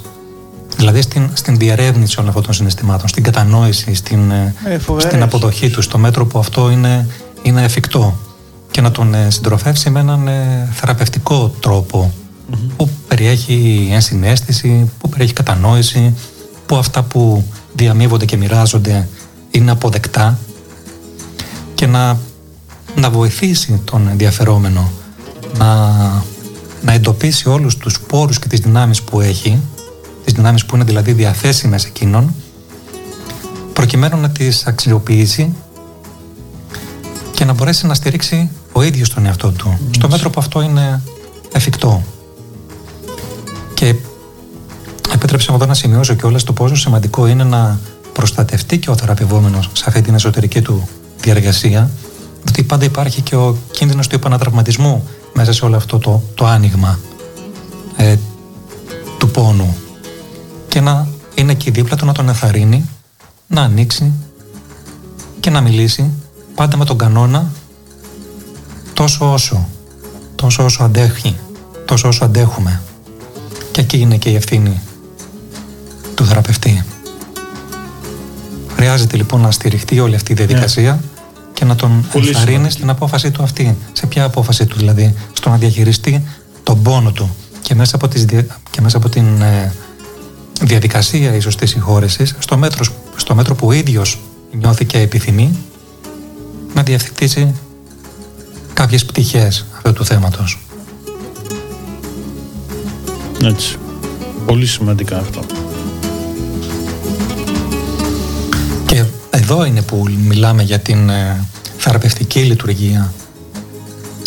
Δηλαδή 0.76 1.00
στην, 1.02 1.30
στην 1.32 1.56
διερεύνηση 1.56 2.14
όλων 2.16 2.28
αυτών 2.28 2.44
των 2.44 2.54
συναισθημάτων, 2.54 3.08
στην 3.08 3.22
κατανόηση, 3.22 3.94
στην, 3.94 4.30
ε, 4.30 4.54
Ε, 4.64 4.78
φοβερές. 4.78 5.10
στην 5.10 5.22
αποδοχή 5.22 5.70
τους, 5.70 5.84
στο 5.84 5.98
μέτρο 5.98 6.26
που 6.26 6.38
αυτό 6.38 6.70
είναι, 6.70 7.08
είναι 7.42 7.62
εφικτό. 7.62 8.16
Και 8.70 8.80
να 8.80 8.90
τον 8.90 9.14
ε, 9.14 9.30
συντροφεύσει 9.30 9.90
με 9.90 10.00
έναν 10.00 10.28
ε, 10.28 10.68
θεραπευτικό 10.72 11.48
τρόπο 11.60 12.12
που 12.76 12.90
περιέχει 13.08 13.88
ενσυναίσθηση, 13.92 14.90
που 14.98 15.08
περιέχει 15.08 15.32
κατανόηση, 15.32 16.14
που 16.66 16.76
αυτά 16.76 17.02
που 17.02 17.44
διαμείβονται 17.74 18.24
και 18.24 18.36
μοιράζονται 18.36 19.08
είναι 19.50 19.70
αποδεκτά. 19.70 20.38
Και 21.74 21.86
να 21.86 22.18
να 22.96 23.10
βοηθήσει 23.10 23.80
τον 23.84 24.08
ενδιαφερόμενο 24.08 24.90
να, 25.58 25.86
να 26.82 26.92
εντοπίσει 26.92 27.48
όλους 27.48 27.76
τους 27.76 28.00
πόρους 28.00 28.38
και 28.38 28.48
τις 28.48 28.60
δυνάμεις 28.60 29.02
που 29.02 29.20
έχει, 29.20 29.60
τις 30.26 30.34
δυνάμεις 30.34 30.66
που 30.66 30.74
είναι 30.74 30.84
δηλαδή 30.84 31.12
διαθέσιμες 31.12 31.84
εκείνων, 31.84 32.34
προκειμένου 33.72 34.20
να 34.20 34.30
τις 34.30 34.66
αξιοποιήσει 34.66 35.54
και 37.32 37.44
να 37.44 37.52
μπορέσει 37.52 37.86
να 37.86 37.94
στηρίξει 37.94 38.50
ο 38.72 38.82
ίδιος 38.82 39.14
τον 39.14 39.26
εαυτό 39.26 39.50
του, 39.50 39.78
στο 39.90 40.08
μέτρο 40.08 40.30
που 40.30 40.40
αυτό 40.40 40.60
είναι 40.60 41.02
εφικτό. 41.52 42.02
Και 43.74 43.94
επέτρεψε 45.12 45.50
μου 45.50 45.56
εδώ 45.56 45.66
να 45.66 45.74
σημειώσω 45.74 46.14
και 46.14 46.26
όλα 46.26 46.38
το 46.44 46.52
πόσο 46.52 46.76
σημαντικό 46.76 47.26
είναι 47.26 47.44
να 47.44 47.80
προστατευτεί 48.12 48.78
και 48.78 48.90
ο 48.90 48.96
θεραπευόμενος 48.96 49.70
σε 49.72 49.84
αυτή 49.86 50.00
την 50.00 50.14
εσωτερική 50.14 50.62
του 50.62 50.88
διαργασία, 51.20 51.90
ότι 52.48 52.62
πάντα 52.62 52.84
υπάρχει 52.84 53.20
και 53.20 53.36
ο 53.36 53.56
κίνδυνος 53.70 54.06
του 54.06 54.14
επανατραυματισμού 54.14 55.08
μέσα 55.34 55.52
σε 55.52 55.64
όλο 55.64 55.76
αυτό 55.76 55.98
το, 55.98 56.22
το 56.34 56.46
άνοιγμα 56.46 56.98
ε, 57.96 58.16
του 59.18 59.30
πόνου 59.30 59.76
και 60.76 60.82
να 60.82 61.06
είναι 61.34 61.52
εκεί 61.52 61.70
δίπλα 61.70 61.96
του 61.96 62.06
να 62.06 62.12
τον 62.12 62.28
εθαρρύνει, 62.28 62.88
να 63.46 63.62
ανοίξει 63.62 64.12
και 65.40 65.50
να 65.50 65.60
μιλήσει 65.60 66.10
πάντα 66.54 66.76
με 66.76 66.84
τον 66.84 66.98
κανόνα 66.98 67.50
τόσο 68.94 69.32
όσο, 69.32 69.68
τόσο 70.34 70.64
όσο 70.64 70.82
αντέχει, 70.82 71.36
τόσο 71.84 72.08
όσο 72.08 72.24
αντέχουμε. 72.24 72.80
Και 73.70 73.80
εκεί 73.80 73.98
είναι 73.98 74.16
και 74.16 74.30
η 74.30 74.34
ευθύνη 74.34 74.80
του 76.14 76.24
θεραπευτή. 76.24 76.84
Χρειάζεται 78.74 79.16
λοιπόν 79.16 79.40
να 79.40 79.50
στηριχτεί 79.50 80.00
όλη 80.00 80.14
αυτή 80.14 80.32
η 80.32 80.34
διαδικασία 80.34 81.00
και 81.52 81.64
να 81.64 81.74
τον 81.76 82.06
Πολύ 82.12 82.26
ενθαρρύνει 82.28 82.52
σημαντική. 82.54 82.72
στην 82.76 82.90
απόφαση 82.90 83.30
του 83.30 83.42
αυτή. 83.42 83.76
Σε 83.92 84.06
ποια 84.06 84.24
απόφαση 84.24 84.66
του 84.66 84.76
δηλαδή, 84.78 85.14
στο 85.32 85.50
να 85.50 85.56
διαχειριστεί 85.56 86.24
τον 86.62 86.82
πόνο 86.82 87.12
του 87.12 87.34
και 87.62 87.74
μέσα 87.74 87.96
από, 87.96 88.08
τις, 88.08 88.24
δια- 88.24 88.46
και 88.70 88.80
μέσα 88.80 88.96
από 88.96 89.08
την 89.08 89.40
ε, 89.42 89.72
διαδικασία 90.60 91.34
ίσως 91.34 91.56
της 91.56 91.70
συγχώρεσης, 91.70 92.34
στο 92.38 92.56
μέτρο, 92.56 92.84
στο 93.16 93.34
μέτρο 93.34 93.54
που 93.54 93.66
ο 93.66 93.72
ίδιος 93.72 94.18
νιώθει 94.52 94.84
και 94.84 94.98
επιθυμεί, 94.98 95.56
να 96.74 96.82
διευθετήσει 96.82 97.54
κάποιες 98.72 99.04
πτυχές 99.04 99.66
αυτού 99.76 99.92
του 99.92 100.04
θέματος. 100.04 100.58
Έτσι. 103.42 103.76
Πολύ 104.46 104.66
σημαντικά 104.66 105.18
αυτό. 105.18 105.40
Και 108.86 109.04
εδώ 109.30 109.64
είναι 109.64 109.82
που 109.82 110.04
μιλάμε 110.26 110.62
για 110.62 110.78
την 110.78 111.08
ε, 111.08 111.46
θεραπευτική 111.78 112.40
λειτουργία 112.40 113.12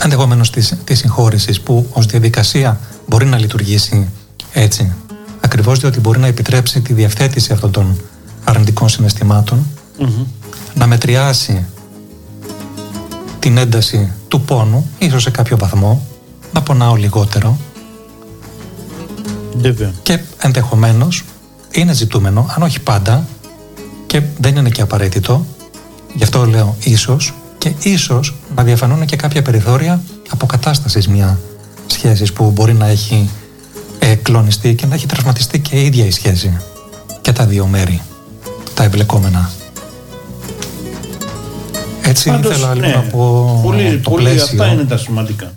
ενδεχομένως 0.04 0.50
της 0.50 0.74
της 0.84 1.00
συγχώρεσης 1.00 1.62
που 1.62 1.88
ως 1.94 2.06
διαδικασία 2.06 2.80
μπορεί 3.08 3.26
να 3.26 3.38
λειτουργήσει 3.38 4.10
έτσι. 4.54 4.94
Ακριβώς 5.50 5.80
διότι 5.80 6.00
μπορεί 6.00 6.20
να 6.20 6.28
επιτρέψει 6.28 6.82
τη 6.82 6.94
διευθέτηση 6.94 7.54
αυτών 7.54 7.72
των 7.72 8.02
αρνητικών 8.44 8.90
συναισθημάτων, 8.90 9.66
να 10.74 10.88
μετριάσει 10.88 11.66
την 13.40 13.58
ένταση 13.58 14.12
του 14.28 14.42
πόνου, 14.42 14.90
ίσως 14.98 15.24
σε 15.24 15.30
κάποιο 15.30 15.58
βαθμό, 15.58 16.08
να 16.54 16.62
πονάω 16.62 16.96
λιγότερο 16.96 17.58
Βέβαια. 19.56 19.94
και 20.04 20.20
ενδεχομένως 20.38 21.24
είναι 21.72 21.94
ζητούμενο, 21.94 22.46
αν 22.56 22.64
όχι 22.64 22.80
πάντα, 22.80 23.28
και 24.06 24.22
δεν 24.40 24.56
είναι 24.56 24.70
και 24.70 24.82
απαραίτητο, 24.82 25.46
γι' 26.14 26.24
αυτό 26.24 26.46
λέω 26.46 26.76
ίσως, 26.84 27.34
και 27.58 27.74
ίσως 27.82 28.36
να 28.56 28.64
διαφανούν 28.64 29.06
και 29.06 29.16
κάποια 29.16 29.42
περιθώρια 29.42 30.02
αποκατάστασης 30.30 31.08
μια 31.08 31.40
σχέσης 31.86 32.34
που 32.34 32.52
μπορεί 32.52 32.74
να 32.74 32.88
έχει 32.88 33.16
ε, 33.16 33.49
κλονιστεί 34.16 34.76
και 34.76 34.86
να 34.86 34.96
έχει 34.96 35.06
τραυματιστεί 35.06 35.60
και 35.60 35.76
η 35.76 35.86
ίδια 35.86 36.06
η 36.06 36.12
σχέση 36.12 36.58
και 37.22 37.32
τα 37.32 37.46
δύο 37.46 37.66
μέρη, 37.66 38.02
τα 38.74 38.84
εμπλεκόμενα. 38.84 39.50
Έτσι 42.02 42.30
Πάντως, 42.30 42.52
ήθελα 42.52 42.74
λίγο 42.74 42.88
ναι, 42.88 42.94
να 42.94 43.02
πω 43.02 43.60
πολύ, 43.64 44.00
το 44.00 44.10
πολύ 44.10 44.24
πλαίσιο. 44.24 44.44
αυτά 44.44 44.68
είναι 44.68 44.86
τα 44.86 44.98
σημαντικά. 44.98 45.52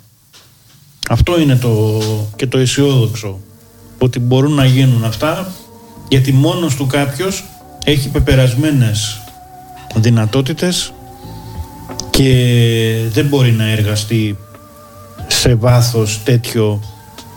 Αυτό 1.09 1.39
είναι 1.39 1.55
το, 1.55 2.01
και 2.35 2.47
το 2.47 2.57
αισιόδοξο. 2.57 3.39
Ότι 3.97 4.19
μπορούν 4.19 4.53
να 4.53 4.65
γίνουν 4.65 5.03
αυτά 5.03 5.51
γιατί 6.07 6.33
μόνος 6.33 6.75
του 6.75 6.87
κάποιος 6.87 7.43
έχει 7.83 8.09
πεπερασμένες 8.09 9.21
δυνατότητες 9.95 10.93
και 12.09 12.29
δεν 13.09 13.25
μπορεί 13.25 13.51
να 13.51 13.69
εργαστεί 13.69 14.37
σε 15.27 15.55
βάθος 15.55 16.19
τέτοιο 16.23 16.81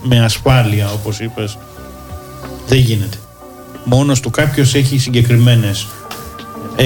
με 0.02 0.24
ασφάλεια 0.24 0.90
όπως 0.90 1.20
είπες 1.20 1.58
δεν 2.68 2.78
γίνεται. 2.78 3.16
Μόνος 3.84 4.20
του 4.20 4.30
κάποιος 4.30 4.74
έχει 4.74 4.98
συγκεκριμένες 4.98 5.86
ε, 6.76 6.84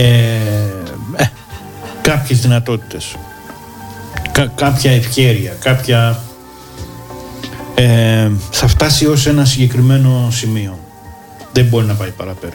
ε, 1.16 1.30
κάποιες 2.00 2.40
δυνατότητες. 2.40 3.16
Κα- 4.32 4.52
κάποια 4.54 4.90
ευχέρεια 4.90 5.52
κάποια 5.60 6.20
ε, 7.74 8.30
θα 8.50 8.66
φτάσει 8.66 9.06
ως 9.06 9.26
ένα 9.26 9.44
συγκεκριμένο 9.44 10.28
σημείο. 10.30 10.78
Δεν 11.52 11.64
μπορεί 11.64 11.86
να 11.86 11.94
πάει 11.94 12.10
παραπέρα. 12.10 12.54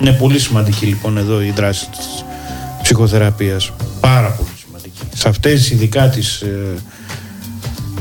Είναι 0.00 0.12
πολύ 0.12 0.38
σημαντική 0.38 0.86
λοιπόν 0.86 1.16
εδώ 1.18 1.42
η 1.42 1.50
δράση 1.50 1.88
της 1.88 2.24
ψυχοθεραπείας. 2.82 3.72
Πάρα 4.00 4.28
πολύ 4.30 4.48
σημαντική. 4.64 5.00
Σε 5.14 5.28
αυτές 5.28 5.70
ειδικά 5.70 6.08
τις 6.08 6.40
ε, 6.40 6.74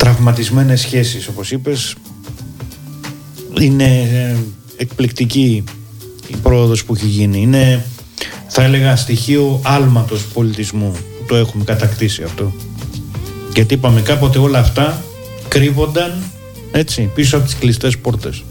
τραυματισμένες 0.07 0.81
σχέσεις 0.81 1.27
όπως 1.27 1.51
είπες. 1.51 1.95
Είναι 3.59 3.85
ε, 3.85 4.35
εκπληκτική 4.77 5.63
η 6.27 6.35
πρόοδος 6.35 6.85
που 6.85 6.93
έχει 6.95 7.05
γίνει. 7.05 7.41
Είναι 7.41 7.85
θα 8.47 8.63
έλεγα 8.63 8.95
στοιχείο 8.95 9.59
άλματος 9.63 10.25
πολιτισμού 10.25 10.91
που 10.91 11.25
το 11.27 11.35
έχουμε 11.35 11.63
κατακτήσει 11.63 12.23
αυτό. 12.23 12.53
Γιατί 13.53 13.73
είπαμε 13.73 14.01
κάποτε 14.01 14.39
όλα 14.39 14.59
αυτά 14.59 15.03
κρύβονταν 15.47 16.23
έτσι 16.71 17.11
πίσω 17.13 17.37
από 17.37 17.45
τις 17.45 17.55
κλειστές 17.55 17.97
πόρτες. 17.97 18.43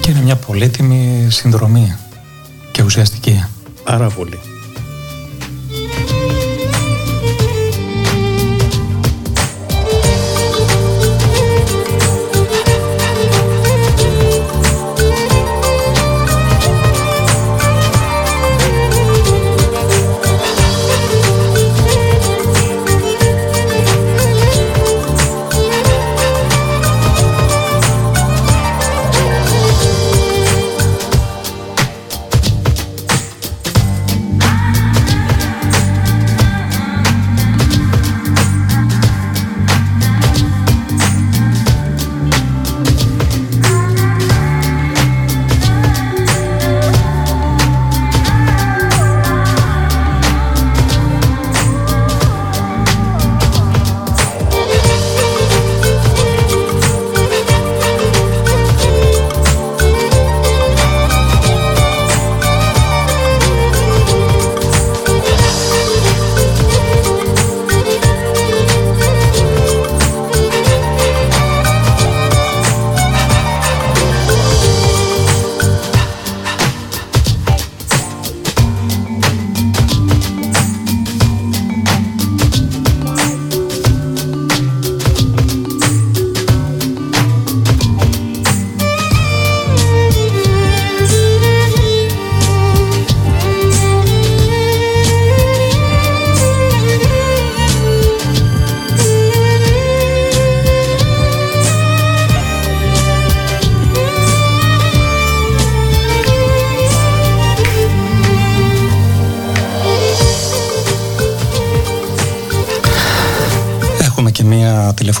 Και 0.00 0.10
είναι 0.10 0.20
μια 0.22 0.36
πολύτιμη 0.36 1.26
συνδρομή 1.30 1.96
και 2.70 2.82
ουσιαστική. 2.82 3.44
πάρα 3.84 4.08
πολύ 4.08 4.38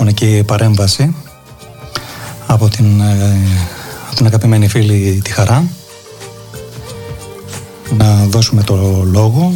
τηλεφωνική 0.04 0.44
παρέμβαση 0.46 1.16
από 2.46 2.68
την, 2.68 3.00
ε, 3.00 3.36
από 4.06 4.16
την 4.16 4.26
αγαπημένη 4.26 4.68
φίλη 4.68 5.20
τη 5.24 5.30
Χαρά 5.30 5.64
να 7.98 8.24
δώσουμε 8.24 8.62
το 8.62 8.76
λόγο. 9.12 9.52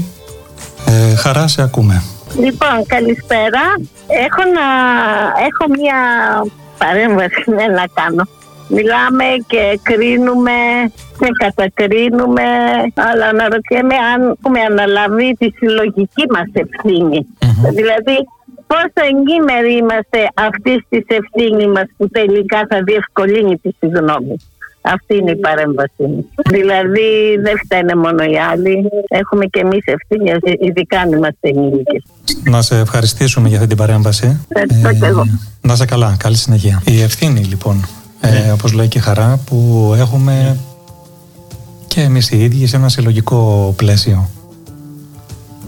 Ε, 0.87 1.15
χαρά, 1.15 1.49
σε 1.49 1.63
ακούμε. 1.63 2.03
Λοιπόν, 2.41 2.87
καλησπέρα. 2.87 3.63
Έχω, 4.07 4.43
να... 4.57 4.67
Έχω 5.49 5.65
μια 5.79 5.99
παρέμβαση 6.79 7.45
ναι, 7.47 7.67
να 7.75 7.85
κάνω. 7.95 8.25
Μιλάμε 8.69 9.25
και 9.47 9.79
κρίνουμε 9.83 10.59
και 11.19 11.29
κατακρίνουμε, 11.39 12.43
αλλά 12.95 13.27
αναρωτιέμαι 13.27 13.95
αν 14.15 14.37
έχουμε 14.39 14.61
αναλαβεί 14.61 15.37
τη 15.39 15.49
συλλογική 15.59 16.25
μας 16.31 16.49
ευθυνη 16.53 17.27
Δηλαδή, 17.79 18.17
πόσο 18.71 19.01
εγκύμεροι 19.11 19.73
είμαστε 19.77 20.21
αυτής 20.49 20.79
της 20.89 21.05
ευθύνης 21.19 21.67
μας 21.67 21.87
που 21.97 22.09
τελικά 22.09 22.67
θα 22.71 22.83
διευκολύνει 22.83 23.57
τη 23.57 23.71
συγγνώμη. 23.79 24.37
Αυτή 24.81 25.17
είναι 25.17 25.31
η 25.31 25.37
παρέμβαση 25.37 26.03
μου. 26.03 26.29
Δηλαδή 26.49 27.09
δεν 27.43 27.57
φταίνε 27.65 27.95
μόνο 27.95 28.23
οι 28.25 28.39
άλλοι. 28.51 28.89
Έχουμε 29.09 29.45
και 29.47 29.61
εμείς 29.61 29.85
ευθύνη, 29.85 30.31
ειδικά 30.67 31.01
αν 31.01 31.13
είμαστε 31.13 31.49
ενήλικες. 31.49 32.03
Να 32.45 32.63
σε 32.63 32.79
ευχαριστήσουμε 32.79 33.49
για 33.49 33.57
αυτή 33.57 33.69
την 33.69 33.77
παρέμβαση. 33.77 34.47
Ευχαριστώ 34.49 34.93
και 35.01 35.07
εγώ. 35.07 35.25
Να 35.61 35.77
σε 35.77 35.85
καλά, 35.85 36.17
καλή 36.19 36.37
συνεχεία. 36.37 36.83
Η 36.85 37.03
ευθύνη 37.03 37.41
λοιπόν, 37.41 37.87
ε, 38.21 38.51
όπως 38.51 38.73
λέει 38.73 38.89
και 38.89 38.99
η 38.99 39.01
χαρά, 39.01 39.41
που 39.47 39.93
έχουμε 39.97 40.57
και 41.87 42.01
εμείς 42.01 42.31
οι 42.31 42.45
ίδιοι 42.45 42.67
σε 42.67 42.77
ένα 42.77 42.89
συλλογικό 42.89 43.73
πλαίσιο. 43.77 44.29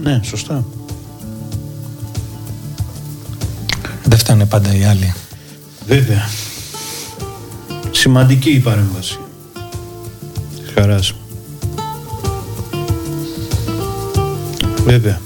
Ναι, 0.03 0.19
σωστά. 0.23 0.65
Δεν 4.03 4.17
φταίνε 4.17 4.45
πάντα 4.45 4.75
οι 4.75 4.83
άλλοι. 4.83 5.13
Βέβαια. 5.87 6.29
Σημαντική 7.91 8.49
η 8.49 8.59
παρέμβαση. 8.59 9.19
Χαράς. 10.75 11.13
Βέβαια. 14.85 15.21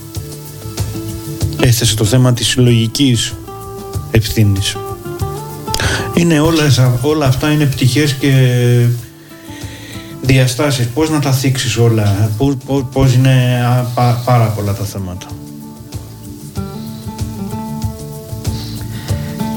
Έθεσε 1.61 1.95
το 1.95 2.05
θέμα 2.05 2.33
της 2.33 2.47
συλλογικής 2.47 3.33
ευθύνης. 4.11 4.77
Είναι 6.13 6.39
όλα, 6.39 6.97
όλα 7.01 7.25
αυτά 7.25 7.51
είναι 7.51 7.65
πτυχές 7.65 8.13
και 8.13 8.31
διαστάσεις. 10.21 10.87
Πώς 10.87 11.09
να 11.09 11.19
τα 11.19 11.31
θίξεις 11.31 11.77
όλα; 11.77 12.29
Πώς, 12.37 12.55
πώς, 12.65 12.83
πώς 12.91 13.13
είναι 13.13 13.65
α, 13.65 13.81
πα- 13.95 14.21
πάρα 14.25 14.45
πολλά 14.45 14.73
τα 14.73 14.83
θέματα; 14.83 15.25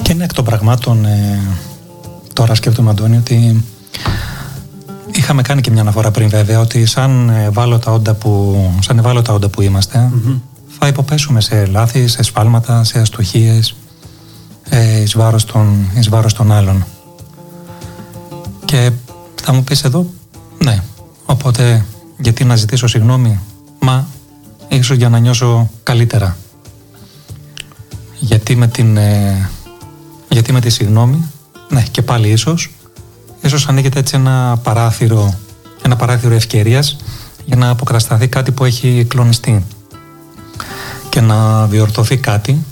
Και 0.08 0.14
είναι 0.14 0.24
εκ 0.24 0.32
των 0.32 0.44
πραγμάτων, 0.44 1.04
ε, 1.04 1.40
τώρα 2.32 2.54
σκέφτομαι 2.54 2.90
Αντώνη, 2.90 3.16
ότι 3.16 3.64
είχαμε 5.12 5.42
κάνει 5.42 5.60
και 5.60 5.70
μια 5.70 5.80
αναφορά 5.80 6.10
πριν 6.10 6.28
βέβαια, 6.28 6.60
ότι 6.60 6.86
σαν 6.86 7.28
ευάλωτα 7.28 7.92
όντα 7.92 8.14
που, 8.14 8.56
σαν 8.80 8.98
ευάλωτα 8.98 9.32
όντα 9.32 9.48
που 9.48 9.62
ειμαστε 9.62 10.10
θα 10.78 10.86
υποπέσουμε 10.86 11.40
σε 11.40 11.66
λάθη, 11.66 12.06
σε 12.06 12.22
σφάλματα, 12.22 12.84
σε 12.84 12.98
αστοχίες, 12.98 13.74
ε, 14.68 15.00
εις, 15.00 15.16
βάρος 15.16 15.44
των, 15.44 15.90
εις 15.94 16.08
βάρος 16.08 16.32
των 16.32 16.52
άλλων. 16.52 16.84
Και 18.64 18.90
θα 19.42 19.52
μου 19.52 19.64
πεις 19.64 19.84
εδώ, 19.84 20.06
ναι, 20.64 20.82
οπότε 21.26 21.84
γιατί 22.18 22.44
να 22.44 22.56
ζητήσω 22.56 22.86
συγγνώμη, 22.86 23.40
μα 23.78 24.06
ίσως 24.68 24.96
για 24.96 25.08
να 25.08 25.18
νιώσω 25.18 25.70
καλύτερα. 25.82 26.36
Γιατί 28.18 28.56
με 28.56 28.66
την, 28.66 28.96
ε, 28.96 29.50
γιατί 30.28 30.52
με 30.52 30.60
τη 30.60 30.70
συγγνώμη, 30.70 31.24
ναι 31.68 31.82
και 31.90 32.02
πάλι 32.02 32.28
ίσως, 32.28 32.70
ίσως 33.40 33.68
ανοίγεται 33.68 33.98
έτσι 33.98 34.16
ένα 34.16 34.60
παράθυρο, 34.62 35.38
ένα 35.82 35.96
παράθυρο 35.96 36.34
ευκαιρίας 36.34 36.96
για 37.44 37.56
να 37.56 37.70
αποκρασταθεί 37.70 38.28
κάτι 38.28 38.52
που 38.52 38.64
έχει 38.64 39.04
κλονιστεί 39.08 39.64
και 41.08 41.20
να 41.20 41.66
διορθωθεί 41.66 42.16
κάτι 42.16 42.64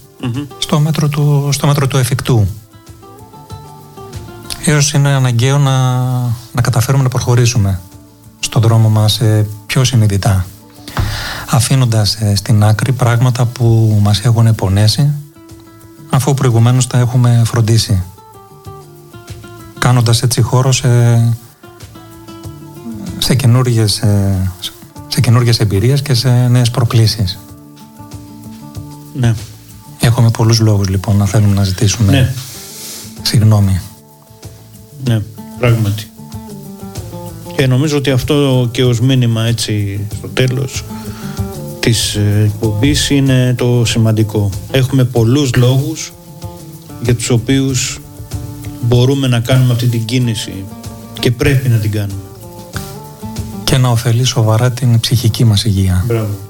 στο, 0.58 0.80
μέτρο 0.80 1.08
του, 1.08 1.48
στο 1.52 1.66
μέτρο 1.66 1.86
του 1.86 1.96
εφικτού. 1.96 2.46
Ίσως 4.64 4.92
είναι 4.92 5.08
αναγκαίο 5.08 5.58
να, 5.58 6.00
να 6.52 6.60
καταφέρουμε 6.62 7.02
να 7.02 7.08
προχωρήσουμε 7.08 7.80
στον 8.40 8.62
δρόμο 8.62 8.88
μας 8.88 9.20
ε, 9.20 9.46
πιο 9.66 9.84
συνειδητά 9.84 10.46
αφήνοντας 11.50 12.14
ε, 12.14 12.34
στην 12.34 12.64
άκρη 12.64 12.92
πράγματα 12.92 13.44
που 13.44 13.98
μας 14.02 14.20
έχουν 14.20 14.54
πονέσει 14.54 15.12
αφού 16.16 16.34
προηγουμένως 16.34 16.86
τα 16.86 16.98
έχουμε 16.98 17.42
φροντίσει 17.44 18.02
κάνοντας 19.78 20.22
έτσι 20.22 20.42
χώρο 20.42 20.72
σε, 20.72 20.88
σε 23.18 23.34
καινούργιες, 23.34 23.98
ε, 23.98 24.50
σε 25.08 25.20
καινούργιες 25.20 25.60
εμπειρίες 25.60 26.02
και 26.02 26.14
σε 26.14 26.30
νέες 26.30 26.70
προκλήσεις. 26.70 27.38
Ναι. 29.14 29.34
Έχουμε 30.00 30.30
πολλούς 30.30 30.60
λόγους 30.60 30.88
λοιπόν 30.88 31.16
να 31.16 31.26
θέλουμε 31.26 31.54
να 31.54 31.64
ζητήσουμε 31.64 32.12
Ναι. 32.12 32.32
συγγνώμη. 33.22 33.80
Ναι, 35.04 35.22
πράγματι. 35.58 36.10
Και 37.56 37.66
νομίζω 37.66 37.96
ότι 37.96 38.10
αυτό 38.10 38.68
και 38.72 38.84
ως 38.84 39.00
μήνυμα 39.00 39.44
έτσι 39.46 40.00
στο 40.16 40.28
τέλος 40.28 40.84
της 41.86 42.14
ε, 42.14 42.42
εκπομπής 42.44 43.10
είναι 43.10 43.54
το 43.56 43.84
σημαντικό. 43.84 44.50
Έχουμε 44.70 45.04
πολλούς 45.04 45.54
λόγους 45.54 46.12
για 47.02 47.14
τους 47.14 47.30
οποίους 47.30 48.00
μπορούμε 48.80 49.26
να 49.26 49.40
κάνουμε 49.40 49.72
αυτή 49.72 49.86
την 49.86 50.04
κίνηση 50.04 50.64
και 51.20 51.30
πρέπει 51.30 51.68
να 51.68 51.76
την 51.76 51.90
κάνουμε. 51.90 52.20
Και 53.64 53.76
να 53.78 53.88
ωφελεί 53.88 54.24
σοβαρά 54.24 54.70
την 54.70 55.00
ψυχική 55.00 55.44
μας 55.44 55.64
υγεία. 55.64 56.04
Μπράβο. 56.06 56.45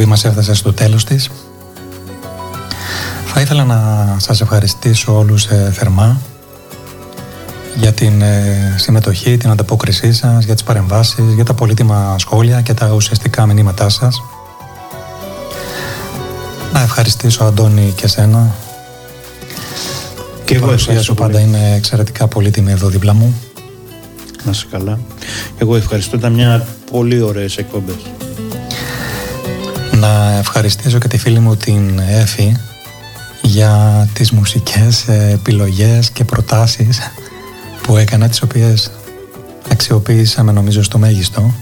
Εκπομπή 0.00 0.16
μας 0.16 0.24
έφτασε 0.24 0.54
στο 0.54 0.72
τέλος 0.72 1.04
της. 1.04 1.30
Θα 3.26 3.40
ήθελα 3.40 3.64
να 3.64 4.16
σας 4.18 4.40
ευχαριστήσω 4.40 5.18
όλους 5.18 5.46
ε, 5.46 5.70
θερμά 5.74 6.20
για 7.76 7.92
την 7.92 8.22
ε, 8.22 8.74
συμμετοχή, 8.76 9.36
την 9.36 9.50
ανταπόκρισή 9.50 10.12
σας, 10.12 10.44
για 10.44 10.54
τις 10.54 10.62
παρεμβάσεις, 10.62 11.34
για 11.34 11.44
τα 11.44 11.54
πολύτιμα 11.54 12.16
σχόλια 12.18 12.60
και 12.60 12.74
τα 12.74 12.92
ουσιαστικά 12.92 13.46
μηνύματά 13.46 13.88
σας. 13.88 14.22
Να 16.72 16.80
ευχαριστήσω 16.80 17.44
Αντώνη 17.44 17.92
και 17.96 18.08
σένα. 18.08 18.54
Και 20.44 20.54
εγώ 20.54 20.66
παρουσία 20.66 21.02
σου 21.02 21.14
πάντα 21.14 21.40
είναι 21.40 21.74
εξαιρετικά 21.76 22.26
πολύτιμη 22.26 22.70
εδώ 22.70 22.88
δίπλα 22.88 23.14
μου. 23.14 23.34
Να 24.44 24.50
είσαι 24.50 24.66
καλά. 24.70 24.98
Εγώ 25.58 25.76
ευχαριστώ. 25.76 26.16
Ήταν 26.16 26.32
μια 26.32 26.66
πολύ 26.90 27.20
ωραίες 27.20 27.56
εκπομπές. 27.56 27.96
Να 30.38 30.44
ευχαριστήσω 30.44 30.98
και 30.98 31.08
τη 31.08 31.18
φίλη 31.18 31.38
μου 31.38 31.56
την 31.56 31.98
Έφη 31.98 32.56
για 33.42 34.08
τις 34.12 34.30
μουσικές 34.30 35.08
ε, 35.08 35.30
επιλογές 35.32 36.10
και 36.10 36.24
προτάσεις 36.24 37.00
που 37.82 37.96
έκανα 37.96 38.28
τις 38.28 38.42
οποίες 38.42 38.90
αξιοποίησαμε 39.70 40.52
νομίζω 40.52 40.82
στο 40.82 40.98
μέγιστο. 40.98 41.54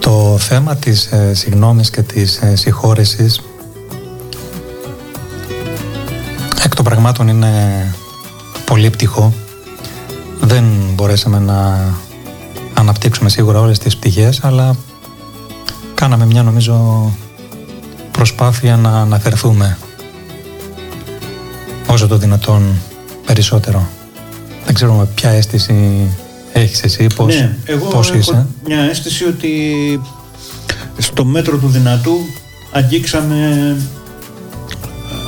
Το 0.00 0.38
θέμα 0.38 0.76
της 0.76 1.06
ε, 1.06 1.34
συγνώμης 1.34 1.90
και 1.90 2.02
της 2.02 2.36
ε, 2.36 2.56
συγχώρεσης 2.56 3.40
εκ 6.64 6.74
των 6.74 6.84
πραγμάτων 6.84 7.28
είναι 7.28 7.52
πολύ 8.64 8.90
πτυχό. 8.90 9.32
Δεν 10.40 10.64
μπορέσαμε 10.94 11.38
να 11.38 11.88
αναπτύξουμε 12.74 13.28
σίγουρα 13.28 13.60
όλες 13.60 13.78
τις 13.78 13.96
πτυχές, 13.96 14.44
αλλά 14.44 14.76
κάναμε 15.98 16.26
μια 16.26 16.42
νομίζω 16.42 17.10
προσπάθεια 18.12 18.76
να 18.76 19.00
αναφερθούμε 19.00 19.78
όσο 21.86 22.06
το 22.06 22.16
δυνατόν 22.16 22.80
περισσότερο. 23.26 23.88
Δεν 24.64 24.74
ξέρω 24.74 24.94
με 24.94 25.08
ποια 25.14 25.30
αίσθηση 25.30 26.08
έχεις 26.52 26.82
εσύ, 26.82 27.06
πώς, 27.16 27.34
ναι, 27.34 27.56
εγώ 27.64 27.86
πώς 27.86 28.08
έχω 28.08 28.18
είσαι. 28.18 28.46
μια 28.64 28.78
αίσθηση 28.78 29.24
ότι 29.24 29.50
στο 30.98 31.24
μέτρο 31.24 31.56
του 31.56 31.68
δυνατού 31.68 32.16
αγγίξαμε 32.72 33.76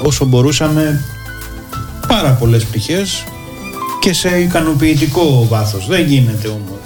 όσο 0.03 0.25
μπορούσαμε 0.25 1.05
πάρα 2.09 2.31
πολλές 2.31 2.65
πτυχές 2.65 3.25
και 4.01 4.13
σε 4.13 4.41
ικανοποιητικό 4.41 5.47
βάθος. 5.49 5.87
Δεν 5.87 6.07
γίνεται 6.07 6.49
όμως. 6.49 6.79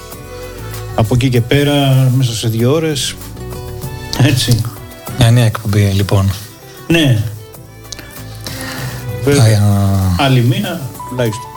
Από 0.95 1.15
εκεί 1.15 1.29
και 1.29 1.41
πέρα 1.41 2.11
μέσα 2.17 2.33
σε 2.33 2.49
δύο 2.49 2.73
ώρες 2.73 3.15
έτσι. 4.25 4.61
Μια 5.19 5.31
νέα 5.31 5.45
εκπομπή 5.45 5.81
λοιπόν. 5.81 6.31
Ναι. 6.89 7.23
Θα, 9.25 9.31
Βέβαια. 9.31 9.61
α, 9.61 10.25
Άλλη 10.25 10.41
μία 10.41 10.81
τουλάχιστον. 11.09 11.49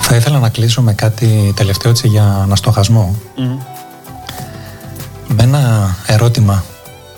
θα 0.00 0.16
ήθελα 0.16 0.38
να 0.38 0.48
κλείσω 0.48 0.82
με 0.82 0.92
κάτι 0.92 1.52
τελευταίο 1.56 1.90
έτσι 1.90 2.08
για 2.08 2.24
αναστοχασμό. 2.42 3.16
Μμμ. 3.36 3.58
Με 5.28 5.42
ένα 5.42 5.96
ερώτημα, 6.06 6.64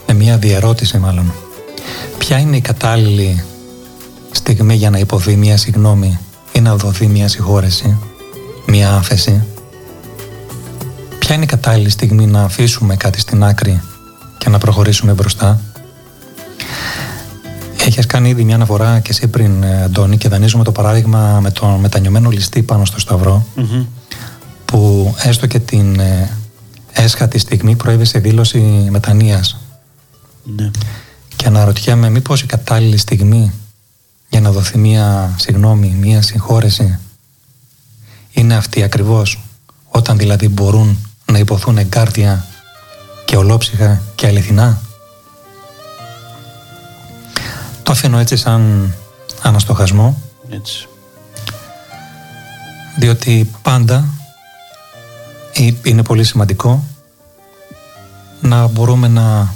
με 0.07 0.15
μια 0.15 0.37
διερώτηση 0.37 0.99
μάλλον. 0.99 1.33
Ποια 2.19 2.39
είναι 2.39 2.57
η 2.57 2.61
κατάλληλη 2.61 3.45
στιγμή 4.31 4.75
για 4.75 4.91
να 4.91 4.99
υποθεί 4.99 5.37
μια 5.37 5.57
συγνώμη 5.57 6.19
ή 6.53 6.61
να 6.61 6.77
δοθεί 6.77 7.07
μια 7.07 7.29
συγχώρεση, 7.29 7.97
μια 8.67 8.95
άφεση; 8.95 9.45
Ποια 11.19 11.35
είναι 11.35 11.45
η 11.45 11.49
κατάλληλη 11.49 11.91
στιγμή 11.91 12.27
να 12.27 12.43
αφήσουμε 12.43 12.97
κάτι 12.97 13.21
στην 13.21 13.45
άκρη 13.45 13.81
και 14.51 14.57
να 14.57 14.63
προχωρήσουμε 14.63 15.13
μπροστά. 15.13 15.61
Έχεις 17.87 18.07
κάνει 18.07 18.29
ήδη 18.29 18.45
μια 18.45 18.55
αναφορά 18.55 19.01
και 19.01 19.11
εσύ 19.11 19.29
πριν, 19.29 19.63
ε, 19.63 19.83
Αντώνη, 19.83 20.17
και 20.17 20.29
δανείζουμε 20.29 20.65
το 20.65 20.73
παράδειγμα 20.73 21.41
με 21.41 21.51
τον 21.51 21.81
μετανιωμένο 21.81 22.31
ληστή 22.31 22.63
πάνω 22.63 22.85
στο 22.85 23.01
σταυρό, 23.01 23.47
Μμμ. 23.55 23.85
που 24.65 25.15
έστω 25.19 25.47
και 25.47 25.59
την 25.59 26.01
ε, 26.01 26.39
έσχατη 26.93 27.39
στιγμή 27.39 27.77
προέβησε 27.77 28.19
δήλωση 28.19 28.59
μετανοίας. 28.91 29.57
Ναι. 30.57 30.71
Και 31.37 31.47
αναρωτιέμαι 31.47 32.11
μήπως 32.11 32.43
η 32.43 32.47
κατάλληλη 32.47 32.97
στιγμή 32.97 33.53
για 34.29 34.41
να 34.41 34.51
δοθεί 34.51 34.79
μία 34.79 35.35
συγνώμη, 35.39 35.97
μία 36.01 36.23
συγχώρεση 36.23 36.99
είναι 38.33 38.55
αυτή 38.55 38.83
ακριβώς 38.83 39.41
όταν 39.89 40.19
δηλαδή 40.19 40.49
μπορούν 40.49 40.99
να 41.33 41.39
υποθούν 41.39 41.79
εγκάρδια 41.79 42.45
και 43.31 43.37
ολόψυχα 43.37 44.03
και 44.15 44.27
αληθινά. 44.27 44.81
Το 47.83 47.93
αφήνω 47.93 48.19
έτσι 48.19 48.37
σαν 48.37 48.95
αναστοχασμό 49.43 50.23
Έτσι. 50.49 50.89
διότι 52.99 53.51
πάντα 53.63 54.05
ε, 55.53 55.71
είναι 55.83 56.03
πολύ 56.03 56.25
σημαντικό 56.25 56.85
να 58.41 58.67
μπορούμε 58.67 59.09
να 59.09 59.55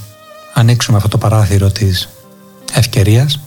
ανοίξουμε 0.55 0.97
αυτό 0.97 1.09
το 1.09 1.19
παράθυρο 1.19 1.71
της 1.71 2.09
ευκαιρίας 2.73 3.41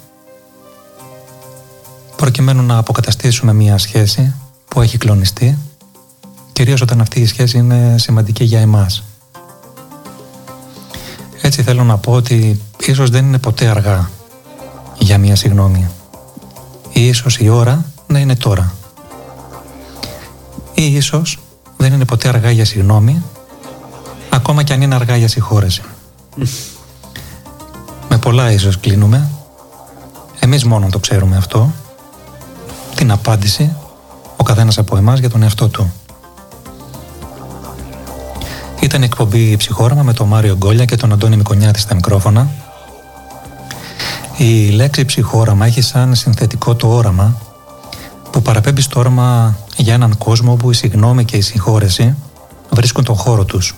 προκειμένου 2.16 2.64
να 2.64 2.78
αποκαταστήσουμε 2.78 3.54
μια 3.54 3.78
σχέση 3.78 4.34
που 4.68 4.82
έχει 4.82 4.98
κλονιστεί 4.98 5.58
κυρίως 6.54 6.82
όταν 6.82 7.02
αυτή 7.02 7.20
η 7.20 7.26
σχέση 7.26 7.58
είναι 7.58 7.96
σημαντική 7.98 8.44
για 8.44 8.60
εμάς. 8.60 9.04
Έτσι 11.42 11.64
θέλω 11.64 11.84
να 11.84 11.98
πω 11.98 12.12
ότι 12.12 12.62
ίσως 12.80 13.10
δεν 13.10 13.26
είναι 13.26 13.38
ποτέ 13.38 13.68
αργά 13.68 14.10
για 14.98 15.18
μια 15.18 15.36
συγνώμη. 15.36 15.88
Ή 16.94 17.08
ίσως 17.08 17.38
η 17.38 17.50
ώρα 17.50 17.86
να 18.08 18.20
είναι 18.20 18.36
τώρα. 18.36 18.74
Ή 20.74 20.96
ίσως 20.96 21.40
δεν 21.78 21.94
είναι 21.94 22.06
ποτέ 22.06 22.28
αργά 22.28 22.52
για 22.52 22.66
συγνώμη, 22.66 23.24
ακόμα 24.30 24.64
και 24.64 24.74
αν 24.74 24.82
είναι 24.82 24.96
αργά 24.96 25.16
για 25.16 25.28
συγχώρεση. 25.28 25.82
Με 28.10 28.18
πολλά 28.18 28.52
ίσως 28.52 28.80
κλείνουμε. 28.80 29.30
Εμείς 30.40 30.64
μόνο 30.64 30.90
το 30.90 31.00
ξέρουμε 31.00 31.38
αυτό. 31.38 31.72
Την 32.96 33.12
απάντηση 33.12 33.76
ο 34.38 34.44
καθένας 34.44 34.78
από 34.78 34.98
εμάς 34.98 35.20
για 35.20 35.30
τον 35.30 35.44
εαυτό 35.44 35.68
του. 35.68 35.94
Ήταν 38.80 39.02
η 39.02 39.06
εκπομπή 39.06 39.58
Ψυχόραμα 39.58 40.04
με 40.04 40.14
τον 40.14 40.28
Μάριο 40.28 40.56
Γκόλια 40.56 40.86
και 40.86 40.96
τον 40.96 41.12
Αντώνη 41.12 41.38
Μικονιάτη 41.38 41.80
στα 41.80 41.96
μικρόφωνα. 41.96 42.50
Η 44.38 44.70
λέξη 44.70 45.06
ψυχόραμα 45.06 45.66
έχει 45.66 45.82
σαν 45.82 46.16
συνθετικό 46.16 46.76
το 46.76 46.88
όραμα 46.88 47.38
που 48.32 48.42
παραπέμπει 48.42 48.82
στο 48.82 49.00
όραμα 49.00 49.58
για 49.78 49.94
έναν 49.94 50.18
κόσμο 50.18 50.52
όπου 50.52 50.72
η 50.72 50.74
συγνώμη 50.74 51.26
και 51.26 51.38
η 51.38 51.42
συγχώρεση 51.42 52.16
βρίσκουν 52.70 53.04
τον 53.04 53.16
χώρο 53.16 53.46
τους. 53.46 53.76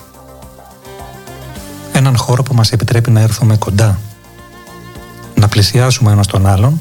Έναν 1.93 2.17
χώρο 2.17 2.43
που 2.43 2.53
μας 2.53 2.71
επιτρέπει 2.71 3.11
να 3.11 3.19
έρθουμε 3.19 3.57
κοντά, 3.57 3.99
να 5.35 5.47
πλησιάσουμε 5.47 6.11
ένας 6.11 6.27
τον 6.27 6.45
άλλον, 6.47 6.79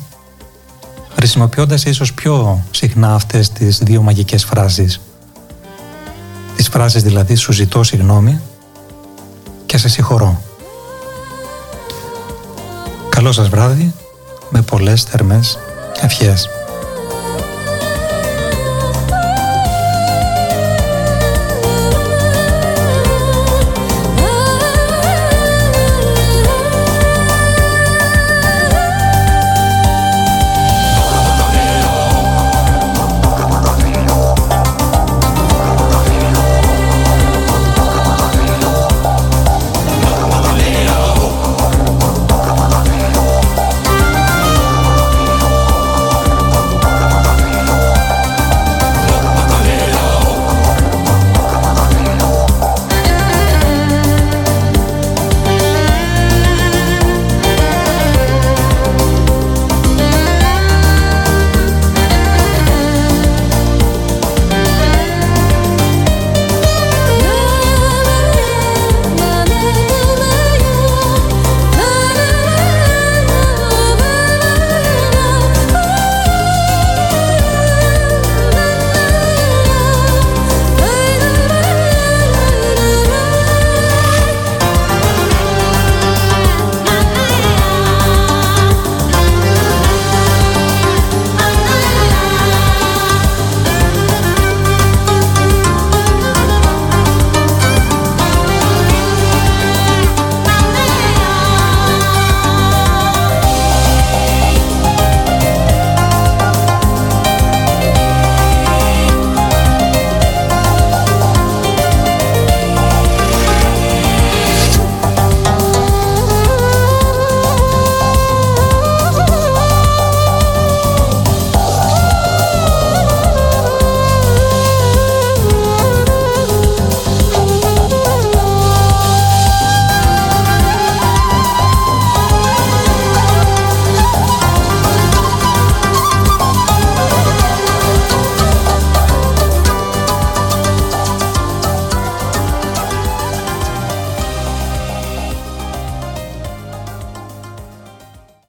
χρησιμοποιώντας 1.15 1.85
ίσως 1.85 2.13
πιο 2.13 2.65
συχνά 2.71 3.15
αυτές 3.15 3.51
τις 3.51 3.79
δύο 3.79 4.03
μαγικές 4.03 4.45
φράσεις. 4.45 5.01
Τις 6.59 6.69
φράσεις 6.69 7.03
δηλαδή 7.03 7.35
«σου 7.35 7.53
ζητώ 7.53 7.83
συγνώμη» 7.83 8.41
και 9.67 9.79
«σε 9.79 9.89
συγχωρώ». 9.89 10.43
Καλό 13.09 13.33
σας 13.33 13.49
βράδυ 13.49 13.95
με 14.51 14.63
πολλές 14.63 15.03
θερμές 15.03 15.59
ευχές. 16.01 16.49